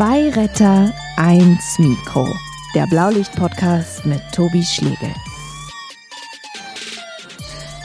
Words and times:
Zwei 0.00 0.30
Retter, 0.30 0.94
eins 1.18 1.78
Mikro. 1.78 2.26
Der 2.74 2.86
Blaulicht-Podcast 2.86 4.06
mit 4.06 4.22
Tobi 4.32 4.62
Schlegel. 4.62 5.12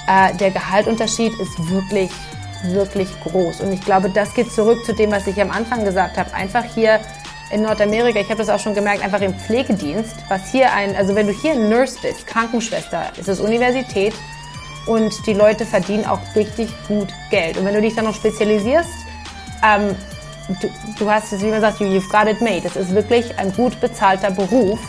Äh, 0.08 0.34
der 0.38 0.52
Gehaltunterschied 0.52 1.34
ist 1.38 1.70
wirklich, 1.70 2.10
wirklich 2.68 3.10
groß. 3.20 3.60
Und 3.60 3.74
ich 3.74 3.82
glaube, 3.82 4.10
das 4.10 4.34
geht 4.34 4.50
zurück 4.50 4.86
zu 4.86 4.94
dem, 4.94 5.12
was 5.12 5.28
ich 5.28 5.42
am 5.42 5.52
Anfang 5.52 5.84
gesagt 5.84 6.16
habe. 6.16 6.34
Einfach 6.34 6.64
hier 6.64 7.02
in 7.52 7.64
Nordamerika, 7.64 8.22
ich 8.22 8.30
habe 8.30 8.38
das 8.38 8.48
auch 8.48 8.62
schon 8.62 8.76
gemerkt, 8.76 9.04
einfach 9.04 9.20
im 9.20 9.38
Pflegedienst, 9.38 10.16
was 10.30 10.50
hier 10.50 10.72
ein, 10.72 10.96
also 10.96 11.16
wenn 11.16 11.28
du 11.28 11.34
hier 11.34 11.56
Nurse 11.56 11.98
bist, 12.02 12.26
Krankenschwester, 12.28 13.12
ist 13.20 13.28
es 13.28 13.42
Universität 13.42 14.14
und 14.88 15.28
die 15.28 15.34
Leute 15.34 15.66
verdienen 15.66 16.06
auch 16.06 16.22
richtig 16.34 16.70
gut 16.88 17.10
Geld. 17.30 17.58
Und 17.58 17.66
wenn 17.66 17.74
du 17.74 17.82
dich 17.82 17.94
dann 17.94 18.06
noch 18.06 18.16
spezialisierst, 18.16 18.90
ähm, 19.62 19.98
du, 20.48 20.70
du 21.00 21.10
hast 21.10 21.34
es, 21.34 21.42
wie 21.42 21.50
man 21.50 21.62
sagt, 21.62 21.80
you've 21.80 22.10
got 22.10 22.28
it 22.32 22.42
made. 22.42 22.62
Es 22.66 22.76
ist 22.76 22.94
wirklich 22.94 23.38
ein 23.38 23.52
gut 23.54 23.80
bezahlter 23.82 24.32
Beruf. 24.32 24.80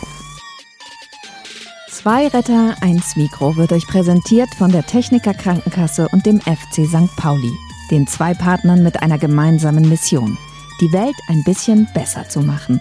Zwei 1.89 2.27
Retter, 2.27 2.75
eins 2.81 3.15
Mikro 3.15 3.55
wird 3.57 3.73
euch 3.73 3.87
präsentiert 3.87 4.49
von 4.57 4.71
der 4.71 4.85
Techniker 4.85 5.33
Krankenkasse 5.33 6.07
und 6.11 6.25
dem 6.25 6.39
FC 6.39 6.85
St. 6.85 7.15
Pauli, 7.17 7.51
den 7.91 8.07
zwei 8.07 8.33
Partnern 8.33 8.83
mit 8.83 9.01
einer 9.01 9.17
gemeinsamen 9.17 9.89
Mission, 9.89 10.37
die 10.79 10.93
Welt 10.93 11.15
ein 11.27 11.43
bisschen 11.43 11.87
besser 11.93 12.29
zu 12.29 12.41
machen. 12.41 12.79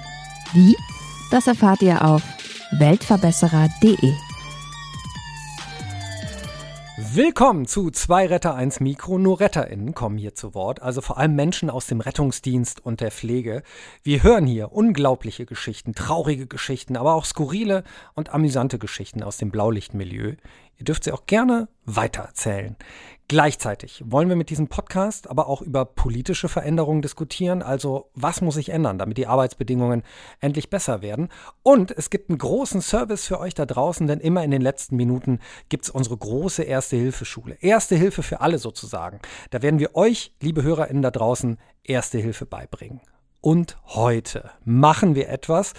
Wie? 0.53 0.77
Das 1.31 1.47
erfahrt 1.47 1.83
ihr 1.83 2.05
auf 2.05 2.23
weltverbesserer.de. 2.79 4.26
Willkommen 7.13 7.67
zu 7.67 7.91
Zwei 7.91 8.27
Retter, 8.27 8.55
eins 8.55 8.81
Mikro. 8.81 9.19
Nur 9.19 9.41
RetterInnen 9.41 9.95
kommen 9.95 10.19
hier 10.19 10.35
zu 10.35 10.55
Wort, 10.55 10.83
also 10.83 11.01
vor 11.01 11.19
allem 11.19 11.35
Menschen 11.35 11.71
aus 11.71 11.87
dem 11.87 12.01
Rettungsdienst 12.01 12.85
und 12.85 13.01
der 13.01 13.11
Pflege. 13.11 13.63
Wir 14.03 14.23
hören 14.23 14.47
hier 14.47 14.73
unglaubliche 14.73 15.47
Geschichten, 15.47 15.95
traurige 15.95 16.47
Geschichten, 16.47 16.97
aber 16.97 17.15
auch 17.15 17.25
skurrile 17.25 17.85
und 18.15 18.35
amüsante 18.35 18.79
Geschichten 18.79 19.23
aus 19.23 19.37
dem 19.37 19.51
Blaulichtmilieu. 19.51 20.35
Ihr 20.79 20.85
dürft 20.85 21.05
sie 21.05 21.13
auch 21.13 21.27
gerne 21.27 21.69
weitererzählen. 21.85 22.77
Gleichzeitig 23.29 24.05
wollen 24.07 24.29
wir 24.29 24.37
mit 24.37 24.51
diesem 24.51 24.69
Podcast 24.69 25.29
aber 25.29 25.49
auch 25.49 25.61
über 25.61 25.85
politische 25.85 26.49
Veränderungen 26.49 27.03
diskutieren, 27.03 27.61
also 27.61 28.09
was 28.15 28.41
muss 28.41 28.55
sich 28.55 28.69
ändern, 28.69 28.99
damit 28.99 29.19
die 29.19 29.27
Arbeitsbedingungen 29.27 30.05
endlich 30.39 30.71
besser 30.71 31.03
werden. 31.03 31.29
Und 31.65 31.91
es 31.91 32.11
gibt 32.11 32.31
einen 32.31 32.39
großen 32.39 32.81
Service 32.81 33.27
für 33.27 33.41
euch 33.41 33.55
da 33.55 33.67
draußen, 33.67 34.07
denn 34.07 34.21
immer 34.21 34.45
in 34.45 34.53
den 34.53 34.63
letzten 34.63 34.95
Minuten 34.95 35.41
gibt 35.69 35.87
es 35.87 35.91
unsere 35.91 36.17
große 36.17 36.63
Erste-Hilfe-Schule. 36.63 37.57
Erste 37.61 37.97
Hilfe 37.97 38.23
für 38.23 38.43
alle 38.43 38.59
sozusagen. 38.61 39.19
Da 39.51 39.61
werden 39.61 39.81
wir 39.81 39.97
euch, 39.97 40.33
liebe 40.41 40.63
HörerInnen 40.63 41.03
da 41.03 41.11
draußen, 41.11 41.59
Erste 41.83 42.19
Hilfe 42.19 42.47
beibringen. 42.47 43.01
Und 43.41 43.77
heute 43.87 44.51
machen 44.65 45.17
wir 45.17 45.29
etwas, 45.29 45.73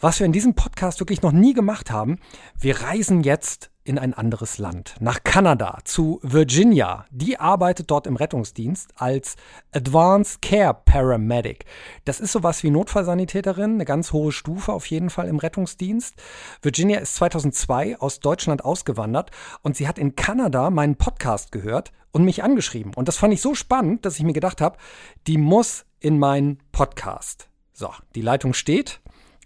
was 0.00 0.18
wir 0.18 0.26
in 0.26 0.32
diesem 0.32 0.54
Podcast 0.54 1.00
wirklich 1.00 1.20
noch 1.20 1.32
nie 1.32 1.52
gemacht 1.52 1.90
haben. 1.90 2.18
Wir 2.58 2.80
reisen 2.80 3.22
jetzt 3.22 3.70
in 3.86 3.98
ein 3.98 4.14
anderes 4.14 4.58
Land, 4.58 4.96
nach 5.00 5.22
Kanada, 5.22 5.78
zu 5.84 6.18
Virginia. 6.22 7.06
Die 7.10 7.38
arbeitet 7.38 7.90
dort 7.90 8.06
im 8.06 8.16
Rettungsdienst 8.16 8.90
als 8.96 9.36
Advanced 9.72 10.42
Care 10.42 10.76
Paramedic. 10.84 11.64
Das 12.04 12.20
ist 12.20 12.32
sowas 12.32 12.62
wie 12.62 12.70
Notfallsanitäterin, 12.70 13.74
eine 13.74 13.84
ganz 13.84 14.12
hohe 14.12 14.32
Stufe 14.32 14.72
auf 14.72 14.86
jeden 14.86 15.08
Fall 15.08 15.28
im 15.28 15.38
Rettungsdienst. 15.38 16.14
Virginia 16.62 16.98
ist 16.98 17.14
2002 17.14 18.00
aus 18.00 18.20
Deutschland 18.20 18.64
ausgewandert 18.64 19.30
und 19.62 19.76
sie 19.76 19.86
hat 19.86 19.98
in 19.98 20.16
Kanada 20.16 20.70
meinen 20.70 20.96
Podcast 20.96 21.52
gehört 21.52 21.92
und 22.10 22.24
mich 22.24 22.42
angeschrieben. 22.42 22.92
Und 22.94 23.08
das 23.08 23.16
fand 23.16 23.34
ich 23.34 23.40
so 23.40 23.54
spannend, 23.54 24.04
dass 24.04 24.18
ich 24.18 24.24
mir 24.24 24.32
gedacht 24.32 24.60
habe, 24.60 24.78
die 25.26 25.38
muss 25.38 25.86
in 26.00 26.18
meinen 26.18 26.58
Podcast. 26.72 27.48
So, 27.72 27.90
die 28.14 28.22
Leitung 28.22 28.52
steht. 28.52 29.00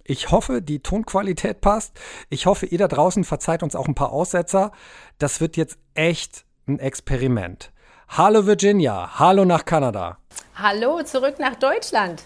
Ich 0.05 0.31
hoffe, 0.31 0.63
die 0.63 0.81
Tonqualität 0.81 1.61
passt. 1.61 1.99
Ich 2.29 2.47
hoffe, 2.47 2.67
ihr 2.67 2.79
da 2.79 2.89
draußen 2.89 3.25
verzeiht 3.25 3.63
uns 3.63 3.75
auch 3.75 3.87
ein 3.87 3.95
paar 3.95 4.13
Aussetzer. 4.13 4.73
Das 5.19 5.41
wird 5.41 5.57
jetzt 5.57 5.79
echt 5.95 6.45
ein 6.67 6.79
Experiment. 6.79 7.71
Hallo 8.09 8.47
Virginia, 8.47 9.19
hallo 9.19 9.45
nach 9.45 9.65
Kanada. 9.65 10.19
Hallo, 10.57 11.03
zurück 11.05 11.39
nach 11.39 11.55
Deutschland. 11.55 12.23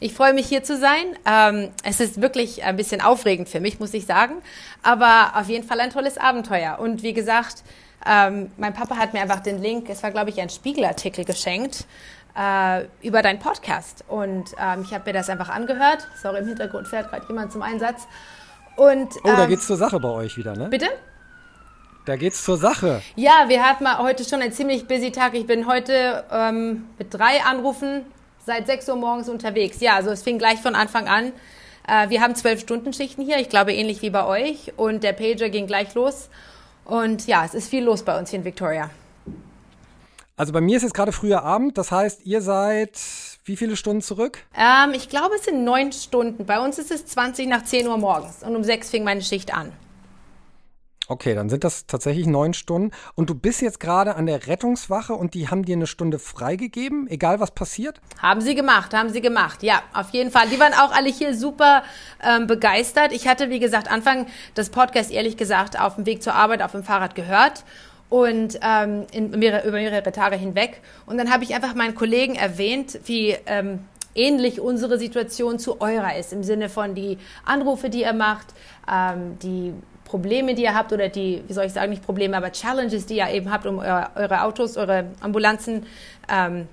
Ich 0.00 0.14
freue 0.14 0.34
mich 0.34 0.48
hier 0.48 0.64
zu 0.64 0.76
sein. 0.76 1.16
Ähm, 1.24 1.70
es 1.84 2.00
ist 2.00 2.20
wirklich 2.20 2.64
ein 2.64 2.74
bisschen 2.76 3.00
aufregend 3.00 3.48
für 3.48 3.60
mich, 3.60 3.78
muss 3.78 3.94
ich 3.94 4.04
sagen. 4.04 4.42
Aber 4.82 5.34
auf 5.36 5.48
jeden 5.48 5.66
Fall 5.66 5.78
ein 5.78 5.90
tolles 5.90 6.18
Abenteuer. 6.18 6.80
Und 6.80 7.04
wie 7.04 7.12
gesagt, 7.12 7.62
ähm, 8.04 8.50
mein 8.56 8.74
Papa 8.74 8.96
hat 8.96 9.12
mir 9.12 9.20
einfach 9.20 9.40
den 9.40 9.62
Link, 9.62 9.88
es 9.88 10.02
war 10.02 10.10
glaube 10.10 10.30
ich 10.30 10.40
ein 10.40 10.50
Spiegelartikel 10.50 11.24
geschenkt 11.24 11.86
äh, 12.38 12.84
über 13.02 13.22
deinen 13.22 13.38
Podcast. 13.38 14.04
Und 14.08 14.50
ähm, 14.58 14.82
ich 14.82 14.94
habe 14.94 15.04
mir 15.06 15.12
das 15.12 15.28
einfach 15.28 15.48
angehört. 15.48 16.08
Sorry, 16.20 16.38
im 16.38 16.46
Hintergrund 16.46 16.88
fährt 16.88 17.10
gerade 17.10 17.26
jemand 17.28 17.52
zum 17.52 17.62
Einsatz. 17.62 18.06
Und, 18.76 19.16
oh, 19.22 19.28
da 19.28 19.44
ähm, 19.44 19.50
geht's 19.50 19.66
zur 19.66 19.76
Sache 19.76 20.00
bei 20.00 20.08
euch 20.08 20.36
wieder, 20.36 20.56
ne? 20.56 20.68
Bitte? 20.68 20.88
Da 22.04 22.16
geht's 22.16 22.42
zur 22.42 22.56
Sache. 22.56 23.00
Ja, 23.14 23.44
wir 23.48 23.62
hatten 23.62 23.84
mal 23.84 23.98
heute 23.98 24.24
schon 24.24 24.40
einen 24.40 24.52
ziemlich 24.52 24.88
busy 24.88 25.12
Tag. 25.12 25.34
Ich 25.34 25.46
bin 25.46 25.66
heute 25.68 26.24
ähm, 26.32 26.88
mit 26.98 27.14
drei 27.14 27.42
Anrufen 27.44 28.04
seit 28.44 28.66
6 28.66 28.88
Uhr 28.88 28.96
morgens 28.96 29.28
unterwegs. 29.28 29.80
Ja, 29.80 29.94
also 29.94 30.10
es 30.10 30.22
fing 30.22 30.38
gleich 30.38 30.60
von 30.60 30.74
Anfang 30.74 31.06
an. 31.06 31.32
Äh, 31.86 32.08
wir 32.08 32.20
haben 32.20 32.34
zwölf 32.34 32.60
Stunden 32.60 32.92
Schichten 32.92 33.22
hier, 33.22 33.38
ich 33.38 33.48
glaube 33.48 33.72
ähnlich 33.72 34.02
wie 34.02 34.10
bei 34.10 34.24
euch. 34.24 34.72
Und 34.76 35.04
der 35.04 35.12
Pager 35.12 35.48
ging 35.48 35.66
gleich 35.66 35.94
los. 35.94 36.28
Und 36.84 37.26
ja, 37.28 37.44
es 37.44 37.54
ist 37.54 37.68
viel 37.68 37.84
los 37.84 38.02
bei 38.02 38.18
uns 38.18 38.30
hier 38.30 38.40
in 38.40 38.44
Victoria. 38.44 38.90
Also 40.42 40.52
bei 40.52 40.60
mir 40.60 40.76
ist 40.76 40.82
jetzt 40.82 40.94
gerade 40.94 41.12
früher 41.12 41.44
Abend, 41.44 41.78
das 41.78 41.92
heißt, 41.92 42.26
ihr 42.26 42.42
seid 42.42 42.98
wie 43.44 43.56
viele 43.56 43.76
Stunden 43.76 44.02
zurück? 44.02 44.40
Ähm, 44.56 44.92
ich 44.92 45.08
glaube, 45.08 45.36
es 45.36 45.44
sind 45.44 45.62
neun 45.62 45.92
Stunden. 45.92 46.46
Bei 46.46 46.58
uns 46.58 46.80
ist 46.80 46.90
es 46.90 47.06
20 47.06 47.46
nach 47.46 47.62
10 47.62 47.86
Uhr 47.86 47.96
morgens 47.96 48.42
und 48.42 48.56
um 48.56 48.64
sechs 48.64 48.90
fing 48.90 49.04
meine 49.04 49.22
Schicht 49.22 49.54
an. 49.54 49.70
Okay, 51.06 51.36
dann 51.36 51.48
sind 51.48 51.62
das 51.62 51.86
tatsächlich 51.86 52.26
neun 52.26 52.54
Stunden. 52.54 52.90
Und 53.14 53.30
du 53.30 53.36
bist 53.36 53.62
jetzt 53.62 53.78
gerade 53.78 54.16
an 54.16 54.26
der 54.26 54.48
Rettungswache 54.48 55.14
und 55.14 55.34
die 55.34 55.48
haben 55.48 55.64
dir 55.64 55.76
eine 55.76 55.86
Stunde 55.86 56.18
freigegeben, 56.18 57.06
egal 57.06 57.38
was 57.38 57.52
passiert? 57.52 58.00
Haben 58.20 58.40
sie 58.40 58.56
gemacht, 58.56 58.94
haben 58.94 59.10
sie 59.10 59.20
gemacht. 59.20 59.62
Ja, 59.62 59.80
auf 59.94 60.10
jeden 60.10 60.32
Fall. 60.32 60.48
Die 60.48 60.58
waren 60.58 60.74
auch 60.74 60.90
alle 60.90 61.08
hier 61.08 61.36
super 61.36 61.84
ähm, 62.20 62.48
begeistert. 62.48 63.12
Ich 63.12 63.28
hatte, 63.28 63.48
wie 63.48 63.60
gesagt, 63.60 63.88
Anfang 63.88 64.26
des 64.56 64.70
Podcasts 64.70 65.12
ehrlich 65.12 65.36
gesagt 65.36 65.78
auf 65.78 65.94
dem 65.94 66.06
Weg 66.06 66.20
zur 66.20 66.34
Arbeit 66.34 66.62
auf 66.62 66.72
dem 66.72 66.82
Fahrrad 66.82 67.14
gehört 67.14 67.62
und 68.12 68.60
ähm, 68.62 69.06
in 69.10 69.30
mehrere, 69.30 69.66
über 69.66 69.78
mehrere 69.78 70.12
Tage 70.12 70.36
hinweg. 70.36 70.82
Und 71.06 71.16
dann 71.16 71.32
habe 71.32 71.44
ich 71.44 71.54
einfach 71.54 71.74
meinen 71.74 71.94
Kollegen 71.94 72.34
erwähnt, 72.34 73.00
wie 73.06 73.34
ähm, 73.46 73.86
ähnlich 74.14 74.60
unsere 74.60 74.98
Situation 74.98 75.58
zu 75.58 75.80
eurer 75.80 76.18
ist, 76.18 76.34
im 76.34 76.42
Sinne 76.42 76.68
von 76.68 76.94
die 76.94 77.16
Anrufe, 77.46 77.88
die 77.88 78.02
ihr 78.02 78.12
macht, 78.12 78.48
ähm, 78.86 79.38
die 79.42 79.72
Probleme, 80.04 80.54
die 80.54 80.64
ihr 80.64 80.74
habt 80.74 80.92
oder 80.92 81.08
die, 81.08 81.42
wie 81.46 81.54
soll 81.54 81.64
ich 81.64 81.72
sagen, 81.72 81.88
nicht 81.88 82.04
Probleme, 82.04 82.36
aber 82.36 82.52
Challenges, 82.52 83.06
die 83.06 83.16
ihr 83.16 83.30
eben 83.30 83.50
habt, 83.50 83.64
um 83.64 83.78
eure, 83.78 84.10
eure 84.14 84.42
Autos, 84.42 84.76
eure 84.76 85.06
Ambulanzen 85.20 85.86
ähm, 86.30 86.68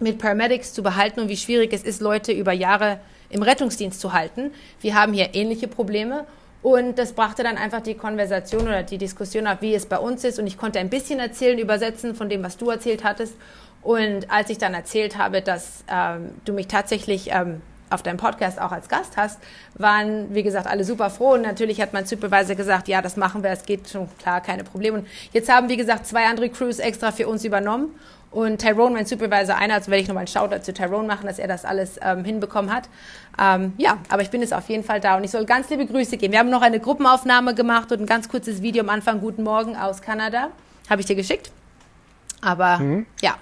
mit 0.00 0.18
Paramedics 0.18 0.74
zu 0.74 0.82
behalten 0.82 1.18
und 1.20 1.30
wie 1.30 1.38
schwierig 1.38 1.72
es 1.72 1.82
ist, 1.82 2.02
Leute 2.02 2.32
über 2.32 2.52
Jahre 2.52 3.00
im 3.30 3.42
Rettungsdienst 3.42 3.98
zu 3.98 4.12
halten. 4.12 4.50
Wir 4.82 4.94
haben 4.94 5.14
hier 5.14 5.30
ähnliche 5.32 5.66
Probleme 5.66 6.26
und 6.64 6.98
das 6.98 7.12
brachte 7.12 7.42
dann 7.42 7.58
einfach 7.58 7.82
die 7.82 7.94
Konversation 7.94 8.62
oder 8.62 8.82
die 8.82 8.96
Diskussion 8.96 9.46
auf, 9.46 9.60
wie 9.60 9.74
es 9.74 9.84
bei 9.84 9.98
uns 9.98 10.24
ist. 10.24 10.38
Und 10.38 10.46
ich 10.46 10.56
konnte 10.56 10.78
ein 10.78 10.88
bisschen 10.88 11.20
erzählen, 11.20 11.58
übersetzen 11.58 12.14
von 12.14 12.30
dem, 12.30 12.42
was 12.42 12.56
du 12.56 12.70
erzählt 12.70 13.04
hattest. 13.04 13.34
Und 13.82 14.30
als 14.30 14.48
ich 14.48 14.56
dann 14.56 14.72
erzählt 14.72 15.18
habe, 15.18 15.42
dass 15.42 15.84
ähm, 15.92 16.30
du 16.46 16.54
mich 16.54 16.66
tatsächlich 16.66 17.28
ähm, 17.30 17.60
auf 17.90 18.02
deinem 18.02 18.16
Podcast 18.16 18.58
auch 18.58 18.72
als 18.72 18.88
Gast 18.88 19.18
hast, 19.18 19.40
waren, 19.74 20.34
wie 20.34 20.42
gesagt, 20.42 20.66
alle 20.66 20.84
super 20.84 21.10
froh. 21.10 21.34
Und 21.34 21.42
natürlich 21.42 21.82
hat 21.82 21.92
mein 21.92 22.06
Supervisor 22.06 22.56
gesagt, 22.56 22.88
ja, 22.88 23.02
das 23.02 23.18
machen 23.18 23.42
wir, 23.42 23.50
es 23.50 23.66
geht 23.66 23.90
schon 23.90 24.08
klar, 24.16 24.40
keine 24.40 24.64
Probleme. 24.64 25.00
Und 25.00 25.08
jetzt 25.34 25.52
haben, 25.52 25.68
wie 25.68 25.76
gesagt, 25.76 26.06
zwei 26.06 26.24
andere 26.24 26.48
Crews 26.48 26.78
extra 26.78 27.12
für 27.12 27.28
uns 27.28 27.44
übernommen. 27.44 27.90
Und 28.34 28.60
Tyrone, 28.60 28.94
mein 28.96 29.06
Supervisor, 29.06 29.56
einer, 29.56 29.74
also 29.74 29.92
werde 29.92 30.02
ich 30.02 30.08
nochmal 30.08 30.22
einen 30.22 30.26
Shoutout 30.26 30.64
zu 30.64 30.74
Tyrone 30.74 31.06
machen, 31.06 31.28
dass 31.28 31.38
er 31.38 31.46
das 31.46 31.64
alles 31.64 32.00
ähm, 32.02 32.24
hinbekommen 32.24 32.74
hat. 32.74 32.88
Ähm, 33.40 33.74
ja, 33.78 33.98
aber 34.08 34.22
ich 34.22 34.30
bin 34.30 34.40
jetzt 34.40 34.52
auf 34.52 34.68
jeden 34.68 34.82
Fall 34.82 34.98
da 35.00 35.16
und 35.16 35.22
ich 35.22 35.30
soll 35.30 35.44
ganz 35.44 35.70
liebe 35.70 35.86
Grüße 35.86 36.16
geben. 36.16 36.32
Wir 36.32 36.40
haben 36.40 36.50
noch 36.50 36.62
eine 36.62 36.80
Gruppenaufnahme 36.80 37.54
gemacht 37.54 37.92
und 37.92 38.00
ein 38.00 38.06
ganz 38.06 38.28
kurzes 38.28 38.60
Video 38.60 38.82
am 38.82 38.88
Anfang. 38.90 39.20
Guten 39.20 39.44
Morgen 39.44 39.76
aus 39.76 40.02
Kanada. 40.02 40.48
Habe 40.90 41.00
ich 41.00 41.06
dir 41.06 41.14
geschickt. 41.14 41.52
Aber 42.40 42.78
mhm. 42.78 43.06
ja, 43.22 43.36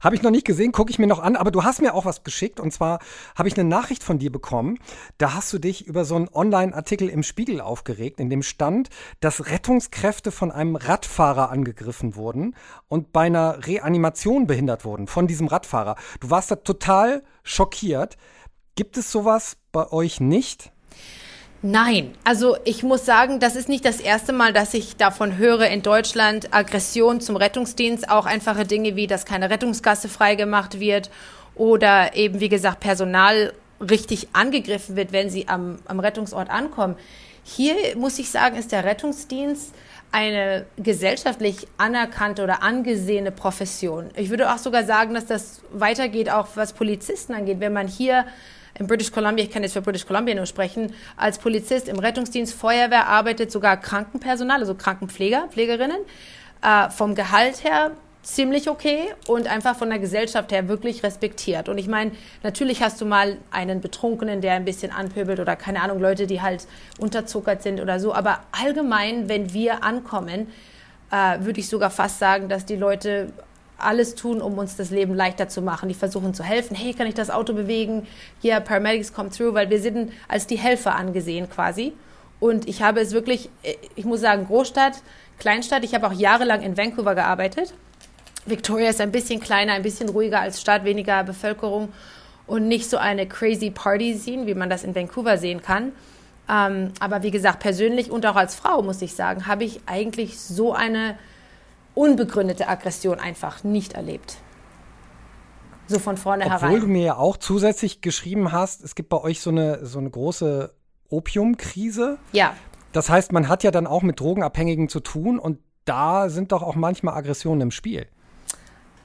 habe 0.00 0.16
ich 0.16 0.22
noch 0.22 0.30
nicht 0.30 0.46
gesehen, 0.46 0.72
gucke 0.72 0.90
ich 0.90 0.98
mir 0.98 1.06
noch 1.06 1.20
an, 1.20 1.36
aber 1.36 1.50
du 1.50 1.64
hast 1.64 1.80
mir 1.80 1.94
auch 1.94 2.04
was 2.04 2.24
geschickt 2.24 2.60
und 2.60 2.72
zwar 2.72 2.98
habe 3.34 3.48
ich 3.48 3.58
eine 3.58 3.68
Nachricht 3.68 4.02
von 4.02 4.18
dir 4.18 4.32
bekommen. 4.32 4.78
Da 5.18 5.34
hast 5.34 5.52
du 5.52 5.58
dich 5.58 5.86
über 5.86 6.04
so 6.04 6.16
einen 6.16 6.28
Online-Artikel 6.32 7.08
im 7.08 7.22
Spiegel 7.22 7.60
aufgeregt, 7.60 8.20
in 8.20 8.30
dem 8.30 8.42
stand, 8.42 8.88
dass 9.20 9.46
Rettungskräfte 9.46 10.32
von 10.32 10.50
einem 10.50 10.76
Radfahrer 10.76 11.50
angegriffen 11.50 12.16
wurden 12.16 12.56
und 12.88 13.12
bei 13.12 13.26
einer 13.26 13.66
Reanimation 13.66 14.46
behindert 14.46 14.84
wurden 14.84 15.06
von 15.06 15.26
diesem 15.26 15.46
Radfahrer. 15.46 15.96
Du 16.20 16.30
warst 16.30 16.50
da 16.50 16.56
total 16.56 17.22
schockiert. 17.42 18.16
Gibt 18.76 18.96
es 18.96 19.12
sowas 19.12 19.56
bei 19.72 19.90
euch 19.92 20.20
nicht? 20.20 20.72
Nein, 21.62 22.14
also 22.24 22.56
ich 22.64 22.82
muss 22.82 23.04
sagen, 23.04 23.38
das 23.38 23.54
ist 23.54 23.68
nicht 23.68 23.84
das 23.84 24.00
erste 24.00 24.32
Mal, 24.32 24.54
dass 24.54 24.72
ich 24.72 24.96
davon 24.96 25.36
höre 25.36 25.66
in 25.66 25.82
Deutschland 25.82 26.54
Aggression 26.54 27.20
zum 27.20 27.36
Rettungsdienst, 27.36 28.08
auch 28.08 28.24
einfache 28.24 28.64
Dinge 28.64 28.96
wie, 28.96 29.06
dass 29.06 29.26
keine 29.26 29.50
Rettungsgasse 29.50 30.08
freigemacht 30.08 30.80
wird 30.80 31.10
oder 31.54 32.16
eben, 32.16 32.40
wie 32.40 32.48
gesagt, 32.48 32.80
Personal 32.80 33.52
richtig 33.78 34.28
angegriffen 34.32 34.96
wird, 34.96 35.12
wenn 35.12 35.28
sie 35.28 35.48
am, 35.48 35.80
am 35.84 36.00
Rettungsort 36.00 36.48
ankommen. 36.48 36.96
Hier 37.44 37.74
muss 37.94 38.18
ich 38.18 38.30
sagen, 38.30 38.56
ist 38.56 38.72
der 38.72 38.84
Rettungsdienst 38.84 39.74
eine 40.12 40.64
gesellschaftlich 40.78 41.66
anerkannte 41.76 42.42
oder 42.42 42.62
angesehene 42.62 43.32
Profession. 43.32 44.10
Ich 44.16 44.30
würde 44.30 44.50
auch 44.52 44.58
sogar 44.58 44.84
sagen, 44.84 45.12
dass 45.12 45.26
das 45.26 45.60
weitergeht, 45.72 46.30
auch 46.30 46.48
was 46.54 46.72
Polizisten 46.72 47.34
angeht. 47.34 47.60
Wenn 47.60 47.74
man 47.74 47.86
hier 47.86 48.24
in 48.80 48.86
British 48.86 49.12
Columbia, 49.12 49.44
ich 49.44 49.50
kann 49.50 49.62
jetzt 49.62 49.74
für 49.74 49.82
British 49.82 50.06
Columbia 50.06 50.34
nur 50.34 50.46
sprechen, 50.46 50.94
als 51.16 51.38
Polizist 51.38 51.86
im 51.86 51.98
Rettungsdienst, 51.98 52.54
Feuerwehr 52.54 53.06
arbeitet, 53.06 53.52
sogar 53.52 53.76
Krankenpersonal, 53.76 54.60
also 54.60 54.74
Krankenpfleger, 54.74 55.48
Pflegerinnen, 55.50 55.98
äh, 56.62 56.88
vom 56.88 57.14
Gehalt 57.14 57.62
her 57.62 57.92
ziemlich 58.22 58.68
okay 58.68 59.12
und 59.26 59.46
einfach 59.46 59.76
von 59.76 59.90
der 59.90 59.98
Gesellschaft 59.98 60.50
her 60.50 60.68
wirklich 60.68 61.02
respektiert. 61.02 61.68
Und 61.68 61.76
ich 61.78 61.88
meine, 61.88 62.12
natürlich 62.42 62.82
hast 62.82 63.00
du 63.00 63.06
mal 63.06 63.36
einen 63.50 63.82
Betrunkenen, 63.82 64.40
der 64.40 64.54
ein 64.54 64.64
bisschen 64.64 64.92
anpöbelt 64.92 65.40
oder 65.40 65.56
keine 65.56 65.82
Ahnung, 65.82 66.00
Leute, 66.00 66.26
die 66.26 66.40
halt 66.40 66.66
unterzuckert 66.98 67.62
sind 67.62 67.80
oder 67.80 68.00
so. 68.00 68.14
Aber 68.14 68.40
allgemein, 68.52 69.28
wenn 69.28 69.52
wir 69.52 69.84
ankommen, 69.84 70.48
äh, 71.10 71.40
würde 71.40 71.60
ich 71.60 71.68
sogar 71.68 71.90
fast 71.90 72.18
sagen, 72.18 72.48
dass 72.48 72.64
die 72.64 72.76
Leute 72.76 73.32
alles 73.82 74.14
tun, 74.14 74.40
um 74.40 74.58
uns 74.58 74.76
das 74.76 74.90
Leben 74.90 75.14
leichter 75.14 75.48
zu 75.48 75.62
machen. 75.62 75.88
Die 75.88 75.94
versuchen 75.94 76.34
zu 76.34 76.42
helfen. 76.42 76.76
Hey, 76.76 76.94
kann 76.94 77.06
ich 77.06 77.14
das 77.14 77.30
Auto 77.30 77.52
bewegen? 77.52 78.06
Hier, 78.40 78.52
yeah, 78.52 78.60
Paramedics 78.60 79.12
come 79.12 79.30
through, 79.30 79.54
weil 79.54 79.70
wir 79.70 79.80
sind 79.80 80.12
als 80.28 80.46
die 80.46 80.58
Helfer 80.58 80.94
angesehen 80.94 81.48
quasi. 81.50 81.92
Und 82.38 82.68
ich 82.68 82.82
habe 82.82 83.00
es 83.00 83.12
wirklich, 83.12 83.50
ich 83.96 84.04
muss 84.04 84.20
sagen, 84.20 84.46
Großstadt, 84.46 85.02
Kleinstadt. 85.38 85.84
Ich 85.84 85.94
habe 85.94 86.06
auch 86.06 86.12
jahrelang 86.12 86.62
in 86.62 86.76
Vancouver 86.76 87.14
gearbeitet 87.14 87.74
Victoria 88.46 88.90
ist 88.90 89.00
ein 89.00 89.12
bisschen 89.12 89.40
kleiner, 89.40 89.74
ein 89.74 89.82
bisschen 89.82 90.08
ruhiger 90.08 90.40
als 90.40 90.60
Stadt, 90.60 90.84
weniger 90.84 91.22
Bevölkerung 91.24 91.90
und 92.46 92.68
nicht 92.68 92.88
so 92.88 92.96
eine 92.96 93.26
crazy 93.26 93.70
Party-Scene, 93.70 94.46
wie 94.46 94.54
man 94.54 94.70
das 94.70 94.82
in 94.82 94.94
Vancouver 94.94 95.38
sehen 95.38 95.62
kann. 95.62 95.92
Ähm, 96.48 96.92
aber 97.00 97.22
wie 97.22 97.30
gesagt, 97.30 97.60
persönlich 97.60 98.10
und 98.10 98.26
auch 98.26 98.36
als 98.36 98.54
Frau, 98.54 98.82
muss 98.82 99.02
ich 99.02 99.14
sagen, 99.14 99.46
habe 99.46 99.64
ich 99.64 99.80
eigentlich 99.86 100.38
so 100.38 100.72
eine 100.72 101.16
unbegründete 101.94 102.68
Aggression 102.68 103.18
einfach 103.18 103.64
nicht 103.64 103.94
erlebt. 103.94 104.38
So 105.86 105.98
von 105.98 106.16
vornherein. 106.16 106.62
Obwohl 106.62 106.80
du 106.80 106.86
mir 106.86 107.02
ja 107.02 107.16
auch 107.16 107.36
zusätzlich 107.36 108.00
geschrieben 108.00 108.52
hast, 108.52 108.84
es 108.84 108.94
gibt 108.94 109.08
bei 109.08 109.18
euch 109.18 109.40
so 109.40 109.50
eine, 109.50 109.84
so 109.84 109.98
eine 109.98 110.08
große 110.08 110.72
Opiumkrise. 111.08 112.18
Ja. 112.32 112.54
Das 112.92 113.10
heißt, 113.10 113.32
man 113.32 113.48
hat 113.48 113.64
ja 113.64 113.70
dann 113.70 113.86
auch 113.86 114.02
mit 114.02 114.20
Drogenabhängigen 114.20 114.88
zu 114.88 115.00
tun 115.00 115.38
und 115.38 115.58
da 115.84 116.28
sind 116.28 116.52
doch 116.52 116.62
auch 116.62 116.76
manchmal 116.76 117.14
Aggressionen 117.14 117.62
im 117.62 117.70
Spiel. 117.72 118.06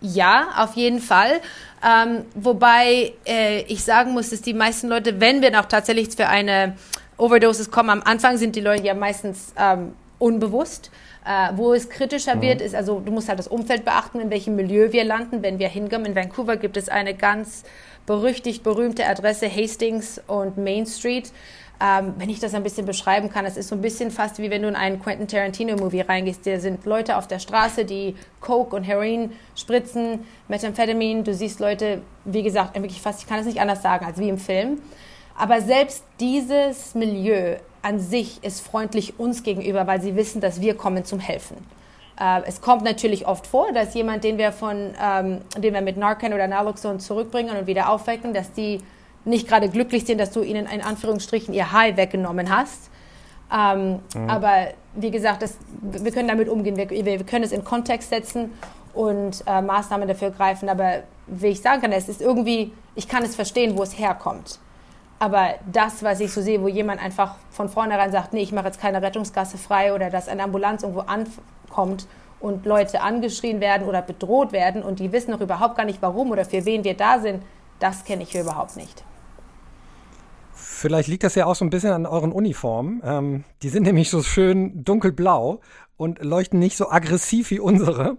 Ja, 0.02 0.50
auf 0.58 0.76
jeden 0.76 1.00
Fall. 1.00 1.42
Ähm, 1.84 2.26
wobei 2.36 3.14
äh, 3.26 3.62
ich 3.64 3.84
sagen 3.84 4.12
muss, 4.12 4.30
dass 4.30 4.42
die 4.42 4.54
meisten 4.54 4.88
Leute, 4.88 5.20
wenn 5.20 5.42
wir 5.42 5.52
noch 5.52 5.66
tatsächlich 5.66 6.10
für 6.16 6.28
eine 6.28 6.76
Overdosis 7.18 7.72
kommen, 7.72 7.90
am 7.90 8.02
Anfang 8.04 8.38
sind 8.38 8.56
die 8.56 8.62
Leute 8.62 8.84
ja 8.84 8.94
meistens 8.94 9.54
ähm, 9.58 9.94
unbewusst. 10.20 10.92
Äh, 11.26 11.50
wo 11.56 11.74
es 11.74 11.90
kritischer 11.90 12.36
mhm. 12.36 12.42
wird, 12.42 12.62
ist 12.62 12.76
also, 12.76 13.00
du 13.00 13.12
musst 13.12 13.30
halt 13.30 13.40
das 13.40 13.48
Umfeld 13.48 13.84
beachten, 13.84 14.20
in 14.20 14.30
welchem 14.30 14.56
Milieu 14.56 14.92
wir 14.92 15.04
landen. 15.04 15.42
Wenn 15.42 15.60
wir 15.60 15.68
hinkommen, 15.68 16.06
in 16.06 16.16
Vancouver 16.16 16.58
gibt 16.58 16.78
es 16.78 16.90
eine 16.90 17.16
ganz 17.16 17.64
berüchtigt 18.06 18.64
berühmte 18.64 19.08
Adresse, 19.08 19.50
Hastings 19.50 20.22
und 20.28 20.58
Main 20.58 20.86
Street 20.86 21.32
ähm, 21.82 22.14
wenn 22.18 22.30
ich 22.30 22.40
das 22.40 22.54
ein 22.54 22.64
bisschen 22.64 22.86
beschreiben 22.86 23.30
kann, 23.30 23.46
es 23.46 23.58
ist 23.58 23.70
so 23.70 23.76
ein 23.76 23.82
bisschen 23.82 24.12
fast 24.12 24.40
wie 24.40 24.50
wenn 24.50 24.62
du 24.62 24.68
in 24.68 24.76
einen 24.76 25.02
Quentin 25.02 25.28
Tarantino-Movie 25.28 26.02
reingehst. 26.02 26.46
Da 26.48 26.60
sind 26.60 26.86
Leute 26.86 27.18
auf 27.18 27.28
der 27.28 27.40
Straße, 27.40 27.86
die 27.86 28.16
Coke 28.40 28.76
und 28.76 28.84
Heroin 28.84 29.32
spritzen, 29.56 30.26
Methamphetamine. 30.48 31.24
Du 31.24 31.34
siehst 31.34 31.60
Leute, 31.60 32.02
wie 32.24 32.44
gesagt, 32.44 32.76
wirklich 32.76 33.02
fast, 33.02 33.22
ich 33.22 33.28
kann 33.28 33.40
es 33.40 33.46
nicht 33.46 33.60
anders 33.60 33.82
sagen, 33.82 34.06
als 34.06 34.20
wie 34.20 34.30
im 34.30 34.38
Film. 34.38 34.80
Aber 35.38 35.60
selbst 35.60 36.06
dieses 36.20 36.96
Milieu 36.96 37.58
an 37.86 38.00
sich 38.00 38.44
ist 38.44 38.66
freundlich 38.66 39.20
uns 39.20 39.44
gegenüber, 39.44 39.86
weil 39.86 40.02
sie 40.02 40.16
wissen, 40.16 40.42
dass 40.42 40.60
wir 40.60 40.76
kommen 40.76 41.06
zum 41.06 41.20
Helfen. 41.20 41.58
Äh, 42.20 42.42
es 42.48 42.60
kommt 42.60 42.84
natürlich 42.84 43.28
oft 43.28 43.46
vor, 43.46 43.72
dass 43.74 43.94
jemand, 43.94 44.24
den 44.24 44.40
wir 44.40 44.52
von, 44.52 44.96
ähm, 45.00 45.42
den 45.56 45.72
wir 45.72 45.82
mit 45.82 45.96
Narcan 45.96 46.34
oder 46.34 46.48
Naloxone 46.48 46.98
zurückbringen 46.98 47.56
und 47.56 47.68
wieder 47.68 47.90
aufwecken, 47.90 48.34
dass 48.34 48.52
die 48.52 48.82
nicht 49.24 49.48
gerade 49.48 49.70
glücklich 49.70 50.06
sind, 50.06 50.20
dass 50.20 50.32
du 50.32 50.42
ihnen 50.42 50.66
in 50.66 50.82
Anführungsstrichen 50.82 51.54
ihr 51.54 51.72
High 51.72 51.96
weggenommen 51.96 52.50
hast. 52.50 52.90
Ähm, 53.54 54.00
mhm. 54.16 54.30
Aber 54.32 54.70
wie 54.96 55.12
gesagt, 55.12 55.44
das, 55.44 55.56
wir 55.82 56.12
können 56.12 56.28
damit 56.28 56.50
umgehen. 56.50 56.78
Wir, 56.78 56.90
wir, 56.90 57.24
können 57.24 57.44
es 57.44 57.52
in 57.52 57.64
Kontext 57.64 58.10
setzen 58.10 58.52
und 58.96 59.44
äh, 59.46 59.62
Maßnahmen 59.62 60.08
dafür 60.08 60.32
greifen. 60.32 60.70
Aber 60.70 61.04
wie 61.28 61.48
ich 61.48 61.62
sagen 61.62 61.84
kann, 61.84 61.92
es 61.92 62.10
ist 62.10 62.22
irgendwie, 62.22 62.72
ich 62.96 63.08
kann 63.08 63.22
es 63.24 63.36
verstehen, 63.36 63.78
wo 63.78 63.84
es 63.84 64.00
herkommt. 64.00 64.60
Aber 65.18 65.56
das, 65.72 66.04
was 66.04 66.20
ich 66.20 66.34
so 66.34 66.42
sehe, 66.42 66.62
wo 66.62 66.68
jemand 66.68 67.02
einfach 67.02 67.36
von 67.50 67.70
vornherein 67.70 68.12
sagt, 68.12 68.34
nee, 68.34 68.42
ich 68.42 68.52
mache 68.52 68.66
jetzt 68.66 68.82
keine 68.82 69.02
Rettungsgasse 69.02 69.58
frei 69.58 69.94
oder 69.94 70.10
dass 70.10 70.28
eine 70.28 70.44
Ambulanz 70.44 70.84
irgendwo 70.84 71.02
ankommt 71.02 72.08
und 72.42 72.66
Leute 72.66 73.02
angeschrien 73.02 73.62
werden 73.62 73.88
oder 73.88 74.02
bedroht 74.02 74.52
werden 74.52 74.84
und 74.84 75.00
die 75.00 75.12
wissen 75.12 75.32
noch 75.32 75.42
überhaupt 75.42 75.78
gar 75.78 75.86
nicht, 75.86 76.02
warum 76.02 76.32
oder 76.32 76.44
für 76.44 76.66
wen 76.66 76.84
wir 76.84 76.96
da 76.96 77.20
sind, 77.20 77.42
das 77.80 78.04
kenne 78.04 78.24
ich 78.24 78.32
hier 78.32 78.42
überhaupt 78.42 78.76
nicht. 78.76 79.04
Vielleicht 80.54 81.08
liegt 81.08 81.24
das 81.24 81.36
ja 81.36 81.46
auch 81.46 81.56
so 81.56 81.64
ein 81.66 81.70
bisschen 81.70 81.92
an 81.92 82.06
euren 82.06 82.32
Uniformen. 82.32 83.02
Ähm, 83.04 83.44
die 83.62 83.70
sind 83.70 83.84
nämlich 83.84 84.10
so 84.10 84.22
schön 84.22 84.84
dunkelblau 84.84 85.62
und 85.98 86.24
leuchten 86.24 86.60
nicht 86.60 86.78
so 86.78 86.90
aggressiv 86.90 87.52
wie 87.52 87.60
unsere. 87.60 88.18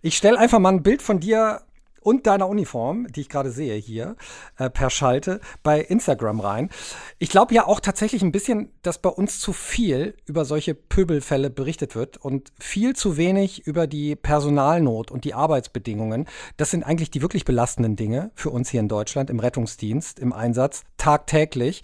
Ich 0.00 0.16
stelle 0.16 0.38
einfach 0.38 0.58
mal 0.58 0.70
ein 0.70 0.82
Bild 0.82 1.02
von 1.02 1.20
dir 1.20 1.62
und 2.02 2.26
deiner 2.26 2.48
Uniform, 2.48 3.06
die 3.08 3.22
ich 3.22 3.28
gerade 3.28 3.50
sehe 3.50 3.76
hier, 3.76 4.16
äh, 4.58 4.70
per 4.70 4.90
Schalte 4.90 5.40
bei 5.62 5.80
Instagram 5.80 6.40
rein. 6.40 6.70
Ich 7.18 7.30
glaube 7.30 7.54
ja 7.54 7.66
auch 7.66 7.80
tatsächlich 7.80 8.22
ein 8.22 8.32
bisschen, 8.32 8.70
dass 8.82 8.98
bei 8.98 9.10
uns 9.10 9.40
zu 9.40 9.52
viel 9.52 10.14
über 10.26 10.44
solche 10.44 10.74
Pöbelfälle 10.74 11.50
berichtet 11.50 11.94
wird 11.94 12.16
und 12.16 12.52
viel 12.58 12.94
zu 12.94 13.16
wenig 13.16 13.66
über 13.66 13.86
die 13.86 14.16
Personalnot 14.16 15.10
und 15.10 15.24
die 15.24 15.34
Arbeitsbedingungen. 15.34 16.26
Das 16.56 16.70
sind 16.70 16.84
eigentlich 16.84 17.10
die 17.10 17.22
wirklich 17.22 17.44
belastenden 17.44 17.96
Dinge 17.96 18.30
für 18.34 18.50
uns 18.50 18.70
hier 18.70 18.80
in 18.80 18.88
Deutschland 18.88 19.30
im 19.30 19.40
Rettungsdienst, 19.40 20.18
im 20.18 20.32
Einsatz, 20.32 20.82
tagtäglich. 20.96 21.82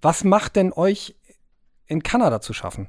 Was 0.00 0.24
macht 0.24 0.56
denn 0.56 0.72
euch 0.72 1.16
in 1.86 2.02
Kanada 2.02 2.40
zu 2.40 2.52
schaffen? 2.52 2.88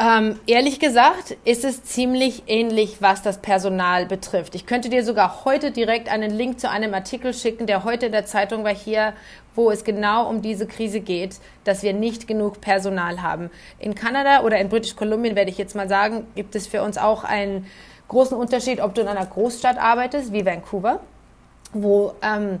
Ähm, 0.00 0.40
ehrlich 0.46 0.80
gesagt 0.80 1.36
ist 1.44 1.62
es 1.62 1.84
ziemlich 1.84 2.44
ähnlich, 2.46 3.02
was 3.02 3.20
das 3.20 3.36
Personal 3.36 4.06
betrifft. 4.06 4.54
Ich 4.54 4.64
könnte 4.64 4.88
dir 4.88 5.04
sogar 5.04 5.44
heute 5.44 5.72
direkt 5.72 6.10
einen 6.10 6.30
Link 6.30 6.58
zu 6.58 6.70
einem 6.70 6.94
Artikel 6.94 7.34
schicken, 7.34 7.66
der 7.66 7.84
heute 7.84 8.06
in 8.06 8.12
der 8.12 8.24
Zeitung 8.24 8.64
war 8.64 8.74
hier, 8.74 9.12
wo 9.54 9.70
es 9.70 9.84
genau 9.84 10.26
um 10.26 10.40
diese 10.40 10.66
Krise 10.66 11.00
geht, 11.00 11.36
dass 11.64 11.82
wir 11.82 11.92
nicht 11.92 12.26
genug 12.26 12.62
Personal 12.62 13.20
haben. 13.20 13.50
In 13.78 13.94
Kanada 13.94 14.42
oder 14.42 14.58
in 14.58 14.70
British 14.70 14.96
Columbia, 14.96 15.34
werde 15.34 15.50
ich 15.50 15.58
jetzt 15.58 15.76
mal 15.76 15.88
sagen, 15.88 16.26
gibt 16.34 16.54
es 16.54 16.66
für 16.66 16.82
uns 16.82 16.96
auch 16.96 17.22
einen 17.22 17.66
großen 18.08 18.38
Unterschied, 18.38 18.80
ob 18.80 18.94
du 18.94 19.02
in 19.02 19.08
einer 19.08 19.26
Großstadt 19.26 19.76
arbeitest, 19.76 20.32
wie 20.32 20.46
Vancouver, 20.46 21.00
wo 21.74 22.14
ähm, 22.22 22.60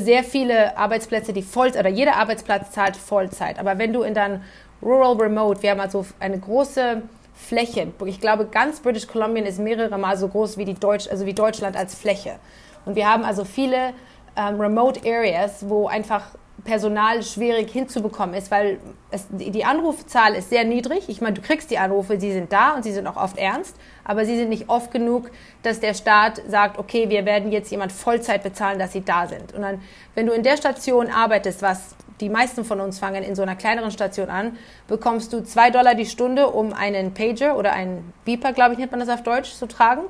sehr 0.00 0.24
viele 0.24 0.76
Arbeitsplätze, 0.76 1.32
die 1.32 1.42
voll 1.42 1.68
oder 1.68 1.88
jeder 1.88 2.16
Arbeitsplatz 2.16 2.72
zahlt 2.72 2.96
Vollzeit. 2.96 3.60
Aber 3.60 3.78
wenn 3.78 3.92
du 3.92 4.02
in 4.02 4.14
deinem 4.14 4.40
Rural 4.82 5.16
Remote. 5.16 5.62
Wir 5.62 5.70
haben 5.70 5.80
also 5.80 6.06
eine 6.20 6.38
große 6.38 7.02
Fläche. 7.34 7.92
Ich 8.06 8.20
glaube, 8.20 8.46
ganz 8.46 8.80
British 8.80 9.06
Columbia 9.06 9.44
ist 9.44 9.58
mehrere 9.58 9.96
Mal 9.98 10.16
so 10.16 10.28
groß 10.28 10.58
wie, 10.58 10.64
die 10.64 10.74
Deutsch, 10.74 11.08
also 11.08 11.26
wie 11.26 11.34
Deutschland 11.34 11.76
als 11.76 11.94
Fläche. 11.94 12.36
Und 12.84 12.96
wir 12.96 13.08
haben 13.08 13.24
also 13.24 13.44
viele 13.44 13.92
ähm, 14.36 14.60
Remote 14.60 15.00
Areas, 15.04 15.68
wo 15.68 15.86
einfach 15.86 16.24
Personal 16.64 17.22
schwierig 17.22 17.70
hinzubekommen 17.70 18.34
ist, 18.34 18.50
weil 18.50 18.78
es, 19.10 19.26
die 19.30 19.64
Anrufzahl 19.64 20.34
ist 20.34 20.50
sehr 20.50 20.64
niedrig. 20.64 21.08
Ich 21.08 21.20
meine, 21.20 21.34
du 21.34 21.40
kriegst 21.40 21.70
die 21.70 21.78
Anrufe, 21.78 22.18
sie 22.18 22.32
sind 22.32 22.52
da 22.52 22.74
und 22.74 22.82
sie 22.82 22.92
sind 22.92 23.06
auch 23.06 23.16
oft 23.16 23.38
ernst, 23.38 23.76
aber 24.04 24.24
sie 24.24 24.36
sind 24.36 24.48
nicht 24.48 24.68
oft 24.68 24.90
genug, 24.90 25.30
dass 25.62 25.78
der 25.78 25.94
Staat 25.94 26.42
sagt, 26.48 26.78
okay, 26.78 27.08
wir 27.08 27.24
werden 27.24 27.52
jetzt 27.52 27.70
jemand 27.70 27.92
Vollzeit 27.92 28.42
bezahlen, 28.42 28.78
dass 28.78 28.92
sie 28.92 29.04
da 29.04 29.28
sind. 29.28 29.54
Und 29.54 29.62
dann, 29.62 29.80
wenn 30.14 30.26
du 30.26 30.32
in 30.32 30.42
der 30.42 30.56
Station 30.56 31.08
arbeitest, 31.08 31.62
was 31.62 31.94
die 32.20 32.28
meisten 32.28 32.64
von 32.64 32.80
uns 32.80 32.98
fangen 32.98 33.22
in 33.22 33.34
so 33.34 33.42
einer 33.42 33.56
kleineren 33.56 33.90
Station 33.90 34.28
an, 34.28 34.56
bekommst 34.86 35.32
du 35.32 35.42
zwei 35.42 35.70
Dollar 35.70 35.94
die 35.94 36.06
Stunde, 36.06 36.48
um 36.48 36.72
einen 36.72 37.14
Pager 37.14 37.56
oder 37.56 37.72
einen 37.72 38.12
Beeper, 38.24 38.52
glaube 38.52 38.72
ich, 38.72 38.78
nennt 38.78 38.90
man 38.90 39.00
das 39.00 39.08
auf 39.08 39.22
Deutsch, 39.22 39.52
zu 39.52 39.66
tragen. 39.66 40.02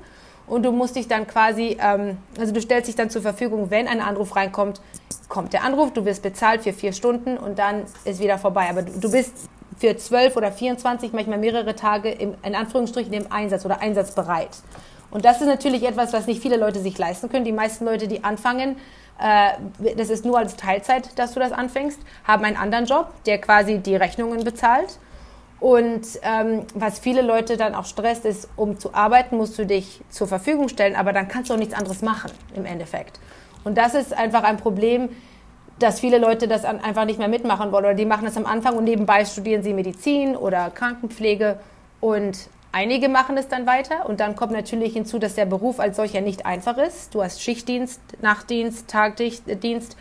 Und 0.47 0.65
du 0.65 0.73
musst 0.73 0.97
dich 0.97 1.09
dann 1.09 1.27
quasi, 1.27 1.77
ähm, 1.81 2.17
also 2.39 2.53
du 2.53 2.61
stellst 2.63 2.89
dich 2.89 2.97
dann 2.97 3.11
zur 3.11 3.21
Verfügung, 3.21 3.71
wenn 3.71 3.87
ein 3.87 4.01
Anruf 4.01 4.35
reinkommt, 4.35 4.81
kommt 5.29 5.53
der 5.53 5.63
Anruf, 5.63 5.93
du 5.93 6.07
wirst 6.07 6.23
bezahlt 6.23 6.63
für 6.63 6.73
vier 6.73 6.95
Stunden 6.95 7.37
und 7.37 7.59
dann 7.59 7.85
ist 8.05 8.21
wieder 8.21 8.39
vorbei. 8.39 8.69
Aber 8.71 8.83
du, 8.83 8.99
du 8.99 9.11
bist 9.11 9.35
für 9.77 9.97
zwölf 9.97 10.37
oder 10.37 10.51
24, 10.51 11.13
manchmal 11.13 11.39
mehrere 11.39 11.77
Tage 11.77 12.11
im, 12.11 12.35
in 12.43 12.55
Anführungsstrichen 12.55 13.13
im 13.13 13.31
Einsatz 13.31 13.65
oder 13.67 13.81
einsatzbereit. 13.81 14.51
Und 15.11 15.25
das 15.25 15.41
ist 15.41 15.47
natürlich 15.47 15.85
etwas, 15.85 16.13
was 16.13 16.27
nicht 16.27 16.43
viele 16.43 16.57
Leute 16.57 16.81
sich 16.81 16.99
leisten 16.99 17.29
können. 17.29 17.45
Die 17.45 17.53
meisten 17.53 17.85
Leute, 17.85 18.09
die 18.09 18.25
anfangen, 18.25 18.77
das 19.19 20.11
ist 20.11 20.25
nur 20.25 20.39
als 20.39 20.57
Teilzeit, 20.57 21.19
dass 21.19 21.35
du 21.35 21.41
das 21.41 21.53
anfängst, 21.53 21.99
haben 22.25 22.45
einen 22.45 22.57
anderen 22.57 22.87
Job, 22.87 23.13
der 23.27 23.39
quasi 23.41 23.79
die 23.79 23.97
Rechnungen 23.97 24.45
bezahlt. 24.45 24.99
Und 25.61 26.07
ähm, 26.23 26.63
was 26.75 27.01
viele 27.01 27.23
Leute 27.23 27.57
dann 27.57 27.75
auch 27.75 27.85
stresst, 27.85 28.25
ist, 28.25 28.49
um 28.55 28.79
zu 28.79 28.95
arbeiten, 28.95 29.37
musst 29.37 29.59
du 29.59 29.67
dich 29.67 30.01
zur 30.09 30.29
Verfügung 30.29 30.69
stellen, 30.69 30.95
aber 30.95 31.13
dann 31.13 31.27
kannst 31.27 31.51
du 31.51 31.55
auch 31.55 31.59
nichts 31.59 31.75
anderes 31.75 32.01
machen 32.01 32.31
im 32.55 32.65
Endeffekt. 32.65 33.19
Und 33.65 33.77
das 33.77 33.95
ist 33.95 34.13
einfach 34.13 34.45
ein 34.45 34.57
Problem, 34.57 35.09
dass 35.81 36.01
viele 36.01 36.19
Leute 36.19 36.47
das 36.47 36.65
einfach 36.65 37.05
nicht 37.05 37.19
mehr 37.19 37.29
mitmachen 37.29 37.73
wollen 37.73 37.85
oder 37.85 37.95
die 37.95 38.05
machen 38.05 38.25
das 38.25 38.37
am 38.37 38.47
Anfang 38.47 38.77
und 38.77 38.85
nebenbei 38.85 39.25
studieren 39.25 39.63
sie 39.63 39.75
Medizin 39.75 40.37
oder 40.37 40.71
Krankenpflege 40.71 41.59
und 42.01 42.49
einige 42.73 43.09
machen 43.09 43.37
es 43.37 43.49
dann 43.49 43.67
weiter 43.67 44.07
und 44.07 44.21
dann 44.21 44.37
kommt 44.37 44.53
natürlich 44.53 44.93
hinzu, 44.93 45.19
dass 45.19 45.35
der 45.35 45.47
Beruf 45.47 45.81
als 45.81 45.97
solcher 45.97 46.21
nicht 46.21 46.47
einfach 46.47 46.79
ist. 46.79 47.15
Du 47.15 47.23
hast 47.23 47.43
Schichtdienst, 47.43 48.01
Nachtdienst, 48.21 48.89
Tagdienst. 48.89 49.97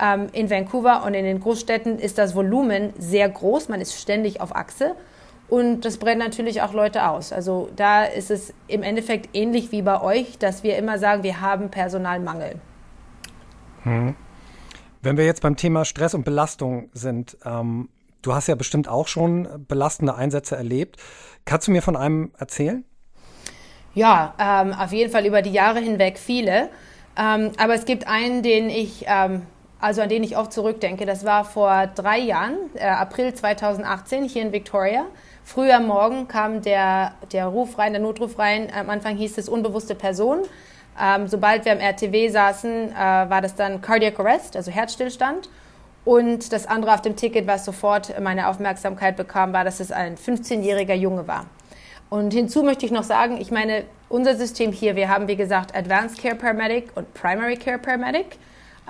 Ähm, 0.00 0.28
in 0.32 0.48
Vancouver 0.48 1.04
und 1.04 1.12
in 1.12 1.24
den 1.24 1.40
Großstädten 1.40 1.98
ist 1.98 2.16
das 2.16 2.34
Volumen 2.34 2.94
sehr 2.98 3.28
groß, 3.28 3.68
man 3.68 3.82
ist 3.82 4.00
ständig 4.00 4.40
auf 4.40 4.56
Achse 4.56 4.96
und 5.52 5.84
das 5.84 5.98
brennt 5.98 6.18
natürlich 6.18 6.62
auch 6.62 6.72
Leute 6.72 7.06
aus. 7.06 7.30
Also 7.30 7.68
da 7.76 8.04
ist 8.04 8.30
es 8.30 8.54
im 8.68 8.82
Endeffekt 8.82 9.36
ähnlich 9.36 9.70
wie 9.70 9.82
bei 9.82 10.00
euch, 10.00 10.38
dass 10.38 10.62
wir 10.62 10.78
immer 10.78 10.98
sagen, 10.98 11.24
wir 11.24 11.42
haben 11.42 11.70
Personalmangel. 11.70 12.54
Hm. 13.82 14.14
Wenn 15.02 15.16
wir 15.18 15.26
jetzt 15.26 15.42
beim 15.42 15.56
Thema 15.56 15.84
Stress 15.84 16.14
und 16.14 16.24
Belastung 16.24 16.88
sind, 16.94 17.36
ähm, 17.44 17.90
du 18.22 18.32
hast 18.34 18.46
ja 18.46 18.54
bestimmt 18.54 18.88
auch 18.88 19.08
schon 19.08 19.66
belastende 19.68 20.14
Einsätze 20.14 20.56
erlebt. 20.56 20.96
Kannst 21.44 21.68
du 21.68 21.72
mir 21.72 21.82
von 21.82 21.96
einem 21.96 22.32
erzählen? 22.38 22.84
Ja, 23.94 24.34
ähm, 24.38 24.72
auf 24.72 24.92
jeden 24.92 25.10
Fall 25.10 25.26
über 25.26 25.42
die 25.42 25.52
Jahre 25.52 25.80
hinweg 25.80 26.18
viele. 26.18 26.70
Ähm, 27.18 27.52
aber 27.58 27.74
es 27.74 27.84
gibt 27.84 28.06
einen, 28.06 28.42
den 28.42 28.70
ich, 28.70 29.04
ähm, 29.06 29.42
also 29.80 30.00
an 30.00 30.08
den 30.08 30.22
ich 30.22 30.36
oft 30.36 30.52
zurückdenke. 30.52 31.04
Das 31.04 31.24
war 31.24 31.44
vor 31.44 31.88
drei 31.88 32.18
Jahren, 32.18 32.56
äh, 32.74 32.86
April 32.86 33.34
2018, 33.34 34.24
hier 34.24 34.42
in 34.42 34.52
Victoria. 34.52 35.04
Früh 35.44 35.70
am 35.70 35.86
Morgen 35.86 36.28
kam 36.28 36.62
der, 36.62 37.14
der 37.32 37.46
Ruf 37.46 37.78
rein, 37.78 37.92
der 37.92 38.00
Notruf 38.00 38.38
rein. 38.38 38.68
Am 38.74 38.88
Anfang 38.88 39.16
hieß 39.16 39.36
es 39.38 39.48
unbewusste 39.48 39.94
Person. 39.94 40.42
Ähm, 41.00 41.26
sobald 41.26 41.64
wir 41.64 41.72
am 41.72 41.80
RTW 41.80 42.28
saßen, 42.28 42.92
äh, 42.92 42.94
war 42.94 43.40
das 43.40 43.54
dann 43.54 43.80
Cardiac 43.80 44.18
Arrest, 44.20 44.56
also 44.56 44.70
Herzstillstand. 44.70 45.48
Und 46.04 46.52
das 46.52 46.66
andere 46.66 46.94
auf 46.94 47.02
dem 47.02 47.16
Ticket, 47.16 47.46
was 47.46 47.64
sofort 47.64 48.18
meine 48.20 48.48
Aufmerksamkeit 48.48 49.16
bekam, 49.16 49.52
war, 49.52 49.64
dass 49.64 49.80
es 49.80 49.92
ein 49.92 50.16
15-jähriger 50.16 50.94
Junge 50.94 51.28
war. 51.28 51.46
Und 52.10 52.32
hinzu 52.32 52.62
möchte 52.62 52.84
ich 52.84 52.92
noch 52.92 53.04
sagen, 53.04 53.40
ich 53.40 53.50
meine, 53.50 53.84
unser 54.08 54.34
System 54.36 54.72
hier, 54.72 54.96
wir 54.96 55.08
haben 55.08 55.28
wie 55.28 55.36
gesagt 55.36 55.74
Advanced 55.74 56.20
Care 56.20 56.34
Paramedic 56.34 56.90
und 56.94 57.14
Primary 57.14 57.56
Care 57.56 57.78
Paramedic. 57.78 58.36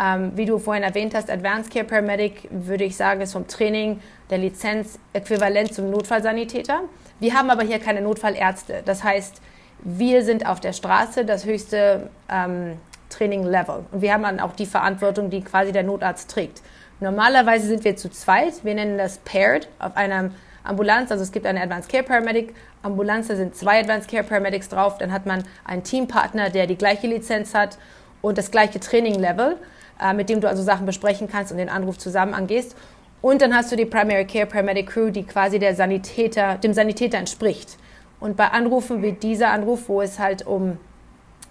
Ähm, 0.01 0.33
wie 0.35 0.47
du 0.47 0.59
vorhin 0.59 0.83
erwähnt 0.83 1.15
hast, 1.15 1.31
Advanced 1.31 1.73
Care 1.73 1.85
Paramedic, 1.85 2.49
würde 2.51 2.85
ich 2.85 2.97
sagen, 2.97 3.21
ist 3.21 3.35
vom 3.35 3.47
Training 3.47 4.01
der 4.31 4.39
Lizenz 4.39 4.99
äquivalent 5.13 5.75
zum 5.75 5.91
Notfallsanitäter. 5.91 6.81
Wir 7.21 7.35
haben 7.35 7.51
aber 7.51 7.63
hier 7.63 7.79
keine 7.79 8.01
Notfallärzte. 8.01 8.83
Das 8.85 9.05
heißt, 9.05 9.43
wir 9.85 10.25
sind 10.25 10.47
auf 10.47 10.61
der 10.61 10.73
Straße 10.73 11.25
das 11.25 11.45
höchste 11.45 12.11
ähm, 12.31 12.79
Training-Level. 13.11 13.85
Und 13.93 14.03
wir 14.03 14.15
haben 14.15 14.23
dann 14.23 14.41
auch 14.41 14.55
die 14.55 14.67
Verantwortung, 14.67 15.31
die 15.31 15.43
quasi 15.43 15.73
der 15.73 15.83
Notarzt 15.83 16.31
trägt. 16.31 16.63
Normalerweise 17.03 17.67
sind 17.67 17.85
wir 17.85 17.97
zu 17.97 18.11
zweit. 18.11 18.65
Wir 18.65 18.77
nennen 18.77 18.97
das 18.97 19.19
paired 19.19 19.67
auf 19.81 19.97
einer 19.97 20.31
Ambulanz. 20.63 21.11
Also 21.11 21.25
es 21.25 21.33
gibt 21.33 21.47
eine 21.47 21.61
Advanced 21.61 21.91
Care 21.91 22.05
Paramedic. 22.05 22.55
Ambulanz, 22.83 23.27
da 23.27 23.35
sind 23.35 23.57
zwei 23.57 23.81
Advanced 23.81 24.09
Care 24.09 24.23
Paramedics 24.23 24.69
drauf. 24.69 24.99
Dann 24.99 25.11
hat 25.11 25.27
man 25.27 25.43
einen 25.65 25.83
Teampartner, 25.83 26.51
der 26.51 26.69
die 26.69 26.77
gleiche 26.77 27.09
Lizenz 27.09 27.55
hat 27.55 27.77
und 28.21 28.39
das 28.39 28.53
gleiche 28.53 28.79
Training-Level, 28.79 29.57
äh, 30.01 30.15
mit 30.15 30.29
dem 30.29 30.41
du 30.41 30.49
also 30.49 30.63
Sachen 30.63 30.87
besprechen 30.87 31.27
kannst 31.29 31.51
und 31.51 31.59
den 31.59 31.69
Anruf 31.69 31.99
zusammen 31.99 32.35
angehst. 32.35 32.77
Und 33.21 33.43
dann 33.43 33.53
hast 33.53 33.73
du 33.73 33.77
die 33.77 33.85
Primary 33.85 34.25
Care 34.25 34.47
Paramedic 34.47 34.91
Crew, 34.91 35.11
die 35.11 35.25
quasi 35.25 35.59
der 35.59 35.75
Sanitäter, 35.75 36.57
dem 36.59 36.73
Sanitäter 36.73 37.19
entspricht. 37.19 37.79
Und 38.21 38.37
bei 38.37 38.47
Anrufen 38.47 39.03
wie 39.03 39.11
dieser 39.11 39.51
Anruf, 39.51 39.89
wo 39.89 40.03
es 40.03 40.21
halt 40.21 40.47
um 40.47 40.79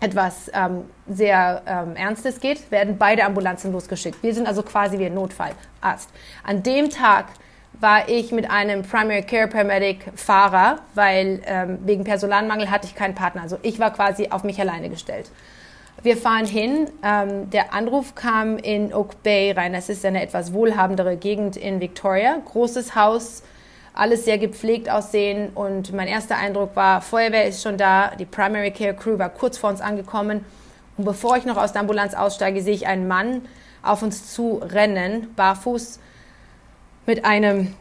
etwas 0.02 0.52
ähm, 0.54 0.86
sehr 1.08 1.62
ähm, 1.66 1.96
Ernstes 1.96 2.40
geht, 2.40 2.72
werden 2.72 2.98
beide 2.98 3.24
Ambulanzen 3.24 3.72
losgeschickt. 3.72 4.22
Wir 4.24 4.34
sind 4.34 4.48
also 4.48 4.64
quasi 4.64 5.00
wie 5.00 5.06
ein 5.06 5.14
Notfallarzt. 5.14 6.10
An 6.44 6.64
dem 6.64 6.90
Tag 6.90 7.28
war 7.80 8.10
ich 8.10 8.32
mit 8.32 8.50
einem 8.50 8.82
Primary 8.82 9.22
Care 9.22 9.48
Paramedic 9.48 10.12
Fahrer, 10.16 10.80
weil 10.96 11.42
ähm, 11.46 11.80
wegen 11.86 12.04
Personalmangel 12.04 12.70
hatte 12.70 12.88
ich 12.88 12.96
keinen 12.96 13.16
Partner. 13.16 13.44
Also 13.44 13.58
ich 13.62 13.80
war 13.80 13.94
quasi 13.94 14.28
auf 14.30 14.44
mich 14.44 14.60
alleine 14.60 14.90
gestellt. 14.90 15.32
Wir 16.04 16.18
fahren 16.18 16.46
hin. 16.46 16.90
Ähm, 17.04 17.52
der 17.52 17.74
Anruf 17.74 18.16
kam 18.16 18.58
in 18.58 18.94
Oak 18.94 19.22
Bay 19.22 19.52
rein. 19.52 19.74
Das 19.74 19.88
ist 19.88 20.04
eine 20.04 20.24
etwas 20.24 20.52
wohlhabendere 20.52 21.16
Gegend 21.16 21.58
in 21.58 21.80
Victoria. 21.80 22.38
Großes 22.44 22.96
Haus, 22.96 23.44
alles 23.94 24.26
sehr 24.26 24.38
gepflegt 24.38 24.90
aussehen. 24.90 25.50
Und 25.54 25.94
mein 25.94 26.08
erster 26.08 26.38
Eindruck 26.38 26.76
war, 26.76 27.02
Feuerwehr 27.02 27.46
ist 27.46 27.62
schon 27.62 27.78
da, 27.78 28.12
die 28.16 28.26
Primary 28.26 28.72
Care 28.72 28.94
Crew 28.94 29.18
war 29.18 29.30
kurz 29.30 29.58
vor 29.58 29.70
uns 29.70 29.82
angekommen. 29.82 30.46
Und 30.98 31.06
bevor 31.06 31.38
ich 31.38 31.46
noch 31.46 31.58
aus 31.58 31.74
der 31.74 31.82
Ambulanz 31.82 32.14
aussteige, 32.14 32.62
sehe 32.62 32.74
ich 32.74 32.88
einen 32.88 33.08
Mann 33.08 33.42
auf 33.84 34.04
uns 34.04 34.34
zu 34.34 34.62
rennen, 34.64 35.34
barfuß, 35.36 36.00
mit 37.08 37.26
einem 37.26 37.74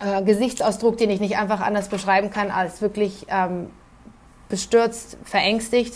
äh, 0.00 0.22
Gesichtsausdruck, 0.22 0.96
den 0.96 1.10
ich 1.10 1.20
nicht 1.20 1.36
einfach 1.36 1.60
anders 1.60 1.88
beschreiben 1.88 2.30
kann, 2.30 2.50
als 2.50 2.80
wirklich 2.80 3.26
ähm, 3.28 3.70
bestürzt, 4.48 5.18
verängstigt. 5.24 5.94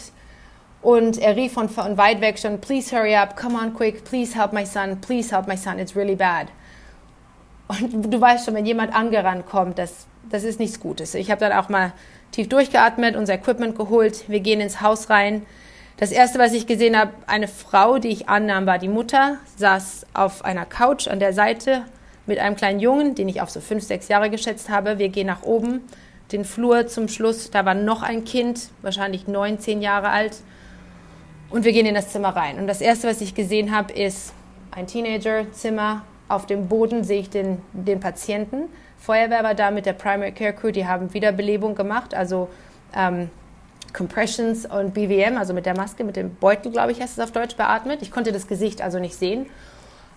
Und 0.82 1.16
er 1.16 1.34
rief 1.34 1.54
von, 1.54 1.70
von 1.70 1.96
weit 1.96 2.20
weg 2.20 2.38
schon, 2.38 2.60
please 2.60 2.94
hurry 2.94 3.16
up, 3.16 3.36
come 3.36 3.58
on 3.58 3.72
quick, 3.72 4.04
please 4.04 4.38
help 4.38 4.52
my 4.52 4.66
son, 4.66 5.00
please 5.00 5.34
help 5.34 5.46
my 5.46 5.56
son, 5.56 5.78
it's 5.78 5.96
really 5.96 6.14
bad. 6.14 6.48
Und 7.68 8.12
du 8.12 8.20
weißt 8.20 8.44
schon, 8.44 8.54
wenn 8.54 8.66
jemand 8.66 8.94
angerannt 8.94 9.46
kommt, 9.46 9.78
das, 9.78 10.06
das 10.30 10.44
ist 10.44 10.60
nichts 10.60 10.80
Gutes. 10.80 11.14
Ich 11.14 11.30
habe 11.30 11.40
dann 11.40 11.52
auch 11.52 11.68
mal 11.68 11.92
tief 12.30 12.48
durchgeatmet, 12.48 13.16
unser 13.16 13.34
Equipment 13.34 13.76
geholt. 13.76 14.28
Wir 14.28 14.40
gehen 14.40 14.60
ins 14.60 14.80
Haus 14.80 15.08
rein. 15.08 15.46
Das 15.96 16.10
erste, 16.10 16.38
was 16.38 16.52
ich 16.52 16.66
gesehen 16.66 16.98
habe, 16.98 17.12
eine 17.26 17.46
Frau, 17.46 17.98
die 17.98 18.08
ich 18.08 18.28
annahm, 18.28 18.66
war 18.66 18.78
die 18.78 18.88
Mutter, 18.88 19.38
saß 19.56 20.06
auf 20.12 20.44
einer 20.44 20.66
Couch 20.66 21.06
an 21.06 21.20
der 21.20 21.32
Seite 21.32 21.84
mit 22.26 22.38
einem 22.38 22.56
kleinen 22.56 22.80
Jungen, 22.80 23.14
den 23.14 23.28
ich 23.28 23.40
auf 23.40 23.50
so 23.50 23.60
fünf, 23.60 23.84
sechs 23.84 24.08
Jahre 24.08 24.28
geschätzt 24.28 24.68
habe. 24.68 24.98
Wir 24.98 25.08
gehen 25.08 25.28
nach 25.28 25.42
oben, 25.42 25.82
den 26.32 26.44
Flur 26.44 26.88
zum 26.88 27.06
Schluss. 27.08 27.50
Da 27.50 27.64
war 27.64 27.74
noch 27.74 28.02
ein 28.02 28.24
Kind, 28.24 28.70
wahrscheinlich 28.82 29.28
neun, 29.28 29.60
zehn 29.60 29.80
Jahre 29.80 30.08
alt. 30.08 30.38
Und 31.50 31.64
wir 31.64 31.72
gehen 31.72 31.86
in 31.86 31.94
das 31.94 32.08
Zimmer 32.08 32.30
rein. 32.30 32.58
Und 32.58 32.66
das 32.66 32.80
erste, 32.80 33.06
was 33.06 33.20
ich 33.20 33.34
gesehen 33.34 33.74
habe, 33.74 33.92
ist 33.92 34.32
ein 34.72 34.88
Teenager-Zimmer, 34.88 36.02
auf 36.28 36.46
dem 36.46 36.68
Boden 36.68 37.04
sehe 37.04 37.20
ich 37.20 37.30
den, 37.30 37.60
den 37.72 38.00
Patienten. 38.00 38.68
Feuerwehr 38.98 39.42
war 39.42 39.54
da 39.54 39.70
mit 39.70 39.86
der 39.86 39.92
Primary 39.92 40.32
Care 40.32 40.52
Crew, 40.52 40.70
die 40.70 40.86
haben 40.86 41.12
Wiederbelebung 41.12 41.74
gemacht, 41.74 42.14
also 42.14 42.48
ähm, 42.96 43.28
Compressions 43.92 44.66
und 44.66 44.94
BVM, 44.94 45.36
also 45.36 45.54
mit 45.54 45.66
der 45.66 45.76
Maske, 45.76 46.04
mit 46.04 46.16
dem 46.16 46.34
Beutel, 46.34 46.72
glaube 46.72 46.92
ich, 46.92 47.00
heißt 47.00 47.18
es 47.18 47.24
auf 47.24 47.30
Deutsch, 47.30 47.56
beatmet. 47.56 48.02
Ich 48.02 48.10
konnte 48.10 48.32
das 48.32 48.46
Gesicht 48.46 48.82
also 48.82 48.98
nicht 48.98 49.14
sehen. 49.14 49.46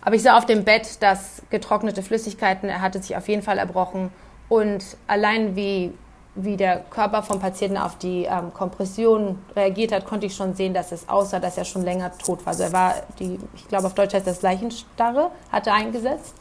Aber 0.01 0.15
ich 0.15 0.23
sah 0.23 0.37
auf 0.37 0.45
dem 0.45 0.63
Bett, 0.63 1.01
dass 1.01 1.41
getrocknete 1.49 2.01
Flüssigkeiten, 2.01 2.69
er 2.69 2.81
hatte 2.81 3.01
sich 3.01 3.15
auf 3.15 3.27
jeden 3.27 3.41
Fall 3.41 3.57
erbrochen. 3.57 4.09
Und 4.49 4.83
allein 5.07 5.55
wie 5.55 5.93
wie 6.37 6.57
der 6.57 6.79
Körper 6.79 7.23
vom 7.23 7.39
Patienten 7.39 7.77
auf 7.77 7.97
die 7.97 8.23
ähm, 8.23 8.53
Kompression 8.53 9.39
reagiert 9.55 9.91
hat, 9.91 10.05
konnte 10.05 10.27
ich 10.27 10.35
schon 10.35 10.53
sehen, 10.53 10.73
dass 10.73 10.91
es 10.91 11.09
aussah, 11.09 11.39
dass 11.39 11.57
er 11.57 11.65
schon 11.65 11.83
länger 11.83 12.17
tot 12.17 12.45
war. 12.45 12.53
Also 12.53 12.63
er 12.63 12.73
war, 12.73 12.95
die, 13.19 13.39
ich 13.55 13.67
glaube 13.67 13.87
auf 13.87 13.93
Deutsch 13.93 14.13
heißt 14.13 14.27
das 14.27 14.41
Leichenstarre, 14.41 15.31
hatte 15.51 15.73
eingesetzt. 15.73 16.35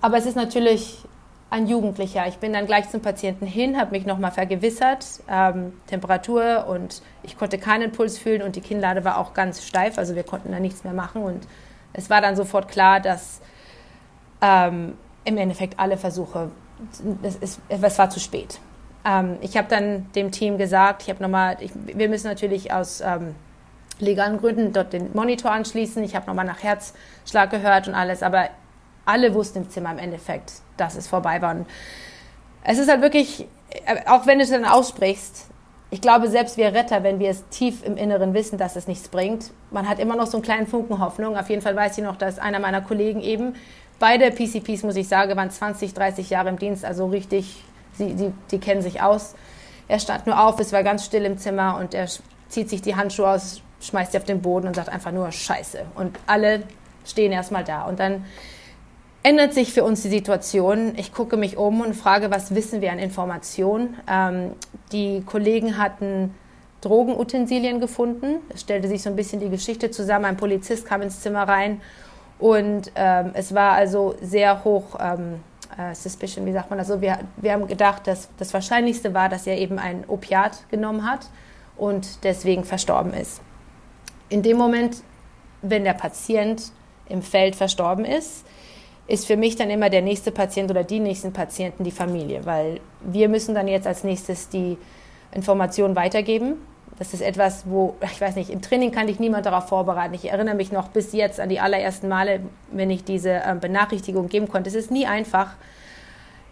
Aber 0.00 0.18
es 0.18 0.26
ist 0.26 0.36
natürlich 0.36 1.04
ein 1.50 1.66
Jugendlicher. 1.66 2.26
Ich 2.28 2.38
bin 2.38 2.52
dann 2.52 2.66
gleich 2.66 2.88
zum 2.90 3.00
Patienten 3.00 3.44
hin, 3.44 3.78
habe 3.78 3.90
mich 3.90 4.06
nochmal 4.06 4.30
vergewissert, 4.30 5.04
ähm, 5.28 5.72
Temperatur 5.88 6.66
und 6.68 7.02
ich 7.22 7.36
konnte 7.36 7.58
keinen 7.58 7.90
Puls 7.90 8.18
fühlen 8.18 8.42
und 8.42 8.54
die 8.54 8.60
Kinnlade 8.60 9.04
war 9.04 9.18
auch 9.18 9.34
ganz 9.34 9.66
steif, 9.66 9.98
also 9.98 10.14
wir 10.14 10.22
konnten 10.22 10.52
da 10.52 10.60
nichts 10.60 10.84
mehr 10.84 10.92
machen 10.92 11.22
und 11.22 11.46
es 11.92 12.08
war 12.08 12.20
dann 12.20 12.36
sofort 12.36 12.68
klar, 12.68 13.00
dass 13.00 13.40
ähm, 14.40 14.96
im 15.24 15.36
Endeffekt 15.36 15.78
alle 15.78 15.96
Versuche, 15.96 16.50
es, 17.22 17.36
ist, 17.36 17.60
es 17.68 17.98
war 17.98 18.10
zu 18.10 18.20
spät. 18.20 18.60
Ähm, 19.04 19.36
ich 19.40 19.56
habe 19.56 19.68
dann 19.68 20.10
dem 20.14 20.30
Team 20.30 20.58
gesagt, 20.58 21.02
ich 21.02 21.10
habe 21.10 21.22
nochmal, 21.22 21.56
wir 21.86 22.08
müssen 22.08 22.26
natürlich 22.26 22.72
aus 22.72 23.00
ähm, 23.00 23.34
legalen 23.98 24.38
Gründen 24.38 24.72
dort 24.72 24.92
den 24.92 25.10
Monitor 25.14 25.50
anschließen. 25.50 26.02
Ich 26.04 26.14
habe 26.16 26.26
nochmal 26.26 26.44
nach 26.44 26.62
Herzschlag 26.62 27.50
gehört 27.50 27.88
und 27.88 27.94
alles, 27.94 28.22
aber 28.22 28.48
alle 29.04 29.34
wussten 29.34 29.58
im 29.58 29.70
Zimmer 29.70 29.92
im 29.92 29.98
Endeffekt, 29.98 30.52
dass 30.76 30.96
es 30.96 31.06
vorbei 31.06 31.40
war. 31.42 31.54
Und 31.54 31.66
es 32.64 32.78
ist 32.78 32.90
halt 32.90 33.02
wirklich, 33.02 33.46
äh, 33.86 33.96
auch 34.06 34.26
wenn 34.26 34.38
du 34.38 34.44
es 34.44 34.50
dann 34.50 34.64
aussprichst, 34.64 35.46
ich 35.92 36.00
glaube, 36.00 36.28
selbst 36.28 36.56
wir 36.56 36.72
Retter, 36.72 37.02
wenn 37.02 37.18
wir 37.18 37.30
es 37.30 37.48
tief 37.48 37.84
im 37.84 37.96
Inneren 37.96 38.32
wissen, 38.32 38.58
dass 38.58 38.76
es 38.76 38.86
nichts 38.86 39.08
bringt, 39.08 39.50
man 39.72 39.88
hat 39.88 39.98
immer 39.98 40.14
noch 40.14 40.28
so 40.28 40.36
einen 40.36 40.44
kleinen 40.44 40.68
Funken 40.68 41.00
Hoffnung. 41.00 41.36
Auf 41.36 41.50
jeden 41.50 41.62
Fall 41.62 41.74
weiß 41.74 41.98
ich 41.98 42.04
noch, 42.04 42.14
dass 42.14 42.38
einer 42.38 42.60
meiner 42.60 42.80
Kollegen 42.80 43.20
eben, 43.20 43.54
beide 43.98 44.30
PCPs, 44.30 44.84
muss 44.84 44.94
ich 44.94 45.08
sagen, 45.08 45.36
waren 45.36 45.50
20, 45.50 45.92
30 45.92 46.30
Jahre 46.30 46.48
im 46.48 46.58
Dienst, 46.60 46.84
also 46.84 47.06
richtig 47.06 47.64
die, 48.00 48.14
die, 48.14 48.32
die 48.50 48.58
kennen 48.58 48.82
sich 48.82 49.02
aus. 49.02 49.34
Er 49.88 49.98
stand 49.98 50.26
nur 50.26 50.40
auf, 50.40 50.58
es 50.60 50.72
war 50.72 50.82
ganz 50.82 51.04
still 51.04 51.24
im 51.24 51.38
Zimmer 51.38 51.76
und 51.78 51.94
er 51.94 52.06
zieht 52.48 52.70
sich 52.70 52.82
die 52.82 52.96
Handschuhe 52.96 53.28
aus, 53.28 53.62
schmeißt 53.80 54.12
sie 54.12 54.18
auf 54.18 54.24
den 54.24 54.40
Boden 54.40 54.66
und 54.68 54.76
sagt 54.76 54.88
einfach 54.88 55.12
nur 55.12 55.30
Scheiße. 55.30 55.82
Und 55.94 56.18
alle 56.26 56.62
stehen 57.04 57.32
erstmal 57.32 57.64
da. 57.64 57.84
Und 57.84 58.00
dann 58.00 58.24
ändert 59.22 59.52
sich 59.52 59.72
für 59.72 59.84
uns 59.84 60.02
die 60.02 60.08
Situation. 60.08 60.94
Ich 60.96 61.12
gucke 61.12 61.36
mich 61.36 61.56
um 61.56 61.80
und 61.80 61.94
frage, 61.94 62.30
was 62.30 62.54
wissen 62.54 62.80
wir 62.80 62.92
an 62.92 62.98
Informationen? 62.98 63.96
Ähm, 64.08 64.52
die 64.92 65.22
Kollegen 65.24 65.78
hatten 65.78 66.34
Drogenutensilien 66.80 67.80
gefunden. 67.80 68.36
Es 68.48 68.62
stellte 68.62 68.88
sich 68.88 69.02
so 69.02 69.10
ein 69.10 69.16
bisschen 69.16 69.40
die 69.40 69.50
Geschichte 69.50 69.90
zusammen. 69.90 70.24
Ein 70.24 70.36
Polizist 70.36 70.86
kam 70.86 71.02
ins 71.02 71.20
Zimmer 71.20 71.42
rein 71.42 71.80
Und 72.38 72.90
ähm, 72.94 73.32
es 73.34 73.54
war 73.54 73.72
also 73.72 74.14
sehr 74.22 74.64
hoch 74.64 74.96
ähm, 74.98 75.40
äh, 75.78 75.94
Suspicion, 75.94 76.46
wie 76.46 76.52
sagt 76.52 76.70
man 76.70 76.78
das 76.78 76.88
so? 76.88 77.00
Wir, 77.00 77.18
wir 77.36 77.52
haben 77.52 77.66
gedacht, 77.66 78.06
dass 78.06 78.28
das 78.38 78.52
Wahrscheinlichste 78.54 79.14
war, 79.14 79.28
dass 79.28 79.46
er 79.46 79.58
eben 79.58 79.78
ein 79.78 80.04
Opiat 80.08 80.68
genommen 80.70 81.08
hat 81.08 81.28
und 81.76 82.24
deswegen 82.24 82.64
verstorben 82.64 83.14
ist. 83.14 83.40
In 84.28 84.42
dem 84.42 84.56
Moment, 84.56 85.02
wenn 85.62 85.84
der 85.84 85.94
Patient 85.94 86.72
im 87.08 87.22
Feld 87.22 87.56
verstorben 87.56 88.04
ist, 88.04 88.44
ist 89.06 89.26
für 89.26 89.36
mich 89.36 89.56
dann 89.56 89.70
immer 89.70 89.90
der 89.90 90.02
nächste 90.02 90.30
Patient 90.30 90.70
oder 90.70 90.84
die 90.84 91.00
nächsten 91.00 91.32
Patienten 91.32 91.82
die 91.82 91.90
Familie, 91.90 92.46
weil 92.46 92.80
wir 93.00 93.28
müssen 93.28 93.54
dann 93.54 93.66
jetzt 93.66 93.86
als 93.86 94.04
nächstes 94.04 94.48
die 94.48 94.78
Informationen 95.32 95.96
weitergeben. 95.96 96.54
Das 97.00 97.14
ist 97.14 97.22
etwas, 97.22 97.62
wo, 97.64 97.96
ich 98.04 98.20
weiß 98.20 98.36
nicht, 98.36 98.50
im 98.50 98.60
Training 98.60 98.92
kann 98.92 99.06
dich 99.06 99.18
niemand 99.18 99.46
darauf 99.46 99.68
vorbereiten. 99.68 100.12
Ich 100.12 100.30
erinnere 100.30 100.54
mich 100.54 100.70
noch 100.70 100.88
bis 100.88 101.14
jetzt 101.14 101.40
an 101.40 101.48
die 101.48 101.58
allerersten 101.58 102.08
Male, 102.08 102.40
wenn 102.70 102.90
ich 102.90 103.04
diese 103.04 103.30
äh, 103.30 103.56
Benachrichtigung 103.58 104.28
geben 104.28 104.48
konnte. 104.48 104.68
Es 104.68 104.76
ist 104.76 104.90
nie 104.90 105.06
einfach. 105.06 105.54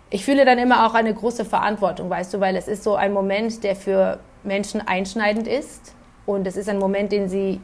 Ich 0.08 0.24
fühle 0.24 0.46
dann 0.46 0.56
immer 0.56 0.86
auch 0.86 0.94
eine 0.94 1.12
große 1.12 1.44
Verantwortung, 1.44 2.08
weißt 2.08 2.32
du, 2.32 2.40
weil 2.40 2.56
es 2.56 2.66
ist 2.66 2.82
so 2.82 2.94
ein 2.94 3.12
Moment, 3.12 3.62
der 3.62 3.76
für 3.76 4.20
Menschen 4.42 4.80
einschneidend 4.80 5.46
ist. 5.46 5.94
Und 6.24 6.46
es 6.46 6.56
ist 6.56 6.70
ein 6.70 6.78
Moment, 6.78 7.12
den 7.12 7.28
sie 7.28 7.60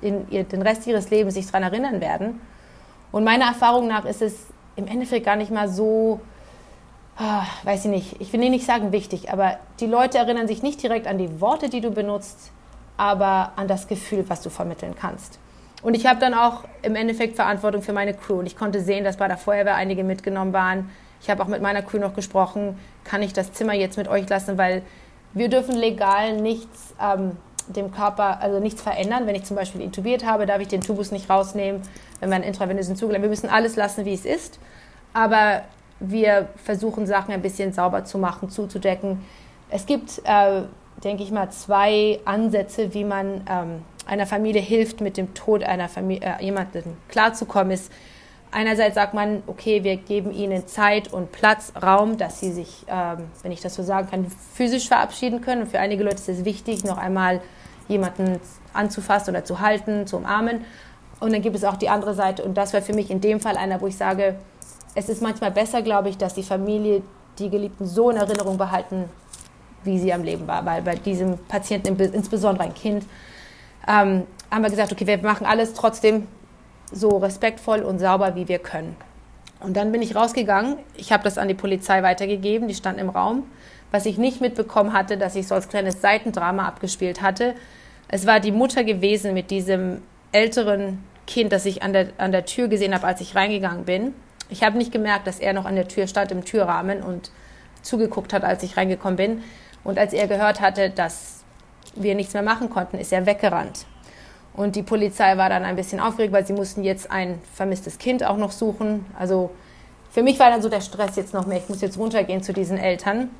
in 0.00 0.30
ihr, 0.30 0.44
den 0.44 0.62
Rest 0.62 0.86
ihres 0.86 1.10
Lebens 1.10 1.34
sich 1.34 1.46
daran 1.46 1.64
erinnern 1.64 2.00
werden. 2.00 2.40
Und 3.10 3.24
meiner 3.24 3.46
Erfahrung 3.46 3.88
nach 3.88 4.04
ist 4.04 4.22
es 4.22 4.46
im 4.76 4.86
Endeffekt 4.86 5.26
gar 5.26 5.34
nicht 5.34 5.50
mal 5.50 5.68
so, 5.68 6.20
weiß 7.64 7.84
ich 7.84 7.90
nicht, 7.90 8.20
ich 8.20 8.32
will 8.32 8.40
nicht 8.48 8.64
sagen 8.64 8.92
wichtig, 8.92 9.30
aber 9.30 9.58
die 9.78 9.86
Leute 9.86 10.18
erinnern 10.18 10.48
sich 10.48 10.62
nicht 10.62 10.82
direkt 10.82 11.06
an 11.06 11.18
die 11.18 11.40
Worte, 11.40 11.68
die 11.68 11.80
du 11.80 11.90
benutzt, 11.90 12.50
aber 12.96 13.52
an 13.56 13.68
das 13.68 13.88
Gefühl, 13.88 14.24
was 14.28 14.40
du 14.42 14.50
vermitteln 14.50 14.94
kannst. 14.98 15.38
Und 15.82 15.94
ich 15.94 16.06
habe 16.06 16.20
dann 16.20 16.34
auch 16.34 16.64
im 16.82 16.94
Endeffekt 16.94 17.36
Verantwortung 17.36 17.82
für 17.82 17.92
meine 17.92 18.14
Crew. 18.14 18.38
Und 18.40 18.46
ich 18.46 18.56
konnte 18.56 18.80
sehen, 18.80 19.04
dass 19.04 19.16
bei 19.16 19.28
der 19.28 19.38
Feuerwehr 19.38 19.76
einige 19.76 20.04
mitgenommen 20.04 20.52
waren. 20.52 20.90
Ich 21.22 21.30
habe 21.30 21.42
auch 21.42 21.46
mit 21.46 21.62
meiner 21.62 21.82
Crew 21.82 21.98
noch 21.98 22.14
gesprochen, 22.14 22.78
kann 23.04 23.22
ich 23.22 23.32
das 23.32 23.52
Zimmer 23.52 23.74
jetzt 23.74 23.96
mit 23.96 24.08
euch 24.08 24.28
lassen, 24.28 24.58
weil 24.58 24.82
wir 25.32 25.48
dürfen 25.48 25.74
legal 25.74 26.36
nichts 26.36 26.94
ähm, 27.00 27.36
dem 27.68 27.92
Körper, 27.92 28.40
also 28.40 28.58
nichts 28.60 28.82
verändern. 28.82 29.26
Wenn 29.26 29.34
ich 29.34 29.44
zum 29.44 29.56
Beispiel 29.56 29.80
intubiert 29.80 30.24
habe, 30.24 30.44
darf 30.44 30.60
ich 30.60 30.68
den 30.68 30.80
Tubus 30.80 31.12
nicht 31.12 31.30
rausnehmen, 31.30 31.82
wenn 32.20 32.30
man 32.30 32.42
intravenösen 32.42 32.96
Zugang. 32.96 33.22
Wir 33.22 33.28
müssen 33.28 33.48
alles 33.48 33.76
lassen, 33.76 34.04
wie 34.04 34.14
es 34.14 34.24
ist. 34.24 34.58
Aber 35.12 35.62
wir 36.00 36.48
versuchen 36.56 37.06
Sachen 37.06 37.32
ein 37.32 37.42
bisschen 37.42 37.72
sauber 37.72 38.04
zu 38.04 38.18
machen, 38.18 38.50
zuzudecken. 38.50 39.24
Es 39.68 39.86
gibt, 39.86 40.20
äh, 40.24 40.62
denke 41.04 41.22
ich 41.22 41.30
mal, 41.30 41.50
zwei 41.50 42.20
Ansätze, 42.24 42.92
wie 42.94 43.04
man 43.04 43.42
ähm, 43.48 43.82
einer 44.06 44.26
Familie 44.26 44.60
hilft, 44.60 45.00
mit 45.00 45.16
dem 45.16 45.34
Tod 45.34 45.62
einer 45.62 45.88
Familie, 45.88 46.36
äh, 46.40 46.44
jemandem 46.44 46.96
klarzukommen. 47.08 47.72
Ist 47.72 47.92
einerseits 48.50 48.94
sagt 48.94 49.14
man, 49.14 49.42
okay, 49.46 49.84
wir 49.84 49.96
geben 49.96 50.32
ihnen 50.32 50.66
Zeit 50.66 51.12
und 51.12 51.32
Platz, 51.32 51.72
Raum, 51.80 52.16
dass 52.16 52.40
sie 52.40 52.52
sich, 52.52 52.84
ähm, 52.88 53.26
wenn 53.42 53.52
ich 53.52 53.60
das 53.60 53.74
so 53.74 53.82
sagen 53.82 54.08
kann, 54.10 54.26
physisch 54.54 54.88
verabschieden 54.88 55.40
können. 55.40 55.62
Und 55.62 55.68
für 55.68 55.78
einige 55.78 56.02
Leute 56.02 56.16
ist 56.16 56.28
es 56.28 56.44
wichtig, 56.44 56.84
noch 56.84 56.98
einmal 56.98 57.40
jemanden 57.88 58.40
anzufassen 58.72 59.34
oder 59.34 59.44
zu 59.44 59.60
halten, 59.60 60.06
zu 60.06 60.16
umarmen. 60.16 60.64
Und 61.20 61.32
dann 61.32 61.42
gibt 61.42 61.54
es 61.54 61.64
auch 61.64 61.76
die 61.76 61.88
andere 61.88 62.14
Seite. 62.14 62.42
Und 62.42 62.56
das 62.56 62.72
wäre 62.72 62.82
für 62.82 62.94
mich 62.94 63.10
in 63.10 63.20
dem 63.20 63.40
Fall 63.40 63.56
einer, 63.56 63.80
wo 63.80 63.86
ich 63.86 63.96
sage, 63.96 64.36
es 64.94 65.08
ist 65.08 65.22
manchmal 65.22 65.50
besser, 65.50 65.82
glaube 65.82 66.08
ich, 66.08 66.18
dass 66.18 66.34
die 66.34 66.42
Familie 66.42 67.02
die 67.38 67.48
Geliebten 67.48 67.86
so 67.86 68.10
in 68.10 68.16
Erinnerung 68.16 68.58
behalten, 68.58 69.04
wie 69.84 69.98
sie 69.98 70.12
am 70.12 70.22
Leben 70.22 70.46
war. 70.46 70.64
Weil 70.66 70.82
bei 70.82 70.96
diesem 70.96 71.38
Patienten, 71.38 71.98
insbesondere 71.98 72.64
ein 72.64 72.74
Kind, 72.74 73.04
ähm, 73.88 74.26
haben 74.50 74.62
wir 74.62 74.70
gesagt, 74.70 74.92
okay, 74.92 75.06
wir 75.06 75.18
machen 75.18 75.46
alles 75.46 75.74
trotzdem 75.74 76.26
so 76.92 77.18
respektvoll 77.18 77.80
und 77.80 77.98
sauber, 77.98 78.34
wie 78.34 78.48
wir 78.48 78.58
können. 78.58 78.96
Und 79.60 79.76
dann 79.76 79.92
bin 79.92 80.02
ich 80.02 80.16
rausgegangen. 80.16 80.78
Ich 80.96 81.12
habe 81.12 81.22
das 81.22 81.38
an 81.38 81.48
die 81.48 81.54
Polizei 81.54 82.02
weitergegeben. 82.02 82.66
Die 82.66 82.74
stand 82.74 82.98
im 82.98 83.10
Raum. 83.10 83.44
Was 83.92 84.06
ich 84.06 84.18
nicht 84.18 84.40
mitbekommen 84.40 84.92
hatte, 84.92 85.18
dass 85.18 85.36
ich 85.36 85.46
so 85.46 85.54
als 85.54 85.68
kleines 85.68 86.00
Seitendrama 86.00 86.66
abgespielt 86.66 87.22
hatte, 87.22 87.54
es 88.08 88.26
war 88.26 88.40
die 88.40 88.52
Mutter 88.52 88.82
gewesen 88.84 89.34
mit 89.34 89.50
diesem 89.50 90.02
älteren 90.32 91.04
Kind, 91.26 91.52
das 91.52 91.64
ich 91.66 91.82
an 91.82 91.92
der, 91.92 92.08
an 92.18 92.32
der 92.32 92.44
Tür 92.44 92.68
gesehen 92.68 92.94
habe, 92.94 93.06
als 93.06 93.20
ich 93.20 93.34
reingegangen 93.36 93.84
bin. 93.84 94.14
Ich 94.50 94.62
habe 94.62 94.76
nicht 94.76 94.92
gemerkt, 94.92 95.26
dass 95.26 95.38
er 95.38 95.52
noch 95.52 95.64
an 95.64 95.76
der 95.76 95.88
Tür 95.88 96.06
stand 96.06 96.32
im 96.32 96.44
Türrahmen 96.44 97.02
und 97.02 97.30
zugeguckt 97.82 98.32
hat, 98.32 98.44
als 98.44 98.62
ich 98.62 98.76
reingekommen 98.76 99.16
bin. 99.16 99.44
Und 99.84 99.98
als 99.98 100.12
er 100.12 100.26
gehört 100.26 100.60
hatte, 100.60 100.90
dass 100.90 101.44
wir 101.94 102.14
nichts 102.14 102.34
mehr 102.34 102.42
machen 102.42 102.68
konnten, 102.68 102.98
ist 102.98 103.12
er 103.12 103.26
weggerannt. 103.26 103.86
Und 104.52 104.76
die 104.76 104.82
Polizei 104.82 105.36
war 105.36 105.48
dann 105.48 105.64
ein 105.64 105.76
bisschen 105.76 106.00
aufgeregt, 106.00 106.32
weil 106.32 106.46
sie 106.46 106.52
mussten 106.52 106.82
jetzt 106.82 107.10
ein 107.10 107.40
vermisstes 107.54 107.98
Kind 107.98 108.24
auch 108.24 108.36
noch 108.36 108.50
suchen. 108.50 109.06
Also 109.18 109.50
für 110.10 110.22
mich 110.22 110.38
war 110.38 110.50
dann 110.50 110.60
so 110.60 110.68
der 110.68 110.80
Stress 110.80 111.16
jetzt 111.16 111.32
noch 111.32 111.46
mehr. 111.46 111.58
Ich 111.58 111.68
muss 111.68 111.80
jetzt 111.80 111.96
runtergehen 111.96 112.42
zu 112.42 112.52
diesen 112.52 112.76
Eltern. 112.76 113.30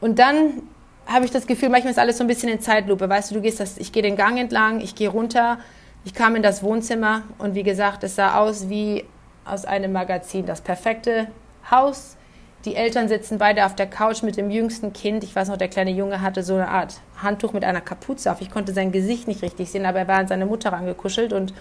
Und 0.00 0.18
dann 0.18 0.62
habe 1.06 1.24
ich 1.26 1.30
das 1.30 1.46
Gefühl, 1.46 1.68
manchmal 1.68 1.92
ist 1.92 1.98
alles 1.98 2.18
so 2.18 2.24
ein 2.24 2.26
bisschen 2.26 2.48
in 2.48 2.60
Zeitlupe. 2.60 3.08
Weißt 3.08 3.30
du, 3.30 3.34
du 3.34 3.40
gehst 3.42 3.60
das, 3.60 3.76
ich 3.76 3.92
gehe 3.92 4.02
den 4.02 4.16
Gang 4.16 4.38
entlang, 4.38 4.80
ich 4.80 4.94
gehe 4.94 5.08
runter, 5.08 5.58
ich 6.04 6.14
kam 6.14 6.34
in 6.34 6.42
das 6.42 6.62
Wohnzimmer 6.62 7.22
und 7.38 7.54
wie 7.54 7.62
gesagt, 7.62 8.02
es 8.02 8.16
sah 8.16 8.38
aus 8.38 8.68
wie 8.68 9.04
aus 9.44 9.64
einem 9.64 9.92
Magazin. 9.92 10.46
Das 10.46 10.60
perfekte 10.60 11.28
Haus. 11.70 12.16
Die 12.64 12.76
Eltern 12.76 13.08
sitzen 13.08 13.38
beide 13.38 13.66
auf 13.66 13.74
der 13.74 13.88
Couch 13.88 14.22
mit 14.22 14.36
dem 14.36 14.50
jüngsten 14.50 14.92
Kind. 14.92 15.24
Ich 15.24 15.34
weiß 15.34 15.48
noch, 15.48 15.56
der 15.56 15.68
kleine 15.68 15.90
Junge 15.90 16.20
hatte 16.20 16.44
so 16.44 16.54
eine 16.54 16.68
Art 16.68 17.00
Handtuch 17.20 17.52
mit 17.52 17.64
einer 17.64 17.80
Kapuze 17.80 18.30
auf. 18.30 18.40
Ich 18.40 18.50
konnte 18.50 18.72
sein 18.72 18.92
Gesicht 18.92 19.26
nicht 19.26 19.42
richtig 19.42 19.70
sehen, 19.70 19.84
aber 19.84 20.00
er 20.00 20.08
war 20.08 20.18
an 20.18 20.28
seine 20.28 20.46
Mutter 20.46 20.72
angekuschelt. 20.72 21.32
Und 21.32 21.52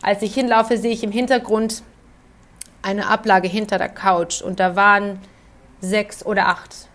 als 0.00 0.22
ich 0.22 0.32
hinlaufe, 0.34 0.76
sehe 0.76 0.92
ich 0.92 1.02
im 1.02 1.10
Hintergrund 1.10 1.82
eine 2.82 3.08
Ablage 3.08 3.48
hinter 3.48 3.78
der 3.78 3.88
Couch. 3.88 4.42
Und 4.42 4.60
da 4.60 4.76
waren 4.76 5.18
sechs 5.80 6.24
oder 6.24 6.46
acht 6.46 6.88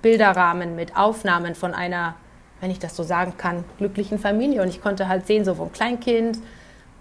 Bilderrahmen 0.00 0.74
mit 0.74 0.96
Aufnahmen 0.96 1.54
von 1.54 1.74
einer, 1.74 2.14
wenn 2.60 2.70
ich 2.70 2.78
das 2.78 2.96
so 2.96 3.02
sagen 3.02 3.34
kann, 3.36 3.64
glücklichen 3.76 4.18
Familie. 4.18 4.62
Und 4.62 4.68
ich 4.68 4.80
konnte 4.80 5.08
halt 5.08 5.26
sehen, 5.26 5.44
so 5.44 5.54
vom 5.54 5.70
Kleinkind, 5.70 6.38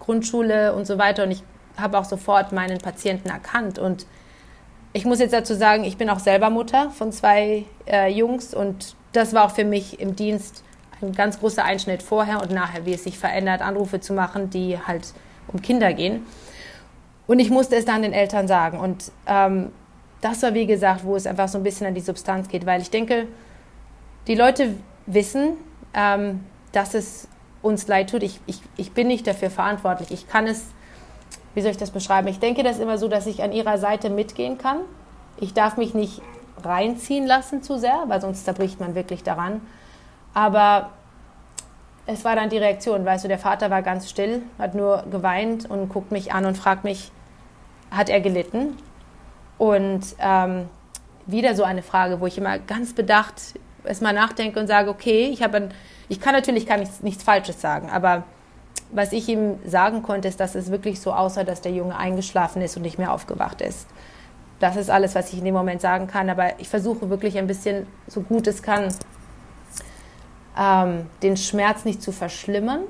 Grundschule 0.02 0.74
und 0.74 0.86
so 0.86 0.98
weiter. 0.98 1.24
Und 1.24 1.32
ich 1.32 1.44
habe 1.80 1.98
auch 1.98 2.06
sofort 2.06 2.52
meinen 2.52 2.80
Patienten 2.80 3.30
erkannt. 3.30 3.80
Und 3.80 4.06
ich 4.94 5.06
muss 5.06 5.20
jetzt 5.20 5.34
dazu 5.34 5.54
sagen, 5.54 5.84
ich 5.84 5.98
bin 5.98 6.10
auch 6.10 6.20
selber 6.20 6.50
Mutter 6.50 6.92
von 6.92 7.12
zwei 7.12 7.66
äh, 7.88 8.12
Jungs. 8.12 8.54
Und 8.54 8.96
das 9.14 9.34
war 9.34 9.46
auch 9.46 9.52
für 9.52 9.66
mich 9.66 10.00
im 10.00 10.16
Dienst 10.16 10.64
ein 11.02 11.14
ganz 11.14 11.40
großer 11.40 11.64
Einschnitt 11.64 12.04
vorher 12.04 12.42
und 12.42 12.52
nachher, 12.52 12.86
wie 12.86 12.94
es 12.94 13.04
sich 13.04 13.18
verändert, 13.18 13.62
Anrufe 13.62 14.00
zu 14.00 14.14
machen, 14.14 14.50
die 14.50 14.78
halt 14.80 15.14
um 15.48 15.62
Kinder 15.62 15.94
gehen. 15.94 16.26
Und 17.28 17.40
ich 17.40 17.50
musste 17.50 17.76
es 17.76 17.86
dann 17.86 18.02
den 18.02 18.14
Eltern 18.14 18.48
sagen. 18.48 18.80
Und 18.80 19.12
ähm, 19.28 19.72
das 20.22 20.42
war, 20.44 20.54
wie 20.54 20.66
gesagt, 20.66 21.04
wo 21.04 21.16
es 21.16 21.26
einfach 21.26 21.48
so 21.48 21.58
ein 21.58 21.64
bisschen 21.64 21.88
an 21.88 21.94
die 21.94 22.02
Substanz 22.02 22.50
geht, 22.50 22.66
weil 22.66 22.82
ich 22.82 22.90
denke, 22.90 23.28
die 24.28 24.36
Leute 24.36 24.76
wissen, 25.06 25.54
ähm, 25.94 26.44
dass 26.72 26.94
es 26.94 27.28
uns 27.62 27.88
leid 27.88 28.10
tut. 28.10 28.24
Ich, 28.24 28.40
ich, 28.46 28.62
ich 28.78 28.92
bin 28.94 29.08
nicht 29.08 29.28
dafür 29.28 29.50
verantwortlich. 29.50 30.12
Ich 30.12 30.28
kann 30.28 30.48
es, 30.48 30.66
wie 31.54 31.62
soll 31.62 31.72
ich 31.72 31.78
das 31.78 31.92
beschreiben? 31.92 32.28
Ich 32.28 32.40
denke 32.40 32.64
das 32.64 32.80
immer 32.80 32.98
so, 32.98 33.08
dass 33.08 33.28
ich 33.28 33.44
an 33.44 33.52
ihrer 33.52 33.78
Seite 33.78 34.10
mitgehen 34.10 34.58
kann. 34.58 34.80
Ich 35.38 35.54
darf 35.54 35.78
mich 35.78 35.94
nicht 35.94 36.22
reinziehen 36.64 37.26
lassen 37.26 37.64
zu 37.64 37.78
sehr, 37.78 38.04
weil 38.08 38.22
sonst 38.22 38.46
zerbricht 38.46 38.80
man 38.80 38.96
wirklich 38.96 39.24
daran. 39.24 39.62
Aber 40.34 40.90
es 42.06 42.26
war 42.26 42.36
dann 42.36 42.50
die 42.50 42.58
Reaktion, 42.58 43.06
weißt 43.06 43.24
du, 43.24 43.28
der 43.28 43.40
Vater 43.40 43.70
war 43.70 43.82
ganz 43.82 44.10
still, 44.10 44.42
hat 44.58 44.76
nur 44.76 45.04
geweint 45.12 45.70
und 45.70 45.90
guckt 45.90 46.12
mich 46.12 46.34
an 46.34 46.46
und 46.46 46.58
fragt 46.58 46.84
mich, 46.84 47.12
hat 47.92 48.10
er 48.10 48.20
gelitten? 48.20 48.78
Und 49.58 50.02
ähm, 50.20 50.70
wieder 51.26 51.56
so 51.56 51.64
eine 51.64 51.84
Frage, 51.84 52.20
wo 52.20 52.28
ich 52.28 52.38
immer 52.38 52.60
ganz 52.60 52.94
bedacht 52.94 53.56
erstmal 53.84 54.14
nachdenke 54.14 54.60
und 54.60 54.68
sage, 54.68 54.90
okay, 54.90 55.30
ich, 55.32 55.44
habe 55.44 55.70
ich 56.08 56.20
kann 56.20 56.34
natürlich 56.34 56.66
gar 56.66 56.78
nichts, 56.78 57.02
nichts 57.02 57.24
Falsches 57.24 57.62
sagen, 57.62 57.90
aber 57.90 58.24
was 58.92 59.12
ich 59.12 59.28
ihm 59.30 59.60
sagen 59.66 60.02
konnte, 60.02 60.28
ist, 60.28 60.40
dass 60.40 60.56
es 60.56 60.72
wirklich 60.72 61.00
so 61.00 61.14
aussah, 61.14 61.44
dass 61.44 61.62
der 61.62 61.72
Junge 61.72 61.96
eingeschlafen 61.96 62.62
ist 62.62 62.76
und 62.76 62.84
nicht 62.84 62.98
mehr 62.98 63.14
aufgewacht 63.14 63.62
ist. 63.62 63.88
Das 64.60 64.76
ist 64.76 64.90
alles, 64.90 65.16
was 65.16 65.32
ich 65.32 65.40
in 65.40 65.46
dem 65.46 65.54
Moment 65.54 65.82
sagen 65.82 66.08
kann, 66.08 66.30
aber 66.30 66.60
ich 66.60 66.68
versuche 66.68 67.10
wirklich 67.10 67.38
ein 67.38 67.48
bisschen, 67.48 67.88
so 68.08 68.22
gut 68.22 68.48
es 68.48 68.62
kann, 68.62 68.94
ähm, 70.60 71.06
den 71.24 71.38
Schmerz 71.38 71.86
nicht 71.86 72.02
zu 72.02 72.12
verschlimmern. 72.12 72.82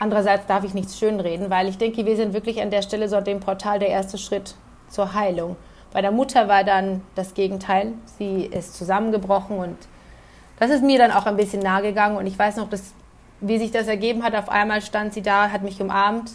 Andererseits 0.00 0.46
darf 0.46 0.64
ich 0.64 0.74
nichts 0.74 0.98
schönreden, 0.98 1.50
weil 1.50 1.68
ich 1.68 1.78
denke, 1.78 2.06
wir 2.06 2.16
sind 2.16 2.32
wirklich 2.32 2.60
an 2.60 2.70
der 2.70 2.82
Stelle 2.82 3.08
so 3.08 3.20
dem 3.20 3.40
Portal 3.40 3.78
der 3.78 3.88
erste 3.88 4.18
Schritt 4.18 4.54
zur 4.88 5.14
Heilung. 5.14 5.56
Bei 5.92 6.02
der 6.02 6.10
Mutter 6.10 6.48
war 6.48 6.64
dann 6.64 7.02
das 7.14 7.34
Gegenteil. 7.34 7.92
Sie 8.18 8.44
ist 8.44 8.76
zusammengebrochen 8.76 9.58
und 9.58 9.76
das 10.58 10.70
ist 10.70 10.82
mir 10.82 10.98
dann 10.98 11.12
auch 11.12 11.26
ein 11.26 11.36
bisschen 11.36 11.62
nahe 11.62 11.82
gegangen. 11.82 12.16
Und 12.16 12.26
ich 12.26 12.38
weiß 12.38 12.56
noch, 12.56 12.68
dass, 12.68 12.92
wie 13.40 13.58
sich 13.58 13.70
das 13.70 13.86
ergeben 13.86 14.22
hat. 14.22 14.34
Auf 14.34 14.48
einmal 14.48 14.82
stand 14.82 15.14
sie 15.14 15.22
da, 15.22 15.50
hat 15.50 15.62
mich 15.62 15.80
umarmt. 15.80 16.32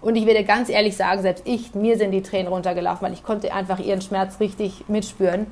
Und 0.00 0.16
ich 0.16 0.26
werde 0.26 0.44
ganz 0.44 0.68
ehrlich 0.68 0.96
sagen, 0.96 1.22
selbst 1.22 1.46
ich, 1.46 1.74
mir 1.74 1.96
sind 1.96 2.10
die 2.10 2.22
Tränen 2.22 2.48
runtergelaufen, 2.48 3.06
weil 3.06 3.14
ich 3.14 3.22
konnte 3.22 3.54
einfach 3.54 3.78
ihren 3.78 4.02
Schmerz 4.02 4.38
richtig 4.38 4.84
mitspüren. 4.88 5.46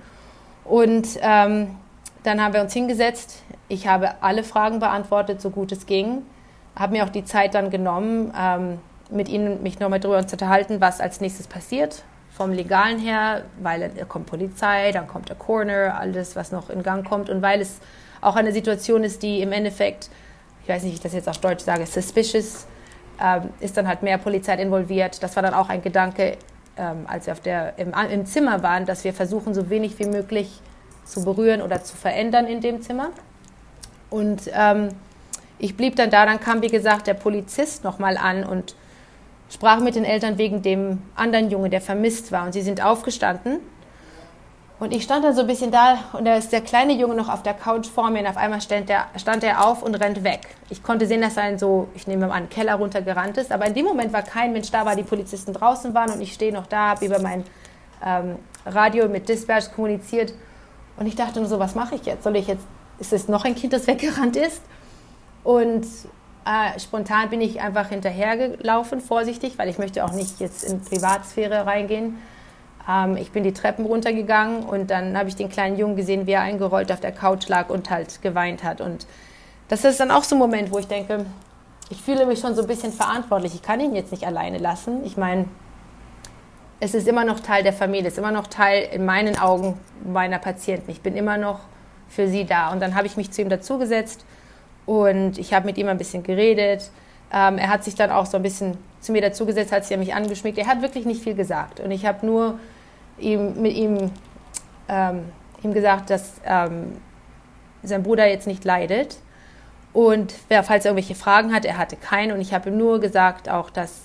Und 0.65 1.09
ähm, 1.23 1.77
dann 2.23 2.43
haben 2.43 2.53
wir 2.55 2.61
uns 2.61 2.73
hingesetzt. 2.73 3.43
Ich 3.69 3.87
habe 3.87 4.11
alle 4.21 4.45
Fragen 4.45 4.79
beantwortet, 4.79 5.41
so 5.41 5.51
gut 5.51 5.73
es 5.73 5.87
ging. 5.87 6.23
Habe 6.77 6.93
mir 6.93 7.05
auch 7.05 7.09
die 7.09 7.25
Zeit 7.25 7.55
dann 7.55 7.71
genommen, 7.71 8.33
ähm, 8.39 8.79
mit 9.11 9.29
ihnen 9.29 9.63
mich 9.63 9.81
nochmal 9.81 10.01
darüber 10.01 10.27
zu 10.27 10.35
unterhalten, 10.35 10.81
was 10.81 11.01
als 11.01 11.21
nächstes 11.21 11.47
passiert, 11.47 12.03
vom 12.31 12.51
Legalen 12.53 12.99
her, 12.99 13.45
weil 13.61 13.91
da 13.91 14.05
kommt 14.05 14.27
Polizei, 14.27 14.93
dann 14.93 15.07
kommt 15.07 15.29
der 15.29 15.37
Coroner, 15.37 15.99
alles, 15.99 16.37
was 16.37 16.53
noch 16.53 16.71
in 16.71 16.83
Gang 16.83 17.07
kommt 17.07 17.29
und 17.29 17.43
weil 17.43 17.61
es 17.61 17.81
auch 18.21 18.37
eine 18.37 18.53
Situation 18.53 19.05
ist, 19.05 19.23
die 19.23 19.43
im 19.43 19.53
Endeffekt, 19.53 20.09
ich 20.63 20.69
weiß 20.69 20.83
nicht, 20.83 20.93
wie 20.93 20.97
ich 20.97 21.01
das 21.01 21.13
jetzt 21.13 21.29
auf 21.29 21.39
Deutsch 21.39 21.65
sage, 21.65 21.87
suspicious, 21.87 22.67
ähm, 23.21 23.51
ist 23.61 23.77
dann 23.77 23.87
halt 23.89 24.03
mehr 24.03 24.19
Polizei 24.19 24.55
involviert. 24.55 25.23
Das 25.23 25.37
war 25.37 25.43
dann 25.43 25.55
auch 25.55 25.69
ein 25.69 25.83
Gedanke, 25.83 26.37
ähm, 26.77 27.05
als 27.07 27.27
wir 27.27 27.33
auf 27.33 27.41
der, 27.41 27.79
im, 27.79 27.93
im 28.11 28.27
Zimmer 28.27 28.63
waren, 28.63 28.87
dass 28.87 29.05
wir 29.05 29.13
versuchen, 29.13 29.55
so 29.55 29.71
wenig 29.71 29.99
wie 29.99 30.07
möglich 30.07 30.61
zu 31.05 31.25
berühren 31.25 31.63
oder 31.63 31.83
zu 31.83 31.97
verändern 31.97 32.47
in 32.47 32.61
dem 32.61 32.81
Zimmer. 32.83 33.11
Und 34.11 34.51
ähm, 34.53 34.91
ich 35.59 35.77
blieb 35.77 35.97
dann 35.97 36.11
da, 36.11 36.27
dann 36.27 36.41
kam, 36.41 36.63
wie 36.63 36.69
gesagt, 36.69 37.07
der 37.07 37.15
Polizist 37.15 37.85
nochmal 37.85 38.17
an 38.17 38.45
und 38.45 38.75
sprach 39.51 39.81
mit 39.81 39.95
den 39.95 40.05
Eltern 40.05 40.39
wegen 40.39 40.63
dem 40.63 41.03
anderen 41.15 41.51
Jungen, 41.51 41.71
der 41.71 41.81
vermisst 41.81 42.33
war. 42.33 42.47
Und 42.47 42.53
sie 42.53 42.63
sind 42.63 42.85
aufgestanden. 42.85 43.61
Und 44.83 44.93
ich 44.93 45.05
stand 45.05 45.25
dann 45.25 45.33
so 45.33 45.43
ein 45.43 45.47
bisschen 45.47 45.71
da 45.71 45.97
und 46.13 46.25
da 46.25 46.35
ist 46.35 46.51
der 46.51 46.61
kleine 46.61 46.93
Junge 46.93 47.15
noch 47.15 47.29
auf 47.29 47.45
der 47.45 47.55
Couch 47.55 47.87
vor 47.87 48.11
mir 48.11 48.19
und 48.19 48.27
auf 48.27 48.37
einmal 48.37 48.61
stand, 48.61 48.89
der, 48.89 49.07
stand 49.17 49.45
er 49.45 49.65
auf 49.65 49.81
und 49.85 49.95
rennt 49.95 50.25
weg. 50.25 50.41
Ich 50.71 50.83
konnte 50.83 51.07
sehen, 51.07 51.21
dass 51.21 51.37
er 51.37 51.49
in 51.51 51.57
so, 51.57 51.87
ich 51.95 52.09
nehme 52.09 52.27
mal 52.27 52.35
an, 52.35 52.49
Keller 52.49 52.75
runtergerannt 52.75 53.37
ist. 53.37 53.53
Aber 53.53 53.65
in 53.65 53.75
dem 53.75 53.85
Moment 53.85 54.13
war 54.13 54.23
kein 54.23 54.53
Mensch 54.53 54.73
da, 54.73 54.85
weil 54.85 54.97
die 54.97 55.05
Polizisten 55.05 55.53
draußen 55.53 55.95
waren 55.95 56.11
und 56.11 56.21
ich 56.21 56.33
stehe 56.33 56.53
noch 56.53 56.67
da, 56.67 56.89
habe 56.89 57.07
über 57.07 57.21
mein 57.21 57.45
ähm, 58.05 58.41
Radio 58.67 59.09
mit 59.09 59.29
Dispatch 59.29 59.71
kommuniziert. 59.71 60.35
Und 60.97 61.07
ich 61.07 61.15
dachte 61.15 61.39
nur 61.39 61.49
so, 61.49 61.61
was 61.61 61.77
mache 61.77 61.95
ich 61.95 62.05
jetzt? 62.05 62.25
Soll 62.25 62.35
ich 62.35 62.49
jetzt, 62.49 62.67
ist 62.99 63.13
es 63.13 63.29
noch 63.29 63.45
ein 63.45 63.55
Kind, 63.55 63.73
das 63.73 63.87
weggerannt 63.87 64.35
ist? 64.35 64.63
Und 65.45 65.87
äh, 66.45 66.81
spontan 66.81 67.31
bin 67.31 67.41
ich 67.41 67.61
einfach 67.61 67.91
hinterhergelaufen, 67.91 69.01
vorsichtig, 69.01 69.59
weil 69.59 69.69
ich 69.69 69.79
möchte 69.79 70.05
auch 70.05 70.13
nicht 70.13 70.41
jetzt 70.41 70.65
in 70.65 70.81
Privatsphäre 70.81 71.67
reingehen. 71.67 72.19
Ähm, 72.89 73.17
ich 73.17 73.31
bin 73.33 73.45
die 73.45 73.53
Treppen 73.53 73.85
runtergegangen 73.85 74.65
und 74.65 74.91
dann 74.91 75.17
habe 75.17 75.29
ich 75.29 75.37
den 75.37 75.49
kleinen 75.49 75.77
Jungen 75.77 75.97
gesehen, 75.97 76.27
wie 76.27 76.33
er 76.33 76.43
eingerollt 76.43 76.91
auf 76.93 77.01
der 77.01 77.13
Couch 77.13 77.49
lag 77.49 77.69
und 77.69 77.91
halt 77.91 78.23
geweint 78.23 78.65
hat. 78.65 78.81
Und 78.81 79.07
das 79.69 79.85
ist 79.85 80.01
dann 80.01 80.11
auch 80.11 80.25
so 80.25 80.37
ein 80.37 80.39
Moment, 80.39 80.73
wo 80.73 80.79
ich 80.79 80.87
denke, 80.87 81.27
ich 81.91 82.01
fühle 82.01 82.27
mich 82.27 82.41
schon 82.41 82.55
so 82.55 82.63
ein 82.63 82.69
bisschen 82.69 82.93
verantwortlich. 82.93 83.55
Ich 83.55 83.63
kann 83.63 83.81
ihn 83.81 83.95
jetzt 83.95 84.13
nicht 84.13 84.27
alleine 84.27 84.59
lassen. 84.59 85.05
Ich 85.05 85.17
meine, 85.17 85.47
es 86.81 86.95
ist 86.95 87.07
immer 87.07 87.25
noch 87.25 87.41
Teil 87.41 87.63
der 87.63 87.73
Familie, 87.73 88.09
es 88.09 88.15
ist 88.15 88.19
immer 88.19 88.33
noch 88.33 88.47
Teil 88.47 88.89
in 88.93 89.05
meinen 89.05 89.39
Augen 89.39 89.79
meiner 90.05 90.39
Patienten. 90.39 90.91
Ich 90.91 91.01
bin 91.01 91.17
immer 91.17 91.37
noch 91.37 91.61
für 92.09 92.29
sie 92.29 92.45
da. 92.45 92.73
Und 92.73 92.81
dann 92.81 92.95
habe 92.95 93.07
ich 93.07 93.17
mich 93.17 93.31
zu 93.31 93.43
ihm 93.43 93.49
dazugesetzt 93.49 94.25
und 94.85 95.39
ich 95.39 95.55
habe 95.55 95.67
mit 95.67 95.79
ihm 95.79 95.89
ein 95.89 95.99
bisschen 95.99 96.23
geredet. 96.23 96.91
Ähm, 97.33 97.57
er 97.57 97.69
hat 97.69 97.85
sich 97.85 97.95
dann 97.95 98.11
auch 98.11 98.27
so 98.27 98.37
ein 98.37 98.43
bisschen 98.43 98.77
zu 99.01 99.13
mir 99.13 99.23
dazugesetzt, 99.23 99.73
hat 99.73 99.85
sich 99.85 99.97
mich 99.97 100.15
angeschmiegt. 100.15 100.59
Er 100.59 100.67
hat 100.67 100.83
wirklich 100.83 101.07
nicht 101.07 101.23
viel 101.23 101.35
gesagt. 101.35 101.81
Und 101.81 101.91
ich 101.91 102.05
habe 102.05 102.27
nur 102.27 102.59
ihm, 103.23 103.61
mit 103.61 103.75
ihm, 103.75 104.11
ähm, 104.89 105.25
ihm 105.63 105.73
gesagt, 105.73 106.11
dass 106.11 106.35
ähm, 106.45 106.93
sein 107.83 108.03
Bruder 108.03 108.27
jetzt 108.27 108.47
nicht 108.47 108.65
leidet. 108.65 109.19
Und 109.93 110.35
wer, 110.49 110.63
falls 110.63 110.85
er 110.85 110.93
irgendwelche 110.93 111.15
Fragen 111.15 111.55
hat, 111.55 111.65
er 111.65 111.79
hatte 111.79 111.97
keine. 111.97 112.35
Und 112.35 112.41
ich 112.41 112.55
habe 112.55 112.71
ihm 112.71 112.79
nur 112.79 113.01
gesagt, 113.01 113.49
auch, 113.49 113.71
dass 113.71 114.01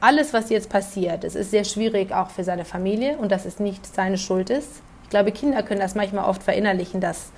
alles, 0.00 0.32
was 0.32 0.50
jetzt 0.50 0.68
passiert, 0.68 1.22
es 1.22 1.36
ist 1.36 1.52
sehr 1.52 1.64
schwierig 1.64 2.12
auch 2.12 2.30
für 2.30 2.42
seine 2.42 2.64
Familie 2.64 3.16
und 3.18 3.30
dass 3.30 3.44
es 3.44 3.60
nicht 3.60 3.86
seine 3.86 4.18
Schuld 4.18 4.50
ist. 4.50 4.82
Ich 5.04 5.10
glaube, 5.10 5.30
Kinder 5.30 5.62
können 5.62 5.80
das 5.80 5.94
manchmal 5.94 6.24
oft 6.24 6.42
verinnerlichen, 6.42 7.00
dass 7.00 7.30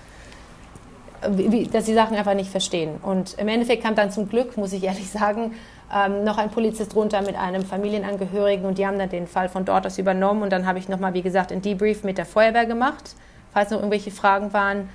wie, 1.28 1.66
dass 1.66 1.84
die 1.84 1.94
Sachen 1.94 2.16
einfach 2.16 2.34
nicht 2.34 2.50
verstehen. 2.50 2.96
Und 3.02 3.34
im 3.38 3.48
Endeffekt 3.48 3.82
kam 3.82 3.94
dann 3.94 4.10
zum 4.10 4.28
Glück, 4.28 4.56
muss 4.56 4.72
ich 4.72 4.84
ehrlich 4.84 5.10
sagen, 5.10 5.52
ähm, 5.92 6.24
noch 6.24 6.38
ein 6.38 6.50
Polizist 6.50 6.94
runter 6.94 7.22
mit 7.22 7.36
einem 7.36 7.64
Familienangehörigen 7.64 8.64
und 8.66 8.78
die 8.78 8.86
haben 8.86 8.98
dann 8.98 9.08
den 9.08 9.26
Fall 9.26 9.48
von 9.48 9.64
dort 9.64 9.86
aus 9.86 9.98
übernommen. 9.98 10.42
Und 10.42 10.50
dann 10.50 10.66
habe 10.66 10.78
ich 10.78 10.88
nochmal, 10.88 11.14
wie 11.14 11.22
gesagt, 11.22 11.52
ein 11.52 11.62
Debrief 11.62 12.04
mit 12.04 12.18
der 12.18 12.26
Feuerwehr 12.26 12.66
gemacht, 12.66 13.14
falls 13.52 13.70
noch 13.70 13.78
irgendwelche 13.78 14.10
Fragen 14.10 14.52
waren. 14.52 14.88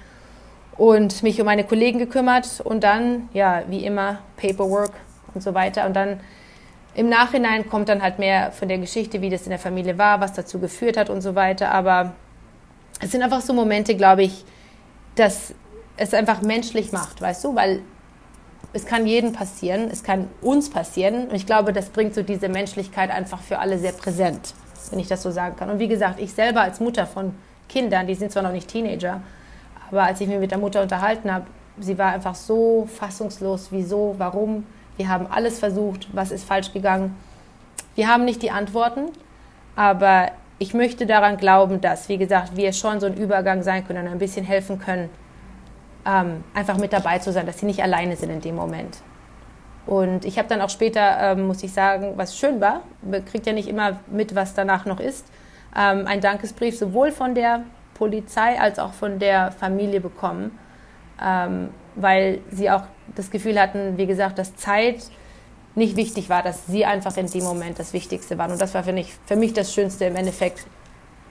Und 0.77 1.23
mich 1.23 1.39
um 1.39 1.45
meine 1.45 1.65
Kollegen 1.65 1.99
gekümmert 1.99 2.61
und 2.61 2.83
dann, 2.83 3.27
ja, 3.33 3.63
wie 3.67 3.85
immer, 3.85 4.19
Paperwork 4.37 4.93
und 5.33 5.43
so 5.43 5.53
weiter. 5.53 5.85
Und 5.85 5.95
dann 5.95 6.21
im 6.95 7.09
Nachhinein 7.09 7.69
kommt 7.69 7.89
dann 7.89 8.01
halt 8.01 8.17
mehr 8.17 8.51
von 8.51 8.67
der 8.67 8.77
Geschichte, 8.77 9.21
wie 9.21 9.29
das 9.29 9.43
in 9.43 9.49
der 9.49 9.59
Familie 9.59 9.97
war, 9.97 10.21
was 10.21 10.33
dazu 10.33 10.59
geführt 10.59 10.97
hat 10.97 11.09
und 11.09 11.21
so 11.21 11.35
weiter. 11.35 11.71
Aber 11.71 12.13
es 13.01 13.11
sind 13.11 13.21
einfach 13.21 13.41
so 13.41 13.53
Momente, 13.53 13.95
glaube 13.95 14.23
ich, 14.23 14.45
dass 15.15 15.53
es 15.97 16.13
einfach 16.13 16.41
menschlich 16.41 16.91
macht, 16.91 17.21
weißt 17.21 17.43
du, 17.43 17.55
weil 17.55 17.81
es 18.73 18.85
kann 18.85 19.07
jedem 19.07 19.33
passieren, 19.33 19.89
es 19.91 20.03
kann 20.03 20.27
uns 20.41 20.69
passieren 20.69 21.27
und 21.27 21.35
ich 21.35 21.45
glaube, 21.45 21.73
das 21.73 21.89
bringt 21.89 22.13
so 22.13 22.21
diese 22.21 22.49
Menschlichkeit 22.49 23.09
einfach 23.09 23.41
für 23.41 23.59
alle 23.59 23.79
sehr 23.79 23.93
präsent, 23.93 24.53
wenn 24.91 24.99
ich 24.99 25.07
das 25.07 25.23
so 25.23 25.31
sagen 25.31 25.55
kann. 25.55 25.69
Und 25.69 25.79
wie 25.79 25.87
gesagt, 25.87 26.19
ich 26.19 26.33
selber 26.33 26.61
als 26.61 26.79
Mutter 26.79 27.07
von 27.07 27.33
Kindern, 27.67 28.07
die 28.07 28.15
sind 28.15 28.31
zwar 28.31 28.43
noch 28.43 28.51
nicht 28.51 28.67
Teenager, 28.67 29.21
aber 29.89 30.03
als 30.03 30.21
ich 30.21 30.27
mich 30.27 30.39
mit 30.39 30.51
der 30.51 30.59
Mutter 30.59 30.81
unterhalten 30.81 31.31
habe, 31.31 31.45
sie 31.79 31.97
war 31.97 32.13
einfach 32.13 32.35
so 32.35 32.87
fassungslos, 32.93 33.69
wieso, 33.71 34.15
warum. 34.17 34.65
Wir 34.97 35.09
haben 35.09 35.27
alles 35.27 35.59
versucht, 35.59 36.07
was 36.13 36.31
ist 36.31 36.43
falsch 36.43 36.73
gegangen. 36.73 37.15
Wir 37.95 38.07
haben 38.07 38.25
nicht 38.25 38.41
die 38.43 38.51
Antworten, 38.51 39.09
aber 39.75 40.31
ich 40.59 40.73
möchte 40.73 41.05
daran 41.05 41.37
glauben, 41.37 41.81
dass, 41.81 42.09
wie 42.09 42.17
gesagt, 42.17 42.55
wir 42.55 42.73
schon 42.73 42.99
so 42.99 43.07
ein 43.07 43.15
Übergang 43.15 43.63
sein 43.63 43.87
können 43.87 44.05
und 44.05 44.11
ein 44.11 44.19
bisschen 44.19 44.45
helfen 44.45 44.77
können, 44.77 45.09
ähm, 46.05 46.43
einfach 46.53 46.77
mit 46.77 46.93
dabei 46.93 47.19
zu 47.19 47.31
sein, 47.31 47.45
dass 47.45 47.59
sie 47.59 47.65
nicht 47.65 47.81
alleine 47.83 48.15
sind 48.15 48.29
in 48.29 48.41
dem 48.41 48.55
Moment. 48.55 48.97
Und 49.85 50.25
ich 50.25 50.37
habe 50.37 50.47
dann 50.47 50.61
auch 50.61 50.69
später, 50.69 51.17
ähm, 51.19 51.47
muss 51.47 51.63
ich 51.63 51.73
sagen, 51.73 52.13
was 52.15 52.37
schön 52.37 52.61
war, 52.61 52.81
man 53.01 53.25
kriegt 53.25 53.47
ja 53.47 53.53
nicht 53.53 53.67
immer 53.67 53.99
mit, 54.11 54.35
was 54.35 54.53
danach 54.53 54.85
noch 54.85 54.99
ist, 54.99 55.25
ähm, 55.75 56.05
einen 56.05 56.21
Dankesbrief 56.21 56.77
sowohl 56.77 57.11
von 57.11 57.33
der 57.33 57.63
Polizei 57.95 58.59
als 58.59 58.79
auch 58.79 58.93
von 58.93 59.19
der 59.19 59.51
Familie 59.51 59.99
bekommen, 59.99 60.57
ähm, 61.21 61.69
weil 61.95 62.39
sie 62.51 62.69
auch 62.69 62.83
das 63.15 63.31
Gefühl 63.31 63.59
hatten, 63.59 63.97
wie 63.97 64.05
gesagt, 64.05 64.37
dass 64.37 64.55
Zeit 64.55 65.03
nicht 65.75 65.95
wichtig 65.95 66.29
war, 66.29 66.43
dass 66.43 66.67
sie 66.67 66.85
einfach 66.85 67.15
in 67.17 67.27
dem 67.27 67.43
Moment 67.43 67.79
das 67.79 67.93
Wichtigste 67.93 68.37
waren. 68.37 68.51
Und 68.51 68.61
das 68.61 68.73
war 68.73 68.83
für 68.83 68.93
mich, 68.93 69.15
für 69.25 69.35
mich 69.35 69.53
das 69.53 69.73
Schönste 69.73 70.05
im 70.05 70.15
Endeffekt, 70.15 70.65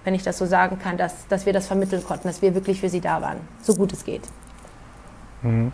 wenn 0.05 0.15
ich 0.15 0.23
das 0.23 0.39
so 0.39 0.47
sagen 0.47 0.79
kann, 0.79 0.97
dass, 0.97 1.27
dass 1.29 1.47
wir 1.47 1.53
das 1.53 1.67
vermitteln 1.67 2.03
konnten, 2.05 2.29
dass 2.29 2.43
wir 2.43 2.55
wirklich 2.55 2.81
für 2.81 2.89
sie 2.89 3.01
da 3.01 3.21
waren, 3.23 3.39
so 3.63 3.75
gut 3.75 3.93
es 3.93 4.05
geht. 4.05 4.23
Mhm. 5.43 5.73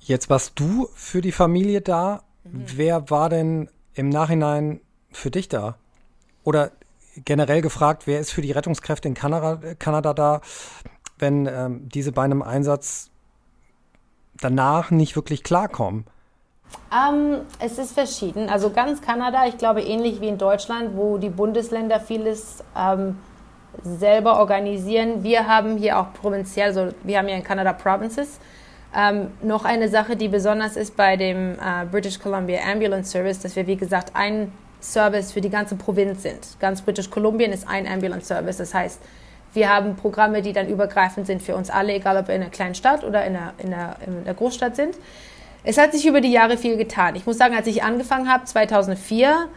Jetzt 0.00 0.30
warst 0.30 0.58
du 0.58 0.88
für 0.94 1.20
die 1.20 1.32
Familie 1.32 1.80
da. 1.80 2.22
Mhm. 2.44 2.64
Wer 2.74 3.10
war 3.10 3.28
denn 3.28 3.68
im 3.94 4.08
Nachhinein 4.08 4.80
für 5.10 5.30
dich 5.30 5.48
da? 5.48 5.76
Oder 6.44 6.70
generell 7.24 7.62
gefragt, 7.62 8.06
wer 8.06 8.20
ist 8.20 8.30
für 8.30 8.42
die 8.42 8.52
Rettungskräfte 8.52 9.08
in 9.08 9.14
Kanada, 9.14 9.74
Kanada 9.78 10.12
da, 10.14 10.40
wenn 11.18 11.46
ähm, 11.46 11.88
diese 11.88 12.12
bei 12.12 12.22
einem 12.22 12.42
Einsatz 12.42 13.10
danach 14.40 14.90
nicht 14.90 15.16
wirklich 15.16 15.42
klarkommen? 15.42 16.04
Ähm, 16.92 17.42
es 17.58 17.78
ist 17.78 17.92
verschieden. 17.92 18.48
Also 18.48 18.70
ganz 18.70 19.00
Kanada, 19.00 19.46
ich 19.46 19.56
glaube 19.56 19.82
ähnlich 19.82 20.20
wie 20.20 20.28
in 20.28 20.38
Deutschland, 20.38 20.96
wo 20.96 21.18
die 21.18 21.30
Bundesländer 21.30 22.00
vieles 22.00 22.62
ähm, 22.76 23.18
selber 23.82 24.38
organisieren. 24.38 25.22
Wir 25.22 25.46
haben 25.46 25.76
hier 25.76 25.98
auch 25.98 26.12
provinziell, 26.12 26.68
also 26.68 26.88
wir 27.02 27.18
haben 27.18 27.28
hier 27.28 27.36
in 27.36 27.44
Kanada 27.44 27.72
Provinces. 27.72 28.38
Ähm, 28.94 29.30
noch 29.42 29.64
eine 29.64 29.88
Sache, 29.88 30.16
die 30.16 30.28
besonders 30.28 30.76
ist 30.76 30.96
bei 30.96 31.16
dem 31.16 31.54
äh, 31.54 31.84
British 31.90 32.18
Columbia 32.18 32.60
Ambulance 32.70 33.10
Service, 33.10 33.40
dass 33.40 33.56
wir, 33.56 33.66
wie 33.66 33.76
gesagt, 33.76 34.12
ein 34.14 34.52
Service 34.80 35.32
für 35.32 35.40
die 35.40 35.50
ganze 35.50 35.76
Provinz 35.76 36.22
sind. 36.22 36.58
Ganz 36.60 36.80
British 36.80 37.10
Columbia 37.10 37.48
ist 37.48 37.68
ein 37.68 37.86
Ambulance 37.86 38.26
Service. 38.26 38.56
Das 38.58 38.72
heißt, 38.72 39.00
wir 39.52 39.68
haben 39.68 39.96
Programme, 39.96 40.42
die 40.42 40.52
dann 40.52 40.68
übergreifend 40.68 41.26
sind 41.26 41.42
für 41.42 41.56
uns 41.56 41.70
alle, 41.70 41.94
egal 41.94 42.16
ob 42.16 42.28
wir 42.28 42.34
in 42.34 42.42
einer 42.42 42.50
kleinen 42.50 42.74
Stadt 42.74 43.04
oder 43.04 43.24
in 43.24 43.36
einer, 43.36 43.52
in 43.58 43.74
einer, 43.74 43.96
in 44.06 44.18
einer 44.18 44.34
Großstadt 44.34 44.76
sind. 44.76 44.96
Es 45.64 45.78
hat 45.78 45.92
sich 45.92 46.06
über 46.06 46.20
die 46.20 46.30
Jahre 46.30 46.56
viel 46.56 46.76
getan. 46.76 47.16
Ich 47.16 47.26
muss 47.26 47.38
sagen, 47.38 47.54
als 47.54 47.66
ich 47.66 47.82
angefangen 47.82 48.30
habe, 48.32 48.44
2004, 48.44 49.48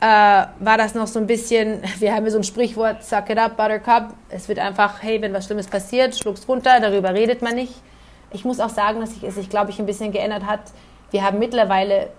äh, 0.00 0.04
war 0.04 0.78
das 0.78 0.94
noch 0.94 1.06
so 1.06 1.18
ein 1.18 1.26
bisschen, 1.26 1.82
wir 1.98 2.14
haben 2.14 2.24
ja 2.24 2.30
so 2.30 2.38
ein 2.38 2.44
Sprichwort, 2.44 3.04
suck 3.04 3.30
it 3.30 3.38
up, 3.38 3.56
buttercup. 3.56 4.14
Es 4.28 4.48
wird 4.48 4.58
einfach, 4.58 5.02
hey, 5.02 5.20
wenn 5.20 5.32
was 5.32 5.46
Schlimmes 5.46 5.66
passiert, 5.66 6.16
schluck's 6.16 6.48
runter, 6.48 6.80
darüber 6.80 7.14
redet 7.14 7.42
man 7.42 7.54
nicht. 7.54 7.74
Ich 8.30 8.44
muss 8.44 8.60
auch 8.60 8.68
sagen, 8.68 9.00
dass 9.00 9.14
sich 9.14 9.24
es 9.24 9.34
sich, 9.34 9.48
glaube 9.48 9.70
ich, 9.70 9.78
ein 9.78 9.86
bisschen 9.86 10.12
geändert 10.12 10.44
hat. 10.44 10.60
Wir 11.10 11.22
haben 11.22 11.38
mittlerweile, 11.38 12.10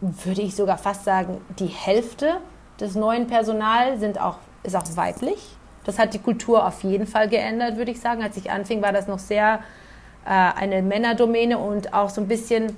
würde 0.00 0.42
ich 0.42 0.54
sogar 0.54 0.76
fast 0.76 1.04
sagen, 1.04 1.40
die 1.58 1.66
Hälfte 1.66 2.36
des 2.78 2.94
neuen 2.94 3.26
Personal 3.26 3.98
sind 3.98 4.20
auch, 4.20 4.36
ist 4.62 4.76
auch 4.76 4.84
weiblich. 4.96 5.56
Das 5.84 5.98
hat 5.98 6.14
die 6.14 6.18
Kultur 6.18 6.66
auf 6.66 6.82
jeden 6.82 7.06
Fall 7.06 7.28
geändert, 7.28 7.76
würde 7.76 7.92
ich 7.92 8.00
sagen. 8.00 8.22
Als 8.22 8.36
ich 8.36 8.50
anfing, 8.50 8.82
war 8.82 8.92
das 8.92 9.06
noch 9.06 9.18
sehr 9.18 9.60
äh, 10.26 10.28
eine 10.30 10.82
Männerdomäne 10.82 11.58
und 11.58 11.94
auch 11.94 12.10
so 12.10 12.20
ein 12.20 12.28
bisschen, 12.28 12.76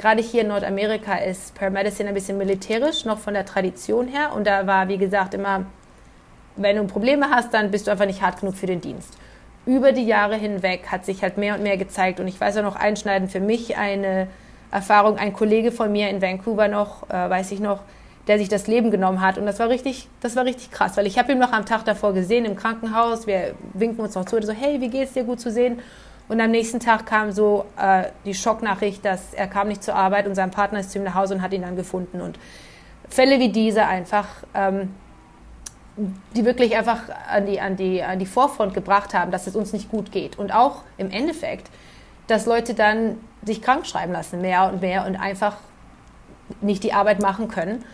gerade 0.00 0.22
hier 0.22 0.42
in 0.42 0.48
Nordamerika 0.48 1.14
ist 1.16 1.54
Paramedicine 1.54 2.08
ein 2.08 2.14
bisschen 2.14 2.38
militärisch, 2.38 3.04
noch 3.04 3.18
von 3.18 3.34
der 3.34 3.46
Tradition 3.46 4.08
her. 4.08 4.32
Und 4.34 4.46
da 4.46 4.66
war, 4.66 4.88
wie 4.88 4.98
gesagt, 4.98 5.34
immer, 5.34 5.66
wenn 6.56 6.76
du 6.76 6.84
Probleme 6.84 7.30
hast, 7.30 7.54
dann 7.54 7.70
bist 7.70 7.86
du 7.86 7.92
einfach 7.92 8.06
nicht 8.06 8.22
hart 8.22 8.40
genug 8.40 8.56
für 8.56 8.66
den 8.66 8.80
Dienst 8.80 9.16
über 9.66 9.92
die 9.92 10.06
Jahre 10.06 10.36
hinweg 10.36 10.86
hat 10.90 11.04
sich 11.04 11.22
halt 11.22 11.36
mehr 11.36 11.54
und 11.54 11.62
mehr 11.62 11.76
gezeigt. 11.76 12.18
Und 12.18 12.26
ich 12.26 12.40
weiß 12.40 12.56
auch 12.56 12.62
noch 12.62 12.76
einschneidend 12.76 13.30
für 13.30 13.40
mich 13.40 13.76
eine, 13.76 14.26
Erfahrung. 14.70 15.18
Ein 15.18 15.32
Kollege 15.32 15.72
von 15.72 15.90
mir 15.90 16.08
in 16.08 16.22
Vancouver 16.22 16.68
noch, 16.68 17.08
äh, 17.10 17.12
weiß 17.30 17.52
ich 17.52 17.60
noch, 17.60 17.80
der 18.28 18.38
sich 18.38 18.48
das 18.48 18.66
Leben 18.66 18.90
genommen 18.90 19.20
hat. 19.20 19.38
Und 19.38 19.46
das 19.46 19.58
war 19.58 19.68
richtig, 19.68 20.08
das 20.20 20.36
war 20.36 20.44
richtig 20.44 20.70
krass, 20.70 20.96
weil 20.96 21.06
ich 21.06 21.18
habe 21.18 21.32
ihn 21.32 21.38
noch 21.38 21.52
am 21.52 21.66
Tag 21.66 21.84
davor 21.84 22.12
gesehen 22.12 22.44
im 22.44 22.54
Krankenhaus. 22.54 23.26
Wir 23.26 23.54
winken 23.74 24.00
uns 24.00 24.14
noch 24.14 24.24
zu, 24.24 24.40
so 24.42 24.52
hey, 24.52 24.80
wie 24.80 24.88
geht's 24.88 25.12
dir, 25.12 25.24
gut 25.24 25.40
zu 25.40 25.50
sehen. 25.50 25.80
Und 26.30 26.40
am 26.40 26.52
nächsten 26.52 26.78
Tag 26.78 27.06
kam 27.06 27.32
so 27.32 27.64
äh, 27.76 28.04
die 28.24 28.34
Schocknachricht, 28.34 29.04
dass 29.04 29.34
er 29.34 29.48
kam 29.48 29.66
nicht 29.66 29.82
zur 29.82 29.96
Arbeit 29.96 30.28
und 30.28 30.36
sein 30.36 30.52
Partner 30.52 30.78
ist 30.78 30.92
zu 30.92 30.98
ihm 30.98 31.04
nach 31.04 31.16
Hause 31.16 31.34
und 31.34 31.42
hat 31.42 31.52
ihn 31.52 31.62
dann 31.62 31.74
gefunden. 31.74 32.20
Und 32.20 32.38
Fälle 33.08 33.40
wie 33.40 33.48
diese 33.48 33.84
einfach, 33.84 34.28
ähm, 34.54 34.94
die 36.36 36.44
wirklich 36.44 36.76
einfach 36.76 37.00
an 37.28 37.46
die, 37.46 37.60
an, 37.60 37.74
die, 37.74 38.00
an 38.04 38.20
die 38.20 38.26
Vorfront 38.26 38.74
gebracht 38.74 39.12
haben, 39.12 39.32
dass 39.32 39.48
es 39.48 39.56
uns 39.56 39.72
nicht 39.72 39.90
gut 39.90 40.12
geht. 40.12 40.38
Und 40.38 40.54
auch 40.54 40.82
im 40.98 41.10
Endeffekt, 41.10 41.68
dass 42.28 42.46
Leute 42.46 42.74
dann 42.74 43.18
sich 43.44 43.60
krank 43.60 43.84
schreiben 43.84 44.12
lassen, 44.12 44.40
mehr 44.40 44.70
und 44.72 44.82
mehr 44.82 45.06
und 45.06 45.16
einfach 45.16 45.56
nicht 46.60 46.84
die 46.84 46.92
Arbeit 46.92 47.20
machen 47.20 47.48
können. 47.48 47.84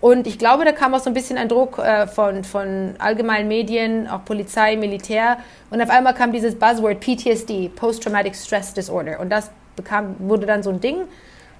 Und 0.00 0.26
ich 0.26 0.38
glaube, 0.38 0.64
da 0.64 0.72
kam 0.72 0.94
auch 0.94 1.00
so 1.00 1.10
ein 1.10 1.14
bisschen 1.14 1.36
ein 1.36 1.48
Druck 1.48 1.78
äh, 1.78 2.06
von, 2.06 2.42
von 2.42 2.94
allgemeinen 2.98 3.48
Medien, 3.48 4.08
auch 4.08 4.24
Polizei, 4.24 4.76
Militär. 4.76 5.38
Und 5.70 5.82
auf 5.82 5.90
einmal 5.90 6.14
kam 6.14 6.32
dieses 6.32 6.54
Buzzword 6.54 7.00
PTSD, 7.00 7.68
Post-Traumatic 7.68 8.34
Stress 8.34 8.72
Disorder. 8.72 9.20
Und 9.20 9.28
das 9.28 9.50
bekam, 9.76 10.16
wurde 10.18 10.46
dann 10.46 10.62
so 10.62 10.70
ein 10.70 10.80
Ding, 10.80 11.02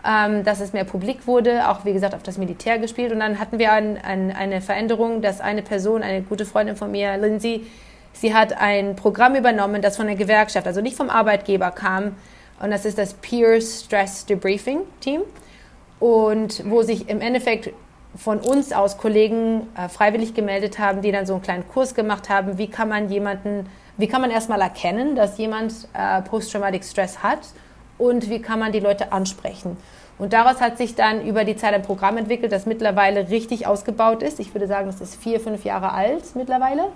ähm, 0.06 0.42
dass 0.42 0.60
es 0.60 0.72
mehr 0.72 0.84
publik 0.84 1.26
wurde, 1.26 1.68
auch 1.68 1.84
wie 1.84 1.92
gesagt 1.92 2.14
auf 2.14 2.22
das 2.22 2.38
Militär 2.38 2.78
gespielt. 2.78 3.12
Und 3.12 3.20
dann 3.20 3.38
hatten 3.38 3.58
wir 3.58 3.72
ein, 3.72 3.98
ein, 4.02 4.34
eine 4.34 4.62
Veränderung, 4.62 5.20
dass 5.20 5.42
eine 5.42 5.60
Person, 5.60 6.02
eine 6.02 6.22
gute 6.22 6.46
Freundin 6.46 6.76
von 6.76 6.90
mir, 6.90 7.18
Lindsay, 7.18 7.66
sie 8.14 8.34
hat 8.34 8.54
ein 8.56 8.96
Programm 8.96 9.34
übernommen, 9.34 9.82
das 9.82 9.98
von 9.98 10.06
der 10.06 10.16
Gewerkschaft, 10.16 10.66
also 10.66 10.80
nicht 10.80 10.96
vom 10.96 11.10
Arbeitgeber 11.10 11.70
kam. 11.72 12.16
Und 12.62 12.70
das 12.70 12.86
ist 12.86 12.96
das 12.96 13.12
Peer 13.14 13.60
Stress 13.60 14.24
Debriefing 14.24 14.80
Team. 15.00 15.20
Und 15.98 16.62
wo 16.70 16.80
sich 16.80 17.10
im 17.10 17.20
Endeffekt 17.20 17.70
von 18.16 18.38
uns 18.38 18.72
aus 18.72 18.98
Kollegen 18.98 19.68
äh, 19.76 19.88
freiwillig 19.88 20.34
gemeldet 20.34 20.78
haben, 20.78 21.02
die 21.02 21.12
dann 21.12 21.26
so 21.26 21.34
einen 21.34 21.42
kleinen 21.42 21.68
Kurs 21.68 21.94
gemacht 21.94 22.28
haben, 22.28 22.58
wie 22.58 22.68
kann 22.68 22.88
man 22.88 23.08
jemanden, 23.08 23.68
wie 23.96 24.08
kann 24.08 24.20
man 24.20 24.30
erstmal 24.30 24.60
erkennen, 24.60 25.14
dass 25.14 25.38
jemand 25.38 25.88
äh, 25.94 26.20
Post-Traumatic 26.22 26.84
Stress 26.84 27.22
hat 27.22 27.40
und 27.98 28.28
wie 28.28 28.40
kann 28.40 28.58
man 28.58 28.72
die 28.72 28.80
Leute 28.80 29.12
ansprechen. 29.12 29.76
Und 30.18 30.32
daraus 30.32 30.60
hat 30.60 30.76
sich 30.76 30.94
dann 30.94 31.24
über 31.24 31.44
die 31.44 31.56
Zeit 31.56 31.72
ein 31.72 31.82
Programm 31.82 32.18
entwickelt, 32.18 32.52
das 32.52 32.66
mittlerweile 32.66 33.30
richtig 33.30 33.66
ausgebaut 33.66 34.22
ist. 34.22 34.38
Ich 34.38 34.52
würde 34.54 34.66
sagen, 34.66 34.86
das 34.86 35.00
ist 35.00 35.14
vier, 35.14 35.40
fünf 35.40 35.64
Jahre 35.64 35.92
alt 35.92 36.24
mittlerweile, 36.34 36.88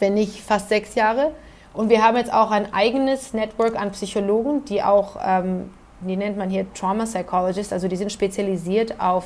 wenn 0.00 0.14
nicht 0.14 0.42
fast 0.42 0.68
sechs 0.68 0.94
Jahre. 0.96 1.32
Und 1.72 1.88
wir 1.88 2.04
haben 2.04 2.16
jetzt 2.16 2.32
auch 2.32 2.50
ein 2.50 2.74
eigenes 2.74 3.32
Network 3.32 3.80
an 3.80 3.92
Psychologen, 3.92 4.64
die 4.66 4.82
auch, 4.82 5.16
ähm, 5.24 5.70
die 6.00 6.16
nennt 6.16 6.36
man 6.36 6.50
hier 6.50 6.66
Trauma 6.74 7.04
Psychologists, 7.04 7.72
also 7.72 7.88
die 7.88 7.96
sind 7.96 8.12
spezialisiert 8.12 9.00
auf 9.00 9.24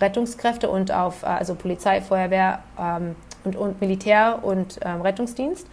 Rettungskräfte 0.00 0.68
und 0.68 0.92
auf 0.92 1.22
äh, 1.22 1.26
also 1.26 1.54
Polizei, 1.54 2.00
Feuerwehr 2.00 2.60
ähm, 2.78 3.16
und, 3.44 3.56
und, 3.56 3.80
Militär 3.80 4.40
und 4.42 4.78
ähm, 4.84 5.00
Rettungsdienst, 5.02 5.66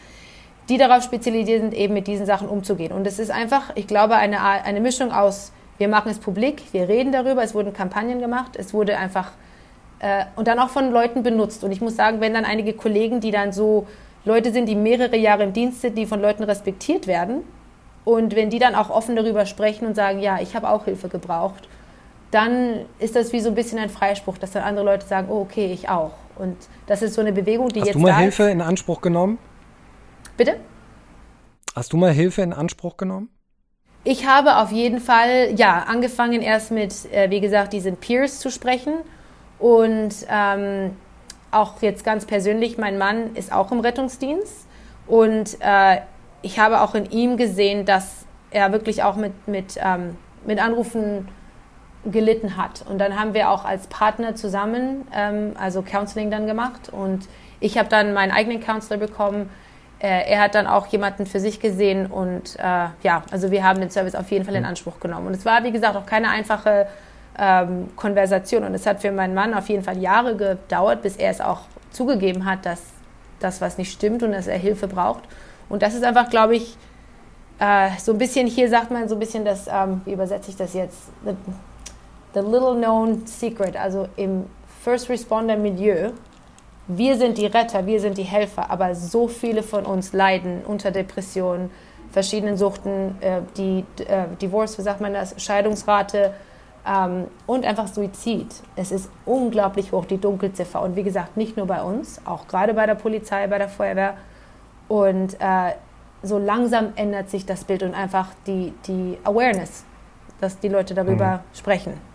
die 0.69 0.77
darauf 0.77 1.03
spezialisiert 1.03 1.61
sind, 1.61 1.73
eben 1.73 1.93
mit 1.93 2.07
diesen 2.07 2.25
Sachen 2.25 2.47
umzugehen. 2.47 2.91
Und 2.91 3.05
es 3.05 3.19
ist 3.19 3.31
einfach, 3.31 3.71
ich 3.75 3.87
glaube, 3.87 4.15
eine, 4.15 4.41
eine 4.41 4.79
Mischung 4.79 5.11
aus, 5.11 5.51
wir 5.77 5.87
machen 5.87 6.11
es 6.11 6.19
publik, 6.19 6.61
wir 6.71 6.87
reden 6.87 7.11
darüber, 7.11 7.43
es 7.43 7.53
wurden 7.53 7.73
Kampagnen 7.73 8.19
gemacht, 8.19 8.55
es 8.55 8.73
wurde 8.73 8.97
einfach 8.97 9.31
äh, 9.99 10.25
und 10.35 10.47
dann 10.47 10.59
auch 10.59 10.69
von 10.69 10.91
Leuten 10.91 11.23
benutzt. 11.23 11.63
Und 11.63 11.71
ich 11.71 11.81
muss 11.81 11.95
sagen, 11.95 12.21
wenn 12.21 12.33
dann 12.33 12.45
einige 12.45 12.73
Kollegen, 12.73 13.19
die 13.19 13.31
dann 13.31 13.51
so 13.51 13.87
Leute 14.25 14.53
sind, 14.53 14.69
die 14.69 14.75
mehrere 14.75 15.17
Jahre 15.17 15.43
im 15.43 15.53
Dienst 15.53 15.81
sind, 15.81 15.97
die 15.97 16.05
von 16.05 16.21
Leuten 16.21 16.43
respektiert 16.43 17.07
werden, 17.07 17.43
und 18.05 18.35
wenn 18.35 18.49
die 18.49 18.59
dann 18.59 18.75
auch 18.75 18.89
offen 18.89 19.15
darüber 19.15 19.45
sprechen 19.45 19.87
und 19.87 19.95
sagen, 19.95 20.19
ja, 20.19 20.39
ich 20.41 20.55
habe 20.55 20.69
auch 20.69 20.85
Hilfe 20.85 21.07
gebraucht 21.07 21.69
dann 22.33 22.85
ist 22.99 23.15
das 23.15 23.31
wie 23.31 23.39
so 23.39 23.49
ein 23.49 23.55
bisschen 23.55 23.79
ein 23.79 23.89
Freispruch, 23.89 24.37
dass 24.37 24.51
dann 24.51 24.63
andere 24.63 24.85
Leute 24.85 25.05
sagen, 25.05 25.27
oh, 25.29 25.41
okay, 25.41 25.71
ich 25.71 25.89
auch. 25.89 26.13
Und 26.35 26.57
das 26.87 27.01
ist 27.01 27.13
so 27.13 27.21
eine 27.21 27.31
Bewegung, 27.31 27.69
die 27.69 27.81
Hast 27.81 27.87
jetzt. 27.87 27.95
Hast 27.95 28.03
du 28.03 28.07
mal 28.07 28.17
Hilfe 28.17 28.43
ist. 28.43 28.51
in 28.51 28.61
Anspruch 28.61 29.01
genommen? 29.01 29.37
Bitte? 30.35 30.57
Hast 31.75 31.93
du 31.93 31.97
mal 31.97 32.11
Hilfe 32.11 32.41
in 32.41 32.53
Anspruch 32.53 32.97
genommen? 32.97 33.29
Ich 34.03 34.27
habe 34.27 34.57
auf 34.57 34.71
jeden 34.71 34.99
Fall, 34.99 35.53
ja, 35.55 35.85
angefangen 35.87 36.41
erst 36.41 36.71
mit, 36.71 37.11
äh, 37.13 37.29
wie 37.29 37.39
gesagt, 37.39 37.71
diesen 37.71 37.97
Peers 37.97 38.39
zu 38.39 38.49
sprechen. 38.49 38.93
Und 39.59 40.13
ähm, 40.27 40.91
auch 41.51 41.81
jetzt 41.81 42.03
ganz 42.03 42.25
persönlich, 42.25 42.77
mein 42.77 42.97
Mann 42.97 43.35
ist 43.35 43.53
auch 43.53 43.71
im 43.71 43.79
Rettungsdienst. 43.79 44.67
Und 45.07 45.57
äh, 45.61 45.99
ich 46.41 46.59
habe 46.59 46.81
auch 46.81 46.95
in 46.95 47.09
ihm 47.11 47.37
gesehen, 47.37 47.85
dass 47.85 48.25
er 48.51 48.71
wirklich 48.71 49.03
auch 49.03 49.15
mit, 49.15 49.47
mit, 49.47 49.77
ähm, 49.81 50.17
mit 50.45 50.59
Anrufen 50.59 51.27
gelitten 52.05 52.57
hat. 52.57 52.83
Und 52.87 52.99
dann 52.99 53.19
haben 53.19 53.33
wir 53.33 53.49
auch 53.49 53.65
als 53.65 53.87
Partner 53.87 54.35
zusammen, 54.35 55.07
ähm, 55.13 55.53
also 55.57 55.81
Counseling 55.81 56.31
dann 56.31 56.47
gemacht. 56.47 56.89
Und 56.91 57.27
ich 57.59 57.77
habe 57.77 57.89
dann 57.89 58.13
meinen 58.13 58.31
eigenen 58.31 58.59
Counselor 58.59 58.99
bekommen. 58.99 59.49
Äh, 59.99 60.29
er 60.29 60.41
hat 60.41 60.55
dann 60.55 60.67
auch 60.67 60.87
jemanden 60.87 61.25
für 61.25 61.39
sich 61.39 61.59
gesehen. 61.59 62.07
Und 62.07 62.57
äh, 62.59 62.87
ja, 63.03 63.23
also 63.31 63.51
wir 63.51 63.63
haben 63.63 63.79
den 63.79 63.89
Service 63.89 64.15
auf 64.15 64.31
jeden 64.31 64.45
Fall 64.45 64.55
in 64.55 64.63
mhm. 64.63 64.69
Anspruch 64.69 64.99
genommen. 64.99 65.27
Und 65.27 65.33
es 65.33 65.45
war, 65.45 65.63
wie 65.63 65.71
gesagt, 65.71 65.95
auch 65.95 66.05
keine 66.05 66.29
einfache 66.29 66.87
ähm, 67.39 67.89
Konversation. 67.95 68.63
Und 68.63 68.73
es 68.73 68.85
hat 68.85 69.01
für 69.01 69.11
meinen 69.11 69.33
Mann 69.33 69.53
auf 69.53 69.69
jeden 69.69 69.83
Fall 69.83 69.97
Jahre 69.97 70.35
gedauert, 70.35 71.01
bis 71.01 71.15
er 71.15 71.31
es 71.31 71.39
auch 71.39 71.61
zugegeben 71.91 72.45
hat, 72.45 72.65
dass 72.65 72.81
das 73.39 73.61
was 73.61 73.77
nicht 73.77 73.91
stimmt 73.91 74.23
und 74.23 74.31
dass 74.31 74.47
er 74.47 74.57
Hilfe 74.57 74.87
braucht. 74.87 75.23
Und 75.69 75.81
das 75.81 75.93
ist 75.93 76.03
einfach, 76.03 76.29
glaube 76.29 76.55
ich, 76.55 76.77
äh, 77.59 77.89
so 77.97 78.11
ein 78.11 78.17
bisschen, 78.17 78.47
hier 78.47 78.69
sagt 78.69 78.91
man 78.91 79.07
so 79.07 79.15
ein 79.15 79.19
bisschen 79.19 79.45
das, 79.45 79.67
ähm, 79.67 80.01
wie 80.05 80.13
übersetze 80.13 80.49
ich 80.49 80.57
das 80.57 80.73
jetzt? 80.73 81.09
The 82.33 82.41
little 82.41 82.75
known 82.75 83.25
secret, 83.25 83.75
also 83.75 84.07
im 84.15 84.45
First 84.83 85.09
Responder 85.09 85.55
Milieu, 85.55 86.11
wir 86.87 87.17
sind 87.17 87.37
die 87.37 87.45
Retter, 87.45 87.85
wir 87.85 87.99
sind 88.01 88.17
die 88.17 88.23
Helfer, 88.23 88.69
aber 88.69 88.93
so 88.93 89.27
viele 89.27 89.63
von 89.63 89.85
uns 89.85 90.11
leiden 90.11 90.63
unter 90.65 90.91
Depressionen, 90.91 91.69
verschiedenen 92.11 92.57
Suchten, 92.57 93.15
äh, 93.21 93.41
die 93.57 93.85
äh, 94.03 94.25
Divorce, 94.41 94.77
wie 94.77 94.81
sagt 94.81 94.99
man 94.99 95.13
das, 95.13 95.41
Scheidungsrate 95.41 96.33
ähm, 96.85 97.27
und 97.47 97.65
einfach 97.65 97.87
Suizid. 97.87 98.53
Es 98.75 98.91
ist 98.91 99.09
unglaublich 99.25 99.91
hoch, 99.93 100.05
die 100.05 100.17
Dunkelziffer. 100.17 100.81
Und 100.81 100.95
wie 100.95 101.03
gesagt, 101.03 101.37
nicht 101.37 101.55
nur 101.55 101.65
bei 101.65 101.81
uns, 101.81 102.19
auch 102.25 102.47
gerade 102.47 102.73
bei 102.73 102.85
der 102.85 102.95
Polizei, 102.95 103.47
bei 103.47 103.57
der 103.57 103.69
Feuerwehr. 103.69 104.15
Und 104.89 105.35
äh, 105.39 105.73
so 106.21 106.37
langsam 106.37 106.89
ändert 106.95 107.29
sich 107.29 107.45
das 107.45 107.63
Bild 107.63 107.83
und 107.83 107.93
einfach 107.93 108.27
die, 108.45 108.73
die 108.85 109.17
Awareness, 109.23 109.85
dass 110.41 110.59
die 110.59 110.69
Leute 110.69 110.93
darüber 110.93 111.37
mhm. 111.37 111.57
sprechen. 111.57 112.12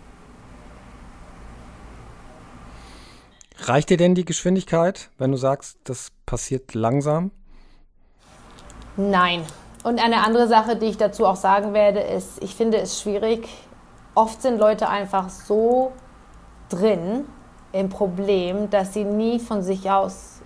Reicht 3.63 3.89
dir 3.89 3.97
denn 3.97 4.15
die 4.15 4.25
Geschwindigkeit, 4.25 5.09
wenn 5.17 5.31
du 5.31 5.37
sagst, 5.37 5.77
das 5.83 6.11
passiert 6.25 6.73
langsam? 6.73 7.31
Nein. 8.95 9.43
Und 9.83 10.03
eine 10.03 10.23
andere 10.23 10.47
Sache, 10.47 10.75
die 10.75 10.87
ich 10.87 10.97
dazu 10.97 11.25
auch 11.25 11.35
sagen 11.35 11.73
werde, 11.73 11.99
ist, 11.99 12.41
ich 12.41 12.55
finde 12.55 12.77
es 12.77 13.01
schwierig. 13.01 13.47
Oft 14.15 14.41
sind 14.41 14.59
Leute 14.59 14.89
einfach 14.89 15.29
so 15.29 15.91
drin 16.69 17.25
im 17.71 17.89
Problem, 17.89 18.69
dass 18.69 18.93
sie 18.93 19.03
nie 19.03 19.39
von 19.39 19.61
sich 19.61 19.89
aus 19.89 20.41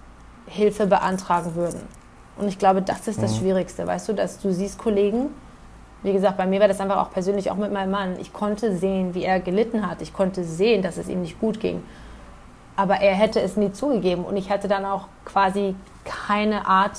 Hilfe 0.45 0.87
beantragen 0.87 1.55
würden. 1.55 1.81
Und 2.37 2.47
ich 2.47 2.59
glaube, 2.59 2.81
das 2.81 3.07
ist 3.07 3.21
das 3.21 3.33
mhm. 3.33 3.39
Schwierigste, 3.39 3.87
weißt 3.87 4.09
du, 4.09 4.13
dass 4.13 4.39
du 4.39 4.51
siehst 4.51 4.77
Kollegen, 4.77 5.29
wie 6.01 6.13
gesagt, 6.13 6.37
bei 6.37 6.45
mir 6.45 6.59
war 6.59 6.67
das 6.67 6.81
einfach 6.81 6.97
auch 6.97 7.11
persönlich, 7.11 7.49
auch 7.49 7.55
mit 7.55 7.71
meinem 7.71 7.91
Mann. 7.91 8.19
Ich 8.19 8.33
konnte 8.33 8.75
sehen, 8.75 9.13
wie 9.13 9.23
er 9.23 9.39
gelitten 9.39 9.89
hat. 9.89 10.01
Ich 10.01 10.11
konnte 10.11 10.43
sehen, 10.43 10.81
dass 10.81 10.97
es 10.97 11.07
ihm 11.07 11.21
nicht 11.21 11.39
gut 11.39 11.61
ging 11.61 11.81
aber 12.75 13.01
er 13.01 13.13
hätte 13.13 13.39
es 13.41 13.57
nie 13.57 13.71
zugegeben 13.71 14.25
und 14.25 14.37
ich 14.37 14.49
hatte 14.49 14.67
dann 14.67 14.85
auch 14.85 15.07
quasi 15.25 15.75
keine 16.03 16.67
Art, 16.67 16.97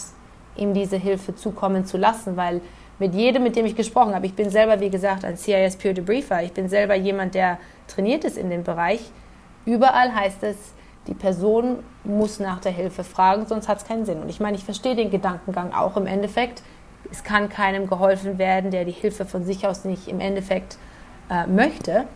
ihm 0.56 0.72
diese 0.72 0.96
Hilfe 0.96 1.34
zukommen 1.34 1.84
zu 1.84 1.96
lassen, 1.96 2.36
weil 2.36 2.60
mit 2.98 3.14
jedem, 3.14 3.42
mit 3.42 3.56
dem 3.56 3.66
ich 3.66 3.74
gesprochen 3.74 4.14
habe, 4.14 4.26
ich 4.26 4.34
bin 4.34 4.50
selber, 4.50 4.78
wie 4.80 4.90
gesagt, 4.90 5.24
ein 5.24 5.36
CIS 5.36 5.76
Peer 5.76 5.94
Debriefer, 5.94 6.42
ich 6.42 6.52
bin 6.52 6.68
selber 6.68 6.94
jemand, 6.94 7.34
der 7.34 7.58
trainiert 7.88 8.24
ist 8.24 8.38
in 8.38 8.50
dem 8.50 8.62
Bereich, 8.62 9.00
überall 9.66 10.14
heißt 10.14 10.44
es, 10.44 10.56
die 11.06 11.14
Person 11.14 11.80
muss 12.04 12.40
nach 12.40 12.60
der 12.60 12.72
Hilfe 12.72 13.04
fragen, 13.04 13.46
sonst 13.46 13.68
hat 13.68 13.78
es 13.78 13.84
keinen 13.84 14.06
Sinn. 14.06 14.22
Und 14.22 14.28
ich 14.28 14.40
meine, 14.40 14.56
ich 14.56 14.64
verstehe 14.64 14.96
den 14.96 15.10
Gedankengang 15.10 15.72
auch 15.74 15.96
im 15.96 16.06
Endeffekt. 16.06 16.62
Es 17.10 17.22
kann 17.22 17.50
keinem 17.50 17.86
geholfen 17.86 18.38
werden, 18.38 18.70
der 18.70 18.84
die 18.84 18.92
Hilfe 18.92 19.26
von 19.26 19.44
sich 19.44 19.66
aus 19.66 19.84
nicht 19.84 20.08
im 20.08 20.20
Endeffekt 20.20 20.78
äh, 21.30 21.46
möchte. 21.46 22.06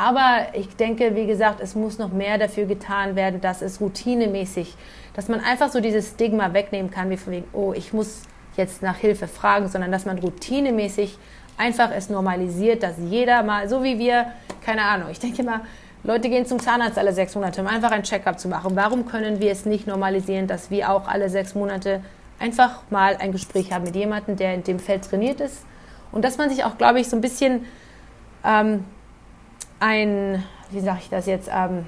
Aber 0.00 0.46
ich 0.54 0.74
denke, 0.76 1.14
wie 1.14 1.26
gesagt, 1.26 1.60
es 1.60 1.74
muss 1.74 1.98
noch 1.98 2.10
mehr 2.10 2.38
dafür 2.38 2.64
getan 2.64 3.16
werden, 3.16 3.42
dass 3.42 3.60
es 3.60 3.82
routinemäßig, 3.82 4.74
dass 5.12 5.28
man 5.28 5.40
einfach 5.40 5.68
so 5.68 5.78
dieses 5.82 6.12
Stigma 6.12 6.54
wegnehmen 6.54 6.90
kann, 6.90 7.10
wie 7.10 7.18
von 7.18 7.34
wegen, 7.34 7.44
oh, 7.52 7.74
ich 7.74 7.92
muss 7.92 8.22
jetzt 8.56 8.80
nach 8.80 8.96
Hilfe 8.96 9.28
fragen, 9.28 9.68
sondern 9.68 9.92
dass 9.92 10.06
man 10.06 10.18
routinemäßig 10.18 11.18
einfach 11.58 11.90
es 11.94 12.08
normalisiert, 12.08 12.82
dass 12.82 12.94
jeder 12.98 13.42
mal, 13.42 13.68
so 13.68 13.84
wie 13.84 13.98
wir, 13.98 14.32
keine 14.64 14.84
Ahnung, 14.84 15.10
ich 15.10 15.18
denke 15.18 15.42
mal, 15.42 15.60
Leute 16.02 16.30
gehen 16.30 16.46
zum 16.46 16.60
Zahnarzt 16.60 16.96
alle 16.96 17.12
sechs 17.12 17.34
Monate, 17.34 17.60
um 17.60 17.66
einfach 17.66 17.90
ein 17.90 18.02
Checkup 18.02 18.40
zu 18.40 18.48
machen. 18.48 18.74
Warum 18.76 19.04
können 19.04 19.38
wir 19.38 19.52
es 19.52 19.66
nicht 19.66 19.86
normalisieren, 19.86 20.46
dass 20.46 20.70
wir 20.70 20.90
auch 20.90 21.08
alle 21.08 21.28
sechs 21.28 21.54
Monate 21.54 22.02
einfach 22.38 22.84
mal 22.88 23.18
ein 23.18 23.32
Gespräch 23.32 23.70
haben 23.70 23.84
mit 23.84 23.96
jemandem, 23.96 24.36
der 24.36 24.54
in 24.54 24.64
dem 24.64 24.78
Feld 24.78 25.04
trainiert 25.04 25.42
ist? 25.42 25.66
Und 26.10 26.24
dass 26.24 26.38
man 26.38 26.48
sich 26.48 26.64
auch, 26.64 26.78
glaube 26.78 27.00
ich, 27.00 27.10
so 27.10 27.16
ein 27.16 27.20
bisschen 27.20 27.66
ähm, 28.46 28.84
ein, 29.80 30.44
wie 30.70 30.80
sage 30.80 30.98
ich 31.02 31.08
das 31.08 31.26
jetzt, 31.26 31.50
ähm, 31.52 31.86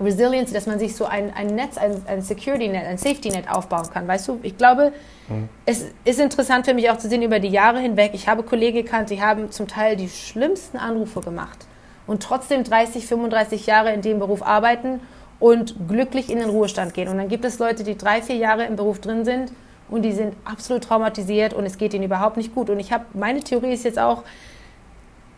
Resilience, 0.00 0.52
dass 0.52 0.66
man 0.66 0.78
sich 0.78 0.96
so 0.96 1.04
ein, 1.04 1.32
ein 1.34 1.48
Netz, 1.48 1.78
ein, 1.78 2.02
ein 2.06 2.22
Security 2.22 2.68
Net, 2.68 2.86
ein 2.86 2.98
Safety 2.98 3.30
Net 3.30 3.48
aufbauen 3.48 3.88
kann. 3.92 4.08
Weißt 4.08 4.28
du, 4.28 4.40
ich 4.42 4.56
glaube, 4.56 4.92
mhm. 5.28 5.48
es 5.66 5.86
ist 6.04 6.18
interessant 6.18 6.66
für 6.66 6.74
mich 6.74 6.90
auch 6.90 6.98
zu 6.98 7.08
sehen 7.08 7.22
über 7.22 7.38
die 7.38 7.48
Jahre 7.48 7.78
hinweg. 7.78 8.12
Ich 8.14 8.28
habe 8.28 8.42
Kollegen 8.42 8.84
gekannt, 8.84 9.10
die 9.10 9.22
haben 9.22 9.50
zum 9.50 9.68
Teil 9.68 9.96
die 9.96 10.08
schlimmsten 10.08 10.78
Anrufe 10.78 11.20
gemacht 11.20 11.66
und 12.06 12.22
trotzdem 12.22 12.64
30, 12.64 13.06
35 13.06 13.66
Jahre 13.66 13.92
in 13.92 14.02
dem 14.02 14.18
Beruf 14.18 14.42
arbeiten 14.42 15.00
und 15.38 15.88
glücklich 15.88 16.30
in 16.30 16.38
den 16.38 16.50
Ruhestand 16.50 16.94
gehen. 16.94 17.08
Und 17.08 17.18
dann 17.18 17.28
gibt 17.28 17.44
es 17.44 17.58
Leute, 17.58 17.84
die 17.84 17.96
drei, 17.96 18.22
vier 18.22 18.36
Jahre 18.36 18.64
im 18.64 18.76
Beruf 18.76 19.00
drin 19.00 19.24
sind 19.24 19.52
und 19.88 20.02
die 20.02 20.12
sind 20.12 20.34
absolut 20.44 20.84
traumatisiert 20.84 21.52
und 21.52 21.66
es 21.66 21.78
geht 21.78 21.94
ihnen 21.94 22.04
überhaupt 22.04 22.36
nicht 22.36 22.54
gut. 22.54 22.70
Und 22.70 22.80
ich 22.80 22.92
habe, 22.92 23.04
meine 23.12 23.40
Theorie 23.40 23.72
ist 23.72 23.84
jetzt 23.84 23.98
auch, 23.98 24.24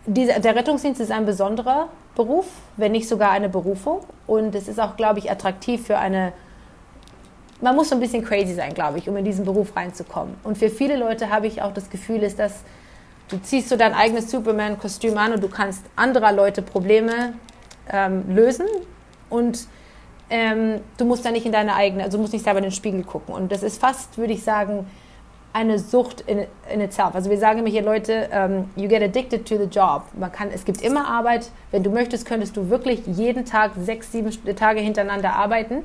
diese, 0.06 0.40
der 0.40 0.54
Rettungsdienst 0.54 1.00
ist 1.00 1.10
ein 1.10 1.26
besonderer 1.26 1.88
Beruf, 2.14 2.46
wenn 2.76 2.92
nicht 2.92 3.08
sogar 3.08 3.30
eine 3.30 3.48
Berufung. 3.48 4.00
Und 4.26 4.54
es 4.54 4.68
ist 4.68 4.80
auch, 4.80 4.96
glaube 4.96 5.18
ich, 5.18 5.30
attraktiv 5.30 5.86
für 5.86 5.98
eine. 5.98 6.32
Man 7.60 7.76
muss 7.76 7.88
so 7.88 7.94
ein 7.94 8.00
bisschen 8.00 8.24
crazy 8.24 8.54
sein, 8.54 8.74
glaube 8.74 8.98
ich, 8.98 9.08
um 9.08 9.16
in 9.16 9.24
diesen 9.24 9.44
Beruf 9.44 9.74
reinzukommen. 9.74 10.34
Und 10.42 10.58
für 10.58 10.68
viele 10.68 10.96
Leute 10.96 11.30
habe 11.30 11.46
ich 11.46 11.62
auch 11.62 11.72
das 11.72 11.88
Gefühl, 11.88 12.22
ist, 12.22 12.38
dass 12.38 12.62
du 13.28 13.38
ziehst 13.38 13.68
so 13.68 13.76
dein 13.76 13.94
eigenes 13.94 14.30
Superman-Kostüm 14.30 15.16
an 15.16 15.32
und 15.32 15.42
du 15.42 15.48
kannst 15.48 15.82
anderer 15.96 16.32
Leute 16.32 16.60
Probleme 16.60 17.34
ähm, 17.90 18.24
lösen 18.34 18.66
und 19.30 19.66
ähm, 20.30 20.80
du 20.98 21.04
musst 21.04 21.24
da 21.24 21.30
nicht 21.30 21.46
in 21.46 21.52
deine 21.52 21.74
eigene, 21.74 22.04
also 22.04 22.18
musst 22.18 22.32
nicht 22.32 22.44
selber 22.44 22.58
in 22.58 22.64
den 22.64 22.72
Spiegel 22.72 23.02
gucken. 23.04 23.34
Und 23.34 23.52
das 23.52 23.62
ist 23.62 23.80
fast, 23.80 24.18
würde 24.18 24.32
ich 24.32 24.42
sagen, 24.42 24.86
eine 25.54 25.78
Sucht 25.78 26.22
in, 26.22 26.46
in 26.70 26.80
itself. 26.80 27.14
Also 27.14 27.30
wir 27.30 27.38
sagen 27.38 27.60
immer 27.60 27.68
hier, 27.68 27.82
Leute, 27.82 28.28
um, 28.32 28.38
ähm, 28.38 28.70
you 28.74 28.88
get 28.88 29.02
addicted 29.02 29.46
to 29.46 29.56
the 29.56 29.64
job. 29.64 30.02
Man 30.18 30.30
kann, 30.30 30.50
es 30.52 30.64
gibt 30.64 30.82
immer 30.82 31.06
Arbeit. 31.06 31.48
Wenn 31.70 31.84
du 31.84 31.90
möchtest, 31.90 32.26
könntest 32.26 32.56
du 32.56 32.68
wirklich 32.70 33.06
jeden 33.06 33.44
Tag 33.44 33.70
sechs, 33.78 34.10
sieben 34.10 34.30
Tage 34.56 34.80
hintereinander 34.80 35.32
arbeiten. 35.32 35.84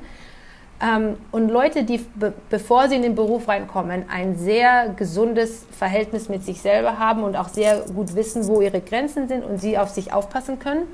Um, 0.82 0.88
ähm, 0.88 1.16
und 1.30 1.50
Leute, 1.50 1.84
die, 1.84 1.98
be 1.98 2.32
bevor 2.48 2.88
sie 2.88 2.96
in 2.96 3.02
den 3.02 3.14
Beruf 3.14 3.46
reinkommen, 3.46 4.06
ein 4.12 4.36
sehr 4.36 4.88
gesundes 4.96 5.66
Verhältnis 5.70 6.28
mit 6.28 6.44
sich 6.44 6.60
selber 6.60 6.98
haben 6.98 7.22
und 7.22 7.36
auch 7.36 7.48
sehr 7.48 7.82
gut 7.94 8.16
wissen, 8.16 8.48
wo 8.48 8.60
ihre 8.60 8.80
Grenzen 8.80 9.28
sind 9.28 9.44
und 9.44 9.58
sie 9.60 9.78
auf 9.78 9.90
sich 9.90 10.12
aufpassen 10.12 10.58
können, 10.58 10.88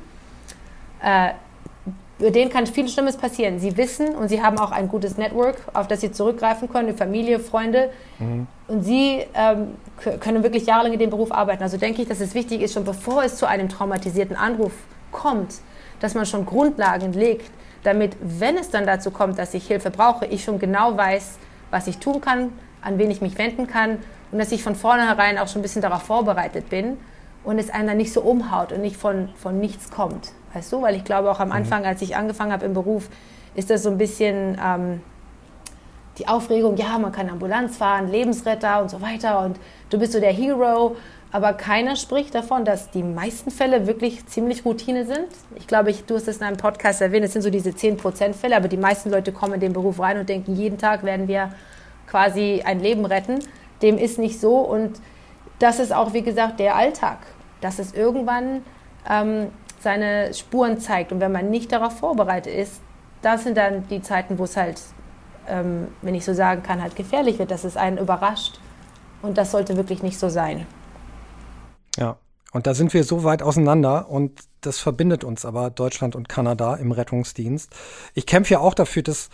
äh, 1.03 1.31
denen 2.19 2.51
kann 2.51 2.67
viel 2.67 2.89
Schlimmes 2.89 3.17
passieren. 3.17 3.59
Sie 3.59 3.77
wissen 3.79 4.09
und 4.17 4.29
sie 4.29 4.43
haben 4.43 4.59
auch 4.59 4.73
ein 4.73 4.89
gutes 4.89 5.17
Network, 5.17 5.57
auf 5.73 5.87
das 5.87 6.03
sie 6.03 6.13
zurückgreifen 6.13 6.69
können, 6.69 6.95
Familie, 6.95 7.39
Freunde. 7.39 7.91
Mhm. 8.19 8.49
Und 8.69 8.83
sie 8.83 9.25
ähm, 9.35 9.77
können 10.21 10.43
wirklich 10.43 10.67
jahrelang 10.67 10.93
in 10.93 10.99
dem 10.99 11.11
Beruf 11.11 11.31
arbeiten. 11.31 11.63
Also 11.63 11.77
denke 11.77 12.03
ich, 12.03 12.09
dass 12.09 12.21
es 12.21 12.35
wichtig 12.35 12.63
ist, 12.63 12.75
schon 12.75 12.85
bevor 12.85 13.23
es 13.23 13.37
zu 13.37 13.47
einem 13.47 13.69
traumatisierten 13.69 14.37
Anruf 14.37 14.73
kommt, 15.13 15.55
dass 16.01 16.15
man 16.15 16.27
schon 16.27 16.47
Grundlagen 16.47 17.13
legt, 17.13 17.51
damit, 17.85 18.17
wenn 18.21 18.57
es 18.57 18.71
dann 18.71 18.85
dazu 18.85 19.11
kommt, 19.11 19.39
dass 19.39 19.55
ich 19.55 19.67
Hilfe 19.67 19.91
brauche, 19.91 20.27
ich 20.27 20.43
schon 20.43 20.59
genau 20.59 20.97
weiß, 20.97 21.39
was 21.71 21.87
ich 21.87 21.99
tun 21.99 22.21
kann, 22.21 22.53
an 22.83 22.99
wen 22.99 23.11
ich 23.11 23.21
mich 23.21 23.39
wenden 23.39 23.67
kann 23.67 23.99
und 24.33 24.39
dass 24.39 24.51
ich 24.53 24.63
von 24.63 24.75
vornherein 24.75 25.39
auch 25.39 25.49
schon 25.49 25.61
ein 25.61 25.63
bisschen 25.63 25.83
darauf 25.83 26.03
vorbereitet 26.03 26.69
bin 26.69 26.97
und 27.45 27.59
es 27.59 27.71
einen 27.71 27.87
dann 27.87 27.97
nicht 27.97 28.13
so 28.13 28.21
umhaut 28.23 28.73
und 28.73 28.81
nicht 28.81 28.97
von, 28.97 29.29
von 29.37 29.61
nichts 29.61 29.91
kommt. 29.91 30.33
Weißt 30.53 30.73
du, 30.73 30.83
weil 30.83 30.97
ich 30.97 31.05
glaube 31.05 31.31
auch 31.31 31.39
am 31.39 31.49
mhm. 31.49 31.55
Anfang, 31.55 31.87
als 31.87 32.03
ich 32.03 32.17
angefangen 32.17 32.53
habe 32.53 32.67
im 32.67 32.75
Beruf, 32.75 33.09
ist 33.55 33.71
das 33.71 33.85
so 33.85 33.91
ein 33.91 33.99
bisschen 33.99 34.59
ähm, 34.63 35.01
die 36.19 36.29
Aufregung, 36.29 36.77
ja, 36.77 36.99
man 36.99 37.13
kann 37.13 37.29
Ambulanz 37.29 37.77
fahren, 37.77 38.09
Lebensretter 38.09 38.81
und 38.83 38.91
so 38.91 39.03
weiter 39.03 39.41
und 39.41 39.59
du 39.91 39.99
bist 39.99 40.13
so 40.13 40.21
der 40.21 40.33
Hero. 40.33 40.97
Aber 41.33 41.53
keiner 41.53 41.97
spricht 41.97 42.35
davon, 42.35 42.65
dass 42.65 42.91
die 42.91 43.03
meisten 43.03 43.51
Fälle 43.51 43.87
wirklich 43.87 44.25
ziemlich 44.27 44.65
Routine 44.65 45.05
sind. 45.05 45.27
Ich 45.57 45.67
glaube, 45.67 45.91
ich, 45.91 46.05
du 46.05 46.15
hast 46.15 46.29
es 46.29 46.39
in 46.39 46.45
einem 46.45 46.57
Podcast 46.57 47.03
erwähnt, 47.03 47.25
es 47.25 47.33
sind 47.33 47.43
so 47.43 47.51
diese 47.51 47.71
10% 47.71 48.33
Fälle, 48.33 48.57
aber 48.57 48.69
die 48.69 48.77
meisten 48.77 49.11
Leute 49.11 49.33
kommen 49.33 49.55
in 49.55 49.61
den 49.61 49.73
Beruf 49.73 50.01
rein 50.01 50.19
und 50.19 50.29
denken, 50.29 50.55
jeden 50.55 50.79
Tag 50.79 51.03
werden 51.05 51.29
wir 51.29 51.53
quasi 52.07 52.63
ein 52.65 52.81
Leben 52.81 53.05
retten. 53.05 53.41
Dem 53.83 53.99
ist 53.99 54.19
nicht 54.19 54.41
so 54.41 54.59
und 54.59 55.01
das 55.59 55.79
ist 55.79 55.93
auch, 55.93 56.13
wie 56.13 56.23
gesagt, 56.23 56.61
der 56.61 56.77
Alltag. 56.77 57.19
Dass 57.61 57.79
es 57.79 57.93
irgendwann 57.93 58.63
ähm, 59.09 59.49
seine 59.81 60.33
Spuren 60.33 60.79
zeigt. 60.79 61.13
Und 61.13 61.21
wenn 61.21 61.33
man 61.33 61.51
nicht 61.51 61.73
darauf 61.73 61.99
vorbereitet 61.99 62.55
ist, 62.55 62.81
das 63.23 63.45
sind 63.45 63.57
dann 63.57 63.87
die 63.89 64.03
Zeiten, 64.03 64.39
wo 64.39 64.45
es 64.45 64.57
halt, 64.57 64.81
ähm, 65.49 65.89
wenn 66.03 66.15
ich 66.15 66.25
so 66.25 66.35
sagen 66.35 66.63
kann, 66.63 66.83
halt 66.83 66.97
gefährlich 66.97 67.39
wird, 67.39 67.51
dass 67.51 67.65
es 67.65 67.77
einen 67.77 67.99
überrascht. 67.99 68.61
Und 69.23 69.39
das 69.39 69.51
sollte 69.51 69.77
wirklich 69.77 70.03
nicht 70.03 70.19
so 70.19 70.29
sein. 70.29 70.67
Ja, 71.97 72.17
und 72.53 72.67
da 72.67 72.75
sind 72.75 72.95
wir 72.95 73.05
so 73.05 73.25
weit 73.25 73.43
auseinander 73.43 74.09
und 74.09 74.41
das 74.61 74.79
verbindet 74.79 75.25
uns 75.25 75.45
aber 75.45 75.71
Deutschland 75.71 76.17
und 76.17 76.29
Kanada 76.29 76.75
im 76.77 76.93
Rettungsdienst. 76.93 77.75
Ich 78.15 78.27
kämpfe 78.27 78.55
ja 78.55 78.61
auch 78.61 78.75
dafür, 78.75 79.03
dass, 79.03 79.31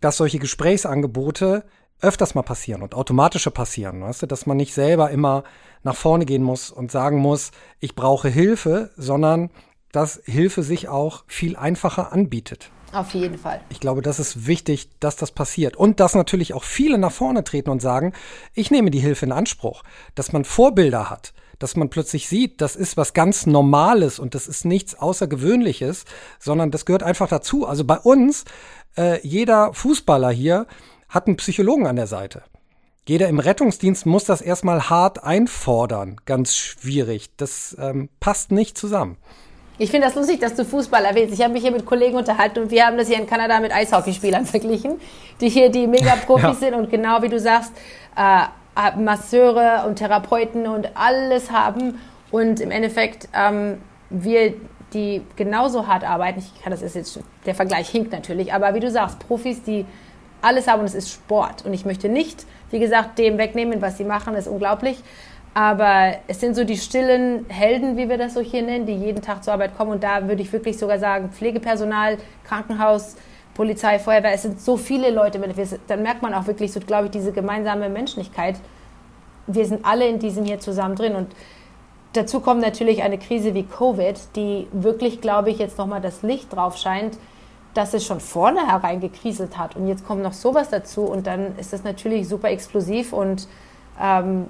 dass 0.00 0.16
solche 0.16 0.38
Gesprächsangebote 0.38 1.64
öfters 2.00 2.34
mal 2.34 2.42
passieren 2.42 2.82
und 2.82 2.94
automatische 2.94 3.50
passieren, 3.50 4.02
weißt 4.02 4.22
du, 4.22 4.26
dass 4.26 4.46
man 4.46 4.58
nicht 4.58 4.74
selber 4.74 5.10
immer 5.10 5.44
nach 5.82 5.96
vorne 5.96 6.26
gehen 6.26 6.42
muss 6.42 6.70
und 6.70 6.92
sagen 6.92 7.18
muss, 7.18 7.52
ich 7.80 7.94
brauche 7.94 8.28
Hilfe, 8.28 8.90
sondern 8.96 9.50
dass 9.92 10.20
Hilfe 10.24 10.62
sich 10.62 10.88
auch 10.88 11.24
viel 11.26 11.56
einfacher 11.56 12.12
anbietet. 12.12 12.70
Auf 12.92 13.14
jeden 13.14 13.38
Fall. 13.38 13.60
Ich 13.68 13.80
glaube, 13.80 14.02
das 14.02 14.18
ist 14.18 14.46
wichtig, 14.46 14.88
dass 15.00 15.16
das 15.16 15.32
passiert. 15.32 15.76
Und 15.76 16.00
dass 16.00 16.14
natürlich 16.14 16.54
auch 16.54 16.64
viele 16.64 16.98
nach 16.98 17.12
vorne 17.12 17.44
treten 17.44 17.70
und 17.70 17.82
sagen, 17.82 18.12
ich 18.54 18.70
nehme 18.70 18.90
die 18.90 19.00
Hilfe 19.00 19.26
in 19.26 19.32
Anspruch. 19.32 19.82
Dass 20.14 20.32
man 20.32 20.44
Vorbilder 20.44 21.10
hat. 21.10 21.34
Dass 21.58 21.76
man 21.76 21.88
plötzlich 21.88 22.28
sieht, 22.28 22.60
das 22.60 22.76
ist 22.76 22.96
was 22.96 23.14
ganz 23.14 23.46
Normales 23.46 24.18
und 24.18 24.34
das 24.34 24.46
ist 24.46 24.64
nichts 24.64 24.94
Außergewöhnliches, 24.94 26.04
sondern 26.38 26.70
das 26.70 26.84
gehört 26.84 27.02
einfach 27.02 27.28
dazu. 27.28 27.66
Also 27.66 27.84
bei 27.84 27.98
uns, 27.98 28.44
äh, 28.96 29.26
jeder 29.26 29.72
Fußballer 29.72 30.30
hier 30.30 30.66
hat 31.08 31.26
einen 31.26 31.36
Psychologen 31.36 31.86
an 31.86 31.96
der 31.96 32.06
Seite. 32.06 32.42
Jeder 33.08 33.28
im 33.28 33.38
Rettungsdienst 33.38 34.04
muss 34.04 34.24
das 34.24 34.40
erstmal 34.40 34.90
hart 34.90 35.22
einfordern. 35.22 36.16
Ganz 36.24 36.56
schwierig. 36.56 37.30
Das 37.36 37.76
ähm, 37.78 38.08
passt 38.18 38.50
nicht 38.50 38.76
zusammen. 38.76 39.16
Ich 39.78 39.90
finde 39.90 40.06
das 40.06 40.16
lustig, 40.16 40.40
dass 40.40 40.54
du 40.54 40.64
Fußball 40.64 41.04
erwähnst. 41.04 41.34
Ich 41.34 41.42
habe 41.42 41.52
mich 41.52 41.62
hier 41.62 41.70
mit 41.70 41.84
Kollegen 41.84 42.16
unterhalten 42.16 42.60
und 42.60 42.70
wir 42.70 42.86
haben 42.86 42.96
das 42.96 43.08
hier 43.08 43.18
in 43.18 43.26
Kanada 43.26 43.60
mit 43.60 43.72
Eishockeyspielern 43.72 44.46
verglichen, 44.46 45.00
die 45.40 45.48
hier 45.48 45.70
die 45.70 45.86
Mega-Profis 45.86 46.42
ja. 46.42 46.54
sind 46.54 46.74
und 46.74 46.90
genau 46.90 47.22
wie 47.22 47.28
du 47.28 47.38
sagst, 47.38 47.72
äh, 48.16 48.46
Masseure 48.98 49.84
und 49.86 49.96
Therapeuten 49.96 50.66
und 50.66 50.90
alles 50.94 51.50
haben 51.50 51.98
und 52.30 52.60
im 52.60 52.70
Endeffekt 52.70 53.28
ähm, 53.34 53.78
wir 54.10 54.54
die 54.92 55.22
genauso 55.36 55.86
hart 55.86 56.04
arbeiten. 56.04 56.38
Ich 56.38 56.62
kann 56.62 56.70
das 56.70 56.82
ist 56.82 56.94
jetzt 56.94 57.18
der 57.44 57.54
Vergleich 57.54 57.88
hinkt 57.88 58.12
natürlich, 58.12 58.52
aber 58.52 58.74
wie 58.74 58.80
du 58.80 58.90
sagst, 58.90 59.18
Profis, 59.18 59.62
die 59.62 59.84
alles 60.42 60.68
haben 60.68 60.80
und 60.80 60.86
es 60.86 60.94
ist 60.94 61.10
Sport. 61.10 61.64
Und 61.64 61.72
ich 61.72 61.84
möchte 61.84 62.08
nicht, 62.08 62.46
wie 62.70 62.78
gesagt, 62.78 63.18
dem 63.18 63.38
wegnehmen, 63.38 63.82
was 63.82 63.98
sie 63.98 64.04
machen, 64.04 64.34
ist 64.34 64.46
unglaublich. 64.46 65.02
Aber 65.56 66.16
es 66.26 66.38
sind 66.40 66.54
so 66.54 66.64
die 66.64 66.76
stillen 66.76 67.46
Helden, 67.48 67.96
wie 67.96 68.10
wir 68.10 68.18
das 68.18 68.34
so 68.34 68.42
hier 68.42 68.60
nennen, 68.60 68.84
die 68.84 68.92
jeden 68.92 69.22
Tag 69.22 69.42
zur 69.42 69.54
Arbeit 69.54 69.74
kommen. 69.74 69.92
Und 69.92 70.02
da 70.02 70.28
würde 70.28 70.42
ich 70.42 70.52
wirklich 70.52 70.76
sogar 70.76 70.98
sagen, 70.98 71.30
Pflegepersonal, 71.30 72.18
Krankenhaus, 72.44 73.16
Polizei, 73.54 73.98
Feuerwehr, 73.98 74.34
es 74.34 74.42
sind 74.42 74.60
so 74.60 74.76
viele 74.76 75.10
Leute. 75.10 75.40
Dann 75.86 76.02
merkt 76.02 76.20
man 76.20 76.34
auch 76.34 76.46
wirklich 76.46 76.72
so, 76.72 76.80
glaube 76.80 77.06
ich, 77.06 77.12
diese 77.12 77.32
gemeinsame 77.32 77.88
Menschlichkeit. 77.88 78.56
Wir 79.46 79.64
sind 79.64 79.82
alle 79.86 80.06
in 80.06 80.18
diesem 80.18 80.44
hier 80.44 80.60
zusammen 80.60 80.94
drin. 80.94 81.14
Und 81.14 81.28
dazu 82.12 82.40
kommt 82.40 82.60
natürlich 82.60 83.02
eine 83.02 83.16
Krise 83.16 83.54
wie 83.54 83.62
Covid, 83.62 84.36
die 84.36 84.68
wirklich, 84.72 85.22
glaube 85.22 85.48
ich, 85.48 85.58
jetzt 85.58 85.78
nochmal 85.78 86.02
das 86.02 86.20
Licht 86.20 86.54
drauf 86.54 86.76
scheint, 86.76 87.16
dass 87.72 87.94
es 87.94 88.04
schon 88.04 88.20
vorne 88.20 88.70
hereingekriselt 88.70 89.56
hat. 89.56 89.74
Und 89.74 89.88
jetzt 89.88 90.06
kommt 90.06 90.22
noch 90.22 90.34
sowas 90.34 90.68
dazu 90.68 91.04
und 91.04 91.26
dann 91.26 91.56
ist 91.56 91.72
das 91.72 91.82
natürlich 91.82 92.28
super 92.28 92.50
explosiv 92.50 93.14
und 93.14 93.48
ähm, 93.98 94.48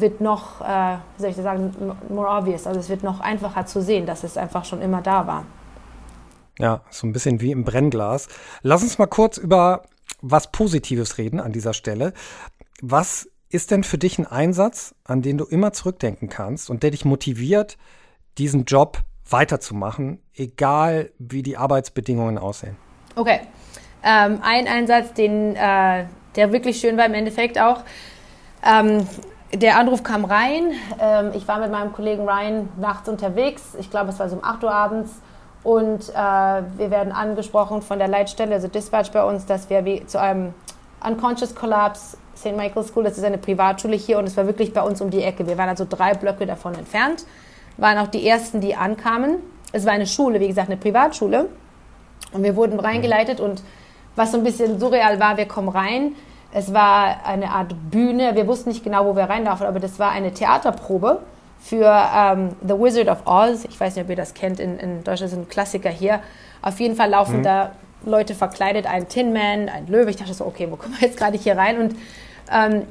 wird 0.00 0.20
noch, 0.20 0.60
äh, 0.60 0.96
wie 1.16 1.20
soll 1.20 1.30
ich 1.30 1.36
das 1.36 1.44
sagen, 1.44 1.72
more 2.08 2.28
obvious. 2.28 2.66
Also 2.66 2.80
es 2.80 2.88
wird 2.88 3.02
noch 3.02 3.20
einfacher 3.20 3.66
zu 3.66 3.82
sehen, 3.82 4.06
dass 4.06 4.24
es 4.24 4.36
einfach 4.36 4.64
schon 4.64 4.80
immer 4.80 5.02
da 5.02 5.26
war. 5.26 5.44
Ja, 6.58 6.82
so 6.90 7.06
ein 7.06 7.12
bisschen 7.12 7.40
wie 7.40 7.50
im 7.50 7.64
Brennglas. 7.64 8.28
Lass 8.62 8.82
uns 8.82 8.98
mal 8.98 9.06
kurz 9.06 9.36
über 9.36 9.82
was 10.20 10.50
Positives 10.52 11.18
reden 11.18 11.40
an 11.40 11.52
dieser 11.52 11.74
Stelle. 11.74 12.12
Was 12.80 13.28
ist 13.48 13.70
denn 13.70 13.84
für 13.84 13.98
dich 13.98 14.18
ein 14.18 14.26
Einsatz, 14.26 14.94
an 15.04 15.22
den 15.22 15.38
du 15.38 15.44
immer 15.44 15.72
zurückdenken 15.72 16.28
kannst 16.28 16.70
und 16.70 16.82
der 16.82 16.90
dich 16.90 17.04
motiviert, 17.04 17.76
diesen 18.38 18.64
Job 18.64 19.02
weiterzumachen, 19.28 20.20
egal 20.34 21.10
wie 21.18 21.42
die 21.42 21.56
Arbeitsbedingungen 21.56 22.38
aussehen. 22.38 22.76
Okay. 23.14 23.40
Ähm, 24.04 24.40
ein 24.42 24.66
Einsatz, 24.66 25.12
den, 25.14 25.54
äh, 25.54 26.06
der 26.34 26.52
wirklich 26.52 26.80
schön 26.80 26.96
war 26.96 27.06
im 27.06 27.14
Endeffekt 27.14 27.58
auch. 27.58 27.84
Ähm, 28.64 29.06
der 29.54 29.78
Anruf 29.78 30.02
kam 30.02 30.24
rein. 30.24 30.72
Ähm, 30.98 31.32
ich 31.34 31.46
war 31.46 31.58
mit 31.58 31.70
meinem 31.70 31.92
Kollegen 31.92 32.28
Ryan 32.28 32.68
nachts 32.78 33.08
unterwegs. 33.08 33.74
Ich 33.78 33.90
glaube, 33.90 34.10
es 34.10 34.18
war 34.18 34.28
so 34.28 34.36
um 34.36 34.44
8 34.44 34.64
Uhr 34.64 34.72
abends. 34.72 35.12
Und 35.62 36.08
äh, 36.08 36.12
wir 36.14 36.90
werden 36.90 37.12
angesprochen 37.12 37.82
von 37.82 37.98
der 37.98 38.08
Leitstelle, 38.08 38.54
also 38.54 38.66
Dispatch 38.66 39.12
bei 39.12 39.22
uns, 39.22 39.46
dass 39.46 39.70
wir 39.70 40.06
zu 40.08 40.20
einem 40.20 40.54
Unconscious 41.06 41.54
Collapse 41.54 42.16
St. 42.36 42.56
Michael's 42.56 42.88
School, 42.88 43.04
das 43.04 43.18
ist 43.18 43.24
eine 43.24 43.38
Privatschule 43.38 43.94
hier 43.94 44.18
und 44.18 44.26
es 44.26 44.36
war 44.36 44.46
wirklich 44.46 44.72
bei 44.72 44.82
uns 44.82 45.00
um 45.00 45.10
die 45.10 45.22
Ecke. 45.22 45.46
Wir 45.46 45.56
waren 45.58 45.68
also 45.68 45.86
drei 45.88 46.14
Blöcke 46.14 46.46
davon 46.46 46.74
entfernt. 46.74 47.24
waren 47.76 47.98
auch 47.98 48.08
die 48.08 48.26
ersten, 48.26 48.60
die 48.60 48.74
ankamen. 48.74 49.36
Es 49.72 49.86
war 49.86 49.92
eine 49.92 50.06
Schule, 50.06 50.40
wie 50.40 50.48
gesagt, 50.48 50.68
eine 50.68 50.76
Privatschule. 50.76 51.48
Und 52.32 52.42
wir 52.42 52.56
wurden 52.56 52.80
reingeleitet 52.80 53.40
und 53.40 53.62
was 54.16 54.32
so 54.32 54.38
ein 54.38 54.44
bisschen 54.44 54.80
surreal 54.80 55.20
war, 55.20 55.36
wir 55.36 55.46
kommen 55.46 55.68
rein. 55.68 56.14
Es 56.52 56.72
war 56.72 57.24
eine 57.26 57.50
Art 57.50 57.74
Bühne. 57.90 58.34
Wir 58.34 58.46
wussten 58.46 58.68
nicht 58.68 58.84
genau, 58.84 59.06
wo 59.06 59.16
wir 59.16 59.24
reinlaufen, 59.24 59.66
aber 59.66 59.80
das 59.80 59.98
war 59.98 60.10
eine 60.10 60.32
Theaterprobe 60.32 61.20
für 61.60 61.86
ähm, 61.86 62.50
The 62.66 62.74
Wizard 62.74 63.08
of 63.08 63.26
Oz. 63.26 63.64
Ich 63.64 63.78
weiß 63.78 63.96
nicht, 63.96 64.04
ob 64.04 64.10
ihr 64.10 64.16
das 64.16 64.34
kennt. 64.34 64.60
In, 64.60 64.78
in 64.78 65.04
Deutschland 65.04 65.32
ist 65.32 65.38
ein 65.38 65.48
Klassiker 65.48 65.90
hier. 65.90 66.20
Auf 66.60 66.78
jeden 66.80 66.94
Fall 66.94 67.10
laufen 67.10 67.38
mhm. 67.38 67.42
da 67.42 67.72
Leute 68.04 68.34
verkleidet, 68.34 68.86
ein 68.86 69.08
Tin 69.08 69.32
Man, 69.32 69.68
ein 69.68 69.86
Löwe. 69.86 70.10
Ich 70.10 70.16
dachte 70.16 70.34
so, 70.34 70.44
okay, 70.44 70.68
wo 70.70 70.76
kommen 70.76 70.94
wir 70.98 71.08
jetzt 71.08 71.18
gerade 71.18 71.38
hier 71.38 71.56
rein? 71.56 71.78
Und 71.78 71.96
ähm, 72.52 72.82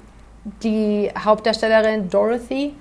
die 0.64 1.12
Hauptdarstellerin 1.24 2.10
Dorothy, 2.10 2.74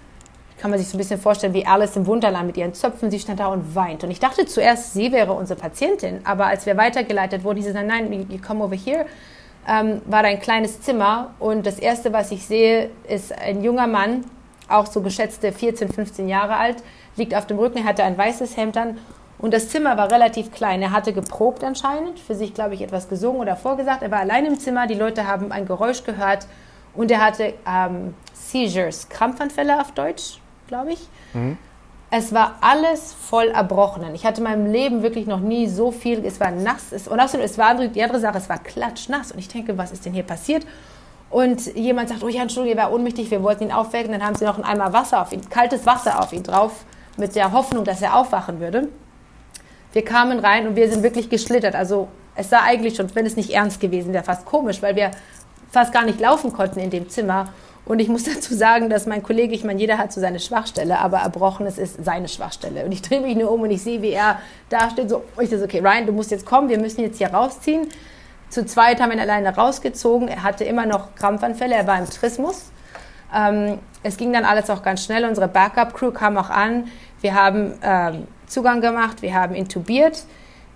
kann 0.61 0.70
man 0.70 0.78
sich 0.78 0.89
so 0.89 0.97
ein 0.97 0.99
bisschen 0.99 1.18
vorstellen 1.18 1.55
wie 1.55 1.64
Alice 1.66 1.97
im 1.97 2.07
Wunderland 2.07 2.47
mit 2.47 2.57
ihren 2.57 2.74
Zöpfen. 2.74 3.11
Sie 3.11 3.18
stand 3.18 3.41
da 3.41 3.47
und 3.47 3.74
weint. 3.74 4.05
Und 4.05 4.11
ich 4.11 4.20
dachte 4.20 4.45
zuerst, 4.45 4.93
sie 4.93 5.11
wäre 5.11 5.33
unsere 5.33 5.59
Patientin. 5.59 6.20
Aber 6.24 6.47
als 6.47 6.66
wir 6.66 6.76
weitergeleitet 6.76 7.45
wurden, 7.45 7.57
hieß 7.57 7.68
es, 7.68 7.74
nein, 7.74 8.26
you 8.28 8.39
come 8.39 8.62
over 8.62 8.76
here, 8.76 9.07
ähm, 9.68 10.02
war 10.06 10.22
da 10.22 10.28
ein 10.28 10.40
kleines 10.40 10.80
Zimmer. 10.80 11.34
Und 11.38 11.66
das 11.66 11.78
Erste, 11.78 12.12
was 12.12 12.30
ich 12.30 12.46
sehe, 12.46 12.90
ist 13.08 13.32
ein 13.32 13.62
junger 13.62 13.86
Mann, 13.86 14.24
auch 14.68 14.86
so 14.86 15.00
geschätzte 15.00 15.52
14, 15.52 15.92
15 15.92 16.28
Jahre 16.28 16.56
alt, 16.56 16.82
liegt 17.16 17.34
auf 17.34 17.46
dem 17.46 17.58
Rücken, 17.58 17.84
hatte 17.84 18.04
ein 18.04 18.16
weißes 18.16 18.56
Hemd 18.56 18.76
an. 18.76 18.98
Und 19.38 19.54
das 19.54 19.70
Zimmer 19.70 19.96
war 19.96 20.11
relativ 20.11 20.52
klein. 20.52 20.82
Er 20.82 20.92
hatte 20.92 21.12
geprobt 21.12 21.64
anscheinend, 21.64 22.18
für 22.18 22.34
sich, 22.34 22.52
glaube 22.52 22.74
ich, 22.74 22.82
etwas 22.82 23.08
gesungen 23.08 23.40
oder 23.40 23.56
vorgesagt. 23.56 24.02
Er 24.02 24.11
war 24.11 24.20
allein 24.20 24.44
im 24.44 24.58
Zimmer, 24.58 24.86
die 24.86 24.94
Leute 24.94 25.26
haben 25.26 25.50
ein 25.50 25.66
Geräusch 25.66 26.04
gehört 26.04 26.46
und 26.94 27.11
er 27.11 27.24
hatte 27.24 27.54
ähm, 27.66 28.14
Seizures, 28.34 29.08
Krampfanfälle 29.08 29.80
auf 29.80 29.92
Deutsch, 29.92 30.40
glaube 30.66 30.92
ich. 30.92 31.08
Mhm. 31.32 31.56
Es 32.12 32.34
war 32.34 32.56
alles 32.61 33.12
voll 33.12 33.48
Erbrochenen. 33.48 34.14
Ich 34.16 34.26
hatte 34.26 34.38
in 34.38 34.44
meinem 34.44 34.66
Leben 34.66 35.02
wirklich 35.02 35.26
noch 35.26 35.38
nie 35.38 35.68
so 35.68 35.92
viel. 35.92 36.24
Es 36.24 36.40
war 36.40 36.50
nass. 36.50 36.90
Es, 36.90 37.06
und 37.06 37.20
außerdem, 37.20 37.44
es 37.44 37.56
war 37.56 37.74
die 37.74 38.02
andere 38.02 38.18
Sache, 38.18 38.38
es 38.38 38.48
war 38.48 38.58
klatschnass. 38.58 39.30
Und 39.30 39.38
ich 39.38 39.46
denke, 39.46 39.78
was 39.78 39.92
ist 39.92 40.04
denn 40.04 40.12
hier 40.12 40.24
passiert? 40.24 40.66
Und 41.30 41.76
jemand 41.76 42.08
sagt, 42.08 42.24
oh 42.24 42.28
ja, 42.28 42.42
Entschuldigung, 42.42 42.76
er 42.76 42.84
war 42.84 42.92
ohnmächtig, 42.92 43.30
wir 43.30 43.42
wollten 43.44 43.64
ihn 43.64 43.72
aufwecken. 43.72 44.11
Dann 44.11 44.26
haben 44.26 44.34
sie 44.34 44.44
noch 44.44 44.58
ein 44.58 44.64
Eimer 44.64 44.92
Wasser 44.92 45.22
auf 45.22 45.32
ihn, 45.32 45.48
kaltes 45.48 45.86
Wasser 45.86 46.20
auf 46.20 46.32
ihn 46.32 46.42
drauf, 46.42 46.84
mit 47.16 47.36
der 47.36 47.52
Hoffnung, 47.52 47.84
dass 47.84 48.02
er 48.02 48.16
aufwachen 48.16 48.58
würde. 48.58 48.88
Wir 49.92 50.04
kamen 50.04 50.40
rein 50.40 50.66
und 50.66 50.74
wir 50.74 50.90
sind 50.90 51.04
wirklich 51.04 51.30
geschlittert. 51.30 51.76
Also 51.76 52.08
es 52.34 52.50
sah 52.50 52.62
eigentlich 52.62 52.96
schon, 52.96 53.14
wenn 53.14 53.26
es 53.26 53.36
nicht 53.36 53.50
ernst 53.50 53.80
gewesen 53.80 54.12
wäre, 54.12 54.24
fast 54.24 54.44
komisch, 54.44 54.82
weil 54.82 54.96
wir 54.96 55.12
fast 55.70 55.92
gar 55.92 56.04
nicht 56.04 56.18
laufen 56.18 56.52
konnten 56.52 56.80
in 56.80 56.90
dem 56.90 57.08
Zimmer. 57.08 57.52
Und 57.85 57.99
ich 57.99 58.09
muss 58.09 58.24
dazu 58.35 58.55
sagen, 58.55 58.91
dass 58.91 59.07
mein 59.07 59.22
Kollege, 59.22 59.55
ich 59.55 59.64
meine, 59.64 59.81
jeder 59.81 59.99
hat 59.99 60.12
so 60.12 60.20
seine 60.20 60.41
Schwachstelle, 60.41 60.99
aber 60.99 61.18
Erbrochenes 61.18 61.78
ist 61.78 62.05
seine 62.05 62.28
Schwachstelle. 62.28 62.85
Und 62.85 62.93
ich 62.93 63.03
drehe 63.03 63.20
mich 63.20 63.37
nur 63.37 63.51
um 63.51 63.62
und 63.62 63.70
ich 63.70 63.83
sehe, 63.83 64.03
wie 64.03 64.11
er 64.11 64.41
da 64.68 64.91
steht, 64.91 65.11
so, 65.11 65.24
ich 65.41 65.51
dachte, 65.51 65.64
okay, 65.64 65.81
Ryan, 65.81 66.07
du 66.07 66.12
musst 66.12 66.31
jetzt 66.31 66.47
kommen, 66.47 66.68
wir 66.68 66.78
müssen 66.78 67.01
jetzt 67.01 67.18
hier 67.18 67.33
rausziehen. 67.33 67.89
Zu 68.49 68.66
zweit 68.66 69.01
haben 69.01 69.11
wir 69.11 69.16
ihn 69.16 69.20
alleine 69.20 69.55
rausgezogen. 69.55 70.28
Er 70.28 70.43
hatte 70.43 70.64
immer 70.64 70.85
noch 70.85 71.14
Krampfanfälle, 71.14 71.74
er 71.74 71.87
war 71.87 71.99
im 71.99 72.11
Trismus. 72.11 72.70
Ähm, 73.35 73.78
es 74.03 74.16
ging 74.16 74.33
dann 74.33 74.45
alles 74.45 74.70
auch 74.70 74.83
ganz 74.83 75.05
schnell. 75.05 75.24
Unsere 75.24 75.47
Backup-Crew 75.47 76.11
kam 76.11 76.37
auch 76.37 76.51
an. 76.51 76.89
Wir 77.20 77.35
haben 77.35 77.74
ähm, 77.83 78.26
Zugang 78.47 78.81
gemacht, 78.81 79.22
wir 79.22 79.35
haben 79.35 79.55
intubiert. 79.55 80.24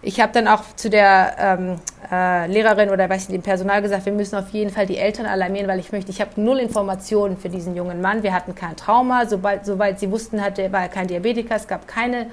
Ich 0.07 0.21
habe 0.21 0.33
dann 0.35 0.49
auch 0.49 0.63
zu 0.77 0.91
der 0.91 1.35
ähm, 1.39 1.81
äh, 2.13 2.47
Lehrerin 2.47 2.91
oder 2.91 3.09
weiß 3.09 3.31
nicht, 3.31 3.39
dem 3.39 3.43
Personal 3.43 3.81
gesagt, 3.81 4.05
wir 4.05 4.13
müssen 4.13 4.37
auf 4.37 4.51
jeden 4.51 4.71
Fall 4.71 4.85
die 4.85 4.99
Eltern 4.99 5.25
alarmieren, 5.25 5.67
weil 5.67 5.79
ich 5.79 5.93
möchte, 5.93 6.11
ich 6.11 6.21
habe 6.21 6.33
null 6.37 6.59
Informationen 6.59 7.39
für 7.39 7.49
diesen 7.49 7.75
jungen 7.75 8.03
Mann. 8.03 8.23
Wir 8.23 8.35
hatten 8.35 8.55
kein 8.55 8.77
Trauma, 8.77 9.25
sobald, 9.25 9.65
soweit 9.65 9.99
sie 9.99 10.11
wussten, 10.11 10.43
hatte, 10.43 10.71
war 10.73 10.83
er 10.83 10.89
kein 10.89 11.07
Diabetiker, 11.07 11.57
es 11.57 11.67
gab 11.67 11.89
keine, 11.89 12.27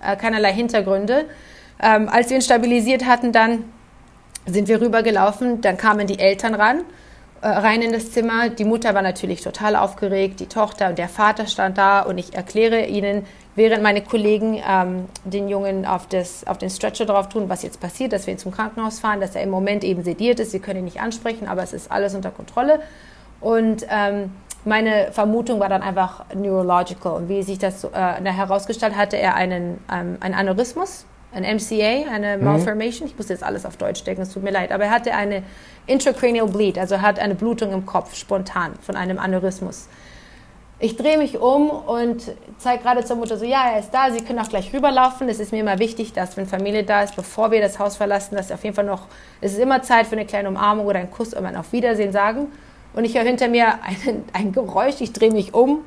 äh, 0.00 0.14
keinerlei 0.14 0.52
Hintergründe. 0.52 1.24
Ähm, 1.82 2.08
als 2.08 2.30
wir 2.30 2.36
ihn 2.36 2.42
stabilisiert 2.42 3.04
hatten, 3.04 3.32
dann 3.32 3.64
sind 4.46 4.68
wir 4.68 4.80
rübergelaufen, 4.80 5.60
dann 5.60 5.76
kamen 5.76 6.06
die 6.06 6.20
Eltern 6.20 6.54
ran, 6.54 6.82
äh, 7.40 7.48
rein 7.48 7.82
in 7.82 7.92
das 7.92 8.12
Zimmer. 8.12 8.50
Die 8.50 8.64
Mutter 8.64 8.94
war 8.94 9.02
natürlich 9.02 9.42
total 9.42 9.74
aufgeregt, 9.74 10.38
die 10.38 10.46
Tochter 10.46 10.90
und 10.90 10.98
der 10.98 11.08
Vater 11.08 11.48
stand 11.48 11.76
da 11.76 12.02
und 12.02 12.18
ich 12.18 12.34
erkläre 12.34 12.86
ihnen, 12.86 13.26
während 13.56 13.82
meine 13.82 14.02
Kollegen 14.02 14.62
ähm, 14.66 15.06
den 15.24 15.48
Jungen 15.48 15.84
auf, 15.86 16.06
das, 16.06 16.46
auf 16.46 16.58
den 16.58 16.70
Stretcher 16.70 17.06
drauf 17.06 17.28
tun, 17.28 17.48
was 17.48 17.62
jetzt 17.62 17.80
passiert, 17.80 18.12
dass 18.12 18.26
wir 18.26 18.34
ihn 18.34 18.38
zum 18.38 18.52
Krankenhaus 18.52 19.00
fahren, 19.00 19.20
dass 19.20 19.34
er 19.34 19.42
im 19.42 19.50
Moment 19.50 19.82
eben 19.82 20.04
sediert 20.04 20.38
ist. 20.38 20.52
Sie 20.52 20.60
können 20.60 20.80
ihn 20.80 20.84
nicht 20.84 21.00
ansprechen, 21.00 21.48
aber 21.48 21.62
es 21.62 21.72
ist 21.72 21.90
alles 21.90 22.14
unter 22.14 22.30
Kontrolle. 22.30 22.80
Und 23.40 23.86
ähm, 23.90 24.30
meine 24.64 25.12
Vermutung 25.12 25.58
war 25.60 25.68
dann 25.68 25.82
einfach 25.82 26.24
neurological. 26.34 27.12
Und 27.12 27.28
wie 27.28 27.42
sich 27.42 27.58
das 27.58 27.84
äh, 27.84 27.88
herausgestellt 27.88 28.96
hatte, 28.96 29.16
er 29.16 29.34
einen, 29.34 29.78
ähm, 29.92 30.18
einen 30.20 30.34
Aneurysmus, 30.34 31.06
ein 31.32 31.44
MCA, 31.44 32.10
eine 32.12 32.36
mhm. 32.36 32.44
Malformation. 32.44 33.08
Ich 33.08 33.16
muss 33.16 33.28
jetzt 33.28 33.42
alles 33.42 33.64
auf 33.64 33.76
Deutsch 33.76 34.04
denken, 34.04 34.22
es 34.22 34.32
tut 34.32 34.42
mir 34.42 34.50
leid. 34.50 34.72
Aber 34.72 34.84
er 34.84 34.90
hatte 34.90 35.14
eine 35.14 35.42
intracranial 35.86 36.48
bleed, 36.48 36.78
also 36.78 36.96
er 36.96 37.02
hat 37.02 37.18
eine 37.18 37.34
Blutung 37.34 37.72
im 37.72 37.86
Kopf, 37.86 38.16
spontan, 38.16 38.72
von 38.80 38.96
einem 38.96 39.18
Aneurysmus. 39.18 39.88
Ich 40.78 40.96
drehe 40.96 41.16
mich 41.16 41.38
um 41.38 41.70
und 41.70 42.32
zeige 42.58 42.82
gerade 42.82 43.02
zur 43.02 43.16
Mutter 43.16 43.38
so, 43.38 43.46
ja, 43.46 43.70
er 43.72 43.78
ist 43.78 43.92
da, 43.92 44.10
Sie 44.10 44.22
können 44.22 44.38
auch 44.38 44.48
gleich 44.50 44.74
rüberlaufen. 44.74 45.26
Es 45.30 45.40
ist 45.40 45.50
mir 45.50 45.60
immer 45.60 45.78
wichtig, 45.78 46.12
dass 46.12 46.36
wenn 46.36 46.46
Familie 46.46 46.84
da 46.84 47.02
ist, 47.02 47.16
bevor 47.16 47.50
wir 47.50 47.62
das 47.62 47.78
Haus 47.78 47.96
verlassen, 47.96 48.36
dass 48.36 48.52
auf 48.52 48.62
jeden 48.62 48.76
Fall 48.76 48.84
noch, 48.84 49.06
es 49.40 49.54
ist 49.54 49.58
immer 49.58 49.80
Zeit 49.80 50.06
für 50.06 50.16
eine 50.16 50.26
kleine 50.26 50.50
Umarmung 50.50 50.84
oder 50.84 50.98
einen 50.98 51.10
Kuss 51.10 51.32
und 51.32 51.46
ein 51.46 51.56
Auf 51.56 51.72
Wiedersehen 51.72 52.12
sagen. 52.12 52.48
Und 52.92 53.06
ich 53.06 53.16
höre 53.16 53.22
hinter 53.24 53.48
mir 53.48 53.68
ein, 53.82 54.24
ein 54.34 54.52
Geräusch, 54.52 55.00
ich 55.00 55.14
drehe 55.14 55.30
mich 55.30 55.54
um. 55.54 55.78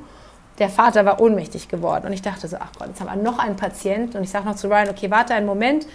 Der 0.58 0.68
Vater 0.68 1.04
war 1.04 1.20
ohnmächtig 1.20 1.68
geworden 1.68 2.06
und 2.06 2.12
ich 2.12 2.22
dachte 2.22 2.48
so, 2.48 2.56
ach 2.58 2.72
Gott, 2.76 2.88
jetzt 2.88 3.00
haben 3.00 3.14
wir 3.14 3.30
noch 3.30 3.38
einen 3.38 3.56
Patient 3.56 4.16
und 4.16 4.24
ich 4.24 4.30
sage 4.30 4.46
noch 4.46 4.56
zu 4.56 4.66
Ryan, 4.66 4.88
okay, 4.88 5.08
warte 5.08 5.34
einen 5.34 5.46
Moment. 5.46 5.86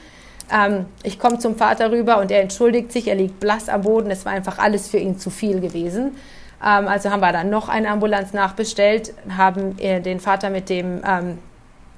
Ähm, 0.50 0.86
ich 1.04 1.20
komme 1.20 1.38
zum 1.38 1.58
Vater 1.58 1.92
rüber 1.92 2.20
und 2.20 2.32
er 2.32 2.42
entschuldigt 2.42 2.94
sich, 2.94 3.10
er 3.10 3.16
liegt 3.16 3.42
blass 3.42 3.68
am 3.68 3.82
Boden. 3.82 4.10
Es 4.10 4.26
war 4.26 4.32
einfach 4.32 4.58
alles 4.58 4.88
für 4.88 4.98
ihn 4.98 5.20
zu 5.20 5.30
viel 5.30 5.60
gewesen. 5.60 6.16
Ähm, 6.64 6.88
also 6.88 7.10
haben 7.12 7.22
wir 7.22 7.32
dann 7.32 7.50
noch 7.50 7.70
eine 7.70 7.90
Ambulanz 7.90 8.34
nachbestellt, 8.34 9.14
haben 9.36 9.78
äh, 9.80 10.02
den 10.02 10.20
Vater 10.20 10.50
mit, 10.50 10.70
dem, 10.70 11.02
ähm, 11.06 11.40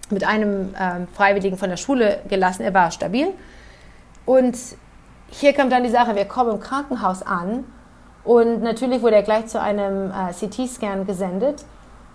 mit 0.10 0.24
einem 0.26 0.74
ähm, 0.80 1.08
Freiwilligen 1.14 1.58
von 1.58 1.70
der 1.70 1.78
Schule 1.78 2.20
gelassen. 2.30 2.64
Er 2.64 2.74
war 2.74 2.92
stabil. 2.92 3.28
Und 4.26 4.58
hier 5.30 5.54
kommt 5.54 5.72
dann 5.72 5.84
die 5.84 5.90
Sache, 5.90 6.16
wir 6.16 6.26
kommen 6.26 6.52
im 6.52 6.60
Krankenhaus 6.60 7.22
an 7.22 7.66
und 8.24 8.62
natürlich 8.62 9.02
wurde 9.02 9.16
er 9.16 9.24
gleich 9.24 9.48
zu 9.48 9.62
einem 9.62 10.12
äh, 10.12 10.34
CT-Scan 10.34 11.06
gesendet. 11.06 11.64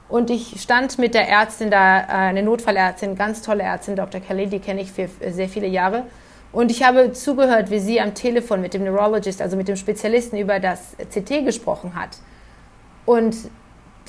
Und 0.09 0.29
ich 0.29 0.61
stand 0.61 0.99
mit 0.99 1.15
der 1.15 1.27
Ärztin 1.27 1.71
da, 1.71 2.01
äh, 2.01 2.05
eine 2.09 2.43
Notfallärztin, 2.43 3.17
ganz 3.17 3.41
tolle 3.41 3.63
Ärztin, 3.63 3.97
Dr. 3.97 4.21
Kelly, 4.21 4.47
die 4.47 4.59
kenne 4.59 4.83
ich 4.83 4.93
für 4.93 5.09
sehr 5.31 5.49
viele 5.49 5.67
Jahre. 5.67 6.05
Und 6.53 6.71
ich 6.71 6.83
habe 6.83 7.13
zugehört, 7.13 7.71
wie 7.71 7.79
sie 7.81 7.99
am 7.99 8.13
Telefon 8.13 8.61
mit 8.61 8.75
dem 8.75 8.85
Neurologist, 8.85 9.41
also 9.41 9.57
mit 9.57 9.69
dem 9.69 9.77
Spezialisten 9.77 10.37
über 10.37 10.61
das 10.61 10.97
CT 11.11 11.47
gesprochen 11.47 11.95
hat. 11.95 12.19
Und 13.05 13.37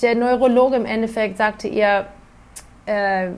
der 0.02 0.16
Neurologe 0.16 0.76
im 0.76 0.86
Endeffekt 0.86 1.38
sagte 1.38 1.68
ihr, 1.68 2.08
uh, 2.88 3.32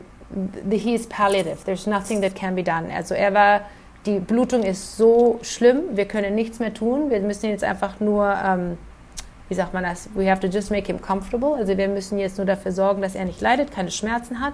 he 0.69 0.95
is 0.95 1.07
palliative, 1.07 1.63
there's 1.65 1.87
nothing 1.87 2.21
that 2.21 2.35
can 2.35 2.55
be 2.55 2.63
done. 2.63 2.89
Also 2.93 3.13
er 3.13 3.33
war, 3.33 3.61
die 4.05 4.19
Blutung 4.19 4.63
ist 4.63 4.97
so 4.97 5.39
schlimm, 5.41 5.95
wir 5.95 6.05
können 6.05 6.35
nichts 6.35 6.59
mehr 6.59 6.73
tun, 6.73 7.09
wir 7.09 7.19
müssen 7.21 7.49
jetzt 7.49 7.63
einfach 7.63 7.99
nur, 7.99 8.33
ähm, 8.43 8.77
wie 9.49 9.55
sagt 9.55 9.73
man 9.73 9.83
das, 9.83 10.09
we 10.15 10.29
have 10.29 10.39
to 10.41 10.47
just 10.47 10.71
make 10.71 10.87
him 10.87 11.01
comfortable. 11.01 11.55
Also 11.55 11.77
wir 11.77 11.87
müssen 11.87 12.17
jetzt 12.17 12.37
nur 12.37 12.45
dafür 12.45 12.71
sorgen, 12.71 13.01
dass 13.01 13.15
er 13.15 13.25
nicht 13.25 13.41
leidet, 13.41 13.71
keine 13.71 13.91
Schmerzen 13.91 14.41
hat. 14.41 14.53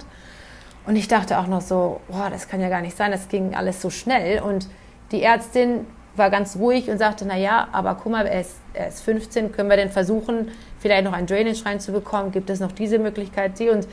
Und 0.85 0.95
ich 0.95 1.07
dachte 1.07 1.37
auch 1.37 1.47
noch 1.47 1.61
so, 1.61 2.01
boah, 2.07 2.29
das 2.29 2.47
kann 2.47 2.59
ja 2.59 2.69
gar 2.69 2.81
nicht 2.81 2.97
sein, 2.97 3.11
das 3.11 3.29
ging 3.29 3.55
alles 3.55 3.81
so 3.81 3.89
schnell. 3.89 4.41
Und 4.41 4.67
die 5.11 5.21
Ärztin 5.21 5.85
war 6.15 6.29
ganz 6.29 6.55
ruhig 6.57 6.89
und 6.89 6.97
sagte, 6.97 7.25
na 7.25 7.37
ja, 7.37 7.67
aber 7.71 7.95
guck 7.95 8.11
mal, 8.11 8.25
er 8.25 8.41
ist, 8.41 8.55
er 8.73 8.87
ist 8.87 9.01
15, 9.01 9.51
können 9.51 9.69
wir 9.69 9.77
denn 9.77 9.89
versuchen, 9.89 10.51
vielleicht 10.79 11.05
noch 11.05 11.13
ein 11.13 11.25
Drainage 11.25 11.65
reinzubekommen? 11.65 12.31
Gibt 12.31 12.49
es 12.49 12.59
noch 12.59 12.71
diese 12.71 12.99
Möglichkeit? 12.99 13.57
Sie 13.57 13.69
und 13.69 13.87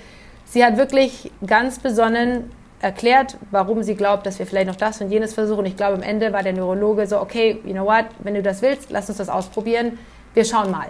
sie 0.44 0.64
hat 0.64 0.76
wirklich 0.76 1.30
ganz 1.46 1.78
besonnen 1.78 2.50
erklärt, 2.80 3.36
warum 3.50 3.82
sie 3.82 3.94
glaubt, 3.94 4.26
dass 4.26 4.38
wir 4.38 4.46
vielleicht 4.46 4.68
noch 4.68 4.76
das 4.76 5.00
und 5.00 5.10
jenes 5.10 5.34
versuchen. 5.34 5.66
Ich 5.66 5.76
glaube, 5.76 5.94
am 5.94 6.02
Ende 6.02 6.32
war 6.32 6.42
der 6.42 6.52
Neurologe 6.52 7.06
so, 7.06 7.20
okay, 7.20 7.60
you 7.64 7.72
know 7.72 7.84
what, 7.84 8.06
wenn 8.20 8.34
du 8.34 8.42
das 8.42 8.62
willst, 8.62 8.90
lass 8.90 9.08
uns 9.08 9.18
das 9.18 9.28
ausprobieren. 9.28 9.98
Wir 10.34 10.44
schauen 10.44 10.70
mal. 10.70 10.86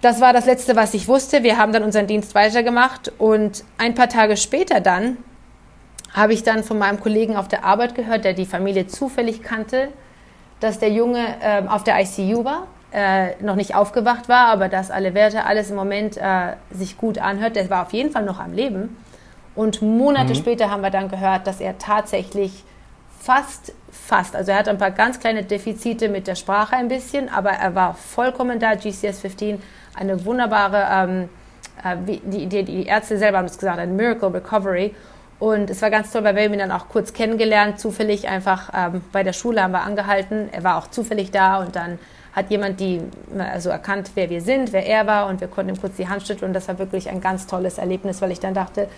Das 0.00 0.22
war 0.22 0.32
das 0.32 0.46
Letzte, 0.46 0.76
was 0.76 0.94
ich 0.94 1.08
wusste. 1.08 1.42
Wir 1.42 1.58
haben 1.58 1.72
dann 1.72 1.82
unseren 1.82 2.06
Dienst 2.06 2.34
weitergemacht 2.34 3.12
und 3.18 3.64
ein 3.76 3.94
paar 3.94 4.08
Tage 4.08 4.38
später 4.38 4.80
dann 4.80 5.18
habe 6.12 6.32
ich 6.32 6.42
dann 6.42 6.64
von 6.64 6.78
meinem 6.78 7.00
Kollegen 7.00 7.36
auf 7.36 7.48
der 7.48 7.64
Arbeit 7.64 7.94
gehört, 7.94 8.24
der 8.24 8.32
die 8.32 8.46
Familie 8.46 8.86
zufällig 8.86 9.42
kannte, 9.42 9.88
dass 10.60 10.78
der 10.78 10.90
Junge 10.90 11.24
äh, 11.40 11.66
auf 11.66 11.84
der 11.84 12.00
ICU 12.00 12.44
war, 12.44 12.66
äh, 12.92 13.40
noch 13.42 13.54
nicht 13.54 13.74
aufgewacht 13.74 14.28
war, 14.28 14.48
aber 14.48 14.68
dass 14.68 14.90
alle 14.90 15.14
Werte, 15.14 15.44
alles 15.44 15.70
im 15.70 15.76
Moment 15.76 16.16
äh, 16.16 16.54
sich 16.70 16.96
gut 16.96 17.18
anhört. 17.18 17.56
Der 17.56 17.70
war 17.70 17.82
auf 17.82 17.92
jeden 17.92 18.10
Fall 18.10 18.24
noch 18.24 18.40
am 18.40 18.52
Leben. 18.52 18.96
Und 19.54 19.82
Monate 19.82 20.30
mhm. 20.30 20.36
später 20.36 20.70
haben 20.70 20.82
wir 20.82 20.90
dann 20.90 21.08
gehört, 21.08 21.46
dass 21.46 21.60
er 21.60 21.78
tatsächlich 21.78 22.64
fast, 23.20 23.72
fast, 23.90 24.34
also 24.34 24.52
er 24.52 24.58
hat 24.58 24.68
ein 24.68 24.78
paar 24.78 24.90
ganz 24.90 25.20
kleine 25.20 25.44
Defizite 25.44 26.08
mit 26.08 26.26
der 26.26 26.34
Sprache 26.34 26.76
ein 26.76 26.88
bisschen, 26.88 27.28
aber 27.28 27.50
er 27.50 27.74
war 27.74 27.94
vollkommen 27.94 28.58
da, 28.58 28.74
GCS 28.74 29.20
15, 29.20 29.62
eine 29.94 30.24
wunderbare 30.24 30.86
ähm, 30.90 31.28
äh, 31.84 31.96
die, 32.24 32.46
die, 32.46 32.62
die 32.62 32.86
Ärzte 32.86 33.18
selber 33.18 33.38
haben 33.38 33.46
es 33.46 33.58
gesagt, 33.58 33.78
ein 33.78 33.96
Miracle 33.96 34.28
Recovery. 34.28 34.94
Und 35.40 35.70
es 35.70 35.80
war 35.80 35.90
ganz 35.90 36.12
toll, 36.12 36.22
weil 36.22 36.36
wir 36.36 36.44
haben 36.44 36.52
ihn 36.52 36.58
dann 36.58 36.70
auch 36.70 36.88
kurz 36.88 37.14
kennengelernt, 37.14 37.80
zufällig 37.80 38.28
einfach 38.28 38.70
ähm, 38.76 39.00
bei 39.10 39.22
der 39.22 39.32
Schule 39.32 39.62
haben 39.62 39.72
wir 39.72 39.80
angehalten. 39.80 40.50
Er 40.52 40.62
war 40.62 40.76
auch 40.76 40.88
zufällig 40.88 41.30
da 41.30 41.60
und 41.60 41.74
dann 41.74 41.98
hat 42.34 42.50
jemand 42.50 42.78
die 42.78 43.00
also 43.38 43.70
erkannt, 43.70 44.12
wer 44.14 44.30
wir 44.30 44.42
sind, 44.42 44.72
wer 44.72 44.86
er 44.86 45.06
war 45.06 45.28
und 45.28 45.40
wir 45.40 45.48
konnten 45.48 45.74
ihm 45.74 45.80
kurz 45.80 45.96
die 45.96 46.08
Hand 46.08 46.26
schütteln 46.26 46.50
und 46.50 46.54
das 46.54 46.68
war 46.68 46.78
wirklich 46.78 47.08
ein 47.08 47.22
ganz 47.22 47.46
tolles 47.46 47.78
Erlebnis, 47.78 48.20
weil 48.20 48.30
ich 48.30 48.38
dann 48.38 48.54
dachte, 48.54 48.88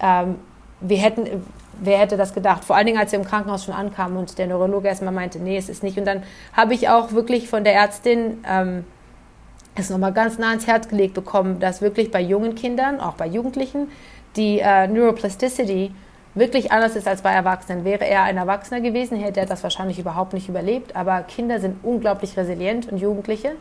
ähm, 0.00 0.36
wir 0.82 0.98
hätten, 0.98 1.44
wer 1.80 1.98
hätte 1.98 2.16
das 2.16 2.34
gedacht? 2.34 2.64
Vor 2.64 2.76
allen 2.76 2.86
Dingen, 2.86 2.98
als 2.98 3.12
wir 3.12 3.18
im 3.18 3.24
Krankenhaus 3.24 3.64
schon 3.64 3.74
ankamen 3.74 4.18
und 4.18 4.38
der 4.38 4.46
Neurologe 4.46 4.88
erstmal 4.88 5.12
meinte, 5.12 5.38
nee, 5.38 5.56
es 5.56 5.68
ist 5.68 5.82
nicht. 5.82 5.98
Und 5.98 6.04
dann 6.04 6.22
habe 6.52 6.74
ich 6.74 6.88
auch 6.88 7.12
wirklich 7.12 7.48
von 7.48 7.64
der 7.64 7.74
Ärztin 7.74 8.44
ähm, 8.48 8.84
es 9.74 9.90
nochmal 9.90 10.12
ganz 10.12 10.38
nah 10.38 10.50
ans 10.50 10.66
Herz 10.66 10.88
gelegt 10.88 11.14
bekommen, 11.14 11.58
dass 11.58 11.80
wirklich 11.80 12.10
bei 12.10 12.20
jungen 12.20 12.54
Kindern, 12.54 13.00
auch 13.00 13.14
bei 13.14 13.26
Jugendlichen, 13.26 13.88
die 14.36 14.60
äh, 14.60 14.86
Neuroplasticity 14.86 15.92
wirklich 16.34 16.72
anders 16.72 16.96
ist 16.96 17.08
als 17.08 17.22
bei 17.22 17.32
Erwachsenen. 17.32 17.84
Wäre 17.84 18.06
er 18.06 18.22
ein 18.24 18.36
Erwachsener 18.36 18.80
gewesen, 18.80 19.18
hätte 19.18 19.40
er 19.40 19.46
das 19.46 19.62
wahrscheinlich 19.62 19.98
überhaupt 19.98 20.32
nicht 20.32 20.48
überlebt. 20.48 20.94
Aber 20.96 21.22
Kinder 21.22 21.60
sind 21.60 21.82
unglaublich 21.82 22.36
resilient 22.36 22.90
und 22.90 22.98
Jugendliche. 22.98 23.52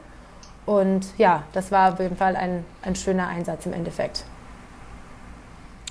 Und 0.66 1.08
ja, 1.18 1.44
das 1.54 1.72
war 1.72 1.94
auf 1.94 2.00
jeden 2.00 2.16
Fall 2.16 2.36
ein, 2.36 2.64
ein 2.84 2.96
schöner 2.96 3.28
Einsatz 3.28 3.66
im 3.66 3.74
Endeffekt. 3.74 4.24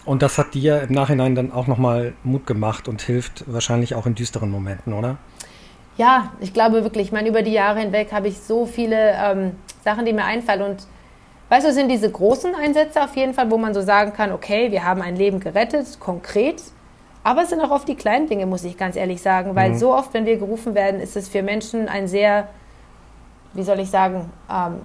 Und 0.04 0.22
das 0.22 0.38
hat 0.38 0.54
dir 0.54 0.82
im 0.82 0.92
Nachhinein 0.92 1.34
dann 1.34 1.52
auch 1.52 1.66
nochmal 1.66 2.14
Mut 2.22 2.46
gemacht 2.46 2.88
und 2.88 3.02
hilft 3.02 3.44
wahrscheinlich 3.52 3.94
auch 3.94 4.06
in 4.06 4.14
düsteren 4.14 4.50
Momenten, 4.50 4.92
oder? 4.92 5.18
Ja, 5.98 6.32
ich 6.40 6.54
glaube 6.54 6.84
wirklich. 6.84 7.08
Ich 7.08 7.12
meine, 7.12 7.28
über 7.28 7.42
die 7.42 7.52
Jahre 7.52 7.80
hinweg 7.80 8.12
habe 8.12 8.28
ich 8.28 8.38
so 8.38 8.64
viele 8.64 9.12
ähm, 9.20 9.56
Sachen, 9.84 10.06
die 10.06 10.12
mir 10.12 10.24
einfallen. 10.24 10.62
Und 10.62 10.86
weißt 11.48 11.64
du, 11.64 11.70
es 11.70 11.74
sind 11.74 11.88
diese 11.88 12.10
großen 12.10 12.54
Einsätze 12.54 13.02
auf 13.02 13.16
jeden 13.16 13.34
Fall, 13.34 13.50
wo 13.50 13.58
man 13.58 13.74
so 13.74 13.82
sagen 13.82 14.12
kann, 14.12 14.32
okay, 14.32 14.70
wir 14.70 14.84
haben 14.84 15.02
ein 15.02 15.16
Leben 15.16 15.40
gerettet, 15.40 16.00
konkret. 16.00 16.62
Aber 17.24 17.42
es 17.42 17.50
sind 17.50 17.60
auch 17.60 17.70
oft 17.70 17.88
die 17.88 17.94
kleinen 17.94 18.28
Dinge, 18.28 18.46
muss 18.46 18.64
ich 18.64 18.76
ganz 18.76 18.96
ehrlich 18.96 19.20
sagen. 19.20 19.54
Weil 19.54 19.70
mhm. 19.70 19.78
so 19.78 19.94
oft, 19.94 20.14
wenn 20.14 20.26
wir 20.26 20.38
gerufen 20.38 20.74
werden, 20.74 21.00
ist 21.00 21.16
es 21.16 21.28
für 21.28 21.42
Menschen 21.42 21.88
ein 21.88 22.08
sehr, 22.08 22.48
wie 23.54 23.62
soll 23.62 23.80
ich 23.80 23.90
sagen, 23.90 24.30
ähm, 24.50 24.80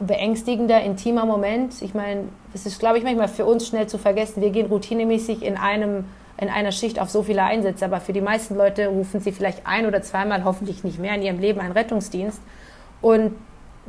beängstigender, 0.00 0.80
intimer 0.82 1.26
Moment. 1.26 1.82
Ich 1.82 1.94
meine, 1.94 2.24
es 2.54 2.66
ist, 2.66 2.78
glaube 2.78 2.98
ich, 2.98 3.04
manchmal 3.04 3.28
für 3.28 3.44
uns 3.44 3.66
schnell 3.66 3.86
zu 3.86 3.98
vergessen. 3.98 4.40
Wir 4.40 4.50
gehen 4.50 4.66
routinemäßig 4.66 5.42
in 5.42 5.56
einem 5.56 6.04
in 6.40 6.48
einer 6.48 6.70
Schicht 6.70 7.00
auf 7.00 7.10
so 7.10 7.24
viele 7.24 7.42
Einsätze, 7.42 7.84
aber 7.84 8.00
für 8.00 8.12
die 8.12 8.20
meisten 8.20 8.54
Leute 8.54 8.86
rufen 8.86 9.20
sie 9.20 9.32
vielleicht 9.32 9.66
ein 9.66 9.86
oder 9.86 10.02
zweimal, 10.02 10.44
hoffentlich 10.44 10.84
nicht 10.84 11.00
mehr 11.00 11.14
in 11.16 11.22
ihrem 11.22 11.40
Leben 11.40 11.60
einen 11.60 11.72
Rettungsdienst. 11.72 12.40
Und 13.00 13.34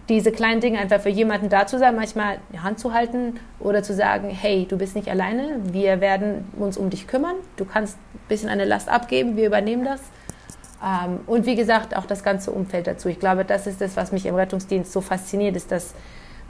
diese 0.10 0.32
kleinen 0.32 0.60
Dinge 0.60 0.80
einfach 0.80 1.00
für 1.00 1.10
jemanden 1.10 1.50
da 1.50 1.68
zu 1.68 1.78
sein, 1.78 1.96
manchmal 1.96 2.40
die 2.52 2.60
Hand 2.60 2.80
zu 2.80 2.94
halten 2.94 3.40
oder 3.60 3.84
zu 3.84 3.94
sagen, 3.94 4.30
hey, 4.30 4.66
du 4.68 4.78
bist 4.78 4.96
nicht 4.96 5.08
alleine, 5.08 5.60
wir 5.72 6.02
werden 6.02 6.46
uns 6.58 6.78
um 6.78 6.90
dich 6.90 7.08
kümmern, 7.08 7.36
du 7.58 7.66
kannst 7.66 7.98
ein 7.98 8.28
bisschen 8.28 8.50
eine 8.50 8.66
Last 8.66 8.90
abgeben, 8.90 9.38
wir 9.38 9.46
übernehmen 9.46 9.86
das. 9.86 10.02
Ähm, 10.84 11.20
und 11.28 11.46
wie 11.46 11.56
gesagt, 11.56 11.96
auch 11.96 12.06
das 12.06 12.24
ganze 12.24 12.52
Umfeld 12.52 12.88
dazu. 12.88 13.08
Ich 13.08 13.20
glaube, 13.20 13.46
das 13.46 13.68
ist 13.68 13.82
das, 13.82 13.96
was 13.96 14.12
mich 14.12 14.26
im 14.26 14.36
Rettungsdienst 14.36 14.92
so 14.92 15.02
fasziniert, 15.02 15.56
ist, 15.56 15.72
dass 15.72 15.94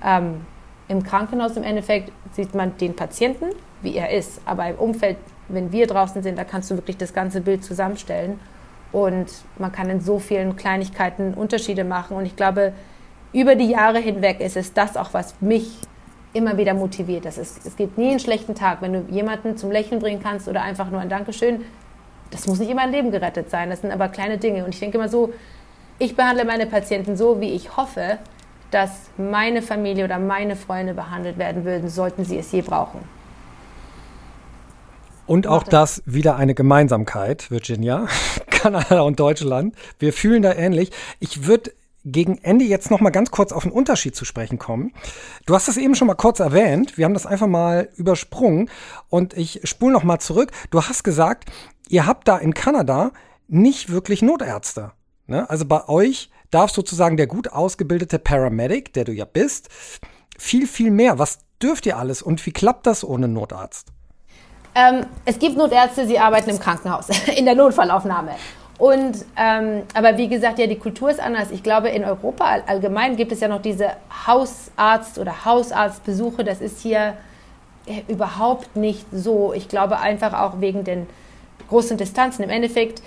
ähm, 0.03 0.45
im 0.88 1.03
Krankenhaus 1.03 1.57
im 1.57 1.64
Endeffekt 1.64 2.12
sieht 2.32 2.55
man 2.55 2.78
den 2.78 2.95
Patienten, 2.95 3.47
wie 3.82 3.95
er 3.95 4.12
ist. 4.12 4.41
Aber 4.45 4.68
im 4.68 4.76
Umfeld, 4.76 5.18
wenn 5.49 5.72
wir 5.72 5.86
draußen 5.86 6.24
sind, 6.24 6.38
da 6.38 6.43
kannst 6.45 6.72
du 6.72 6.76
wirklich 6.76 6.97
das 6.97 7.14
ganze 7.14 7.41
Bild 7.41 7.64
zusammenstellen. 7.64 8.39
Und 8.91 9.28
man 9.57 9.72
kann 9.72 9.89
in 9.89 10.01
so 10.01 10.18
vielen 10.18 10.55
Kleinigkeiten 10.55 11.34
Unterschiede 11.34 11.84
machen. 11.84 12.16
Und 12.18 12.26
ich 12.26 12.36
glaube, 12.36 12.74
über 13.34 13.55
die 13.55 13.69
Jahre 13.69 13.99
hinweg 13.99 14.39
ist 14.39 14.57
es 14.57 14.73
das 14.73 14.97
auch, 14.97 15.13
was 15.13 15.36
mich 15.41 15.71
immer 16.34 16.57
wieder 16.57 16.73
motiviert. 16.73 17.25
Das 17.25 17.38
ist, 17.38 17.65
es 17.65 17.75
gibt 17.75 17.97
nie 17.97 18.09
einen 18.09 18.19
schlechten 18.19 18.55
Tag, 18.55 18.82
wenn 18.82 18.93
du 18.93 19.05
jemanden 19.09 19.57
zum 19.57 19.71
Lächeln 19.71 19.99
bringen 19.99 20.21
kannst 20.21 20.47
oder 20.47 20.61
einfach 20.61 20.89
nur 20.91 20.99
ein 20.99 21.09
Dankeschön 21.09 21.65
das 22.32 22.47
muss 22.47 22.59
nicht 22.59 22.69
immer 22.69 22.84
ein 22.84 22.91
Leben 22.91 23.11
gerettet 23.11 23.49
sein, 23.49 23.69
das 23.69 23.82
sind 23.82 23.91
aber 23.91 24.09
kleine 24.09 24.38
Dinge. 24.38 24.63
Und 24.63 24.73
ich 24.73 24.80
denke 24.80 24.97
immer 24.97 25.09
so, 25.09 25.34
ich 25.97 26.15
behandle 26.15 26.45
meine 26.45 26.65
Patienten 26.65 27.17
so, 27.17 27.41
wie 27.41 27.51
ich 27.51 27.75
hoffe, 27.75 28.19
dass 28.71 29.09
meine 29.17 29.61
Familie 29.61 30.05
oder 30.05 30.19
meine 30.19 30.55
Freunde 30.55 30.93
behandelt 30.93 31.38
werden 31.38 31.65
würden, 31.65 31.89
sollten 31.89 32.23
sie 32.23 32.38
es 32.38 32.51
je 32.51 32.61
brauchen. 32.61 32.99
Und 35.25 35.45
auch 35.45 35.63
das 35.63 36.01
wieder 36.05 36.38
eine 36.38 36.55
Gemeinsamkeit, 36.55 37.51
Virginia, 37.51 38.07
Kanada 38.49 39.01
und 39.01 39.19
Deutschland. 39.19 39.75
Wir 39.99 40.11
fühlen 40.13 40.41
da 40.41 40.53
ähnlich. 40.53 40.91
Ich 41.19 41.45
würde 41.45 41.71
gegen 42.06 42.38
Ende 42.39 42.66
jetzt 42.66 42.91
noch 42.91 43.02
mal 43.02 43.10
ganz 43.10 43.32
kurz 43.32 43.52
auf 43.52 43.64
den 43.64 43.72
Unterschied 43.72 44.16
zu 44.16 44.26
sprechen 44.26 44.58
kommen. 44.58 44.93
Du 45.45 45.56
hast 45.56 45.68
es 45.68 45.78
eben 45.78 45.95
schon 45.95 46.08
mal 46.08 46.16
kurz 46.16 46.39
erwähnt. 46.39 46.97
Wir 46.97 47.06
haben 47.06 47.14
das 47.14 47.26
einfach 47.26 47.47
mal 47.47 47.89
übersprungen 47.95 48.70
und 49.10 49.36
ich 49.36 49.62
spule 49.64 49.93
noch 49.93 50.04
mal 50.04 50.20
zurück. 50.20 50.52
Du 50.72 50.82
hast 50.82 51.04
gesagt, 51.04 51.50
ihr 51.89 52.06
habt 52.06 52.28
da 52.28 52.38
in 52.38 52.54
Kanada 52.54 53.12
nicht 53.47 53.91
wirklich 53.91 54.22
Notärzte. 54.22 54.91
Ne? 55.28 55.50
Also 55.50 55.66
bei 55.66 55.88
euch 55.88 56.30
darf 56.52 56.72
sozusagen 56.72 57.18
der 57.18 57.28
gut 57.28 57.52
ausgebildete 57.52 58.20
Paramedic, 58.20 58.93
der 58.93 59.04
du 59.04 59.12
ja 59.12 59.26
bist, 59.26 59.70
viel, 60.38 60.68
viel 60.68 60.91
mehr. 60.91 61.20
Was 61.20 61.39
dürft 61.62 61.86
ihr 61.86 61.97
alles 61.97 62.22
und 62.22 62.45
wie 62.45 62.52
klappt 62.52 62.88
das 62.88 63.04
ohne 63.04 63.28
Notarzt? 63.28 63.88
Ähm, 64.76 65.06
es 65.26 65.39
gibt 65.39 65.58
Notärzte, 65.58 66.08
sie 66.08 66.20
arbeiten 66.20 66.52
im 66.52 66.60
Krankenhaus, 66.60 67.08
in 67.36 67.45
der 67.45 67.56
Notfallaufnahme. 67.56 68.36
Und 68.80 69.25
ähm, 69.36 69.84
aber 69.93 70.17
wie 70.17 70.30
gesagt, 70.30 70.57
ja, 70.57 70.65
die 70.65 70.80
Kultur 70.80 71.11
ist 71.11 71.19
anders. 71.19 71.51
Ich 71.51 71.63
glaube, 71.63 71.89
in 71.89 72.05
Europa 72.05 72.45
allgemein 72.65 73.17
gibt 73.17 73.34
es 73.34 73.41
ja 73.41 73.49
noch 73.49 73.61
diese 73.61 73.91
Hausarzt- 74.25 75.19
oder 75.19 75.43
Hausarztbesuche. 75.43 76.45
Das 76.45 76.61
ist 76.61 76.80
hier 76.82 77.15
äh, 77.86 78.01
überhaupt 78.07 78.77
nicht 78.77 79.05
so. 79.11 79.53
Ich 79.53 79.67
glaube 79.67 79.99
einfach 79.99 80.34
auch 80.34 80.61
wegen 80.61 80.86
den 80.86 81.07
großen 81.67 81.97
Distanzen. 81.97 82.43
Im 82.43 82.49
Endeffekt, 82.49 83.03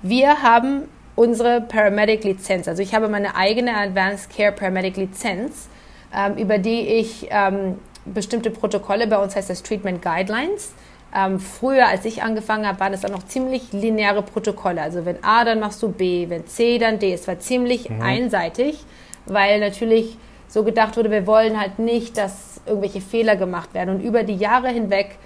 wir 0.00 0.42
haben 0.42 0.88
unsere 1.16 1.60
Paramedic-Lizenz. 1.60 2.66
Also 2.66 2.82
ich 2.82 2.94
habe 2.94 3.08
meine 3.08 3.36
eigene 3.36 3.76
Advanced 3.76 4.34
Care 4.34 4.52
Paramedic-Lizenz, 4.52 5.68
ähm, 6.16 6.36
über 6.36 6.56
die 6.56 6.80
ich 6.80 7.28
ähm, 7.30 7.78
bestimmte 8.06 8.50
Protokolle, 8.50 9.06
bei 9.06 9.18
uns 9.18 9.36
heißt 9.36 9.50
das 9.50 9.62
Treatment 9.62 10.00
Guidelines, 10.00 10.72
ähm, 11.14 11.40
früher, 11.40 11.88
als 11.88 12.04
ich 12.04 12.22
angefangen 12.22 12.66
habe, 12.66 12.78
waren 12.80 12.92
es 12.92 13.00
dann 13.00 13.12
noch 13.12 13.24
ziemlich 13.24 13.72
lineare 13.72 14.22
Protokolle. 14.22 14.80
Also 14.80 15.04
wenn 15.04 15.22
A, 15.24 15.44
dann 15.44 15.60
machst 15.60 15.82
du 15.82 15.90
B, 15.90 16.28
wenn 16.28 16.46
C, 16.46 16.78
dann 16.78 16.98
D. 16.98 17.12
Es 17.12 17.26
war 17.26 17.38
ziemlich 17.40 17.90
mhm. 17.90 18.00
einseitig, 18.00 18.84
weil 19.26 19.58
natürlich 19.60 20.16
so 20.46 20.62
gedacht 20.64 20.96
wurde, 20.96 21.10
wir 21.10 21.26
wollen 21.26 21.60
halt 21.60 21.78
nicht, 21.78 22.16
dass 22.16 22.60
irgendwelche 22.66 23.00
Fehler 23.00 23.36
gemacht 23.36 23.74
werden. 23.74 23.96
Und 23.96 24.00
über 24.02 24.22
die 24.22 24.36
Jahre 24.36 24.68
hinweg 24.68 25.16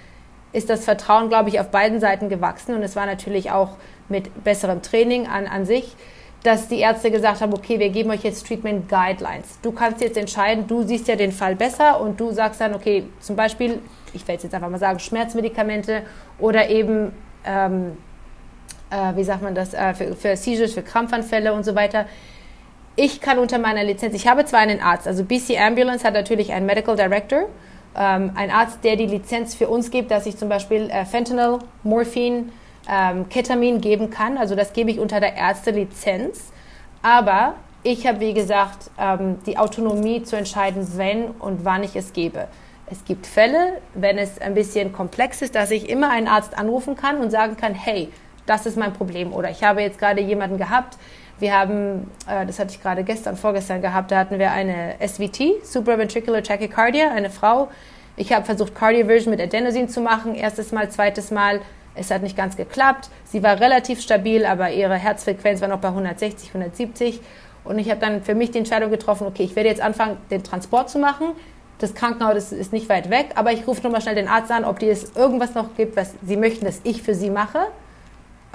ist 0.53 0.69
das 0.69 0.85
Vertrauen, 0.85 1.29
glaube 1.29 1.49
ich, 1.49 1.59
auf 1.59 1.69
beiden 1.69 1.99
Seiten 1.99 2.29
gewachsen. 2.29 2.75
Und 2.75 2.81
es 2.81 2.95
war 2.95 3.05
natürlich 3.05 3.51
auch 3.51 3.71
mit 4.09 4.43
besserem 4.43 4.81
Training 4.81 5.27
an, 5.27 5.47
an 5.47 5.65
sich, 5.65 5.95
dass 6.43 6.67
die 6.67 6.79
Ärzte 6.79 7.09
gesagt 7.09 7.41
haben, 7.41 7.53
okay, 7.53 7.79
wir 7.79 7.89
geben 7.89 8.11
euch 8.11 8.23
jetzt 8.23 8.47
Treatment 8.47 8.87
Guidelines. 8.87 9.59
Du 9.61 9.71
kannst 9.71 10.01
jetzt 10.01 10.17
entscheiden, 10.17 10.67
du 10.67 10.83
siehst 10.83 11.07
ja 11.07 11.15
den 11.15 11.31
Fall 11.31 11.55
besser 11.55 11.99
und 11.99 12.19
du 12.19 12.31
sagst 12.31 12.61
dann, 12.61 12.75
okay, 12.75 13.03
zum 13.19 13.35
Beispiel, 13.35 13.79
ich 14.15 14.27
werde 14.27 14.43
jetzt 14.43 14.55
einfach 14.55 14.69
mal 14.69 14.79
sagen, 14.79 14.99
Schmerzmedikamente 14.99 16.03
oder 16.39 16.69
eben, 16.69 17.11
ähm, 17.45 17.97
äh, 18.89 19.15
wie 19.15 19.23
sagt 19.23 19.41
man 19.41 19.55
das, 19.55 19.73
äh, 19.73 19.93
für, 19.93 20.15
für 20.15 20.37
Seizures, 20.37 20.73
für 20.73 20.83
Krampfanfälle 20.83 21.53
und 21.53 21.63
so 21.63 21.75
weiter. 21.75 22.05
Ich 22.95 23.19
kann 23.19 23.39
unter 23.39 23.59
meiner 23.59 23.83
Lizenz, 23.83 24.15
ich 24.15 24.27
habe 24.27 24.45
zwar 24.45 24.61
einen 24.61 24.81
Arzt, 24.81 25.07
also 25.07 25.23
BC 25.25 25.59
Ambulance 25.59 26.05
hat 26.05 26.13
natürlich 26.13 26.53
einen 26.53 26.65
Medical 26.65 26.95
Director, 26.95 27.49
ähm, 27.95 28.31
ein 28.35 28.51
Arzt, 28.51 28.83
der 28.83 28.95
die 28.95 29.05
Lizenz 29.05 29.55
für 29.55 29.67
uns 29.67 29.91
gibt, 29.91 30.11
dass 30.11 30.25
ich 30.25 30.37
zum 30.37 30.49
Beispiel 30.49 30.89
äh, 30.89 31.05
Fentanyl, 31.05 31.59
Morphin, 31.83 32.51
ähm, 32.89 33.29
Ketamin 33.29 33.81
geben 33.81 34.09
kann. 34.09 34.37
Also 34.37 34.55
das 34.55 34.73
gebe 34.73 34.91
ich 34.91 34.99
unter 34.99 35.19
der 35.19 35.35
Ärztelizenz. 35.35 36.51
Aber 37.01 37.55
ich 37.83 38.07
habe, 38.07 38.19
wie 38.19 38.33
gesagt, 38.33 38.89
ähm, 38.99 39.37
die 39.45 39.57
Autonomie 39.57 40.23
zu 40.23 40.35
entscheiden, 40.35 40.87
wenn 40.97 41.27
und 41.31 41.65
wann 41.65 41.83
ich 41.83 41.95
es 41.95 42.13
gebe. 42.13 42.47
Es 42.87 43.03
gibt 43.03 43.25
Fälle, 43.25 43.81
wenn 43.95 44.17
es 44.17 44.39
ein 44.39 44.53
bisschen 44.53 44.93
komplex 44.93 45.41
ist, 45.41 45.55
dass 45.55 45.71
ich 45.71 45.89
immer 45.89 46.11
einen 46.11 46.27
Arzt 46.27 46.57
anrufen 46.57 46.95
kann 46.95 47.17
und 47.17 47.31
sagen 47.31 47.57
kann, 47.57 47.73
hey, 47.73 48.09
das 48.45 48.65
ist 48.67 48.77
mein 48.77 48.93
Problem. 48.93 49.33
Oder 49.33 49.49
ich 49.49 49.63
habe 49.63 49.81
jetzt 49.81 49.97
gerade 49.97 50.21
jemanden 50.21 50.57
gehabt, 50.57 50.97
wir 51.39 51.57
haben, 51.57 52.11
äh, 52.29 52.45
das 52.45 52.59
hatte 52.59 52.71
ich 52.71 52.81
gerade 52.81 53.03
gestern, 53.03 53.35
vorgestern 53.35 53.81
gehabt, 53.81 54.11
da 54.11 54.19
hatten 54.19 54.39
wir 54.39 54.51
eine 54.51 54.95
SVT, 55.05 55.65
Supraventricular 55.65 56.43
Tachycardia, 56.43 57.11
eine 57.11 57.29
Frau. 57.29 57.69
Ich 58.15 58.31
habe 58.31 58.45
versucht, 58.45 58.75
Cardioversion 58.75 59.31
mit 59.31 59.41
Adenosine 59.41 59.87
zu 59.87 59.99
machen, 59.99 60.35
erstes 60.35 60.71
Mal, 60.71 60.89
zweites 60.89 61.31
Mal. 61.31 61.61
Es 61.95 62.11
hat 62.11 62.21
nicht 62.21 62.37
ganz 62.37 62.55
geklappt. 62.55 63.09
Sie 63.25 63.41
war 63.41 63.59
relativ 63.59 63.99
stabil, 64.01 64.45
aber 64.45 64.71
ihre 64.71 64.95
Herzfrequenz 64.95 65.61
war 65.61 65.67
noch 65.67 65.79
bei 65.79 65.89
160, 65.89 66.49
170. 66.49 67.19
Und 67.63 67.79
ich 67.79 67.89
habe 67.89 67.99
dann 67.99 68.21
für 68.21 68.35
mich 68.35 68.51
die 68.51 68.59
Entscheidung 68.59 68.91
getroffen, 68.91 69.25
okay, 69.27 69.43
ich 69.43 69.55
werde 69.55 69.69
jetzt 69.69 69.81
anfangen, 69.81 70.17
den 70.29 70.43
Transport 70.43 70.89
zu 70.89 70.99
machen. 70.99 71.27
Das 71.79 71.93
Krankenhaus 71.93 72.51
ist 72.51 72.71
nicht 72.71 72.87
weit 72.87 73.09
weg, 73.09 73.31
aber 73.35 73.51
ich 73.51 73.67
rufe 73.67 73.83
nochmal 73.83 74.01
schnell 74.01 74.15
den 74.15 74.27
Arzt 74.27 74.51
an, 74.51 74.63
ob 74.63 74.79
die 74.79 74.89
es 74.89 75.15
irgendwas 75.15 75.55
noch 75.55 75.75
gibt, 75.75 75.97
was 75.97 76.13
sie 76.25 76.37
möchten, 76.37 76.65
dass 76.65 76.79
ich 76.83 77.01
für 77.01 77.13
sie 77.13 77.29
mache 77.29 77.67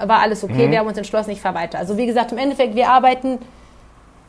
war 0.07 0.19
alles 0.19 0.43
okay, 0.43 0.67
mhm. 0.67 0.71
wir 0.71 0.79
haben 0.79 0.87
uns 0.87 0.97
entschlossen, 0.97 1.31
ich 1.31 1.41
fahre 1.41 1.55
weiter. 1.55 1.79
Also 1.79 1.97
wie 1.97 2.05
gesagt, 2.05 2.31
im 2.31 2.37
Endeffekt, 2.37 2.75
wir 2.75 2.89
arbeiten 2.89 3.39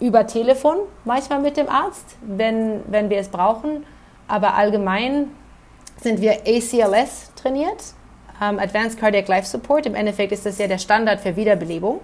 über 0.01 0.27
Telefon, 0.27 0.77
manchmal 1.05 1.41
mit 1.41 1.57
dem 1.57 1.69
Arzt, 1.69 2.17
wenn, 2.23 2.81
wenn 2.89 3.11
wir 3.11 3.19
es 3.19 3.29
brauchen. 3.29 3.85
aber 4.29 4.55
allgemein 4.55 5.29
sind 6.01 6.21
wir 6.21 6.33
ACLS 6.47 7.33
trainiert, 7.37 7.95
ähm, 8.41 8.59
Advanced 8.59 8.99
Cardiac 8.99 9.29
Life 9.29 9.47
Support. 9.47 9.87
Im 9.87 9.95
Endeffekt 9.95 10.33
ist 10.33 10.47
das 10.47 10.59
ja 10.59 10.67
der 10.67 10.79
Standard 10.79 11.21
für 11.21 11.37
Wiederbelebung. 11.37 12.01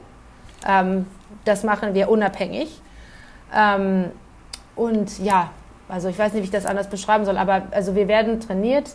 Ähm, 0.66 1.06
das 1.44 1.64
machen 1.64 1.94
wir 1.94 2.08
unabhängig. 2.08 2.80
Ähm, 3.56 4.10
und 4.76 5.18
ja, 5.18 5.50
also 5.88 6.08
ich 6.08 6.18
weiß 6.18 6.32
nicht, 6.32 6.42
wie 6.42 6.46
ich 6.46 6.50
das 6.50 6.66
anders 6.66 6.88
beschreiben 6.88 7.24
soll, 7.24 7.38
aber 7.38 7.62
also 7.70 7.94
wir 7.94 8.08
werden 8.08 8.40
trainiert 8.40 8.90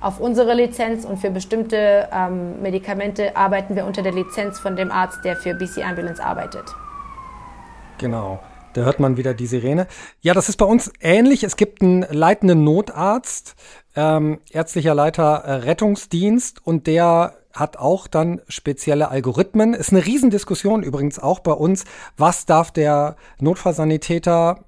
auf 0.00 0.20
unsere 0.20 0.54
Lizenz 0.54 1.04
und 1.04 1.18
für 1.18 1.30
bestimmte 1.30 2.08
ähm, 2.12 2.60
Medikamente 2.62 3.36
arbeiten 3.36 3.76
wir 3.76 3.86
unter 3.86 4.02
der 4.02 4.12
Lizenz 4.12 4.58
von 4.58 4.76
dem 4.76 4.90
Arzt, 4.90 5.24
der 5.24 5.36
für 5.36 5.54
BC 5.54 5.84
Ambulance 5.84 6.22
arbeitet. 6.22 6.64
Genau. 7.98 8.40
Da 8.74 8.82
hört 8.82 9.00
man 9.00 9.16
wieder 9.16 9.32
die 9.32 9.46
Sirene. 9.46 9.86
Ja, 10.20 10.34
das 10.34 10.50
ist 10.50 10.58
bei 10.58 10.66
uns 10.66 10.92
ähnlich. 11.00 11.44
Es 11.44 11.56
gibt 11.56 11.80
einen 11.80 12.02
leitenden 12.10 12.62
Notarzt, 12.62 13.54
ähm, 13.94 14.38
ärztlicher 14.50 14.94
Leiter 14.94 15.44
äh, 15.44 15.52
Rettungsdienst 15.54 16.64
und 16.66 16.86
der 16.86 17.32
hat 17.54 17.78
auch 17.78 18.06
dann 18.06 18.42
spezielle 18.48 19.08
Algorithmen. 19.08 19.72
Ist 19.72 19.92
eine 19.92 20.04
Riesendiskussion 20.04 20.82
übrigens 20.82 21.18
auch 21.18 21.38
bei 21.38 21.52
uns. 21.52 21.86
Was 22.18 22.44
darf 22.44 22.70
der 22.70 23.16
Notfallsanitäter 23.40 24.65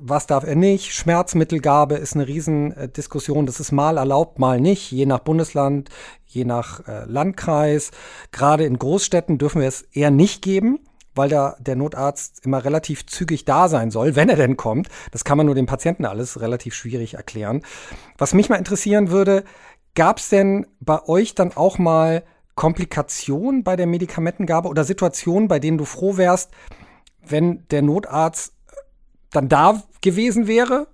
was 0.00 0.26
darf 0.26 0.44
er 0.44 0.56
nicht? 0.56 0.92
Schmerzmittelgabe 0.92 1.94
ist 1.96 2.14
eine 2.14 2.26
Riesendiskussion. 2.26 3.46
Das 3.46 3.60
ist 3.60 3.72
mal 3.72 3.96
erlaubt, 3.96 4.38
mal 4.38 4.60
nicht, 4.60 4.90
je 4.92 5.06
nach 5.06 5.20
Bundesland, 5.20 5.90
je 6.26 6.44
nach 6.44 6.86
äh, 6.86 7.04
Landkreis. 7.06 7.90
Gerade 8.32 8.64
in 8.64 8.78
Großstädten 8.78 9.38
dürfen 9.38 9.60
wir 9.60 9.68
es 9.68 9.82
eher 9.82 10.10
nicht 10.10 10.42
geben, 10.42 10.80
weil 11.14 11.28
da 11.28 11.56
der 11.60 11.76
Notarzt 11.76 12.44
immer 12.44 12.64
relativ 12.64 13.06
zügig 13.06 13.44
da 13.44 13.68
sein 13.68 13.90
soll, 13.90 14.16
wenn 14.16 14.28
er 14.28 14.36
denn 14.36 14.56
kommt. 14.56 14.88
Das 15.12 15.24
kann 15.24 15.38
man 15.38 15.46
nur 15.46 15.54
den 15.54 15.66
Patienten 15.66 16.04
alles 16.04 16.40
relativ 16.40 16.74
schwierig 16.74 17.14
erklären. 17.14 17.62
Was 18.18 18.34
mich 18.34 18.48
mal 18.48 18.56
interessieren 18.56 19.10
würde, 19.10 19.44
gab 19.94 20.18
es 20.18 20.28
denn 20.28 20.66
bei 20.80 21.02
euch 21.06 21.34
dann 21.34 21.56
auch 21.56 21.78
mal 21.78 22.24
Komplikationen 22.54 23.64
bei 23.64 23.76
der 23.76 23.86
Medikamentengabe 23.86 24.68
oder 24.68 24.84
Situationen, 24.84 25.48
bei 25.48 25.58
denen 25.58 25.78
du 25.78 25.84
froh 25.84 26.16
wärst, 26.16 26.50
wenn 27.26 27.66
der 27.68 27.82
Notarzt 27.82 28.53
dann 29.34 29.48
da 29.48 29.82
gewesen 30.00 30.46
wäre? 30.46 30.86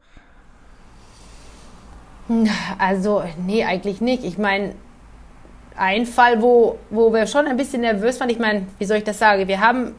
Also, 2.79 3.23
nee, 3.45 3.65
eigentlich 3.65 4.01
nicht. 4.01 4.25
Ich 4.25 4.39
meine, 4.39 4.75
ein 5.77 6.07
Fall, 6.07 6.43
wo, 6.43 6.79
wo 6.91 7.13
wir 7.13 7.27
schon 7.27 7.47
ein 7.47 7.57
bisschen 7.57 7.81
nervös 7.81 8.21
waren, 8.21 8.31
ich 8.31 8.39
meine, 8.39 8.67
wie 8.79 8.85
soll 8.85 8.99
ich 8.99 9.05
das 9.05 9.19
sagen? 9.19 9.49
Wir 9.49 9.61
haben 9.61 9.95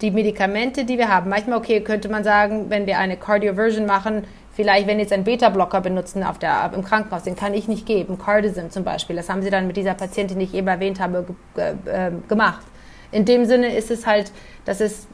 die 0.00 0.10
Medikamente, 0.10 0.84
die 0.84 0.98
wir 0.98 1.08
haben. 1.08 1.30
Manchmal, 1.30 1.58
okay, 1.58 1.80
könnte 1.80 2.08
man 2.08 2.24
sagen, 2.24 2.66
wenn 2.68 2.86
wir 2.86 2.98
eine 2.98 3.16
Cardioversion 3.16 3.86
machen, 3.86 4.24
vielleicht, 4.52 4.86
wenn 4.86 4.98
jetzt 4.98 5.12
einen 5.12 5.24
Beta-Blocker 5.24 5.80
benutzen 5.80 6.24
auf 6.24 6.38
der, 6.38 6.72
im 6.74 6.84
Krankenhaus, 6.84 7.22
den 7.22 7.36
kann 7.36 7.54
ich 7.54 7.68
nicht 7.68 7.86
geben, 7.86 8.18
Cardism 8.18 8.68
zum 8.68 8.84
Beispiel. 8.84 9.16
Das 9.16 9.28
haben 9.28 9.42
sie 9.42 9.50
dann 9.50 9.66
mit 9.66 9.76
dieser 9.76 9.94
Patientin, 9.94 10.38
die 10.38 10.44
ich 10.46 10.54
eben 10.54 10.68
erwähnt 10.68 11.00
habe, 11.00 11.24
äh, 11.56 12.10
gemacht. 12.28 12.66
In 13.12 13.24
dem 13.24 13.44
Sinne 13.44 13.74
ist 13.74 13.90
es 13.90 14.06
halt, 14.06 14.32
dass 14.64 14.80
es 14.80 15.06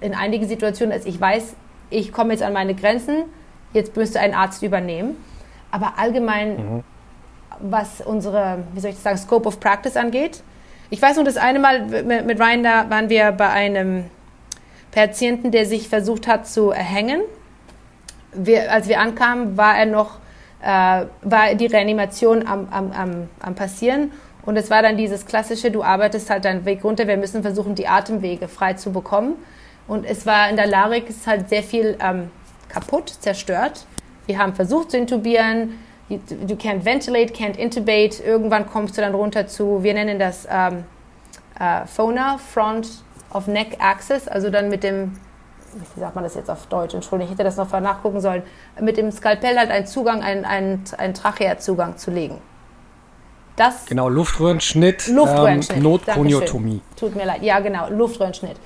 in 0.00 0.14
einigen 0.14 0.46
Situationen 0.46 0.96
ist, 0.96 1.06
ich 1.06 1.20
weiß, 1.20 1.56
ich 1.90 2.12
komme 2.12 2.32
jetzt 2.32 2.42
an 2.42 2.52
meine 2.52 2.74
Grenzen, 2.74 3.24
jetzt 3.72 3.96
müsste 3.96 4.20
ein 4.20 4.34
Arzt 4.34 4.62
übernehmen. 4.62 5.16
Aber 5.70 5.94
allgemein, 5.98 6.56
mhm. 6.56 6.84
was 7.60 8.00
unsere, 8.00 8.58
wie 8.72 8.80
soll 8.80 8.90
ich 8.90 8.98
sagen, 8.98 9.18
Scope 9.18 9.48
of 9.48 9.60
Practice 9.60 9.96
angeht. 9.96 10.42
Ich 10.90 11.02
weiß 11.02 11.16
nur, 11.16 11.24
das 11.24 11.36
eine 11.36 11.58
Mal 11.58 11.86
mit 12.04 12.40
Ryan, 12.40 12.62
da 12.62 12.90
waren 12.90 13.08
wir 13.08 13.32
bei 13.32 13.48
einem 13.48 14.04
Patienten, 14.92 15.50
der 15.50 15.66
sich 15.66 15.88
versucht 15.88 16.28
hat 16.28 16.46
zu 16.46 16.70
erhängen. 16.70 17.22
Wir, 18.32 18.70
als 18.70 18.88
wir 18.88 19.00
ankamen, 19.00 19.56
war 19.56 19.76
er 19.76 19.86
noch, 19.86 20.18
äh, 20.62 21.06
war 21.22 21.54
die 21.56 21.66
Reanimation 21.66 22.46
am, 22.46 22.68
am, 22.70 22.92
am, 22.92 23.28
am 23.40 23.54
passieren. 23.54 24.12
Und 24.46 24.56
es 24.56 24.70
war 24.70 24.82
dann 24.82 24.96
dieses 24.96 25.26
klassische, 25.26 25.70
du 25.70 25.82
arbeitest 25.82 26.30
halt 26.30 26.44
deinen 26.44 26.64
Weg 26.64 26.84
runter, 26.84 27.08
wir 27.08 27.16
müssen 27.16 27.42
versuchen, 27.42 27.74
die 27.74 27.88
Atemwege 27.88 28.46
frei 28.46 28.74
zu 28.74 28.92
bekommen. 28.92 29.34
Und 29.86 30.04
es 30.04 30.24
war 30.26 30.48
in 30.48 30.56
der 30.56 30.66
Larik 30.66 31.08
ist 31.08 31.26
halt 31.26 31.48
sehr 31.48 31.62
viel 31.62 31.96
ähm, 32.00 32.30
kaputt, 32.68 33.08
zerstört. 33.08 33.86
Wir 34.26 34.38
haben 34.38 34.54
versucht 34.54 34.90
zu 34.90 34.96
intubieren. 34.96 35.78
Du 36.08 36.54
can't 36.54 36.84
ventilate, 36.84 37.32
can't 37.32 37.56
intubate. 37.56 38.22
Irgendwann 38.22 38.66
kommst 38.66 38.96
du 38.96 39.00
dann 39.00 39.14
runter 39.14 39.46
zu, 39.46 39.82
wir 39.82 39.94
nennen 39.94 40.18
das 40.18 40.46
ähm, 40.50 40.84
äh, 41.58 41.86
FONA, 41.86 42.38
Front 42.38 42.88
of 43.32 43.46
Neck 43.46 43.76
Axis, 43.80 44.28
also 44.28 44.50
dann 44.50 44.68
mit 44.68 44.82
dem, 44.82 45.12
wie 45.94 46.00
sagt 46.00 46.14
man 46.14 46.24
das 46.24 46.34
jetzt 46.34 46.50
auf 46.50 46.66
Deutsch, 46.66 46.94
Entschuldigung, 46.94 47.32
ich 47.32 47.38
hätte 47.38 47.44
das 47.44 47.56
noch 47.56 47.70
nachgucken 47.80 48.20
sollen, 48.20 48.42
mit 48.80 48.96
dem 48.96 49.10
Skalpell 49.10 49.58
halt 49.58 49.70
einen 49.70 49.86
Zugang, 49.86 50.22
einen, 50.22 50.44
einen, 50.44 50.84
einen 50.96 51.14
Trachea-Zugang 51.14 51.96
zu 51.96 52.10
legen. 52.10 52.38
Das 53.56 53.86
genau, 53.86 54.08
Luftröhrenschnitt, 54.08 55.06
Luftröhrenschnitt. 55.08 55.76
Ähm, 55.76 55.82
Notkoniotomie. 55.84 56.80
Tut 56.96 57.14
mir 57.14 57.24
leid, 57.24 57.42
ja 57.42 57.60
genau, 57.60 57.88
Luftröhrenschnitt. 57.88 58.56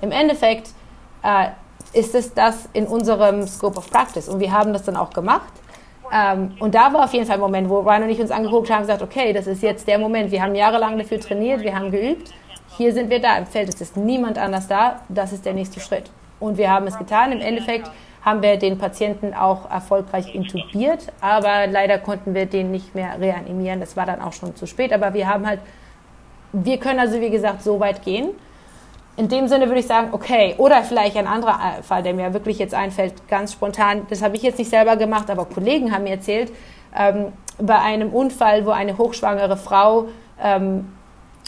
Im 0.00 0.12
Endeffekt 0.12 0.70
äh, 1.22 1.48
ist 1.92 2.14
es 2.14 2.34
das 2.34 2.68
in 2.72 2.86
unserem 2.86 3.46
Scope 3.46 3.78
of 3.78 3.90
Practice 3.90 4.28
und 4.28 4.40
wir 4.40 4.52
haben 4.52 4.72
das 4.72 4.84
dann 4.84 4.96
auch 4.96 5.10
gemacht. 5.10 5.52
Ähm, 6.12 6.52
und 6.60 6.74
da 6.74 6.92
war 6.92 7.04
auf 7.04 7.12
jeden 7.12 7.26
Fall 7.26 7.36
ein 7.36 7.40
Moment, 7.40 7.68
wo 7.68 7.80
Ryan 7.80 8.04
und 8.04 8.10
ich 8.10 8.20
uns 8.20 8.30
angeguckt 8.30 8.70
haben 8.70 8.82
und 8.82 8.86
gesagt, 8.86 9.02
okay, 9.02 9.32
das 9.32 9.46
ist 9.46 9.62
jetzt 9.62 9.88
der 9.88 9.98
Moment. 9.98 10.30
Wir 10.30 10.42
haben 10.42 10.54
jahrelang 10.54 10.98
dafür 10.98 11.18
trainiert, 11.18 11.62
wir 11.62 11.74
haben 11.74 11.90
geübt. 11.90 12.32
Hier 12.76 12.92
sind 12.92 13.10
wir 13.10 13.20
da 13.20 13.36
im 13.38 13.46
Feld, 13.46 13.68
es 13.68 13.80
ist 13.80 13.96
niemand 13.96 14.38
anders 14.38 14.68
da. 14.68 15.00
Das 15.08 15.32
ist 15.32 15.46
der 15.46 15.54
nächste 15.54 15.80
Schritt. 15.80 16.10
Und 16.38 16.58
wir 16.58 16.70
haben 16.70 16.86
es 16.86 16.98
getan. 16.98 17.32
Im 17.32 17.40
Endeffekt 17.40 17.90
haben 18.22 18.42
wir 18.42 18.56
den 18.58 18.76
Patienten 18.76 19.34
auch 19.34 19.70
erfolgreich 19.70 20.34
intubiert, 20.34 21.12
aber 21.20 21.66
leider 21.68 21.98
konnten 21.98 22.34
wir 22.34 22.46
den 22.46 22.70
nicht 22.72 22.94
mehr 22.94 23.18
reanimieren. 23.18 23.80
Das 23.80 23.96
war 23.96 24.04
dann 24.04 24.20
auch 24.20 24.32
schon 24.32 24.54
zu 24.54 24.66
spät. 24.66 24.92
Aber 24.92 25.14
wir 25.14 25.28
haben 25.28 25.46
halt, 25.46 25.60
wir 26.52 26.78
können 26.78 27.00
also 27.00 27.20
wie 27.20 27.30
gesagt 27.30 27.62
so 27.62 27.80
weit 27.80 28.02
gehen 28.02 28.30
in 29.16 29.28
dem 29.28 29.48
Sinne 29.48 29.66
würde 29.66 29.80
ich 29.80 29.86
sagen, 29.86 30.08
okay, 30.12 30.54
oder 30.58 30.82
vielleicht 30.82 31.16
ein 31.16 31.26
anderer 31.26 31.78
äh, 31.78 31.82
Fall, 31.82 32.02
der 32.02 32.12
mir 32.14 32.34
wirklich 32.34 32.58
jetzt 32.58 32.74
einfällt, 32.74 33.26
ganz 33.28 33.52
spontan, 33.52 34.06
das 34.10 34.22
habe 34.22 34.36
ich 34.36 34.42
jetzt 34.42 34.58
nicht 34.58 34.70
selber 34.70 34.96
gemacht, 34.96 35.30
aber 35.30 35.46
Kollegen 35.46 35.92
haben 35.92 36.04
mir 36.04 36.10
erzählt, 36.10 36.52
ähm, 36.96 37.32
bei 37.58 37.78
einem 37.78 38.10
Unfall, 38.10 38.66
wo 38.66 38.70
eine 38.70 38.98
hochschwangere 38.98 39.56
Frau 39.56 40.08
ähm, 40.42 40.92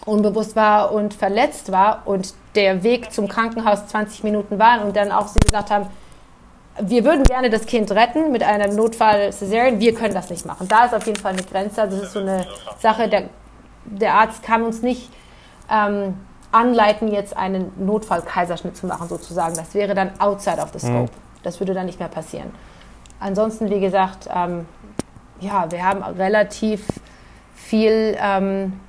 unbewusst 0.06 0.56
war 0.56 0.92
und 0.92 1.12
verletzt 1.12 1.70
war 1.70 2.02
und 2.06 2.32
der 2.54 2.82
Weg 2.82 3.12
zum 3.12 3.28
Krankenhaus 3.28 3.86
20 3.88 4.24
Minuten 4.24 4.58
war 4.58 4.84
und 4.84 4.96
dann 4.96 5.12
auch 5.12 5.28
sie 5.28 5.38
gesagt 5.38 5.70
haben, 5.70 5.88
wir 6.80 7.04
würden 7.04 7.24
gerne 7.24 7.50
das 7.50 7.66
Kind 7.66 7.90
retten 7.90 8.30
mit 8.32 8.42
einem 8.42 8.76
Notfall 8.76 9.32
Cesarean, 9.32 9.80
wir 9.80 9.94
können 9.94 10.14
das 10.14 10.30
nicht 10.30 10.46
machen. 10.46 10.68
Da 10.68 10.84
ist 10.84 10.94
auf 10.94 11.04
jeden 11.06 11.18
Fall 11.18 11.32
eine 11.32 11.42
Grenze, 11.42 11.82
das 11.82 11.94
ist 11.94 12.12
so 12.12 12.20
eine 12.20 12.46
Sache, 12.78 13.08
der, 13.08 13.24
der 13.84 14.14
Arzt 14.14 14.42
kann 14.42 14.62
uns 14.62 14.80
nicht 14.80 15.10
ähm, 15.70 16.14
anleiten, 16.52 17.08
jetzt 17.08 17.36
einen 17.36 17.72
Notfall-Kaiserschnitt 17.84 18.76
zu 18.76 18.86
machen, 18.86 19.08
sozusagen. 19.08 19.54
Das 19.54 19.74
wäre 19.74 19.94
dann 19.94 20.18
outside 20.18 20.58
of 20.58 20.70
the 20.72 20.78
scope. 20.78 21.02
Mhm. 21.02 21.08
Das 21.42 21.60
würde 21.60 21.74
dann 21.74 21.86
nicht 21.86 21.98
mehr 21.98 22.08
passieren. 22.08 22.50
Ansonsten, 23.20 23.70
wie 23.70 23.80
gesagt, 23.80 24.28
ähm, 24.34 24.66
ja, 25.40 25.70
wir 25.70 25.84
haben 25.84 26.02
relativ 26.02 26.86
viel 27.54 28.16
ähm, 28.20 28.80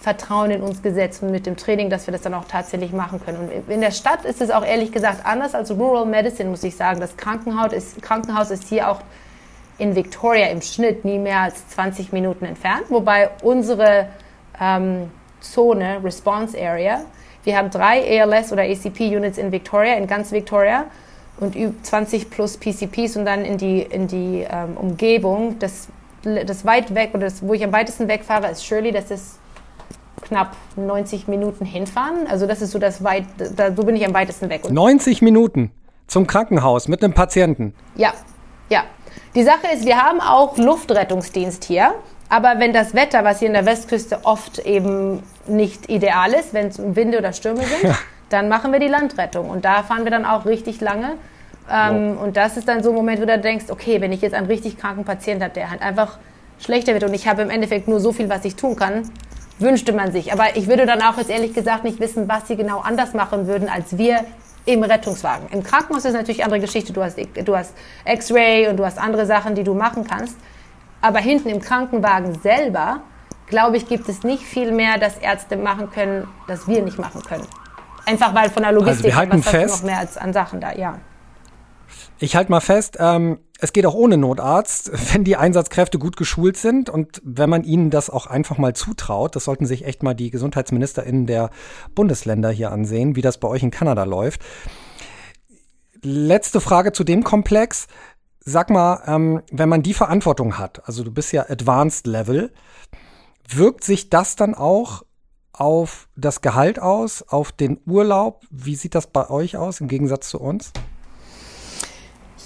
Vertrauen 0.00 0.50
in 0.50 0.62
uns 0.62 0.82
gesetzt 0.82 1.22
und 1.22 1.30
mit 1.30 1.46
dem 1.46 1.56
Training, 1.56 1.88
dass 1.88 2.06
wir 2.06 2.12
das 2.12 2.22
dann 2.22 2.34
auch 2.34 2.44
tatsächlich 2.44 2.92
machen 2.92 3.20
können. 3.24 3.38
Und 3.38 3.70
in 3.70 3.80
der 3.80 3.92
Stadt 3.92 4.24
ist 4.24 4.40
es 4.40 4.50
auch 4.50 4.64
ehrlich 4.64 4.92
gesagt 4.92 5.24
anders 5.24 5.54
als 5.54 5.70
Rural 5.70 6.06
Medicine, 6.06 6.50
muss 6.50 6.64
ich 6.64 6.76
sagen. 6.76 7.00
Das 7.00 7.16
Krankenhaus 7.16 7.72
ist, 7.72 8.02
Krankenhaus 8.02 8.50
ist 8.50 8.68
hier 8.68 8.90
auch 8.90 9.00
in 9.78 9.94
Victoria 9.94 10.48
im 10.48 10.60
Schnitt 10.60 11.04
nie 11.04 11.18
mehr 11.18 11.40
als 11.40 11.68
20 11.68 12.12
Minuten 12.12 12.44
entfernt, 12.44 12.84
wobei 12.88 13.30
unsere 13.42 14.08
ähm, 14.60 15.10
Zone, 15.42 16.00
Response 16.02 16.58
Area. 16.58 17.02
Wir 17.44 17.56
haben 17.56 17.70
drei 17.70 18.22
ALS 18.22 18.52
oder 18.52 18.62
ACP-Units 18.62 19.38
in 19.38 19.50
Victoria, 19.50 19.94
in 19.94 20.06
ganz 20.06 20.32
Victoria 20.32 20.84
und 21.40 21.56
20 21.82 22.30
plus 22.30 22.56
PCPs 22.56 23.16
und 23.16 23.24
dann 23.24 23.44
in 23.44 23.58
die, 23.58 23.82
in 23.82 24.06
die 24.06 24.46
ähm, 24.48 24.76
Umgebung. 24.76 25.58
Das, 25.58 25.88
das 26.22 26.64
weit 26.64 26.94
weg, 26.94 27.10
oder 27.14 27.24
das, 27.24 27.46
wo 27.46 27.54
ich 27.54 27.64
am 27.64 27.72
weitesten 27.72 28.06
wegfahre, 28.06 28.50
ist 28.50 28.64
Shirley. 28.64 28.92
Das 28.92 29.10
ist 29.10 29.38
knapp 30.22 30.56
90 30.76 31.26
Minuten 31.26 31.64
hinfahren. 31.64 32.26
Also 32.28 32.46
das 32.46 32.62
ist 32.62 32.70
so 32.70 32.78
das 32.78 33.02
weit, 33.02 33.24
da, 33.56 33.74
so 33.74 33.82
bin 33.84 33.96
ich 33.96 34.06
am 34.06 34.14
weitesten 34.14 34.48
weg. 34.48 34.64
Und 34.64 34.74
90 34.74 35.20
Minuten 35.22 35.72
zum 36.06 36.26
Krankenhaus 36.26 36.88
mit 36.88 37.02
einem 37.02 37.14
Patienten? 37.14 37.74
Ja, 37.96 38.12
ja. 38.68 38.84
Die 39.34 39.42
Sache 39.42 39.66
ist, 39.74 39.84
wir 39.84 39.96
haben 39.96 40.20
auch 40.20 40.56
Luftrettungsdienst 40.58 41.64
hier. 41.64 41.94
Aber 42.32 42.58
wenn 42.60 42.72
das 42.72 42.94
Wetter, 42.94 43.24
was 43.24 43.40
hier 43.40 43.48
in 43.48 43.52
der 43.52 43.66
Westküste 43.66 44.20
oft 44.22 44.60
eben 44.60 45.22
nicht 45.46 45.90
ideal 45.90 46.32
ist, 46.32 46.54
wenn 46.54 46.68
es 46.68 46.78
Winde 46.78 47.18
oder 47.18 47.34
Stürme 47.34 47.62
sind, 47.62 47.82
ja. 47.82 47.98
dann 48.30 48.48
machen 48.48 48.72
wir 48.72 48.80
die 48.80 48.88
Landrettung. 48.88 49.50
Und 49.50 49.66
da 49.66 49.82
fahren 49.82 50.04
wir 50.04 50.10
dann 50.10 50.24
auch 50.24 50.46
richtig 50.46 50.80
lange. 50.80 51.18
Ähm, 51.70 52.16
wow. 52.16 52.22
Und 52.22 52.38
das 52.38 52.56
ist 52.56 52.68
dann 52.68 52.82
so 52.82 52.88
ein 52.88 52.94
Moment, 52.94 53.20
wo 53.20 53.26
du 53.26 53.38
denkst, 53.38 53.66
okay, 53.68 54.00
wenn 54.00 54.12
ich 54.12 54.22
jetzt 54.22 54.32
einen 54.32 54.46
richtig 54.46 54.78
kranken 54.78 55.04
Patienten 55.04 55.44
habe, 55.44 55.52
der 55.52 55.70
halt 55.70 55.82
einfach 55.82 56.16
schlechter 56.58 56.94
wird 56.94 57.04
und 57.04 57.12
ich 57.12 57.28
habe 57.28 57.42
im 57.42 57.50
Endeffekt 57.50 57.86
nur 57.86 58.00
so 58.00 58.12
viel, 58.12 58.30
was 58.30 58.46
ich 58.46 58.56
tun 58.56 58.76
kann, 58.76 59.10
wünschte 59.58 59.92
man 59.92 60.10
sich. 60.10 60.32
Aber 60.32 60.56
ich 60.56 60.68
würde 60.68 60.86
dann 60.86 61.02
auch 61.02 61.18
jetzt 61.18 61.28
ehrlich 61.28 61.52
gesagt 61.52 61.84
nicht 61.84 62.00
wissen, 62.00 62.30
was 62.30 62.48
sie 62.48 62.56
genau 62.56 62.80
anders 62.80 63.12
machen 63.12 63.46
würden 63.46 63.68
als 63.68 63.98
wir 63.98 64.24
im 64.64 64.82
Rettungswagen. 64.82 65.48
Im 65.50 65.62
Krankenhaus 65.62 66.06
ist 66.06 66.14
natürlich 66.14 66.38
eine 66.38 66.46
andere 66.46 66.60
Geschichte. 66.60 66.94
Du 66.94 67.02
hast, 67.02 67.18
du 67.18 67.54
hast 67.54 67.74
X-Ray 68.06 68.68
und 68.68 68.78
du 68.78 68.86
hast 68.86 68.96
andere 68.96 69.26
Sachen, 69.26 69.54
die 69.54 69.64
du 69.64 69.74
machen 69.74 70.06
kannst. 70.08 70.38
Aber 71.02 71.18
hinten 71.18 71.48
im 71.48 71.60
Krankenwagen 71.60 72.40
selber, 72.40 73.02
glaube 73.46 73.76
ich, 73.76 73.86
gibt 73.86 74.08
es 74.08 74.22
nicht 74.22 74.44
viel 74.44 74.72
mehr, 74.72 74.98
das 74.98 75.18
Ärzte 75.18 75.56
machen 75.56 75.90
können, 75.90 76.28
das 76.46 76.66
wir 76.66 76.82
nicht 76.82 76.98
machen 76.98 77.22
können. 77.22 77.46
Einfach 78.06 78.34
weil 78.34 78.48
von 78.50 78.62
der 78.62 78.72
Logistik 78.72 79.04
also 79.04 79.04
wir 79.04 79.16
halten 79.16 79.42
fest, 79.42 79.82
noch 79.82 79.90
mehr 79.90 79.98
als 79.98 80.16
an 80.16 80.32
Sachen 80.32 80.60
da, 80.60 80.72
ja. 80.72 80.98
Ich 82.18 82.36
halte 82.36 82.50
mal 82.50 82.60
fest, 82.60 82.96
ähm, 83.00 83.38
es 83.60 83.72
geht 83.72 83.84
auch 83.84 83.94
ohne 83.94 84.16
Notarzt, 84.16 84.90
wenn 85.12 85.24
die 85.24 85.36
Einsatzkräfte 85.36 85.98
gut 85.98 86.16
geschult 86.16 86.56
sind 86.56 86.88
und 86.88 87.20
wenn 87.24 87.50
man 87.50 87.64
ihnen 87.64 87.90
das 87.90 88.10
auch 88.10 88.26
einfach 88.26 88.58
mal 88.58 88.74
zutraut. 88.74 89.36
Das 89.36 89.44
sollten 89.44 89.66
sich 89.66 89.84
echt 89.84 90.02
mal 90.02 90.14
die 90.14 90.30
GesundheitsministerInnen 90.30 91.26
der 91.26 91.50
Bundesländer 91.94 92.50
hier 92.50 92.70
ansehen, 92.70 93.16
wie 93.16 93.22
das 93.22 93.38
bei 93.38 93.48
euch 93.48 93.62
in 93.62 93.70
Kanada 93.70 94.04
läuft. 94.04 94.40
Letzte 96.04 96.60
Frage 96.60 96.92
zu 96.92 97.04
dem 97.04 97.22
Komplex. 97.22 97.86
Sag 98.44 98.70
mal, 98.70 99.02
ähm, 99.06 99.42
wenn 99.52 99.68
man 99.68 99.82
die 99.84 99.94
Verantwortung 99.94 100.58
hat, 100.58 100.82
also 100.86 101.04
du 101.04 101.12
bist 101.12 101.32
ja 101.32 101.48
Advanced 101.48 102.08
Level, 102.08 102.52
wirkt 103.48 103.84
sich 103.84 104.10
das 104.10 104.34
dann 104.34 104.54
auch 104.54 105.04
auf 105.52 106.08
das 106.16 106.40
Gehalt 106.40 106.80
aus, 106.80 107.22
auf 107.28 107.52
den 107.52 107.78
Urlaub? 107.86 108.42
Wie 108.50 108.74
sieht 108.74 108.96
das 108.96 109.06
bei 109.06 109.30
euch 109.30 109.56
aus 109.56 109.80
im 109.80 109.86
Gegensatz 109.86 110.28
zu 110.28 110.40
uns? 110.40 110.72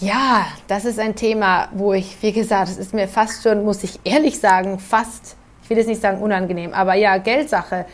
Ja, 0.01 0.47
das 0.68 0.84
ist 0.84 0.99
ein 0.99 1.14
Thema, 1.16 1.68
wo 1.72 1.94
ich, 1.94 2.18
wie 2.20 2.32
gesagt, 2.32 2.68
es 2.68 2.76
ist 2.76 2.92
mir 2.92 3.09
fast 3.09 3.42
schon, 3.42 3.64
muss 3.64 3.82
ich 3.82 3.99
ehrlich 4.05 4.38
sagen, 4.38 4.78
fast, 4.78 5.36
ich 5.62 5.70
will 5.70 5.78
jetzt 5.78 5.86
nicht 5.86 6.03
sagen 6.03 6.20
unangenehm, 6.20 6.74
aber 6.74 6.94
ja, 6.94 7.16
Geldsache. 7.16 7.86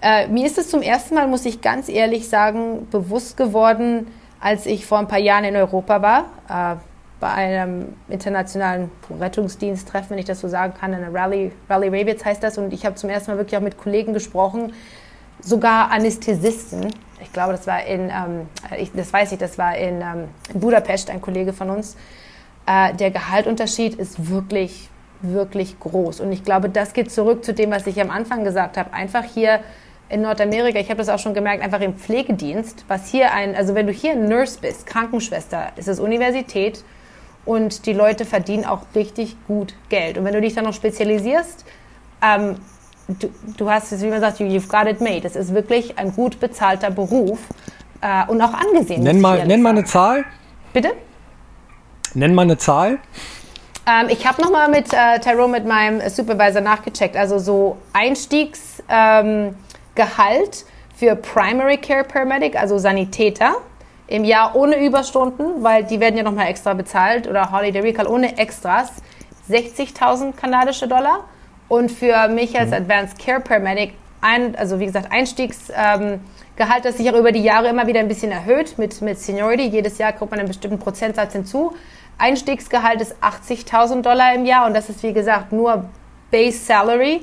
Äh, 0.00 0.28
mir 0.28 0.46
ist 0.46 0.58
es 0.58 0.70
zum 0.70 0.82
ersten 0.82 1.16
Mal, 1.16 1.26
muss 1.26 1.44
ich 1.44 1.60
ganz 1.60 1.88
ehrlich 1.88 2.28
sagen, 2.28 2.86
bewusst 2.92 3.36
geworden, 3.36 4.06
als 4.38 4.66
ich 4.66 4.86
vor 4.86 5.00
ein 5.00 5.08
paar 5.08 5.18
Jahren 5.18 5.42
in 5.42 5.56
Europa 5.56 6.00
war, 6.00 6.76
äh, 6.76 6.76
bei 7.20 7.28
einem 7.28 7.96
internationalen 8.08 8.90
Rettungsdiensttreffen, 9.18 10.10
wenn 10.10 10.18
ich 10.18 10.24
das 10.24 10.40
so 10.40 10.48
sagen 10.48 10.74
kann, 10.78 10.94
eine 10.94 11.12
Rally, 11.12 11.52
Rally 11.68 11.88
Ravitz 11.88 12.24
heißt 12.24 12.42
das, 12.42 12.58
und 12.58 12.72
ich 12.72 12.86
habe 12.86 12.94
zum 12.94 13.10
ersten 13.10 13.32
Mal 13.32 13.38
wirklich 13.38 13.56
auch 13.56 13.62
mit 13.62 13.76
Kollegen 13.76 14.12
gesprochen, 14.12 14.72
sogar 15.40 15.90
Anästhesisten, 15.90 16.88
ich 17.20 17.32
glaube, 17.32 17.52
das 17.52 17.66
war 17.66 17.84
in, 17.84 18.10
ähm, 18.10 18.48
ich, 18.78 18.92
das 18.92 19.12
weiß 19.12 19.32
ich, 19.32 19.38
das 19.38 19.58
war 19.58 19.76
in, 19.76 20.00
ähm, 20.00 20.28
in 20.52 20.60
Budapest, 20.60 21.10
ein 21.10 21.20
Kollege 21.20 21.52
von 21.52 21.70
uns. 21.70 21.96
Äh, 22.66 22.94
der 22.94 23.10
Gehaltunterschied 23.10 23.94
ist 23.94 24.30
wirklich, 24.30 24.88
wirklich 25.20 25.80
groß. 25.80 26.20
Und 26.20 26.32
ich 26.32 26.44
glaube, 26.44 26.68
das 26.68 26.92
geht 26.92 27.10
zurück 27.10 27.44
zu 27.44 27.54
dem, 27.54 27.70
was 27.70 27.86
ich 27.86 28.00
am 28.00 28.10
Anfang 28.10 28.44
gesagt 28.44 28.76
habe. 28.76 28.92
Einfach 28.92 29.24
hier 29.24 29.60
in 30.08 30.22
Nordamerika, 30.22 30.78
ich 30.78 30.88
habe 30.88 30.98
das 30.98 31.08
auch 31.08 31.18
schon 31.18 31.34
gemerkt, 31.34 31.62
einfach 31.62 31.80
im 31.80 31.94
Pflegedienst, 31.94 32.84
was 32.88 33.08
hier 33.08 33.32
ein, 33.32 33.54
also 33.54 33.74
wenn 33.74 33.86
du 33.86 33.92
hier 33.92 34.12
ein 34.12 34.28
Nurse 34.28 34.58
bist, 34.60 34.86
Krankenschwester, 34.86 35.72
ist 35.76 35.88
es 35.88 36.00
Universität 36.00 36.84
und 37.48 37.86
die 37.86 37.94
Leute 37.94 38.26
verdienen 38.26 38.66
auch 38.66 38.82
richtig 38.94 39.36
gut 39.46 39.74
Geld. 39.88 40.18
Und 40.18 40.24
wenn 40.26 40.34
du 40.34 40.40
dich 40.42 40.54
dann 40.54 40.64
noch 40.64 40.74
spezialisierst, 40.74 41.64
ähm, 42.22 42.56
du, 43.08 43.30
du 43.56 43.70
hast 43.70 43.90
es, 43.90 44.02
wie 44.02 44.08
man 44.08 44.20
sagt, 44.20 44.38
you've 44.38 44.68
got 44.68 44.86
it 44.86 45.00
made. 45.00 45.22
Es 45.24 45.34
ist 45.34 45.54
wirklich 45.54 45.98
ein 45.98 46.12
gut 46.12 46.40
bezahlter 46.40 46.90
Beruf 46.90 47.38
äh, 48.02 48.30
und 48.30 48.42
auch 48.42 48.52
angesehen. 48.52 49.02
Nenn 49.02 49.20
mal, 49.20 49.46
nenn 49.46 49.62
mal 49.62 49.70
eine 49.70 49.84
Zahl. 49.84 50.26
Bitte? 50.74 50.92
Nenn 52.12 52.34
mal 52.34 52.42
eine 52.42 52.58
Zahl. 52.58 52.98
Ähm, 53.86 54.08
ich 54.10 54.26
habe 54.26 54.42
nochmal 54.42 54.68
mit 54.68 54.92
äh, 54.92 55.18
Tyrone, 55.18 55.52
mit 55.52 55.66
meinem 55.66 56.06
Supervisor 56.10 56.60
nachgecheckt. 56.60 57.16
Also 57.16 57.38
so 57.38 57.78
Einstiegsgehalt 57.94 58.76
ähm, 58.90 59.54
für 60.94 61.16
Primary 61.16 61.78
Care 61.78 62.04
Paramedic, 62.04 62.60
also 62.60 62.76
Sanitäter, 62.76 63.56
im 64.08 64.24
Jahr 64.24 64.56
ohne 64.56 64.84
Überstunden, 64.84 65.62
weil 65.62 65.84
die 65.84 66.00
werden 66.00 66.16
ja 66.16 66.22
nochmal 66.22 66.48
extra 66.48 66.74
bezahlt, 66.74 67.28
oder 67.28 67.52
Holiday 67.52 67.82
Recall 67.82 68.06
ohne 68.06 68.38
Extras, 68.38 68.90
60.000 69.48 70.34
kanadische 70.34 70.88
Dollar. 70.88 71.24
Und 71.68 71.90
für 71.92 72.28
mich 72.28 72.58
als 72.58 72.68
mhm. 72.68 72.76
Advanced 72.76 73.18
Care 73.18 73.40
Paramedic, 73.40 73.92
ein, 74.22 74.56
also 74.56 74.80
wie 74.80 74.86
gesagt, 74.86 75.12
Einstiegsgehalt, 75.12 76.20
ähm, 76.56 76.82
das 76.82 76.96
sich 76.96 77.10
auch 77.10 77.18
über 77.18 77.30
die 77.30 77.42
Jahre 77.42 77.68
immer 77.68 77.86
wieder 77.86 78.00
ein 78.00 78.08
bisschen 78.08 78.32
erhöht 78.32 78.78
mit, 78.78 79.00
mit 79.02 79.18
Seniority. 79.18 79.64
Jedes 79.68 79.98
Jahr 79.98 80.12
kommt 80.12 80.30
man 80.30 80.40
einen 80.40 80.48
bestimmten 80.48 80.78
Prozentsatz 80.78 81.34
hinzu. 81.34 81.74
Einstiegsgehalt 82.16 83.00
ist 83.02 83.16
80.000 83.22 84.02
Dollar 84.02 84.34
im 84.34 84.44
Jahr 84.46 84.66
und 84.66 84.74
das 84.74 84.88
ist 84.88 85.02
wie 85.02 85.12
gesagt 85.12 85.52
nur 85.52 85.84
Base 86.30 86.58
Salary. 86.58 87.20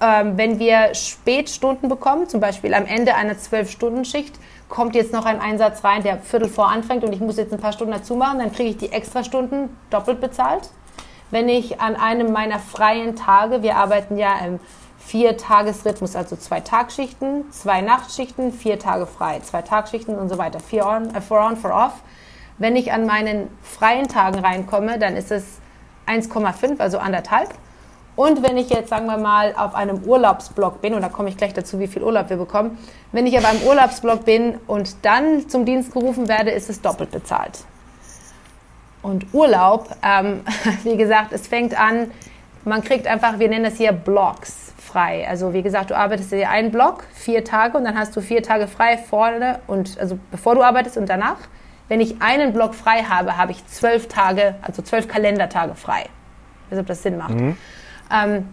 Ähm, 0.00 0.36
wenn 0.36 0.60
wir 0.60 0.94
Spätstunden 0.94 1.88
bekommen, 1.88 2.28
zum 2.28 2.40
Beispiel 2.40 2.72
am 2.72 2.86
Ende 2.86 3.16
einer 3.16 3.32
12-Stunden-Schicht, 3.32 4.38
kommt 4.68 4.94
jetzt 4.94 5.12
noch 5.12 5.24
ein 5.24 5.40
Einsatz 5.40 5.84
rein, 5.84 6.02
der 6.02 6.18
Viertel 6.18 6.48
vor 6.48 6.68
anfängt 6.70 7.04
und 7.04 7.12
ich 7.12 7.20
muss 7.20 7.36
jetzt 7.36 7.52
ein 7.52 7.60
paar 7.60 7.72
Stunden 7.72 7.92
dazu 7.92 8.14
machen, 8.14 8.38
dann 8.38 8.52
kriege 8.52 8.70
ich 8.70 8.76
die 8.76 8.92
Extrastunden 8.92 9.70
doppelt 9.90 10.20
bezahlt 10.20 10.70
wenn 11.30 11.48
ich 11.48 11.80
an 11.80 11.96
einem 11.96 12.32
meiner 12.32 12.58
freien 12.58 13.16
Tage, 13.16 13.62
wir 13.62 13.76
arbeiten 13.76 14.16
ja 14.16 14.38
im 14.38 14.60
Vier-Tages-Rhythmus, 14.98 16.16
also 16.16 16.36
zwei 16.36 16.60
Tagschichten, 16.60 17.50
zwei 17.50 17.80
Nachtschichten, 17.80 18.52
vier 18.52 18.78
Tage 18.78 19.06
frei, 19.06 19.40
zwei 19.40 19.62
Tagschichten 19.62 20.18
und 20.18 20.28
so 20.28 20.38
weiter, 20.38 20.60
vier 20.60 20.86
on, 20.86 21.14
äh, 21.14 21.20
four 21.20 21.40
on, 21.40 21.56
four 21.56 21.72
off. 21.72 21.94
Wenn 22.58 22.76
ich 22.76 22.92
an 22.92 23.06
meinen 23.06 23.48
freien 23.62 24.08
Tagen 24.08 24.40
reinkomme, 24.40 24.98
dann 24.98 25.16
ist 25.16 25.30
es 25.30 25.60
1,5, 26.06 26.80
also 26.80 26.98
anderthalb. 26.98 27.54
Und 28.18 28.42
wenn 28.42 28.56
ich 28.56 28.68
jetzt, 28.68 28.88
sagen 28.88 29.06
wir 29.06 29.16
mal, 29.16 29.54
auf 29.56 29.76
einem 29.76 30.02
Urlaubsblock 30.02 30.82
bin, 30.82 30.92
und 30.94 31.02
da 31.02 31.08
komme 31.08 31.28
ich 31.28 31.36
gleich 31.36 31.54
dazu, 31.54 31.78
wie 31.78 31.86
viel 31.86 32.02
Urlaub 32.02 32.28
wir 32.30 32.36
bekommen, 32.36 32.76
wenn 33.12 33.28
ich 33.28 33.38
auf 33.38 33.44
einem 33.44 33.62
Urlaubsblock 33.62 34.24
bin 34.24 34.58
und 34.66 35.04
dann 35.04 35.48
zum 35.48 35.64
Dienst 35.64 35.92
gerufen 35.92 36.26
werde, 36.26 36.50
ist 36.50 36.68
es 36.68 36.82
doppelt 36.82 37.12
bezahlt. 37.12 37.60
Und 39.02 39.32
Urlaub, 39.32 39.94
ähm, 40.02 40.40
wie 40.82 40.96
gesagt, 40.96 41.32
es 41.32 41.46
fängt 41.46 41.78
an, 41.78 42.10
man 42.64 42.82
kriegt 42.82 43.06
einfach, 43.06 43.38
wir 43.38 43.48
nennen 43.48 43.62
das 43.62 43.76
hier 43.76 43.92
Blocks 43.92 44.72
frei. 44.78 45.24
Also 45.28 45.52
wie 45.52 45.62
gesagt, 45.62 45.90
du 45.90 45.96
arbeitest 45.96 46.32
dir 46.32 46.50
einen 46.50 46.72
Block, 46.72 47.04
vier 47.14 47.44
Tage 47.44 47.78
und 47.78 47.84
dann 47.84 47.96
hast 47.96 48.16
du 48.16 48.20
vier 48.20 48.42
Tage 48.42 48.66
frei 48.66 48.98
vorne 48.98 49.60
und 49.68 49.96
also 50.00 50.18
bevor 50.32 50.56
du 50.56 50.64
arbeitest 50.64 50.96
und 50.96 51.08
danach. 51.08 51.38
Wenn 51.86 52.00
ich 52.00 52.20
einen 52.20 52.52
Block 52.52 52.74
frei 52.74 53.04
habe, 53.04 53.36
habe 53.36 53.52
ich 53.52 53.64
zwölf 53.68 54.08
Tage, 54.08 54.56
also 54.62 54.82
zwölf 54.82 55.06
Kalendertage 55.06 55.76
frei. 55.76 56.06
Ich 56.66 56.72
weiß 56.72 56.80
ob 56.80 56.86
das 56.88 57.04
Sinn 57.04 57.16
macht. 57.16 57.30
Mhm. 57.30 57.56
Ähm, 58.10 58.48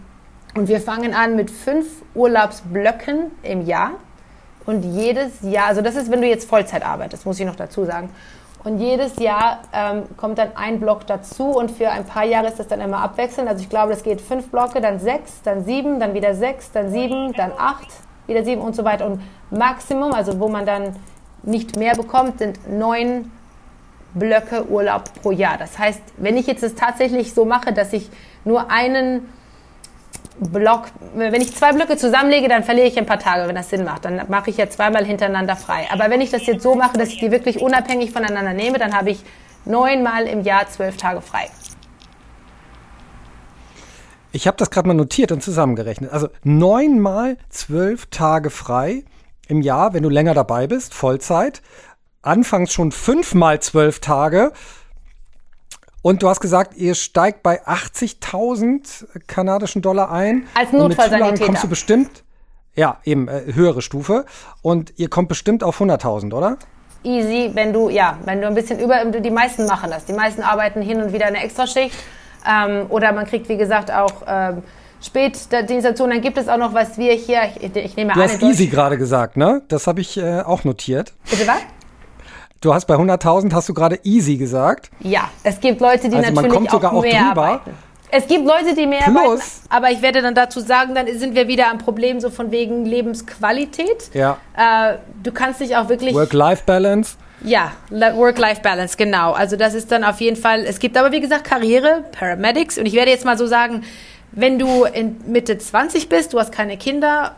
und 0.54 0.68
wir 0.68 0.80
fangen 0.80 1.14
an 1.14 1.36
mit 1.36 1.50
fünf 1.50 1.86
Urlaubsblöcken 2.14 3.30
im 3.42 3.66
Jahr. 3.66 3.92
Und 4.64 4.82
jedes 4.82 5.42
Jahr, 5.42 5.66
also 5.66 5.80
das 5.80 5.96
ist, 5.96 6.10
wenn 6.10 6.20
du 6.20 6.26
jetzt 6.26 6.48
Vollzeit 6.48 6.84
arbeitest, 6.84 7.26
muss 7.26 7.38
ich 7.38 7.46
noch 7.46 7.56
dazu 7.56 7.84
sagen. 7.84 8.10
Und 8.64 8.80
jedes 8.80 9.16
Jahr 9.16 9.60
ähm, 9.72 10.04
kommt 10.16 10.38
dann 10.38 10.56
ein 10.56 10.80
Block 10.80 11.06
dazu 11.06 11.50
und 11.50 11.70
für 11.70 11.88
ein 11.88 12.04
paar 12.04 12.24
Jahre 12.24 12.48
ist 12.48 12.58
das 12.58 12.66
dann 12.66 12.80
immer 12.80 12.98
abwechselnd. 12.98 13.48
Also 13.48 13.62
ich 13.62 13.68
glaube, 13.68 13.92
das 13.92 14.02
geht 14.02 14.20
fünf 14.20 14.48
Blocke, 14.50 14.80
dann 14.80 14.98
sechs, 14.98 15.40
dann 15.44 15.64
sieben, 15.64 16.00
dann 16.00 16.14
wieder 16.14 16.34
sechs, 16.34 16.72
dann 16.72 16.90
sieben, 16.90 17.32
dann 17.34 17.52
acht, 17.56 17.86
wieder 18.26 18.42
sieben 18.42 18.60
und 18.60 18.74
so 18.74 18.82
weiter. 18.84 19.06
Und 19.06 19.22
Maximum, 19.50 20.12
also 20.12 20.40
wo 20.40 20.48
man 20.48 20.66
dann 20.66 20.96
nicht 21.44 21.76
mehr 21.76 21.94
bekommt, 21.94 22.40
sind 22.40 22.58
neun 22.68 23.30
Blöcke 24.14 24.68
Urlaub 24.68 25.04
pro 25.22 25.30
Jahr. 25.30 25.58
Das 25.58 25.78
heißt, 25.78 26.00
wenn 26.16 26.36
ich 26.36 26.48
jetzt 26.48 26.64
es 26.64 26.74
tatsächlich 26.74 27.34
so 27.34 27.44
mache, 27.44 27.72
dass 27.72 27.92
ich 27.92 28.10
nur 28.44 28.70
einen 28.70 29.28
Block, 30.38 30.86
wenn 31.14 31.40
ich 31.40 31.54
zwei 31.54 31.72
Blöcke 31.72 31.96
zusammenlege, 31.96 32.48
dann 32.48 32.62
verliere 32.62 32.86
ich 32.86 32.98
ein 32.98 33.06
paar 33.06 33.18
Tage, 33.18 33.48
wenn 33.48 33.54
das 33.54 33.70
Sinn 33.70 33.84
macht. 33.84 34.04
Dann 34.04 34.22
mache 34.28 34.50
ich 34.50 34.58
ja 34.58 34.68
zweimal 34.68 35.04
hintereinander 35.04 35.56
frei. 35.56 35.86
Aber 35.90 36.10
wenn 36.10 36.20
ich 36.20 36.30
das 36.30 36.46
jetzt 36.46 36.62
so 36.62 36.74
mache, 36.74 36.98
dass 36.98 37.08
ich 37.08 37.18
die 37.18 37.30
wirklich 37.30 37.60
unabhängig 37.60 38.12
voneinander 38.12 38.52
nehme, 38.52 38.78
dann 38.78 38.94
habe 38.94 39.10
ich 39.10 39.24
neunmal 39.64 40.26
im 40.26 40.42
Jahr 40.42 40.68
zwölf 40.68 40.96
Tage 40.96 41.22
frei. 41.22 41.48
Ich 44.32 44.46
habe 44.46 44.58
das 44.58 44.70
gerade 44.70 44.86
mal 44.86 44.94
notiert 44.94 45.32
und 45.32 45.42
zusammengerechnet. 45.42 46.12
Also 46.12 46.28
neunmal 46.44 47.38
zwölf 47.48 48.06
Tage 48.06 48.50
frei 48.50 49.04
im 49.48 49.62
Jahr, 49.62 49.94
wenn 49.94 50.02
du 50.02 50.10
länger 50.10 50.34
dabei 50.34 50.66
bist, 50.66 50.92
Vollzeit. 50.92 51.62
Anfangs 52.20 52.72
schon 52.72 52.92
fünfmal 52.92 53.60
zwölf 53.60 54.00
Tage 54.00 54.52
und 56.02 56.22
du 56.22 56.28
hast 56.28 56.40
gesagt, 56.40 56.76
ihr 56.76 56.94
steigt 56.94 57.42
bei 57.42 57.64
80.000 57.66 59.26
kanadischen 59.26 59.82
Dollar 59.82 60.10
ein. 60.10 60.46
Als 60.54 60.72
Notfallsanitäter. 60.72 61.46
kommst 61.46 61.64
du 61.64 61.68
bestimmt, 61.68 62.24
ja, 62.74 62.98
eben 63.04 63.28
äh, 63.28 63.42
höhere 63.52 63.82
Stufe. 63.82 64.24
Und 64.62 64.92
ihr 64.96 65.08
kommt 65.08 65.28
bestimmt 65.28 65.64
auf 65.64 65.80
100.000, 65.80 66.32
oder? 66.32 66.58
Easy, 67.02 67.50
wenn 67.54 67.72
du, 67.72 67.88
ja, 67.88 68.18
wenn 68.24 68.40
du 68.40 68.46
ein 68.46 68.54
bisschen 68.54 68.78
über, 68.78 69.04
die 69.04 69.30
meisten 69.30 69.66
machen 69.66 69.90
das. 69.90 70.04
Die 70.04 70.12
meisten 70.12 70.42
arbeiten 70.42 70.82
hin 70.82 71.00
und 71.00 71.12
wieder 71.12 71.26
eine 71.26 71.42
Extraschicht. 71.42 71.96
Ähm, 72.48 72.86
oder 72.88 73.12
man 73.12 73.26
kriegt, 73.26 73.48
wie 73.48 73.56
gesagt, 73.56 73.90
auch 73.90 74.22
ähm, 74.26 74.62
Spätdienstation. 75.00 76.10
Dann 76.10 76.20
gibt 76.20 76.38
es 76.38 76.48
auch 76.48 76.58
noch, 76.58 76.74
was 76.74 76.98
wir 76.98 77.12
hier, 77.14 77.40
ich, 77.60 77.74
ich 77.74 77.96
nehme 77.96 78.12
du 78.12 78.20
an. 78.20 78.28
Du 78.28 78.34
hast 78.34 78.42
easy 78.42 78.66
gerade 78.66 78.98
gesagt, 78.98 79.36
ne? 79.36 79.62
Das 79.68 79.86
habe 79.86 80.00
ich 80.00 80.16
äh, 80.16 80.40
auch 80.40 80.64
notiert. 80.64 81.12
Bitte 81.30 81.46
was? 81.46 81.58
Du 82.60 82.72
hast 82.72 82.86
bei 82.86 82.94
100.000 82.94 83.52
hast 83.52 83.68
du 83.68 83.74
gerade 83.74 83.98
easy 84.02 84.36
gesagt. 84.36 84.90
Ja, 85.00 85.28
es 85.42 85.60
gibt 85.60 85.80
Leute, 85.80 86.08
die 86.08 86.16
also 86.16 86.30
natürlich 86.30 86.34
man 86.34 86.50
kommt 86.50 86.70
sogar 86.70 86.92
auch, 86.92 87.02
mehr 87.02 87.28
drüber. 87.28 87.42
arbeiten. 87.46 87.70
Es 88.10 88.26
gibt 88.28 88.46
Leute, 88.46 88.74
die 88.74 88.86
mehr 88.86 89.00
Plus, 89.00 89.14
arbeiten, 89.14 89.42
aber 89.68 89.90
ich 89.90 90.00
werde 90.00 90.22
dann 90.22 90.34
dazu 90.34 90.60
sagen, 90.60 90.94
dann 90.94 91.06
sind 91.18 91.34
wir 91.34 91.48
wieder 91.48 91.70
am 91.70 91.78
Problem 91.78 92.20
so 92.20 92.30
von 92.30 92.50
wegen 92.52 92.84
Lebensqualität. 92.84 94.10
Ja. 94.14 94.38
Äh, 94.56 94.98
du 95.22 95.32
kannst 95.32 95.60
dich 95.60 95.76
auch 95.76 95.88
wirklich 95.88 96.14
Work-Life-Balance. 96.14 97.16
Ja, 97.42 97.72
Work-Life-Balance, 97.90 98.96
genau. 98.96 99.32
Also 99.32 99.56
das 99.56 99.74
ist 99.74 99.92
dann 99.92 100.04
auf 100.04 100.20
jeden 100.20 100.36
Fall, 100.36 100.64
es 100.64 100.78
gibt 100.78 100.96
aber 100.96 101.12
wie 101.12 101.20
gesagt 101.20 101.44
Karriere, 101.44 102.04
Paramedics 102.12 102.78
und 102.78 102.86
ich 102.86 102.94
werde 102.94 103.10
jetzt 103.10 103.24
mal 103.24 103.36
so 103.36 103.46
sagen, 103.46 103.82
wenn 104.32 104.58
du 104.58 104.84
in 104.84 105.16
Mitte 105.26 105.58
20 105.58 106.08
bist, 106.08 106.32
du 106.32 106.38
hast 106.38 106.52
keine 106.52 106.76
Kinder, 106.76 107.34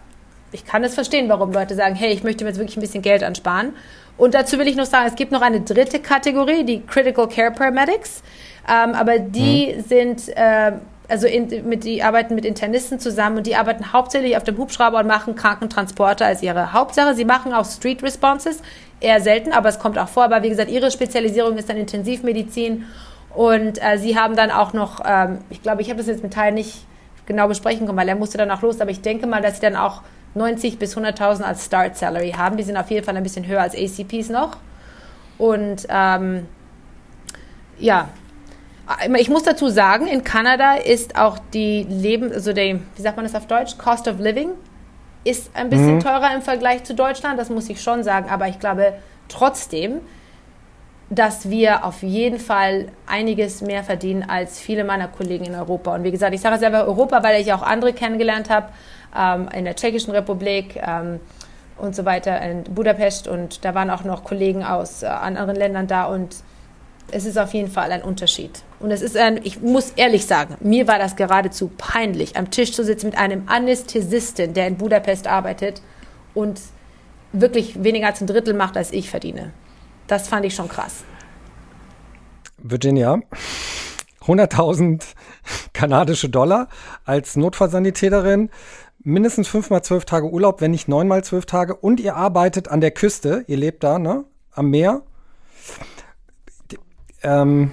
ich 0.53 0.65
kann 0.65 0.85
es 0.85 0.95
verstehen, 0.95 1.29
warum 1.29 1.53
Leute 1.53 1.75
sagen, 1.75 1.95
hey, 1.95 2.13
ich 2.13 2.23
möchte 2.23 2.45
mir 2.45 2.51
jetzt 2.51 2.59
wirklich 2.59 2.77
ein 2.77 2.81
bisschen 2.81 3.03
Geld 3.03 3.23
ansparen. 3.23 3.73
Und 4.19 4.35
dazu 4.35 4.59
will 4.59 4.67
ich 4.67 4.77
noch 4.77 4.85
sagen, 4.85 5.07
es 5.07 5.15
gibt 5.15 5.33
noch 5.33 5.43
eine 5.43 5.61
dritte 5.61 6.01
Kategorie, 6.01 6.65
die 6.65 6.85
Critical 6.85 7.29
Care 7.29 7.53
Paramedics. 7.53 8.23
Ähm, 8.69 8.93
aber 8.95 9.21
die 9.21 9.75
mhm. 9.75 9.83
sind, 9.83 10.29
äh, 10.37 10.73
also 11.09 11.27
in, 11.27 11.69
mit, 11.69 11.85
die 11.85 12.03
arbeiten 12.03 12.35
mit 12.35 12.45
Internisten 12.45 12.99
zusammen 12.99 13.39
und 13.39 13.47
die 13.47 13.57
arbeiten 13.57 13.93
hauptsächlich 13.93 14.37
auf 14.37 14.45
dem 14.45 14.59
Hubschrauber 14.59 14.99
und 14.99 15.07
machen 15.07 15.37
Krankentransporte 15.37 16.27
als 16.27 16.43
ihre 16.43 16.73
Hauptsache. 16.73 17.15
Sie 17.15 17.25
machen 17.25 17.55
auch 17.55 17.65
Street 17.65 18.03
Responses, 18.03 18.61
eher 19.01 19.21
selten, 19.21 19.53
aber 19.53 19.69
es 19.69 19.79
kommt 19.79 19.97
auch 19.99 20.09
vor. 20.09 20.25
Aber 20.25 20.43
wie 20.43 20.51
gesagt, 20.51 20.71
ihre 20.71 20.91
Spezialisierung 20.91 21.57
ist 21.57 21.71
dann 21.71 21.77
Intensivmedizin 21.77 22.87
und 23.35 23.81
äh, 23.81 23.99
sie 23.99 24.19
haben 24.19 24.35
dann 24.35 24.51
auch 24.51 24.73
noch, 24.73 25.01
ähm, 25.07 25.39
ich 25.49 25.63
glaube, 25.63 25.81
ich 25.81 25.89
habe 25.89 25.99
das 25.99 26.09
jetzt 26.09 26.25
mit 26.25 26.33
Teil 26.33 26.53
nicht 26.53 26.87
genau 27.25 27.47
besprechen 27.47 27.87
können, 27.87 27.99
weil 27.99 28.09
er 28.09 28.17
musste 28.17 28.37
dann 28.37 28.51
auch 28.51 28.63
los, 28.63 28.81
aber 28.81 28.91
ich 28.91 29.01
denke 29.01 29.27
mal, 29.27 29.41
dass 29.41 29.57
sie 29.57 29.61
dann 29.63 29.77
auch 29.77 30.03
90 30.35 30.79
bis 30.79 30.97
100.000 30.97 31.43
als 31.43 31.65
Start 31.67 31.97
Salary 31.97 32.33
haben. 32.33 32.57
Die 32.57 32.63
sind 32.63 32.77
auf 32.77 32.91
jeden 32.91 33.05
Fall 33.05 33.17
ein 33.17 33.23
bisschen 33.23 33.47
höher 33.47 33.61
als 33.61 33.75
ACPs 33.75 34.29
noch. 34.29 34.57
Und 35.39 35.87
ähm, 35.89 36.47
ja, 37.79 38.09
ich 39.19 39.29
muss 39.29 39.43
dazu 39.43 39.69
sagen, 39.69 40.07
in 40.07 40.25
Kanada 40.25 40.75
ist 40.75 41.17
auch 41.17 41.39
die 41.53 41.85
Leben, 41.85 42.33
also 42.33 42.53
der, 42.53 42.81
wie 42.97 43.03
sagt 43.03 43.17
man 43.17 43.25
das 43.25 43.35
auf 43.35 43.47
Deutsch, 43.47 43.77
Cost 43.79 44.09
of 44.09 44.19
Living 44.19 44.51
ist 45.25 45.51
ein 45.55 45.69
bisschen 45.69 45.97
mhm. 45.97 46.01
teurer 46.01 46.35
im 46.35 46.43
Vergleich 46.43 46.85
zu 46.85 46.95
Deutschland, 46.95 47.39
das 47.39 47.51
muss 47.51 47.69
ich 47.69 47.83
schon 47.83 48.03
sagen, 48.03 48.31
aber 48.31 48.49
ich 48.49 48.59
glaube 48.59 48.95
trotzdem, 49.29 50.01
dass 51.11 51.49
wir 51.51 51.85
auf 51.85 52.03
jeden 52.03 52.39
Fall 52.39 52.89
einiges 53.07 53.61
mehr 53.63 53.83
verdienen 53.83 54.25
als 54.29 54.59
viele 54.61 54.85
meiner 54.85 55.09
Kollegen 55.09 55.47
in 55.47 55.55
Europa. 55.55 55.95
Und 55.95 56.05
wie 56.05 56.11
gesagt, 56.11 56.35
ich 56.35 56.41
sage 56.41 56.59
selber 56.59 56.85
Europa, 56.85 57.23
weil 57.23 57.41
ich 57.41 57.53
auch 57.53 57.63
andere 57.63 57.95
kennengelernt 57.95 58.51
habe, 58.51 58.69
in 59.15 59.65
der 59.65 59.75
Tschechischen 59.75 60.13
Republik 60.13 60.77
ähm, 60.77 61.21
und 61.79 61.97
so 61.97 62.05
weiter, 62.05 62.41
in 62.43 62.65
Budapest. 62.65 63.29
Und 63.29 63.65
da 63.65 63.75
waren 63.75 63.91
auch 63.91 64.05
noch 64.05 64.25
Kollegen 64.25 64.65
aus 64.65 65.03
äh, 65.03 65.07
anderen 65.07 65.57
Ländern 65.57 65.87
da. 65.87 66.05
Und 66.05 66.37
es 67.11 67.25
ist 67.25 67.39
auf 67.39 67.55
jeden 67.55 67.71
Fall 67.71 67.91
ein 67.93 68.03
Unterschied. 68.03 68.63
Und 68.81 68.91
es 68.91 69.03
ist 69.03 69.17
ein, 69.17 69.41
ich 69.43 69.61
muss 69.61 69.93
ehrlich 69.97 70.27
sagen, 70.27 70.57
mir 70.61 70.87
war 70.87 70.99
das 70.99 71.17
geradezu 71.17 71.71
peinlich, 71.77 72.37
am 72.37 72.51
Tisch 72.51 72.73
zu 72.73 72.85
sitzen 72.85 73.07
mit 73.07 73.19
einem 73.19 73.45
Anästhesisten, 73.47 74.55
der 74.55 74.67
in 74.67 74.77
Budapest 74.77 75.27
arbeitet 75.27 75.83
und 76.35 76.61
wirklich 77.33 77.83
weniger 77.83 78.09
als 78.09 78.21
ein 78.21 78.27
Drittel 78.27 78.55
macht, 78.55 78.77
als 78.77 78.93
ich 78.93 79.11
verdiene. 79.11 79.53
Das 80.07 80.29
fand 80.29 80.45
ich 80.45 80.55
schon 80.55 80.69
krass. 80.69 81.05
Virginia, 82.59 83.21
100.000 84.27 85.03
kanadische 85.73 86.29
Dollar 86.29 86.69
als 87.05 87.37
Notfallsanitäterin, 87.37 88.51
mindestens 89.01 89.49
fünfmal 89.49 89.83
zwölf 89.83 90.05
Tage 90.05 90.31
Urlaub, 90.31 90.61
wenn 90.61 90.71
nicht 90.71 90.89
neunmal 90.89 91.25
zwölf 91.25 91.47
Tage. 91.47 91.75
Und 91.75 92.01
ihr 92.01 92.17
arbeitet 92.17 92.69
an 92.69 92.81
der 92.81 92.91
Küste, 92.91 93.45
ihr 93.47 93.57
lebt 93.57 93.83
da, 93.85 93.99
ne, 93.99 94.25
am 94.53 94.71
Meer. 94.71 95.03
Ähm, 97.23 97.73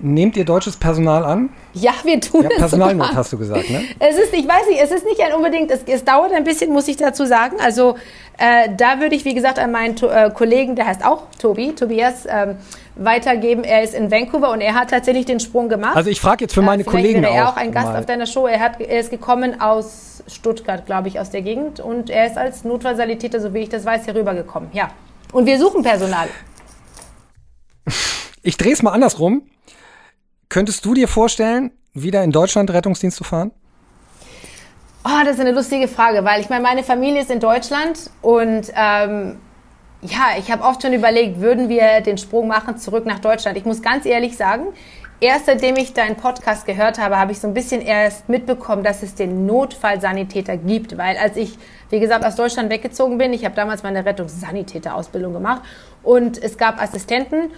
Nehmt 0.00 0.36
ihr 0.36 0.44
deutsches 0.44 0.76
Personal 0.76 1.24
an? 1.24 1.50
Ja, 1.74 1.92
wir 2.04 2.20
tun 2.20 2.42
ja, 2.42 2.48
es. 2.50 2.58
Personalnot 2.58 3.06
sogar. 3.06 3.16
hast 3.16 3.32
du 3.32 3.38
gesagt, 3.38 3.70
ne? 3.70 3.82
Es 3.98 4.16
ist, 4.16 4.32
ich 4.32 4.46
weiß 4.46 4.68
nicht, 4.68 4.80
es 4.80 4.90
ist 4.90 5.04
nicht 5.04 5.20
ein 5.20 5.32
unbedingt, 5.34 5.70
es, 5.70 5.80
es 5.86 6.04
dauert 6.04 6.32
ein 6.32 6.44
bisschen, 6.44 6.72
muss 6.72 6.88
ich 6.88 6.96
dazu 6.96 7.24
sagen. 7.24 7.56
Also 7.60 7.96
äh, 8.38 8.68
da 8.76 9.00
würde 9.00 9.14
ich, 9.14 9.24
wie 9.24 9.34
gesagt, 9.34 9.58
an 9.58 9.72
meinen 9.72 9.96
äh, 9.96 10.30
Kollegen, 10.30 10.76
der 10.76 10.86
heißt 10.86 11.04
auch 11.04 11.22
Tobi, 11.38 11.74
Tobias, 11.74 12.26
ähm, 12.26 12.56
weitergeben. 12.96 13.64
Er 13.64 13.82
ist 13.82 13.94
in 13.94 14.10
Vancouver 14.10 14.50
und 14.50 14.60
er 14.60 14.74
hat 14.74 14.90
tatsächlich 14.90 15.26
den 15.26 15.40
Sprung 15.40 15.68
gemacht. 15.68 15.96
Also 15.96 16.10
ich 16.10 16.20
frage 16.20 16.44
jetzt 16.44 16.54
für 16.54 16.62
meine 16.62 16.82
äh, 16.82 16.86
Kollegen 16.86 17.22
wäre 17.22 17.34
er 17.34 17.48
auch. 17.50 17.56
ein 17.56 17.72
Gast 17.72 17.88
mal. 17.88 17.98
auf 17.98 18.06
deiner 18.06 18.26
Show. 18.26 18.46
Er, 18.46 18.60
hat, 18.60 18.80
er 18.80 19.00
ist 19.00 19.10
gekommen 19.10 19.60
aus 19.60 20.22
Stuttgart, 20.26 20.86
glaube 20.86 21.08
ich, 21.08 21.18
aus 21.18 21.30
der 21.30 21.42
Gegend 21.42 21.80
und 21.80 22.10
er 22.10 22.26
ist 22.26 22.36
als 22.36 22.64
Notfallsanitäter, 22.64 23.40
so 23.40 23.54
wie 23.54 23.60
ich 23.60 23.68
das 23.68 23.84
weiß, 23.84 24.04
hier 24.04 24.14
rübergekommen. 24.14 24.70
Ja. 24.72 24.90
Und 25.32 25.46
wir 25.46 25.58
suchen 25.58 25.82
Personal. 25.82 26.28
Ich 28.42 28.56
drehe 28.56 28.72
es 28.72 28.82
mal 28.82 28.90
andersrum. 28.90 29.42
Könntest 30.52 30.84
du 30.84 30.92
dir 30.92 31.08
vorstellen, 31.08 31.70
wieder 31.94 32.22
in 32.22 32.30
Deutschland 32.30 32.70
Rettungsdienst 32.70 33.16
zu 33.16 33.24
fahren? 33.24 33.52
Oh, 35.02 35.24
das 35.24 35.36
ist 35.36 35.40
eine 35.40 35.52
lustige 35.52 35.88
Frage, 35.88 36.26
weil 36.26 36.42
ich 36.42 36.50
meine, 36.50 36.62
meine 36.62 36.82
Familie 36.82 37.22
ist 37.22 37.30
in 37.30 37.40
Deutschland 37.40 38.10
und 38.20 38.70
ähm, 38.76 39.38
ja, 40.02 40.36
ich 40.38 40.52
habe 40.52 40.62
oft 40.62 40.82
schon 40.82 40.92
überlegt, 40.92 41.40
würden 41.40 41.70
wir 41.70 42.02
den 42.02 42.18
Sprung 42.18 42.48
machen 42.48 42.76
zurück 42.76 43.06
nach 43.06 43.18
Deutschland. 43.18 43.56
Ich 43.56 43.64
muss 43.64 43.80
ganz 43.80 44.04
ehrlich 44.04 44.36
sagen, 44.36 44.66
erst 45.20 45.46
seitdem 45.46 45.76
ich 45.76 45.94
deinen 45.94 46.16
Podcast 46.16 46.66
gehört 46.66 46.98
habe, 46.98 47.18
habe 47.18 47.32
ich 47.32 47.40
so 47.40 47.48
ein 47.48 47.54
bisschen 47.54 47.80
erst 47.80 48.28
mitbekommen, 48.28 48.84
dass 48.84 49.02
es 49.02 49.14
den 49.14 49.46
Notfallsanitäter 49.46 50.58
gibt, 50.58 50.98
weil 50.98 51.16
als 51.16 51.38
ich, 51.38 51.56
wie 51.88 51.98
gesagt, 51.98 52.26
aus 52.26 52.36
Deutschland 52.36 52.70
weggezogen 52.70 53.16
bin, 53.16 53.32
ich 53.32 53.46
habe 53.46 53.54
damals 53.54 53.82
meine 53.82 54.04
Rettungssanitäterausbildung 54.04 55.32
gemacht 55.32 55.62
und 56.02 56.36
es 56.36 56.58
gab 56.58 56.78
Assistenten 56.78 57.52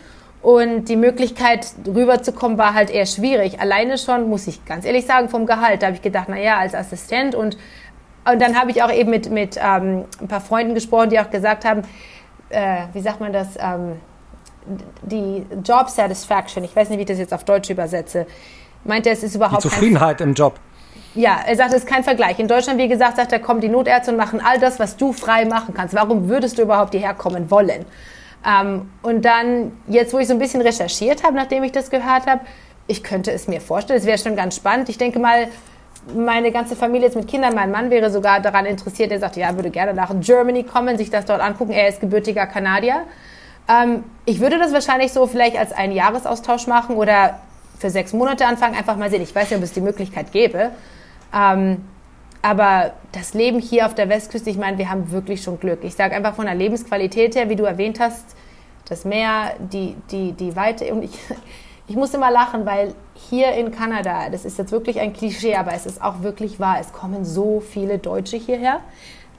und 0.45 0.91
die 0.91 0.97
Möglichkeit, 0.97 1.67
rüberzukommen, 1.87 2.59
war 2.59 2.75
halt 2.75 2.91
eher 2.91 3.07
schwierig. 3.07 3.61
Alleine 3.61 3.97
schon, 3.97 4.29
muss 4.29 4.47
ich 4.47 4.63
ganz 4.67 4.85
ehrlich 4.85 5.07
sagen, 5.07 5.31
vom 5.31 5.47
Gehalt. 5.47 5.81
Da 5.81 5.87
habe 5.87 5.97
ich 5.97 6.03
gedacht, 6.03 6.27
na 6.29 6.39
ja, 6.39 6.59
als 6.59 6.75
Assistent. 6.75 7.35
Und, 7.35 7.57
und 8.31 8.43
dann 8.43 8.55
habe 8.55 8.71
ich 8.71 8.83
auch 8.83 8.93
eben 8.93 9.09
mit, 9.09 9.31
mit 9.31 9.57
ähm, 9.57 10.05
ein 10.21 10.29
paar 10.29 10.43
Freunden 10.43 10.75
gesprochen, 10.75 11.09
die 11.09 11.19
auch 11.19 11.31
gesagt 11.31 11.65
haben, 11.65 11.81
äh, 12.51 12.83
wie 12.93 13.01
sagt 13.01 13.21
man 13.21 13.33
das, 13.33 13.57
ähm, 13.59 13.97
die 15.01 15.47
Job 15.65 15.89
Satisfaction, 15.89 16.63
ich 16.63 16.77
weiß 16.77 16.91
nicht, 16.91 16.99
wie 16.99 17.03
ich 17.03 17.09
das 17.09 17.19
jetzt 17.19 17.33
auf 17.33 17.45
Deutsch 17.45 17.71
übersetze, 17.71 18.27
meinte, 18.85 19.09
es 19.09 19.23
ist 19.23 19.35
überhaupt 19.35 19.65
Die 19.65 19.69
Zufriedenheit 19.69 20.21
im 20.21 20.35
Job. 20.35 20.61
Ja, 21.15 21.41
er 21.47 21.57
sagt, 21.57 21.71
es 21.71 21.85
ist 21.85 21.87
kein 21.87 22.05
Vergleich. 22.05 22.39
In 22.39 22.49
Deutschland, 22.49 22.79
wie 22.79 22.89
gesagt, 22.89 23.17
sagt 23.17 23.33
er, 23.33 23.39
kommen 23.39 23.63
die 23.63 23.71
Notärzte 23.71 24.11
und 24.11 24.19
machen 24.19 24.43
all 24.45 24.59
das, 24.59 24.79
was 24.79 24.99
du 24.99 25.15
frei 25.15 25.47
machen 25.47 25.73
kannst. 25.73 25.95
Warum 25.95 26.29
würdest 26.29 26.59
du 26.59 26.63
überhaupt 26.63 26.93
hierher 26.93 27.15
kommen 27.15 27.51
wollen? 27.51 27.87
Ähm, 28.47 28.91
und 29.03 29.25
dann, 29.25 29.73
jetzt 29.89 30.13
wo 30.13 30.19
ich 30.19 30.29
so 30.29 30.35
ein 30.35 30.39
bisschen 30.39 30.61
recherchiert 30.61 31.25
habe, 31.25 31.37
nachdem 31.37 31.65
ich 31.65 31.73
das 31.73 31.91
gehört 31.91 32.27
habe, 32.27 32.41
ich 32.87 33.03
könnte 33.03 33.33
es 33.33 33.49
mir 33.49 33.61
vorstellen, 33.61 33.99
es 33.99 34.07
wäre 34.07 34.19
schon 34.19 34.37
ganz 34.37 34.57
spannend. 34.57 34.89
Ich 34.89 34.99
denke 34.99 35.19
mal, 35.19 35.49
meine 36.15 36.53
ganze 36.53 36.77
Familie 36.77 37.07
jetzt 37.07 37.17
mit 37.17 37.29
Kindern, 37.29 37.55
mein 37.55 37.71
Mann 37.71 37.91
wäre 37.91 38.11
sogar 38.11 38.41
daran 38.41 38.67
interessiert, 38.67 39.11
er 39.11 39.19
sagt, 39.19 39.37
ja, 39.37 39.55
würde 39.57 39.71
gerne 39.71 39.95
nach 39.95 40.13
Germany 40.21 40.65
kommen, 40.65 40.99
sich 40.99 41.09
das 41.11 41.25
dort 41.25 41.41
angucken. 41.41 41.73
Er 41.73 41.89
ist 41.89 42.01
gebürtiger 42.01 42.47
Kanadier. 42.47 43.05
Ähm, 43.69 44.05
ich 44.27 44.41
würde 44.41 44.59
das 44.59 44.73
wahrscheinlich 44.73 45.13
so 45.13 45.27
vielleicht 45.27 45.57
als 45.57 45.73
einen 45.73 45.95
Jahresaustausch 45.95 46.67
machen 46.67 46.97
oder 46.97 47.41
für 47.79 47.89
sechs 47.91 48.13
Monate 48.13 48.47
anfangen, 48.47 48.75
einfach 48.77 48.97
mal 48.97 49.11
sehen. 49.11 49.23
Ich 49.23 49.35
weiß 49.35 49.51
nicht, 49.51 49.59
ob 49.59 49.65
es 49.65 49.73
die 49.73 49.81
Möglichkeit 49.81 50.33
gäbe. 50.33 50.71
Ähm, 51.35 51.85
aber 52.45 52.93
das 53.13 53.33
Leben 53.33 53.59
hier 53.59 53.87
auf 53.87 53.95
der 53.95 54.11
Westküste, 54.11 54.51
ich 54.51 54.59
meine, 54.59 54.77
wir 54.77 54.91
haben 54.91 55.11
wirklich 55.11 55.43
schon 55.43 55.59
Glück. 55.59 55.79
Ich 55.83 55.95
sage 55.95 56.15
einfach 56.15 56.35
von 56.35 56.45
der 56.45 56.55
Lebensqualität 56.55 57.37
her, 57.37 57.49
wie 57.49 57.57
du 57.57 57.65
erwähnt 57.65 58.01
hast, 58.01 58.37
das 58.87 59.07
Meer, 59.07 59.55
die, 59.59 59.97
die, 60.11 60.33
die 60.33 60.55
Weite. 60.55 60.93
Und 60.93 61.05
ich, 61.05 61.19
ich 61.89 61.97
muss 61.97 62.13
immer 62.13 62.31
lachen, 62.31 62.67
weil 62.67 62.93
hier 63.15 63.53
in 63.53 63.71
Kanada, 63.71 64.29
das 64.29 64.45
ist 64.45 64.59
jetzt 64.59 64.73
wirklich 64.73 65.01
ein 65.01 65.15
Klischee, 65.15 65.57
aber 65.57 65.73
es 65.73 65.87
ist 65.87 66.03
auch 66.03 66.21
wirklich 66.21 66.61
wahr, 66.61 66.77
es 66.79 66.93
kommen 66.93 67.25
so 67.25 67.61
viele 67.61 67.97
Deutsche 67.97 68.37
hierher. 68.37 68.81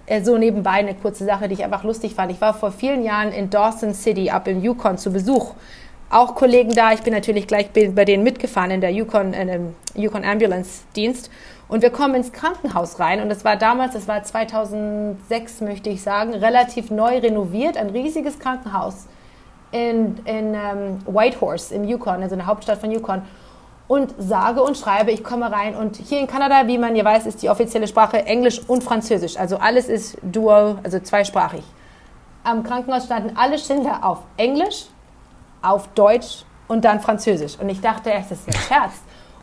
Äh, 0.08 0.24
so 0.24 0.40
nebenbei 0.40 0.72
eine 0.72 0.96
kurze 0.96 1.26
Sache, 1.26 1.48
die 1.48 1.54
ich 1.54 1.64
einfach 1.64 1.84
lustig 1.84 2.16
fand. 2.16 2.32
Ich 2.32 2.42
war 2.42 2.56
vor 2.56 2.72
vielen 2.72 3.04
Jahren 3.04 3.32
in 3.32 3.52
Dawson 3.52 3.94
City, 3.94 4.32
ab 4.32 4.48
im 4.48 4.64
Yukon, 4.64 4.98
zu 4.98 5.12
Besuch. 5.12 5.54
Auch 6.10 6.34
Kollegen 6.34 6.74
da. 6.74 6.92
Ich 6.92 7.02
bin 7.02 7.14
natürlich 7.14 7.46
gleich 7.46 7.70
bei 7.70 8.06
denen 8.06 8.24
mitgefahren 8.24 8.72
in 8.72 8.82
der 8.82 8.92
Yukon, 8.92 9.34
in 9.34 9.48
dem 9.48 9.76
Yukon 9.94 10.26
Ambulance 10.26 10.86
Dienst. 10.96 11.30
Und 11.68 11.82
wir 11.82 11.90
kommen 11.90 12.14
ins 12.14 12.32
Krankenhaus 12.32 13.00
rein 13.00 13.22
und 13.22 13.30
das 13.30 13.44
war 13.44 13.56
damals, 13.56 13.94
das 13.94 14.08
war 14.08 14.22
2006 14.22 15.62
möchte 15.62 15.90
ich 15.90 16.04
sagen, 16.04 16.34
relativ 16.36 16.92
neu 16.92 17.18
renoviert, 17.18 17.76
ein 17.76 17.90
riesiges 17.90 18.38
Krankenhaus 18.38 19.08
in, 19.72 20.18
in 20.26 20.54
ähm, 20.54 21.00
Whitehorse 21.08 21.74
im 21.74 21.84
Yukon, 21.84 22.22
also 22.22 22.34
in 22.34 22.40
der 22.40 22.46
Hauptstadt 22.48 22.80
von 22.80 22.92
Yukon. 22.92 23.24
Und 23.88 24.16
sage 24.18 24.64
und 24.64 24.78
schreibe, 24.78 25.12
ich 25.12 25.24
komme 25.24 25.52
rein 25.52 25.76
und 25.76 25.98
hier 25.98 26.20
in 26.20 26.26
Kanada, 26.28 26.68
wie 26.68 26.78
man 26.78 26.96
ja 26.96 27.06
weiß, 27.06 27.28
ist 27.28 27.44
die 27.44 27.50
offizielle 27.50 27.88
Sprache 27.88 28.26
Englisch 28.26 28.62
und 28.68 28.84
Französisch. 28.84 29.38
Also 29.38 29.58
alles 29.58 29.90
ist 29.90 30.18
dual, 30.24 30.80
also 30.84 31.00
zweisprachig. 31.00 31.64
Am 32.44 32.64
Krankenhaus 32.64 33.06
standen 33.06 33.38
alle 33.38 33.60
Schilder 33.60 34.00
auf 34.04 34.20
Englisch, 34.38 34.86
auf 35.62 35.88
Deutsch 35.90 36.46
und 36.68 36.86
dann 36.86 37.00
Französisch. 37.00 37.60
Und 37.60 37.70
ich 37.70 37.82
dachte, 37.82 38.12
das 38.12 38.32
ist 38.32 38.48
ein 38.48 38.54
Scherz. 38.54 38.94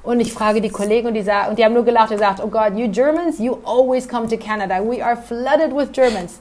Und 0.02 0.20
ich 0.20 0.32
frage 0.32 0.60
die 0.60 0.68
Kollegen 0.68 1.08
und 1.08 1.14
die, 1.14 1.22
sagen, 1.22 1.50
und 1.50 1.58
die 1.58 1.64
haben 1.64 1.74
nur 1.74 1.84
gelacht 1.84 2.10
und 2.10 2.18
gesagt, 2.18 2.40
oh 2.42 2.48
God, 2.48 2.76
you 2.76 2.88
Germans, 2.88 3.38
you 3.38 3.58
always 3.64 4.08
come 4.08 4.26
to 4.28 4.36
Canada. 4.36 4.80
We 4.80 5.04
are 5.04 5.16
flooded 5.16 5.74
with 5.74 5.92
Germans. 5.92 6.40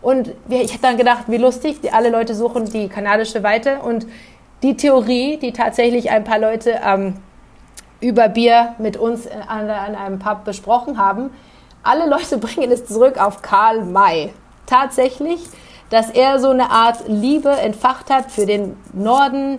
Und 0.00 0.32
ich 0.48 0.72
habe 0.72 0.82
dann 0.82 0.96
gedacht, 0.96 1.24
wie 1.28 1.36
lustig, 1.36 1.80
die, 1.80 1.92
alle 1.92 2.10
Leute 2.10 2.34
suchen 2.34 2.64
die 2.64 2.88
kanadische 2.88 3.42
Weite. 3.42 3.80
Und 3.80 4.06
die 4.62 4.76
Theorie, 4.76 5.36
die 5.36 5.52
tatsächlich 5.52 6.10
ein 6.10 6.24
paar 6.24 6.38
Leute 6.38 6.80
ähm, 6.84 7.16
über 8.00 8.28
Bier 8.28 8.74
mit 8.78 8.96
uns 8.96 9.26
an, 9.26 9.68
an 9.68 9.94
einem 9.94 10.18
Pub 10.18 10.44
besprochen 10.44 10.98
haben, 10.98 11.30
alle 11.82 12.08
Leute 12.08 12.38
bringen 12.38 12.70
es 12.72 12.86
zurück 12.86 13.18
auf 13.18 13.42
Karl 13.42 13.84
May. 13.84 14.32
Tatsächlich 14.66 15.40
dass 15.92 16.08
er 16.08 16.38
so 16.38 16.48
eine 16.48 16.70
Art 16.70 17.06
Liebe 17.06 17.50
entfacht 17.50 18.08
hat 18.08 18.30
für 18.30 18.46
den 18.46 18.78
Norden, 18.94 19.58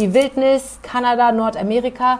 die 0.00 0.12
Wildnis, 0.12 0.80
Kanada, 0.82 1.30
Nordamerika 1.30 2.18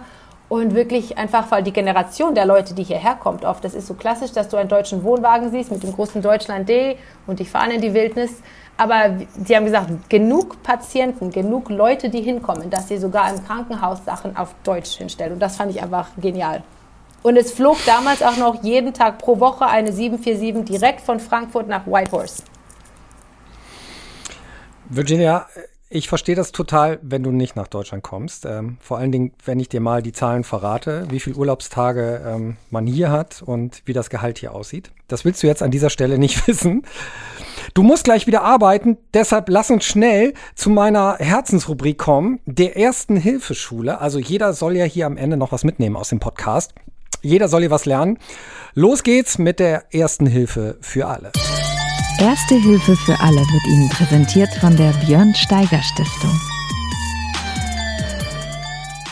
und 0.48 0.74
wirklich 0.74 1.18
einfach, 1.18 1.50
weil 1.50 1.62
die 1.62 1.72
Generation 1.72 2.34
der 2.34 2.46
Leute, 2.46 2.74
die 2.74 2.82
hierher 2.82 3.14
kommt, 3.16 3.44
oft, 3.44 3.62
das 3.64 3.74
ist 3.74 3.86
so 3.86 3.94
klassisch, 3.94 4.32
dass 4.32 4.48
du 4.48 4.56
einen 4.56 4.68
deutschen 4.68 5.02
Wohnwagen 5.02 5.50
siehst 5.50 5.70
mit 5.70 5.82
dem 5.82 5.92
großen 5.92 6.22
Deutschland 6.22 6.68
D 6.68 6.96
und 7.26 7.38
die 7.38 7.44
fahren 7.44 7.70
in 7.70 7.80
die 7.80 7.92
Wildnis. 7.92 8.42
Aber 8.78 9.18
sie 9.44 9.56
haben 9.56 9.64
gesagt, 9.64 10.08
genug 10.08 10.62
Patienten, 10.62 11.30
genug 11.30 11.68
Leute, 11.68 12.08
die 12.08 12.22
hinkommen, 12.22 12.70
dass 12.70 12.88
sie 12.88 12.96
sogar 12.96 13.28
im 13.32 13.44
Krankenhaus 13.44 14.04
Sachen 14.04 14.36
auf 14.36 14.54
Deutsch 14.62 14.96
hinstellen. 14.96 15.32
Und 15.32 15.40
das 15.40 15.56
fand 15.56 15.72
ich 15.72 15.82
einfach 15.82 16.08
genial. 16.16 16.62
Und 17.22 17.36
es 17.36 17.52
flog 17.52 17.76
damals 17.84 18.22
auch 18.22 18.36
noch 18.36 18.62
jeden 18.62 18.94
Tag 18.94 19.18
pro 19.18 19.40
Woche 19.40 19.66
eine 19.66 19.92
747 19.92 20.64
direkt 20.64 21.00
von 21.00 21.18
Frankfurt 21.18 21.66
nach 21.66 21.86
Whitehorse. 21.86 22.44
Virginia, 24.88 25.46
ich 25.90 26.08
verstehe 26.08 26.34
das 26.34 26.52
total, 26.52 26.98
wenn 27.02 27.22
du 27.22 27.30
nicht 27.30 27.56
nach 27.56 27.66
Deutschland 27.66 28.02
kommst. 28.02 28.44
Ähm, 28.44 28.76
vor 28.80 28.98
allen 28.98 29.10
Dingen, 29.10 29.32
wenn 29.44 29.58
ich 29.58 29.68
dir 29.68 29.80
mal 29.80 30.02
die 30.02 30.12
Zahlen 30.12 30.44
verrate, 30.44 31.06
wie 31.10 31.20
viele 31.20 31.36
Urlaubstage 31.36 32.22
ähm, 32.26 32.56
man 32.70 32.86
hier 32.86 33.10
hat 33.10 33.42
und 33.42 33.82
wie 33.86 33.94
das 33.94 34.10
Gehalt 34.10 34.38
hier 34.38 34.54
aussieht. 34.54 34.90
Das 35.08 35.24
willst 35.24 35.42
du 35.42 35.46
jetzt 35.46 35.62
an 35.62 35.70
dieser 35.70 35.88
Stelle 35.88 36.18
nicht 36.18 36.46
wissen. 36.46 36.82
Du 37.72 37.82
musst 37.82 38.04
gleich 38.04 38.26
wieder 38.26 38.42
arbeiten, 38.42 38.98
deshalb 39.14 39.48
lass 39.48 39.70
uns 39.70 39.84
schnell 39.84 40.34
zu 40.54 40.68
meiner 40.68 41.16
Herzensrubrik 41.18 41.98
kommen, 41.98 42.40
der 42.44 42.76
ersten 42.76 43.16
Hilfeschule. 43.16 44.00
Also 44.00 44.18
jeder 44.18 44.52
soll 44.52 44.76
ja 44.76 44.84
hier 44.84 45.06
am 45.06 45.16
Ende 45.16 45.36
noch 45.36 45.52
was 45.52 45.64
mitnehmen 45.64 45.96
aus 45.96 46.10
dem 46.10 46.20
Podcast. 46.20 46.74
Jeder 47.22 47.48
soll 47.48 47.62
hier 47.62 47.70
was 47.70 47.86
lernen. 47.86 48.18
Los 48.74 49.02
geht's 49.02 49.38
mit 49.38 49.58
der 49.58 49.92
ersten 49.92 50.26
Hilfe 50.26 50.76
für 50.80 51.06
alle. 51.06 51.32
Erste 52.20 52.56
Hilfe 52.56 52.96
für 52.96 53.20
alle 53.20 53.38
wird 53.38 53.66
Ihnen 53.68 53.88
präsentiert 53.90 54.52
von 54.60 54.76
der 54.76 54.92
Björn 55.06 55.36
Steiger 55.36 55.80
Stiftung. 55.80 56.36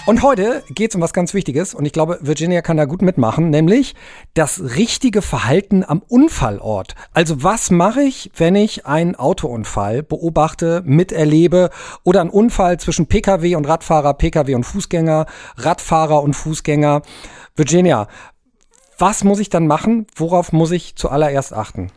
Und 0.06 0.24
heute 0.24 0.64
geht 0.70 0.90
es 0.90 0.96
um 0.96 1.02
was 1.02 1.12
ganz 1.12 1.32
Wichtiges 1.32 1.72
und 1.72 1.86
ich 1.86 1.92
glaube, 1.92 2.18
Virginia 2.20 2.62
kann 2.62 2.76
da 2.76 2.84
gut 2.84 3.02
mitmachen, 3.02 3.50
nämlich 3.50 3.94
das 4.34 4.60
richtige 4.60 5.22
Verhalten 5.22 5.84
am 5.86 6.02
Unfallort. 6.08 6.96
Also 7.12 7.44
was 7.44 7.70
mache 7.70 8.02
ich, 8.02 8.32
wenn 8.34 8.56
ich 8.56 8.86
einen 8.86 9.14
Autounfall 9.14 10.02
beobachte, 10.02 10.82
miterlebe 10.84 11.70
oder 12.02 12.22
einen 12.22 12.30
Unfall 12.30 12.80
zwischen 12.80 13.06
Pkw 13.06 13.54
und 13.54 13.66
Radfahrer, 13.66 14.14
Pkw 14.14 14.56
und 14.56 14.64
Fußgänger, 14.64 15.26
Radfahrer 15.58 16.24
und 16.24 16.34
Fußgänger? 16.34 17.02
Virginia, 17.54 18.08
was 18.98 19.22
muss 19.22 19.38
ich 19.38 19.48
dann 19.48 19.68
machen? 19.68 20.08
Worauf 20.16 20.52
muss 20.52 20.72
ich 20.72 20.96
zuallererst 20.96 21.52
achten? 21.52 21.92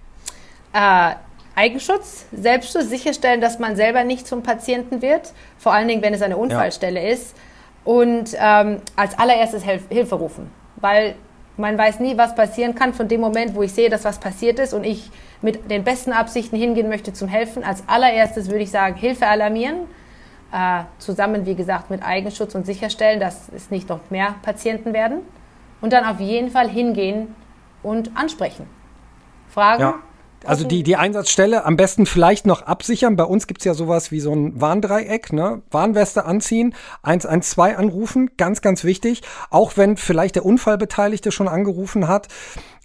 Äh, 0.74 1.16
Eigenschutz, 1.56 2.26
Selbstschutz, 2.32 2.88
sicherstellen, 2.90 3.42
dass 3.42 3.60
man 3.60 3.76
selber 3.76 4.04
nicht 4.04 4.28
zum 4.28 4.44
Patienten 4.44 5.02
wird, 5.02 5.34
vor 5.58 5.74
allen 5.74 5.88
Dingen, 5.88 6.02
wenn 6.02 6.14
es 6.14 6.22
eine 6.22 6.38
Unfallstelle 6.38 7.04
ja. 7.04 7.10
ist. 7.10 7.36
Und 7.84 8.36
ähm, 8.40 8.82
als 8.96 9.18
allererstes 9.18 9.64
Hilf 9.64 9.84
Hilfe 9.90 10.16
rufen, 10.16 10.52
weil 10.78 11.16
man 11.58 11.78
weiß 11.78 12.00
nie, 12.00 12.18
was 12.18 12.36
passieren 12.36 12.76
kann. 12.76 12.94
Von 12.94 13.08
dem 13.08 13.20
Moment, 13.20 13.56
wo 13.56 13.64
ich 13.64 13.74
sehe, 13.74 13.90
dass 13.90 14.06
was 14.06 14.20
passiert 14.20 14.60
ist 14.60 14.74
und 14.74 14.86
ich 14.86 15.12
mit 15.42 15.70
den 15.70 15.84
besten 15.84 16.14
Absichten 16.14 16.56
hingehen 16.56 16.88
möchte 16.88 17.14
zum 17.14 17.28
Helfen, 17.28 17.64
als 17.64 17.84
allererstes 17.88 18.50
würde 18.50 18.64
ich 18.64 18.72
sagen, 18.72 18.96
Hilfe 18.96 19.28
alarmieren. 19.28 19.82
Äh, 20.52 20.84
zusammen, 20.98 21.46
wie 21.46 21.54
gesagt, 21.56 21.92
mit 21.92 22.02
Eigenschutz 22.02 22.56
und 22.56 22.66
sicherstellen, 22.66 23.20
dass 23.20 23.50
es 23.56 23.70
nicht 23.70 23.88
noch 23.88 24.00
mehr 24.10 24.36
Patienten 24.42 24.94
werden. 24.94 25.20
Und 25.82 25.94
dann 25.94 26.06
auf 26.06 26.20
jeden 26.20 26.50
Fall 26.50 26.70
hingehen 26.70 27.36
und 27.84 28.18
ansprechen. 28.18 28.66
Fragen, 29.50 29.82
ja. 29.82 30.00
Also 30.46 30.66
die, 30.66 30.84
die 30.84 30.96
Einsatzstelle 30.96 31.66
am 31.66 31.76
besten 31.76 32.06
vielleicht 32.06 32.46
noch 32.46 32.62
absichern. 32.62 33.16
Bei 33.16 33.26
uns 33.26 33.46
gibt's 33.46 33.66
ja 33.66 33.74
sowas 33.74 34.12
wie 34.12 34.22
so 34.22 34.34
ein 34.34 34.60
Warndreieck, 34.60 35.34
ne? 35.34 35.62
Warnweste 35.70 36.26
anziehen, 36.26 36.74
112 37.04 37.78
anrufen, 37.78 38.32
ganz, 38.38 38.62
ganz 38.62 38.84
wichtig. 38.84 39.22
Auch 39.50 39.76
wenn 39.76 39.98
vielleicht 39.98 40.36
der 40.36 40.46
Unfallbeteiligte 40.46 41.32
schon 41.32 41.48
angerufen 41.48 42.08
hat. 42.08 42.30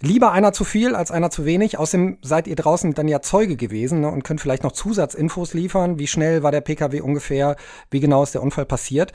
Lieber 0.01 0.33
einer 0.33 0.53
zu 0.53 0.65
viel 0.65 0.95
als 0.97 1.11
einer 1.11 1.31
zu 1.31 1.45
wenig. 1.45 1.79
Außerdem 1.79 2.19
seid 2.23 2.49
ihr 2.49 2.57
draußen 2.57 2.93
dann 2.95 3.09
ja 3.09 3.23
Zeuge 3.23 3.57
gewesen 3.57 4.01
ne? 4.01 4.09
und 4.09 4.25
könnt 4.25 4.41
vielleicht 4.41 4.65
noch 4.65 4.73
Zusatzinfos 4.73 5.55
liefern. 5.55 5.99
Wie 5.99 6.09
schnell 6.09 6.43
war 6.43 6.51
der 6.51 6.61
Pkw 6.61 7.01
ungefähr? 7.01 7.57
Wie 7.91 8.01
genau 8.01 8.23
ist 8.25 8.35
der 8.35 8.43
Unfall 8.43 8.67
passiert? 8.67 9.13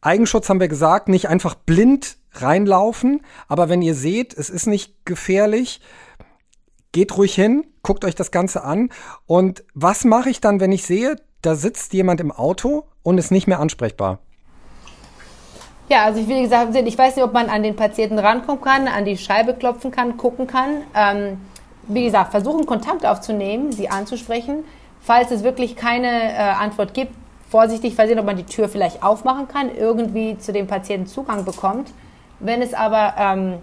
Eigenschutz 0.00 0.48
haben 0.48 0.60
wir 0.60 0.68
gesagt, 0.68 1.08
nicht 1.08 1.28
einfach 1.28 1.56
blind 1.56 2.18
reinlaufen. 2.32 3.22
Aber 3.48 3.68
wenn 3.68 3.82
ihr 3.82 3.94
seht, 3.94 4.32
es 4.32 4.48
ist 4.48 4.66
nicht 4.66 5.04
gefährlich, 5.04 5.80
geht 6.92 7.16
ruhig 7.16 7.34
hin, 7.34 7.66
guckt 7.82 8.04
euch 8.04 8.14
das 8.14 8.30
Ganze 8.30 8.64
an. 8.64 8.90
Und 9.26 9.64
was 9.74 10.04
mache 10.04 10.30
ich 10.30 10.40
dann, 10.40 10.60
wenn 10.60 10.72
ich 10.72 10.84
sehe, 10.84 11.16
da 11.42 11.54
sitzt 11.54 11.92
jemand 11.92 12.20
im 12.20 12.32
Auto 12.32 12.84
und 13.02 13.18
ist 13.18 13.30
nicht 13.30 13.46
mehr 13.46 13.60
ansprechbar? 13.60 14.18
Ja, 15.88 16.04
also 16.04 16.20
ich 16.20 16.28
will 16.28 16.42
gesagt, 16.42 16.74
ich 16.74 16.98
weiß 16.98 17.16
nicht, 17.16 17.24
ob 17.24 17.32
man 17.32 17.48
an 17.48 17.62
den 17.62 17.74
Patienten 17.74 18.18
rankommen 18.18 18.60
kann, 18.60 18.88
an 18.88 19.06
die 19.06 19.16
Scheibe 19.16 19.54
klopfen 19.54 19.90
kann, 19.90 20.18
gucken 20.18 20.46
kann. 20.46 20.82
Ähm, 20.94 21.40
wie 21.88 22.04
gesagt, 22.04 22.32
versuchen 22.32 22.66
Kontakt 22.66 23.06
aufzunehmen, 23.06 23.72
sie 23.72 23.88
anzusprechen. 23.88 24.64
Falls 25.00 25.30
es 25.30 25.42
wirklich 25.42 25.76
keine 25.76 26.34
äh, 26.34 26.36
Antwort 26.36 26.92
gibt, 26.92 27.14
vorsichtig 27.48 27.94
versehen, 27.94 28.18
ob 28.18 28.26
man 28.26 28.36
die 28.36 28.44
Tür 28.44 28.68
vielleicht 28.68 29.02
aufmachen 29.02 29.48
kann, 29.48 29.74
irgendwie 29.74 30.36
zu 30.36 30.52
dem 30.52 30.66
Patienten 30.66 31.06
Zugang 31.06 31.46
bekommt. 31.46 31.90
Wenn 32.40 32.60
es 32.60 32.74
aber 32.74 33.14
ähm, 33.16 33.54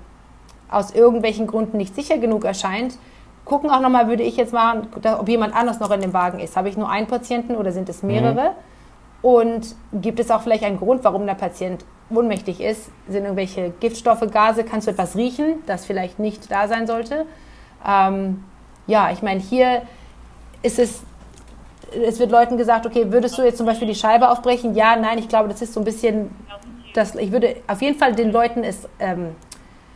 aus 0.69 0.91
irgendwelchen 0.91 1.45
Gründen 1.45 1.77
nicht 1.77 1.93
sicher 1.93 2.17
genug 2.17 2.45
erscheint, 2.45 2.97
gucken 3.45 3.69
auch 3.69 3.79
nochmal, 3.79 4.07
würde 4.07 4.23
ich 4.23 4.35
jetzt 4.35 4.53
machen, 4.53 4.87
ob 5.03 5.29
jemand 5.29 5.55
anders 5.55 5.79
noch 5.79 5.91
in 5.91 6.01
dem 6.01 6.13
Wagen 6.13 6.39
ist. 6.39 6.57
Habe 6.57 6.67
ich 6.67 6.77
nur 6.77 6.89
einen 6.89 7.07
Patienten 7.07 7.55
oder 7.55 7.71
sind 7.71 7.87
es 7.87 8.03
mehrere? 8.03 8.49
Mhm. 8.51 8.55
Und 9.21 9.75
gibt 9.93 10.19
es 10.19 10.29
auch 10.29 10.41
vielleicht 10.41 10.63
einen 10.63 10.77
Grund, 10.77 11.03
warum 11.03 11.25
der 11.25 11.35
Patient 11.35 11.85
ohnmächtig 12.09 12.61
ist? 12.61 12.91
Sind 13.07 13.23
irgendwelche 13.23 13.71
Giftstoffe, 13.79 14.23
Gase? 14.31 14.63
Kannst 14.63 14.87
du 14.87 14.91
etwas 14.91 15.15
riechen, 15.15 15.63
das 15.65 15.85
vielleicht 15.85 16.19
nicht 16.19 16.51
da 16.51 16.67
sein 16.67 16.85
sollte? 16.85 17.25
Ähm, 17.87 18.43
ja, 18.87 19.11
ich 19.11 19.21
meine, 19.21 19.39
hier 19.39 19.83
ist 20.61 20.79
es, 20.79 21.03
es 22.05 22.19
wird 22.19 22.31
Leuten 22.31 22.57
gesagt, 22.57 22.85
okay, 22.85 23.11
würdest 23.11 23.37
du 23.37 23.43
jetzt 23.43 23.57
zum 23.57 23.65
Beispiel 23.65 23.87
die 23.87 23.95
Scheibe 23.95 24.29
aufbrechen? 24.29 24.75
Ja, 24.75 24.95
nein, 24.95 25.17
ich 25.17 25.29
glaube, 25.29 25.49
das 25.49 25.61
ist 25.61 25.73
so 25.73 25.81
ein 25.81 25.85
bisschen, 25.85 26.29
das, 26.93 27.15
ich 27.15 27.31
würde 27.31 27.55
auf 27.67 27.81
jeden 27.81 27.97
Fall 27.97 28.13
den 28.13 28.31
Leuten 28.31 28.63
es 28.63 28.87
ähm, 28.99 29.35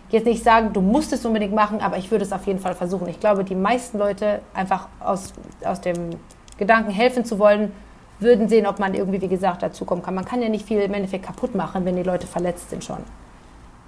jetzt 0.09 0.25
nicht 0.25 0.43
sagen, 0.43 0.73
du 0.73 0.81
musst 0.81 1.13
es 1.13 1.25
unbedingt 1.25 1.53
machen, 1.53 1.81
aber 1.81 1.97
ich 1.97 2.09
würde 2.11 2.23
es 2.23 2.31
auf 2.31 2.45
jeden 2.47 2.59
Fall 2.59 2.75
versuchen. 2.75 3.07
Ich 3.07 3.19
glaube, 3.19 3.43
die 3.43 3.55
meisten 3.55 3.97
Leute 3.97 4.41
einfach 4.53 4.87
aus, 4.99 5.33
aus 5.63 5.81
dem 5.81 6.11
Gedanken 6.57 6.91
helfen 6.91 7.25
zu 7.25 7.39
wollen, 7.39 7.71
würden 8.19 8.49
sehen, 8.49 8.67
ob 8.67 8.79
man 8.79 8.93
irgendwie, 8.93 9.21
wie 9.21 9.27
gesagt, 9.27 9.63
dazukommen 9.63 10.03
kann. 10.03 10.13
Man 10.13 10.25
kann 10.25 10.41
ja 10.41 10.49
nicht 10.49 10.65
viel 10.67 10.79
im 10.79 10.93
Endeffekt 10.93 11.25
kaputt 11.25 11.55
machen, 11.55 11.85
wenn 11.85 11.95
die 11.95 12.03
Leute 12.03 12.27
verletzt 12.27 12.69
sind 12.69 12.83
schon. 12.83 12.97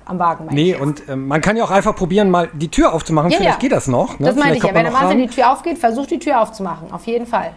Am 0.05 0.17
Wagen. 0.17 0.47
Nee, 0.51 0.75
und 0.75 1.07
äh, 1.07 1.15
man 1.15 1.41
kann 1.41 1.57
ja 1.57 1.63
auch 1.63 1.71
einfach 1.71 1.95
probieren, 1.95 2.29
mal 2.31 2.49
die 2.53 2.69
Tür 2.69 2.93
aufzumachen. 2.93 3.29
Ja, 3.29 3.37
Vielleicht 3.37 3.55
ja. 3.57 3.59
geht 3.59 3.71
das 3.71 3.87
noch. 3.87 4.17
Ne? 4.19 4.27
Das 4.27 4.35
meine 4.35 4.57
ich 4.57 4.63
ja. 4.63 4.73
Wenn 4.73 4.87
am 4.87 4.95
Anfang 4.95 5.17
die 5.17 5.27
Tür 5.27 5.51
aufgeht, 5.51 5.77
versucht 5.77 6.11
die 6.11 6.19
Tür 6.19 6.41
aufzumachen. 6.41 6.91
Auf 6.91 7.05
jeden 7.05 7.27
Fall. 7.27 7.51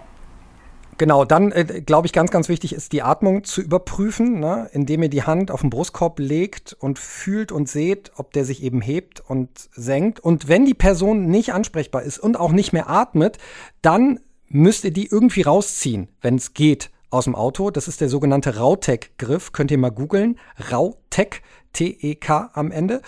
Genau, 0.99 1.25
dann 1.25 1.53
äh, 1.53 1.83
glaube 1.85 2.07
ich, 2.07 2.13
ganz, 2.13 2.31
ganz 2.31 2.49
wichtig 2.49 2.73
ist, 2.73 2.93
die 2.93 3.03
Atmung 3.03 3.45
zu 3.45 3.61
überprüfen, 3.61 4.39
ne? 4.39 4.69
indem 4.73 5.03
ihr 5.03 5.09
die 5.09 5.23
Hand 5.25 5.51
auf 5.51 5.63
den 5.63 5.71
Brustkorb 5.71 6.19
legt 6.19 6.77
und 6.79 6.99
fühlt 6.99 7.53
und 7.53 7.69
seht, 7.69 8.13
ob 8.17 8.33
der 8.33 8.45
sich 8.45 8.63
eben 8.63 8.81
hebt 8.81 9.23
und 9.27 9.49
senkt. 9.73 10.21
Und 10.21 10.49
wenn 10.49 10.65
die 10.65 10.75
Person 10.75 11.27
nicht 11.27 11.53
ansprechbar 11.53 12.03
ist 12.03 12.19
und 12.19 12.39
auch 12.39 12.53
nicht 12.53 12.73
mehr 12.73 12.89
atmet, 12.89 13.39
dann 13.83 14.21
müsst 14.49 14.85
ihr 14.85 14.93
die 14.93 15.07
irgendwie 15.07 15.43
rausziehen, 15.43 16.09
wenn 16.21 16.37
es 16.37 16.55
geht, 16.55 16.91
aus 17.11 17.25
dem 17.25 17.35
Auto. 17.35 17.71
Das 17.71 17.89
ist 17.89 18.01
der 18.01 18.09
sogenannte 18.09 18.57
Rautek-Griff. 18.57 19.53
Könnt 19.53 19.71
ihr 19.71 19.79
mal 19.79 19.91
googeln. 19.91 20.39
Rautek, 20.71 21.43
T-E-K 21.75 22.51
am 22.55 22.71
Ende. 22.71 23.03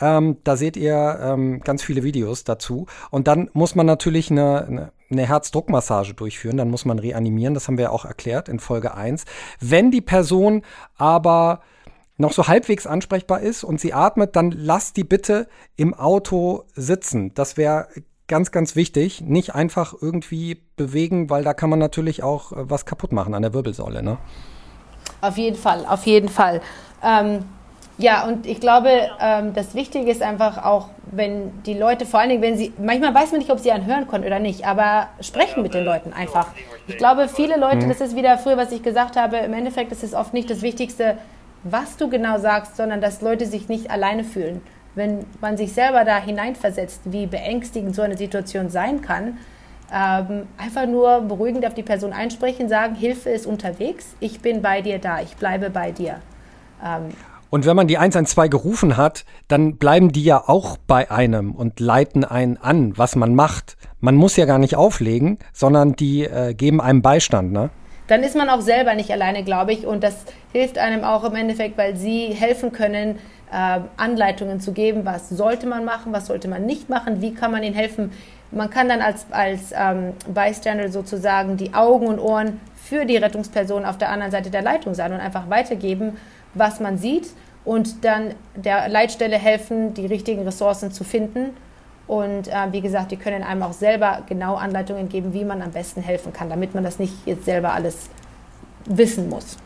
Ähm, 0.00 0.38
da 0.42 0.56
seht 0.56 0.78
ihr 0.78 1.18
ähm, 1.22 1.60
ganz 1.60 1.82
viele 1.82 2.02
Videos 2.02 2.44
dazu. 2.44 2.86
Und 3.10 3.28
dann 3.28 3.50
muss 3.52 3.74
man 3.74 3.84
natürlich 3.84 4.30
eine, 4.30 4.64
eine 4.66 4.92
eine 5.10 5.26
Herzdruckmassage 5.26 6.14
durchführen, 6.14 6.56
dann 6.56 6.70
muss 6.70 6.84
man 6.84 6.98
reanimieren. 6.98 7.54
Das 7.54 7.68
haben 7.68 7.78
wir 7.78 7.92
auch 7.92 8.04
erklärt 8.04 8.48
in 8.48 8.58
Folge 8.58 8.94
1. 8.94 9.24
Wenn 9.60 9.90
die 9.90 10.00
Person 10.00 10.62
aber 10.96 11.60
noch 12.16 12.32
so 12.32 12.46
halbwegs 12.46 12.86
ansprechbar 12.86 13.40
ist 13.40 13.64
und 13.64 13.80
sie 13.80 13.92
atmet, 13.92 14.36
dann 14.36 14.50
lasst 14.50 14.96
die 14.96 15.04
bitte 15.04 15.48
im 15.76 15.94
Auto 15.94 16.64
sitzen. 16.74 17.34
Das 17.34 17.56
wäre 17.56 17.88
ganz, 18.28 18.52
ganz 18.52 18.76
wichtig. 18.76 19.20
Nicht 19.20 19.54
einfach 19.54 19.94
irgendwie 20.00 20.62
bewegen, 20.76 21.28
weil 21.28 21.44
da 21.44 21.54
kann 21.54 21.70
man 21.70 21.78
natürlich 21.78 22.22
auch 22.22 22.52
äh, 22.52 22.70
was 22.70 22.86
kaputt 22.86 23.12
machen 23.12 23.34
an 23.34 23.42
der 23.42 23.52
Wirbelsäule. 23.52 24.02
Ne? 24.02 24.18
Auf 25.20 25.36
jeden 25.36 25.56
Fall, 25.56 25.86
auf 25.86 26.06
jeden 26.06 26.28
Fall. 26.28 26.60
Ähm, 27.02 27.44
ja, 27.96 28.26
und 28.26 28.46
ich 28.46 28.60
glaube, 28.60 28.90
ähm, 29.20 29.54
das 29.54 29.74
Wichtige 29.74 30.10
ist 30.10 30.22
einfach 30.22 30.64
auch, 30.64 30.88
wenn 31.12 31.62
die 31.62 31.74
Leute, 31.74 32.06
vor 32.06 32.18
allen 32.18 32.30
Dingen, 32.30 32.42
wenn 32.42 32.56
sie, 32.56 32.72
manchmal 32.78 33.14
weiß 33.14 33.30
man 33.30 33.38
nicht, 33.38 33.50
ob 33.50 33.60
sie 33.60 33.70
einen 33.70 33.86
hören 33.86 34.08
können 34.08 34.24
oder 34.24 34.40
nicht, 34.40 34.66
aber 34.66 35.08
sprechen 35.20 35.62
mit 35.62 35.74
den 35.74 35.84
Leuten 35.84 36.12
einfach. 36.12 36.48
Ich 36.88 36.98
glaube, 36.98 37.28
viele 37.28 37.56
Leute, 37.56 37.86
mhm. 37.86 37.88
das 37.88 38.00
ist 38.00 38.16
wieder 38.16 38.36
früher, 38.38 38.56
was 38.56 38.72
ich 38.72 38.82
gesagt 38.82 39.16
habe, 39.16 39.36
im 39.36 39.52
Endeffekt 39.52 39.92
ist 39.92 40.02
es 40.02 40.12
oft 40.12 40.34
nicht 40.34 40.50
das 40.50 40.62
Wichtigste, 40.62 41.18
was 41.62 41.96
du 41.96 42.10
genau 42.10 42.38
sagst, 42.38 42.76
sondern 42.76 43.00
dass 43.00 43.22
Leute 43.22 43.46
sich 43.46 43.68
nicht 43.68 43.90
alleine 43.90 44.24
fühlen. 44.24 44.60
Wenn 44.96 45.24
man 45.40 45.56
sich 45.56 45.72
selber 45.72 46.04
da 46.04 46.18
hineinversetzt, 46.18 47.00
wie 47.04 47.26
beängstigend 47.26 47.94
so 47.94 48.02
eine 48.02 48.16
Situation 48.16 48.70
sein 48.70 49.02
kann, 49.02 49.38
ähm, 49.92 50.48
einfach 50.58 50.86
nur 50.86 51.20
beruhigend 51.20 51.64
auf 51.64 51.74
die 51.74 51.82
Person 51.82 52.12
einsprechen, 52.12 52.68
sagen, 52.68 52.96
Hilfe 52.96 53.30
ist 53.30 53.46
unterwegs, 53.46 54.16
ich 54.18 54.40
bin 54.40 54.62
bei 54.62 54.82
dir 54.82 54.98
da, 54.98 55.20
ich 55.20 55.36
bleibe 55.36 55.70
bei 55.70 55.92
dir. 55.92 56.20
Ähm, 56.84 57.10
und 57.50 57.66
wenn 57.66 57.76
man 57.76 57.86
die 57.86 57.98
112 57.98 58.50
gerufen 58.50 58.96
hat, 58.96 59.24
dann 59.48 59.76
bleiben 59.76 60.12
die 60.12 60.24
ja 60.24 60.42
auch 60.46 60.76
bei 60.76 61.10
einem 61.10 61.52
und 61.52 61.80
leiten 61.80 62.24
einen 62.24 62.56
an, 62.56 62.96
was 62.96 63.16
man 63.16 63.34
macht. 63.34 63.76
Man 64.00 64.16
muss 64.16 64.36
ja 64.36 64.44
gar 64.44 64.58
nicht 64.58 64.76
auflegen, 64.76 65.38
sondern 65.52 65.94
die 65.94 66.24
äh, 66.24 66.54
geben 66.54 66.80
einem 66.80 67.02
Beistand, 67.02 67.52
ne? 67.52 67.70
Dann 68.06 68.22
ist 68.22 68.36
man 68.36 68.50
auch 68.50 68.60
selber 68.60 68.94
nicht 68.94 69.10
alleine, 69.10 69.44
glaube 69.44 69.72
ich. 69.72 69.86
Und 69.86 70.02
das 70.02 70.14
hilft 70.52 70.76
einem 70.76 71.04
auch 71.04 71.24
im 71.24 71.34
Endeffekt, 71.36 71.78
weil 71.78 71.96
sie 71.96 72.26
helfen 72.26 72.70
können, 72.70 73.18
äh, 73.50 73.80
Anleitungen 73.96 74.60
zu 74.60 74.72
geben, 74.72 75.04
was 75.04 75.28
sollte 75.30 75.66
man 75.66 75.84
machen, 75.84 76.12
was 76.12 76.26
sollte 76.26 76.48
man 76.48 76.66
nicht 76.66 76.90
machen, 76.90 77.22
wie 77.22 77.32
kann 77.32 77.50
man 77.50 77.62
ihnen 77.62 77.74
helfen. 77.74 78.12
Man 78.50 78.68
kann 78.68 78.88
dann 78.88 79.00
als, 79.00 79.26
als 79.30 79.72
ähm, 79.76 80.12
Bystander 80.28 80.90
sozusagen 80.90 81.56
die 81.56 81.72
Augen 81.72 82.06
und 82.06 82.18
Ohren 82.18 82.60
für 82.76 83.06
die 83.06 83.16
Rettungsperson 83.16 83.84
auf 83.84 83.96
der 83.96 84.10
anderen 84.10 84.30
Seite 84.30 84.50
der 84.50 84.62
Leitung 84.62 84.94
sein 84.94 85.12
und 85.12 85.20
einfach 85.20 85.48
weitergeben, 85.48 86.18
was 86.54 86.80
man 86.80 86.98
sieht 86.98 87.28
und 87.64 88.04
dann 88.04 88.34
der 88.54 88.88
Leitstelle 88.88 89.36
helfen, 89.36 89.94
die 89.94 90.06
richtigen 90.06 90.42
Ressourcen 90.42 90.92
zu 90.92 91.04
finden. 91.04 91.50
Und 92.06 92.48
äh, 92.48 92.72
wie 92.72 92.82
gesagt, 92.82 93.12
die 93.12 93.16
können 93.16 93.42
einem 93.42 93.62
auch 93.62 93.72
selber 93.72 94.22
genau 94.28 94.56
Anleitungen 94.56 95.08
geben, 95.08 95.32
wie 95.32 95.44
man 95.44 95.62
am 95.62 95.70
besten 95.70 96.02
helfen 96.02 96.32
kann, 96.32 96.50
damit 96.50 96.74
man 96.74 96.84
das 96.84 96.98
nicht 96.98 97.26
jetzt 97.26 97.46
selber 97.46 97.72
alles 97.72 98.10
wissen 98.84 99.30
muss. 99.30 99.56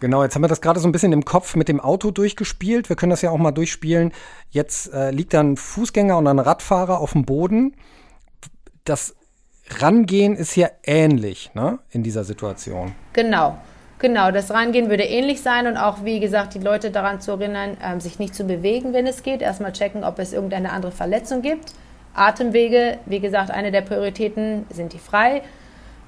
Genau, 0.00 0.22
jetzt 0.22 0.34
haben 0.34 0.42
wir 0.42 0.48
das 0.48 0.60
gerade 0.60 0.78
so 0.78 0.88
ein 0.88 0.92
bisschen 0.92 1.12
im 1.12 1.24
Kopf 1.24 1.56
mit 1.56 1.68
dem 1.68 1.80
Auto 1.80 2.10
durchgespielt. 2.10 2.88
Wir 2.88 2.96
können 2.96 3.10
das 3.10 3.22
ja 3.22 3.30
auch 3.30 3.38
mal 3.38 3.52
durchspielen. 3.52 4.12
Jetzt 4.50 4.92
äh, 4.92 5.10
liegt 5.10 5.32
da 5.32 5.40
ein 5.40 5.56
Fußgänger 5.56 6.18
und 6.18 6.26
ein 6.26 6.38
Radfahrer 6.38 6.98
auf 6.98 7.12
dem 7.12 7.24
Boden. 7.24 7.74
Das 8.84 9.14
Rangehen 9.78 10.36
ist 10.36 10.54
ja 10.54 10.68
ähnlich 10.84 11.50
ne, 11.54 11.78
in 11.90 12.02
dieser 12.02 12.24
Situation. 12.24 12.94
Genau. 13.14 13.56
Genau, 13.98 14.30
das 14.30 14.50
Rangehen 14.50 14.90
würde 14.90 15.04
ähnlich 15.04 15.40
sein 15.40 15.66
und 15.66 15.78
auch, 15.78 16.04
wie 16.04 16.20
gesagt, 16.20 16.54
die 16.54 16.58
Leute 16.58 16.90
daran 16.90 17.20
zu 17.20 17.32
erinnern, 17.32 17.78
ähm, 17.82 18.00
sich 18.00 18.18
nicht 18.18 18.34
zu 18.34 18.44
bewegen, 18.44 18.92
wenn 18.92 19.06
es 19.06 19.22
geht. 19.22 19.40
Erstmal 19.40 19.72
checken, 19.72 20.04
ob 20.04 20.18
es 20.18 20.34
irgendeine 20.34 20.72
andere 20.72 20.92
Verletzung 20.92 21.40
gibt. 21.40 21.72
Atemwege, 22.14 22.98
wie 23.06 23.20
gesagt, 23.20 23.50
eine 23.50 23.72
der 23.72 23.80
Prioritäten, 23.80 24.66
sind 24.70 24.92
die 24.92 24.98
frei. 24.98 25.42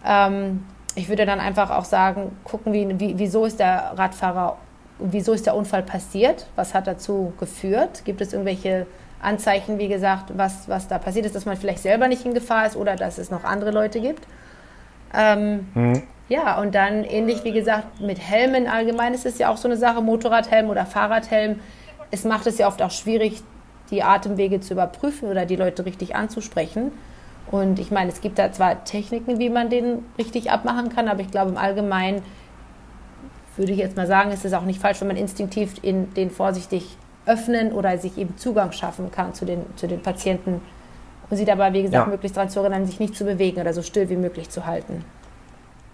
Ähm, 0.05 0.65
ich 0.95 1.09
würde 1.09 1.25
dann 1.25 1.41
einfach 1.41 1.71
auch 1.71 1.85
sagen, 1.85 2.37
gucken, 2.45 2.73
wie, 2.75 3.01
wie, 3.01 3.19
wieso 3.19 3.47
ist 3.47 3.59
der 3.59 3.93
Radfahrer, 3.97 4.59
wieso 4.99 5.33
ist 5.33 5.47
der 5.47 5.55
Unfall 5.55 5.83
passiert? 5.83 6.47
Was 6.57 6.75
hat 6.75 6.87
dazu 6.87 7.33
geführt? 7.39 8.03
Gibt 8.05 8.21
es 8.21 8.33
irgendwelche 8.35 8.87
Anzeichen, 9.23 9.79
wie 9.79 9.89
gesagt, 9.89 10.33
was, 10.37 10.69
was 10.69 10.89
da 10.89 10.99
passiert 10.99 11.25
ist, 11.25 11.35
dass 11.35 11.47
man 11.47 11.57
vielleicht 11.57 11.83
selber 11.83 12.09
nicht 12.09 12.25
in 12.27 12.35
Gefahr 12.35 12.67
ist 12.67 12.77
oder 12.77 12.97
dass 12.97 13.17
es 13.17 13.31
noch 13.31 13.45
andere 13.45 13.71
Leute 13.71 14.01
gibt? 14.01 14.27
Ähm, 15.15 15.69
mhm. 15.75 16.03
Ja, 16.29 16.61
und 16.61 16.75
dann 16.75 17.05
ähnlich 17.05 17.45
wie 17.45 17.53
gesagt 17.53 18.01
mit 18.01 18.19
Helmen 18.19 18.67
allgemein 18.67 19.15
ist 19.15 19.25
es 19.25 19.39
ja 19.39 19.51
auch 19.51 19.57
so 19.57 19.67
eine 19.67 19.77
Sache, 19.77 20.03
Motorradhelm 20.03 20.69
oder 20.69 20.85
Fahrradhelm. 20.85 21.61
Es 22.11 22.25
macht 22.25 22.47
es 22.47 22.59
ja 22.59 22.67
oft 22.67 22.83
auch 22.83 22.91
schwierig, 22.91 23.43
die 23.91 24.03
Atemwege 24.03 24.61
zu 24.61 24.75
überprüfen 24.75 25.29
oder 25.29 25.47
die 25.47 25.57
Leute 25.57 25.87
richtig 25.87 26.15
anzusprechen. 26.15 26.93
Und 27.51 27.79
ich 27.79 27.91
meine, 27.91 28.11
es 28.11 28.21
gibt 28.21 28.39
da 28.39 28.53
zwar 28.53 28.85
Techniken, 28.85 29.39
wie 29.39 29.49
man 29.49 29.71
den 29.71 30.05
richtig 30.19 30.51
abmachen 30.51 30.91
kann, 30.91 31.09
aber 31.09 31.21
ich 31.21 31.31
glaube 31.31 31.51
im 31.51 31.57
Allgemeinen 31.57 32.23
würde 33.57 33.73
ich 33.73 33.79
jetzt 33.79 33.97
mal 33.97 34.07
sagen, 34.07 34.31
ist 34.31 34.45
es 34.45 34.53
auch 34.53 34.63
nicht 34.63 34.81
falsch, 34.81 35.01
wenn 35.01 35.09
man 35.09 35.17
instinktiv 35.17 35.75
in 35.83 36.13
den 36.15 36.31
vorsichtig 36.31 36.97
öffnen 37.27 37.73
oder 37.73 37.99
sich 37.99 38.19
eben 38.19 38.37
Zugang 38.37 38.73
schaffen 38.73 39.11
kann 39.11 39.35
zu 39.35 39.45
den, 39.45 39.63
zu 39.77 39.89
den 39.89 40.01
Patienten 40.01 40.61
und 41.29 41.37
sie 41.37 41.45
dabei, 41.45 41.73
wie 41.73 41.83
gesagt, 41.83 42.07
ja. 42.07 42.11
möglichst 42.11 42.37
daran 42.37 42.51
zu 42.51 42.61
erinnern, 42.61 42.87
sich 42.87 43.01
nicht 43.01 43.17
zu 43.17 43.25
bewegen 43.25 43.61
oder 43.61 43.73
so 43.73 43.83
still 43.83 44.09
wie 44.09 44.17
möglich 44.17 44.49
zu 44.51 44.67
halten. 44.67 45.05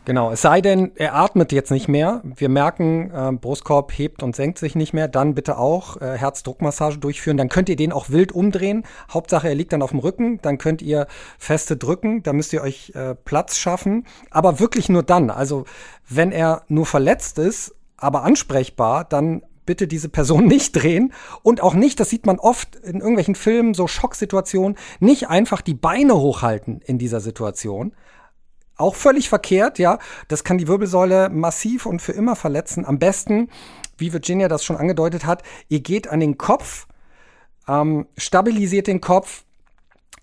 Genau, 0.06 0.30
es 0.32 0.42
sei 0.42 0.60
denn, 0.60 0.92
er 0.96 1.14
atmet 1.14 1.50
jetzt 1.50 1.70
nicht 1.70 1.88
mehr. 1.88 2.20
Wir 2.24 2.50
merken, 2.50 3.10
äh, 3.10 3.32
Brustkorb 3.32 3.90
hebt 3.92 4.22
und 4.22 4.36
senkt 4.36 4.58
sich 4.58 4.74
nicht 4.74 4.92
mehr. 4.92 5.08
Dann 5.08 5.34
bitte 5.34 5.56
auch 5.56 5.98
äh, 6.00 6.18
Herzdruckmassage 6.18 6.98
durchführen. 6.98 7.38
Dann 7.38 7.48
könnt 7.48 7.70
ihr 7.70 7.76
den 7.76 7.90
auch 7.90 8.10
wild 8.10 8.32
umdrehen. 8.32 8.84
Hauptsache, 9.10 9.48
er 9.48 9.54
liegt 9.54 9.72
dann 9.72 9.80
auf 9.80 9.90
dem 9.90 10.00
Rücken. 10.00 10.40
Dann 10.42 10.58
könnt 10.58 10.82
ihr 10.82 11.06
feste 11.38 11.78
drücken. 11.78 12.22
Da 12.22 12.34
müsst 12.34 12.52
ihr 12.52 12.60
euch 12.60 12.92
äh, 12.94 13.14
Platz 13.14 13.56
schaffen. 13.56 14.04
Aber 14.30 14.60
wirklich 14.60 14.90
nur 14.90 15.02
dann. 15.02 15.30
Also, 15.30 15.64
wenn 16.06 16.32
er 16.32 16.64
nur 16.68 16.84
verletzt 16.84 17.38
ist, 17.38 17.74
aber 17.96 18.24
ansprechbar, 18.24 19.04
dann 19.04 19.42
bitte 19.64 19.86
diese 19.86 20.10
Person 20.10 20.46
nicht 20.48 20.72
drehen 20.72 21.14
und 21.42 21.62
auch 21.62 21.72
nicht, 21.72 21.98
das 21.98 22.10
sieht 22.10 22.26
man 22.26 22.38
oft 22.38 22.76
in 22.76 23.00
irgendwelchen 23.00 23.34
Filmen, 23.34 23.72
so 23.72 23.86
Schocksituationen, 23.86 24.76
nicht 25.00 25.28
einfach 25.28 25.62
die 25.62 25.72
Beine 25.72 26.14
hochhalten 26.14 26.82
in 26.84 26.98
dieser 26.98 27.20
Situation, 27.20 27.94
auch 28.76 28.94
völlig 28.94 29.28
verkehrt, 29.28 29.78
ja. 29.78 29.98
Das 30.28 30.44
kann 30.44 30.58
die 30.58 30.68
Wirbelsäule 30.68 31.28
massiv 31.28 31.86
und 31.86 32.00
für 32.00 32.12
immer 32.12 32.36
verletzen. 32.36 32.84
Am 32.84 32.98
besten, 32.98 33.48
wie 33.96 34.12
Virginia 34.12 34.48
das 34.48 34.64
schon 34.64 34.76
angedeutet 34.76 35.24
hat, 35.26 35.42
ihr 35.68 35.80
geht 35.80 36.08
an 36.08 36.20
den 36.20 36.38
Kopf, 36.38 36.86
ähm, 37.68 38.06
stabilisiert 38.16 38.86
den 38.86 39.00
Kopf, 39.00 39.44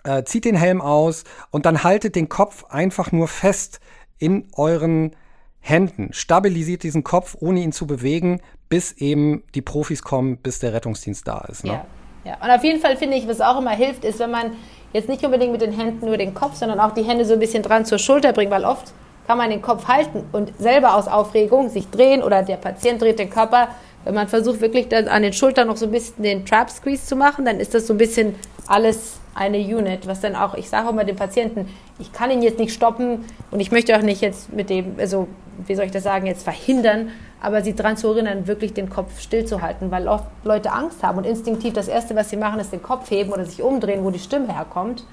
äh, 0.03 0.23
zieht 0.23 0.45
den 0.45 0.55
Helm 0.55 0.81
aus 0.81 1.23
und 1.51 1.65
dann 1.65 1.83
haltet 1.83 2.15
den 2.15 2.29
Kopf 2.29 2.65
einfach 2.65 3.11
nur 3.11 3.27
fest 3.27 3.79
in 4.17 4.47
euren 4.53 5.15
Händen. 5.59 6.09
Stabilisiert 6.11 6.83
diesen 6.83 7.03
Kopf, 7.03 7.37
ohne 7.39 7.61
ihn 7.61 7.71
zu 7.71 7.87
bewegen, 7.87 8.41
bis 8.67 8.93
eben 8.93 9.43
die 9.53 9.61
Profis 9.61 10.01
kommen, 10.01 10.37
bis 10.37 10.59
der 10.59 10.73
Rettungsdienst 10.73 11.27
da 11.27 11.39
ist. 11.49 11.63
Ne? 11.63 11.73
Ja. 11.73 12.31
ja, 12.31 12.43
und 12.43 12.49
auf 12.49 12.63
jeden 12.63 12.79
Fall 12.79 12.97
finde 12.97 13.17
ich, 13.17 13.27
was 13.27 13.41
auch 13.41 13.59
immer 13.59 13.75
hilft, 13.75 14.03
ist, 14.03 14.19
wenn 14.19 14.31
man 14.31 14.55
jetzt 14.93 15.09
nicht 15.09 15.23
unbedingt 15.23 15.51
mit 15.51 15.61
den 15.61 15.71
Händen 15.71 16.05
nur 16.05 16.17
den 16.17 16.33
Kopf, 16.33 16.55
sondern 16.55 16.79
auch 16.79 16.91
die 16.91 17.03
Hände 17.03 17.25
so 17.25 17.33
ein 17.33 17.39
bisschen 17.39 17.63
dran 17.63 17.85
zur 17.85 17.99
Schulter 17.99 18.33
bringen, 18.33 18.51
weil 18.51 18.65
oft 18.65 18.93
kann 19.27 19.37
man 19.37 19.49
den 19.49 19.61
Kopf 19.61 19.87
halten 19.87 20.23
und 20.31 20.51
selber 20.59 20.95
aus 20.95 21.07
Aufregung 21.07 21.69
sich 21.69 21.89
drehen 21.89 22.23
oder 22.23 22.43
der 22.43 22.57
Patient 22.57 23.01
dreht 23.01 23.19
den 23.19 23.29
Körper. 23.29 23.69
Wenn 24.03 24.15
man 24.15 24.27
versucht 24.27 24.61
wirklich 24.61 24.93
an 24.93 25.21
den 25.21 25.33
Schultern 25.33 25.67
noch 25.67 25.77
so 25.77 25.85
ein 25.85 25.91
bisschen 25.91 26.23
den 26.23 26.45
Trap 26.45 26.69
Squeeze 26.69 27.05
zu 27.05 27.15
machen, 27.15 27.45
dann 27.45 27.59
ist 27.59 27.73
das 27.73 27.87
so 27.87 27.93
ein 27.93 27.97
bisschen 27.97 28.35
alles 28.67 29.19
eine 29.35 29.59
Unit, 29.59 30.07
was 30.07 30.21
dann 30.21 30.35
auch, 30.35 30.55
ich 30.55 30.69
sage 30.69 30.89
auch 30.89 30.93
mal 30.93 31.05
dem 31.05 31.15
Patienten, 31.15 31.67
ich 31.99 32.11
kann 32.11 32.31
ihn 32.31 32.41
jetzt 32.41 32.59
nicht 32.59 32.73
stoppen 32.73 33.23
und 33.51 33.59
ich 33.59 33.71
möchte 33.71 33.95
auch 33.95 34.01
nicht 34.01 34.21
jetzt 34.21 34.51
mit 34.51 34.69
dem, 34.69 34.95
also 34.97 35.27
wie 35.65 35.75
soll 35.75 35.85
ich 35.85 35.91
das 35.91 36.03
sagen, 36.03 36.25
jetzt 36.25 36.43
verhindern, 36.43 37.11
aber 37.41 37.63
sie 37.63 37.73
daran 37.73 37.97
zu 37.97 38.09
erinnern, 38.09 38.47
wirklich 38.47 38.73
den 38.73 38.89
Kopf 38.89 39.19
stillzuhalten, 39.19 39.89
weil 39.89 40.07
oft 40.07 40.25
Leute 40.43 40.71
Angst 40.71 41.03
haben 41.03 41.17
und 41.17 41.25
instinktiv 41.25 41.73
das 41.73 41.87
Erste, 41.87 42.15
was 42.15 42.29
sie 42.29 42.37
machen, 42.37 42.59
ist 42.59 42.71
den 42.71 42.83
Kopf 42.83 43.09
heben 43.09 43.31
oder 43.33 43.45
sich 43.45 43.61
umdrehen, 43.63 44.03
wo 44.03 44.11
die 44.11 44.19
Stimme 44.19 44.53
herkommt. 44.53 45.03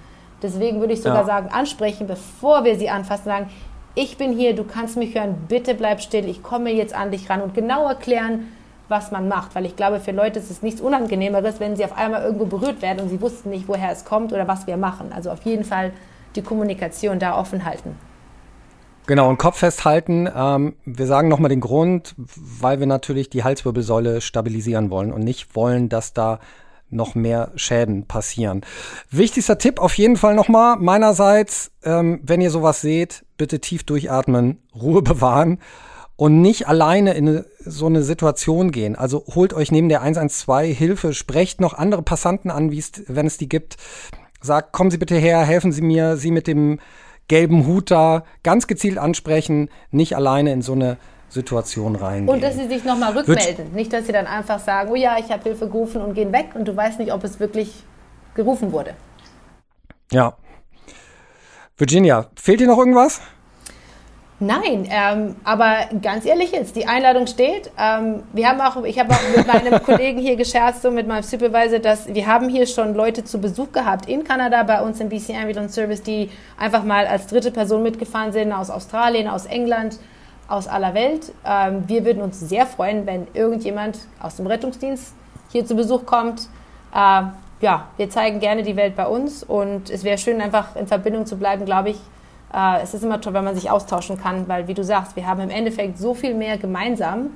Deswegen 0.43 0.81
würde 0.81 0.93
ich 0.93 1.03
sogar 1.03 1.21
ja. 1.21 1.25
sagen, 1.25 1.49
ansprechen, 1.51 2.07
bevor 2.07 2.65
wir 2.65 2.77
sie 2.77 2.91
anfassen, 2.91 3.25
sagen, 3.25 3.51
ich 3.95 4.19
bin 4.19 4.33
hier, 4.33 4.55
du 4.55 4.63
kannst 4.63 4.97
mich 4.97 5.15
hören, 5.15 5.47
bitte 5.49 5.75
bleib 5.75 6.01
still, 6.01 6.29
ich 6.29 6.43
komme 6.43 6.71
jetzt 6.71 6.95
an 6.95 7.11
dich 7.11 7.29
ran 7.31 7.41
und 7.41 7.55
genau 7.55 7.89
erklären, 7.89 8.53
was 8.89 9.11
man 9.11 9.27
macht. 9.27 9.55
Weil 9.55 9.65
ich 9.65 9.75
glaube, 9.75 9.99
für 9.99 10.13
Leute 10.13 10.39
ist 10.39 10.51
es 10.51 10.63
nichts 10.63 10.81
Unangenehmeres, 10.81 11.61
wenn 11.61 11.77
sie 11.77 11.85
auf 11.85 11.97
einmal 11.97 12.23
irgendwo 12.23 12.45
berührt 12.45 12.83
werden 12.83 13.01
und 13.01 13.09
sie 13.09 13.21
wussten 13.21 13.51
nicht, 13.51 13.67
woher 13.69 13.91
es 13.91 14.05
kommt 14.05 14.33
oder 14.33 14.47
was 14.47 14.67
wir 14.67 14.77
machen. 14.77 15.13
Also 15.13 15.31
auf 15.31 15.43
jeden 15.43 15.65
Fall 15.65 15.93
die 16.37 16.43
Kommunikation 16.43 17.19
da 17.19 17.39
offen 17.39 17.65
halten. 17.65 17.97
Genau, 19.09 19.31
und 19.31 19.39
Kopf 19.39 19.57
festhalten. 19.61 20.29
Ähm, 20.37 20.75
wir 20.85 21.07
sagen 21.07 21.29
nochmal 21.29 21.49
den 21.49 21.61
Grund, 21.61 22.15
weil 22.19 22.79
wir 22.79 22.87
natürlich 22.87 23.31
die 23.31 23.43
Halswirbelsäule 23.43 24.21
stabilisieren 24.21 24.91
wollen 24.91 25.15
und 25.15 25.25
nicht 25.25 25.57
wollen, 25.57 25.89
dass 25.89 26.13
da 26.13 26.41
noch 26.91 27.15
mehr 27.15 27.51
Schäden 27.55 28.05
passieren. 28.05 28.61
Wichtigster 29.11 29.57
Tipp 29.57 29.81
auf 29.81 29.97
jeden 29.97 30.19
Fall 30.19 30.35
nochmal 30.35 30.77
meinerseits, 30.77 31.71
ähm, 31.85 32.21
wenn 32.23 32.43
ihr 32.43 32.51
sowas 32.51 32.83
seht, 32.83 33.25
bitte 33.39 33.61
tief 33.61 33.83
durchatmen, 33.85 34.59
Ruhe 34.79 35.01
bewahren 35.01 35.59
und 36.17 36.43
nicht 36.43 36.69
alleine 36.69 37.15
in 37.15 37.47
so 37.61 37.87
eine 37.87 38.03
Situation 38.03 38.73
gehen. 38.73 38.95
Also 38.95 39.25
holt 39.35 39.55
euch 39.55 39.73
neben 39.73 39.89
der 39.89 40.03
112 40.03 40.77
Hilfe, 40.77 41.15
sprecht 41.15 41.63
noch 41.63 41.73
andere 41.73 42.03
Passanten 42.03 42.51
an, 42.51 42.71
wie 42.73 42.79
es, 42.79 42.93
wenn 43.07 43.27
es 43.27 43.39
die 43.39 43.49
gibt. 43.49 43.79
Sagt, 44.43 44.73
kommen 44.73 44.91
Sie 44.91 44.99
bitte 44.99 45.17
her, 45.17 45.41
helfen 45.45 45.73
Sie 45.73 45.81
mir, 45.83 46.19
Sie 46.19 46.31
mit 46.31 46.47
dem 46.47 46.79
gelben 47.29 47.67
Hut 47.67 47.91
da 47.91 48.25
ganz 48.43 48.67
gezielt 48.67 48.99
ansprechen, 48.99 49.69
nicht 49.91 50.17
alleine 50.17 50.53
in 50.53 50.63
so 50.63 50.73
eine 50.73 50.97
Situation 51.29 51.95
reingehen. 51.95 52.35
Und 52.35 52.43
dass 52.43 52.57
sie 52.57 52.69
sich 52.69 52.85
nochmal 52.85 53.17
rückmelden. 53.17 53.59
Wird 53.59 53.75
nicht, 53.75 53.93
dass 53.93 54.07
sie 54.07 54.13
dann 54.13 54.27
einfach 54.27 54.59
sagen, 54.59 54.91
oh 54.91 54.97
ja, 54.97 55.17
ich 55.19 55.31
habe 55.31 55.43
Hilfe 55.43 55.67
gerufen 55.67 56.01
und 56.01 56.15
gehen 56.15 56.33
weg 56.33 56.51
und 56.55 56.67
du 56.67 56.75
weißt 56.75 56.99
nicht, 56.99 57.13
ob 57.13 57.23
es 57.25 57.39
wirklich 57.39 57.85
gerufen 58.35 58.73
wurde. 58.73 58.95
Ja. 60.11 60.37
Virginia, 61.77 62.27
fehlt 62.35 62.61
dir 62.61 62.67
noch 62.67 62.79
irgendwas? 62.79 63.21
Nein, 64.41 64.87
ähm, 64.89 65.35
aber 65.43 65.89
ganz 66.01 66.25
ehrlich 66.25 66.53
jetzt, 66.53 66.77
die 66.77 66.87
Einladung 66.87 67.27
steht. 67.27 67.73
Ähm, 67.77 68.23
wir 68.33 68.49
haben 68.49 68.61
auch, 68.61 68.85
ich 68.85 68.97
habe 69.01 69.13
auch 69.13 69.37
mit 69.37 69.47
meinem 69.49 69.83
Kollegen 69.83 70.21
hier 70.21 70.37
gescherzt, 70.37 70.83
so 70.83 70.93
mit 70.93 71.09
meinem 71.09 71.25
Supervisor, 71.25 71.81
dass 71.81 72.07
wir 72.07 72.25
haben 72.25 72.49
hier 72.49 72.69
schon 72.69 72.95
Leute 72.95 73.25
zu 73.25 73.41
Besuch 73.41 73.73
gehabt 73.73 74.09
in 74.09 74.23
Kanada 74.23 74.63
bei 74.63 74.81
uns 74.81 75.01
im 75.01 75.09
BC 75.09 75.31
Ambulance 75.31 75.75
Service, 75.75 76.05
die 76.05 76.31
einfach 76.57 76.85
mal 76.85 77.09
als 77.09 77.27
dritte 77.27 77.51
Person 77.51 77.83
mitgefahren 77.83 78.31
sind 78.31 78.53
aus 78.53 78.71
Australien, 78.71 79.27
aus 79.27 79.45
England, 79.45 79.99
aus 80.47 80.69
aller 80.69 80.95
Welt. 80.95 81.33
Ähm, 81.45 81.83
wir 81.89 82.05
würden 82.05 82.23
uns 82.23 82.39
sehr 82.39 82.67
freuen, 82.67 83.07
wenn 83.07 83.27
irgendjemand 83.35 83.99
aus 84.21 84.37
dem 84.37 84.47
Rettungsdienst 84.47 85.15
hier 85.51 85.67
zu 85.67 85.75
Besuch 85.75 86.07
kommt. 86.07 86.43
Äh, 86.95 87.23
ja, 87.61 87.89
wir 87.97 88.09
zeigen 88.09 88.39
gerne 88.39 88.63
die 88.63 88.77
Welt 88.77 88.95
bei 88.95 89.09
uns 89.09 89.43
und 89.43 89.91
es 89.91 90.05
wäre 90.05 90.17
schön, 90.17 90.41
einfach 90.41 90.77
in 90.77 90.87
Verbindung 90.87 91.27
zu 91.27 91.37
bleiben, 91.37 91.65
glaube 91.65 91.91
ich. 91.91 91.97
Äh, 92.53 92.83
es 92.83 92.95
ist 92.95 93.03
immer 93.03 93.21
toll, 93.21 93.35
wenn 93.35 93.45
man 93.45 93.55
sich 93.55 93.71
austauschen 93.71 94.21
kann, 94.21 94.49
weil, 94.49 94.69
wie 94.69 94.75
du 94.75 94.85
sagst, 94.85 95.17
wir 95.17 95.27
haben 95.27 95.41
im 95.41 95.51
Endeffekt 95.51 95.99
so 95.99 96.15
viel 96.15 96.35
mehr 96.35 96.59
gemeinsam. 96.59 97.31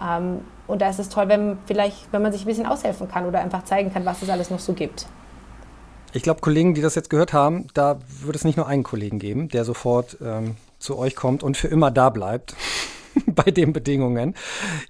Ähm, 0.00 0.40
und 0.66 0.80
da 0.80 0.88
ist 0.88 0.98
es 0.98 1.08
toll, 1.08 1.28
wenn 1.28 1.58
vielleicht, 1.66 2.12
wenn 2.12 2.22
man 2.22 2.32
sich 2.32 2.42
ein 2.42 2.46
bisschen 2.46 2.66
aushelfen 2.66 3.08
kann 3.08 3.26
oder 3.26 3.40
einfach 3.40 3.64
zeigen 3.64 3.92
kann, 3.92 4.04
was 4.04 4.22
es 4.22 4.30
alles 4.30 4.50
noch 4.50 4.60
so 4.60 4.72
gibt. 4.72 5.06
Ich 6.12 6.22
glaube, 6.22 6.40
Kollegen, 6.40 6.74
die 6.74 6.82
das 6.82 6.94
jetzt 6.94 7.10
gehört 7.10 7.32
haben, 7.32 7.66
da 7.74 7.98
wird 8.20 8.36
es 8.36 8.44
nicht 8.44 8.56
nur 8.56 8.66
einen 8.66 8.82
Kollegen 8.82 9.18
geben, 9.18 9.48
der 9.48 9.64
sofort 9.64 10.18
ähm, 10.22 10.56
zu 10.78 10.98
euch 10.98 11.16
kommt 11.16 11.42
und 11.42 11.56
für 11.56 11.68
immer 11.68 11.90
da 11.90 12.10
bleibt. 12.10 12.54
bei 13.26 13.50
den 13.50 13.72
Bedingungen. 13.72 14.34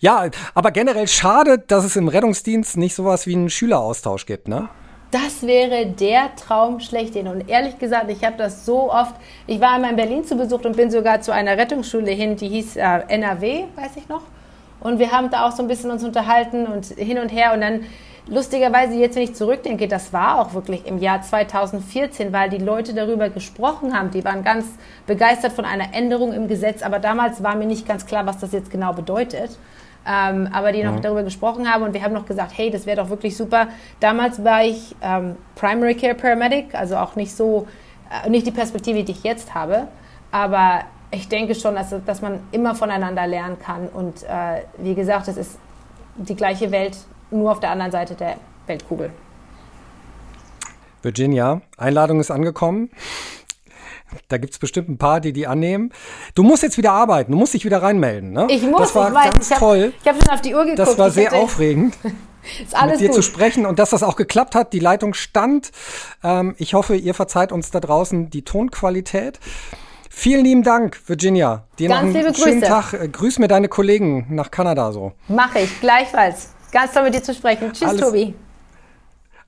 Ja, 0.01 0.29
aber 0.55 0.71
generell 0.71 1.09
schade, 1.09 1.59
dass 1.59 1.85
es 1.85 1.97
im 1.97 2.09
Rettungsdienst 2.09 2.77
nicht 2.77 2.95
sowas 2.95 3.27
wie 3.27 3.35
einen 3.35 3.51
Schüleraustausch 3.51 4.27
gibt, 4.27 4.49
ne? 4.49 4.69
Das 5.13 5.47
wäre 5.47 5.85
der 5.85 6.35
Traum 6.37 6.81
schlechthin. 6.81 7.29
Und 7.29 7.51
ehrlich 7.51 7.79
gesagt, 7.79 8.11
ich 8.11 8.25
habe 8.25 8.39
das 8.39 8.65
so 8.65 8.91
oft. 8.91 9.15
Ich 9.47 9.61
war 9.61 9.75
einmal 9.75 9.91
in 9.91 9.97
Berlin 9.97 10.25
zu 10.25 10.37
Besuch 10.37 10.65
und 10.65 10.75
bin 10.75 10.91
sogar 10.91 11.21
zu 11.21 11.35
einer 11.35 11.59
Rettungsschule 11.59 12.11
hin, 12.11 12.37
die 12.37 12.49
hieß 12.49 12.77
äh, 12.77 13.01
NRW, 13.09 13.65
weiß 13.77 13.97
ich 13.97 14.09
noch. 14.09 14.23
Und 14.81 14.99
wir 14.99 15.13
haben 15.13 15.31
da 15.31 15.47
auch 15.47 15.53
so 15.53 15.63
ein 15.63 15.69
bisschen 15.69 15.91
uns 15.91 16.03
unterhalten 16.03 16.67
und 16.67 16.87
hin 16.87 17.19
und 17.19 17.29
her. 17.29 17.53
Und 17.53 17.61
dann 17.61 17.83
lustigerweise, 18.27 18.95
jetzt 18.95 19.15
wenn 19.17 19.25
ich 19.25 19.35
zurückdenke, 19.35 19.87
das 19.87 20.15
war 20.15 20.41
auch 20.41 20.55
wirklich 20.55 20.87
im 20.87 20.97
Jahr 20.97 21.21
2014, 21.21 22.33
weil 22.33 22.49
die 22.49 22.57
Leute 22.57 22.95
darüber 22.95 23.29
gesprochen 23.29 23.95
haben. 23.95 24.11
Die 24.13 24.25
waren 24.25 24.43
ganz 24.43 24.65
begeistert 25.07 25.53
von 25.53 25.67
einer 25.67 25.93
Änderung 25.93 26.33
im 26.33 26.49
Gesetz, 26.49 26.83
aber 26.83 26.99
damals 26.99 27.43
war 27.43 27.55
mir 27.55 27.67
nicht 27.67 27.87
ganz 27.87 28.07
klar, 28.07 28.25
was 28.25 28.39
das 28.39 28.53
jetzt 28.53 28.71
genau 28.71 28.95
bedeutet. 28.95 29.59
Ähm, 30.07 30.49
aber 30.53 30.73
die 30.73 30.83
noch 30.83 30.97
ja. 30.97 31.01
darüber 31.01 31.23
gesprochen 31.23 31.73
haben 31.73 31.85
und 31.85 31.95
wir 31.95 32.03
haben 32.03 32.13
noch 32.13 32.27
gesagt, 32.27 32.53
hey, 32.57 32.71
das 32.71 32.87
wäre 32.87 32.97
doch 32.97 33.09
wirklich 33.09 33.37
super. 33.37 33.69
Damals 34.01 34.43
war 34.43 34.65
ich 34.65 34.97
ähm, 35.01 35.37
Primary 35.55 35.95
Care 35.95 36.15
Paramedic, 36.15 36.75
also 36.75 36.97
auch 36.97 37.15
nicht 37.15 37.35
so, 37.35 37.69
äh, 38.25 38.29
nicht 38.29 38.47
die 38.47 38.51
Perspektive, 38.51 39.05
die 39.05 39.13
ich 39.13 39.23
jetzt 39.23 39.55
habe, 39.55 39.87
aber 40.33 40.81
ich 41.13 41.29
denke 41.29 41.55
schon, 41.55 41.77
dass, 41.77 41.95
dass 42.05 42.21
man 42.21 42.41
immer 42.51 42.75
voneinander 42.75 43.27
lernen 43.27 43.59
kann 43.61 43.89
und 43.89 44.25
äh, 44.25 44.63
wie 44.79 44.95
gesagt, 44.95 45.29
es 45.29 45.37
ist 45.37 45.59
die 46.17 46.35
gleiche 46.35 46.71
Welt, 46.73 46.97
nur 47.31 47.53
auf 47.53 47.61
der 47.61 47.71
anderen 47.71 47.93
Seite 47.93 48.15
der 48.15 48.37
Weltkugel. 48.67 49.11
Virginia, 51.03 51.63
Einladung 51.77 52.21
ist 52.21 52.31
angekommen. 52.31 52.91
Da 54.29 54.39
gibt 54.39 54.53
es 54.53 54.59
bestimmt 54.59 54.89
ein 54.89 54.99
paar, 54.99 55.21
die 55.21 55.33
die 55.33 55.47
annehmen. 55.47 55.93
Du 56.35 56.43
musst 56.43 56.63
jetzt 56.63 56.79
wieder 56.79 56.93
arbeiten, 56.93 57.33
du 57.33 57.39
musst 57.39 57.55
dich 57.55 57.65
wieder 57.65 57.83
reinmelden. 57.83 58.33
Ne? 58.33 58.47
Ich 58.51 58.63
muss, 58.63 58.81
das 58.81 58.95
war 58.95 59.09
ich 59.09 59.15
weiß. 59.15 59.31
ganz 59.33 59.47
ich 59.47 59.53
hab, 59.53 59.59
toll. 59.59 59.93
Ich 60.01 60.09
habe 60.09 60.19
schon 60.19 60.35
auf 60.35 60.41
die 60.41 60.55
Uhr 60.55 60.63
geguckt. 60.63 60.79
Das 60.79 60.99
war 60.99 61.11
sehr 61.11 61.33
aufregend. 61.33 61.95
ist 62.63 62.75
alles 62.75 62.93
mit 62.93 63.01
dir 63.01 63.09
gut. 63.09 63.17
zu 63.17 63.23
sprechen 63.23 63.67
und 63.67 63.79
dass 63.79 63.91
das 63.91 64.03
auch 64.03 64.17
geklappt 64.17 64.55
hat. 64.55 64.73
Die 64.73 64.79
Leitung 64.81 65.15
stand. 65.15 65.71
Ähm, 66.23 66.55
ich 66.59 66.75
hoffe, 66.75 66.97
ihr 66.97 67.15
verzeiht 67.15 67.53
uns 67.53 67.71
da 67.71 67.81
draußen 67.81 68.31
die 68.31 68.43
Tonqualität. 68.43 69.39
Vielen 70.11 70.45
lieben 70.45 70.63
Dank, 70.63 71.01
Virginia. 71.07 71.65
Dir 71.79 71.89
Ganz 71.89 72.01
noch 72.01 72.07
einen 72.09 72.15
liebe 72.15 72.35
schönen 72.35 72.61
Grüße. 72.61 72.73
Tag. 72.73 72.93
Äh, 72.93 73.09
grüß 73.09 73.39
mir 73.39 73.49
deine 73.49 73.69
Kollegen 73.69 74.27
nach 74.31 74.51
Kanada 74.51 74.93
so. 74.93 75.13
Mache 75.29 75.61
ich, 75.61 75.81
gleichfalls. 75.81 76.51
Ganz 76.71 76.93
toll 76.93 77.05
mit 77.05 77.15
dir 77.15 77.23
zu 77.23 77.35
sprechen. 77.35 77.73
Tschüss, 77.73 77.89
Alles- 77.89 78.01
Tobi. 78.01 78.35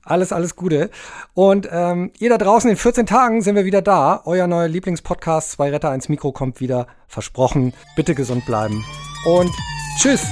Alles, 0.05 0.31
alles 0.31 0.55
Gute. 0.55 0.91
Und 1.33 1.67
ähm, 1.71 2.11
ihr 2.19 2.29
da 2.29 2.37
draußen, 2.37 2.69
in 2.69 2.77
14 2.77 3.07
Tagen 3.07 3.41
sind 3.41 3.55
wir 3.55 3.65
wieder 3.65 3.81
da. 3.81 4.21
Euer 4.25 4.45
neuer 4.45 4.67
Lieblingspodcast, 4.67 5.51
zwei 5.51 5.71
Retter, 5.71 5.89
eins 5.89 6.09
Mikro 6.09 6.31
kommt 6.31 6.61
wieder. 6.61 6.85
Versprochen. 7.07 7.73
Bitte 7.95 8.13
gesund 8.13 8.45
bleiben. 8.45 8.85
Und 9.25 9.51
tschüss. 9.99 10.23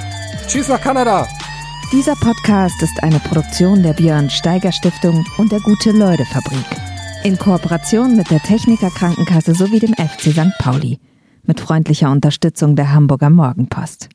Tschüss 0.47 0.67
nach 0.67 0.79
Kanada. 0.79 1.27
Dieser 1.91 2.15
Podcast 2.15 2.81
ist 2.83 3.01
eine 3.01 3.19
Produktion 3.19 3.81
der 3.81 3.93
Björn 3.93 4.29
Steiger 4.29 4.71
Stiftung 4.71 5.25
und 5.37 5.51
der 5.51 5.59
Gute-Leute-Fabrik. 5.59 6.65
In 7.23 7.37
Kooperation 7.37 8.15
mit 8.15 8.29
der 8.29 8.41
Techniker 8.41 8.89
Krankenkasse 8.91 9.55
sowie 9.55 9.79
dem 9.79 9.93
FC 9.93 10.33
St. 10.33 10.57
Pauli. 10.59 10.99
Mit 11.43 11.59
freundlicher 11.59 12.11
Unterstützung 12.11 12.75
der 12.75 12.93
Hamburger 12.93 13.29
Morgenpost. 13.29 14.09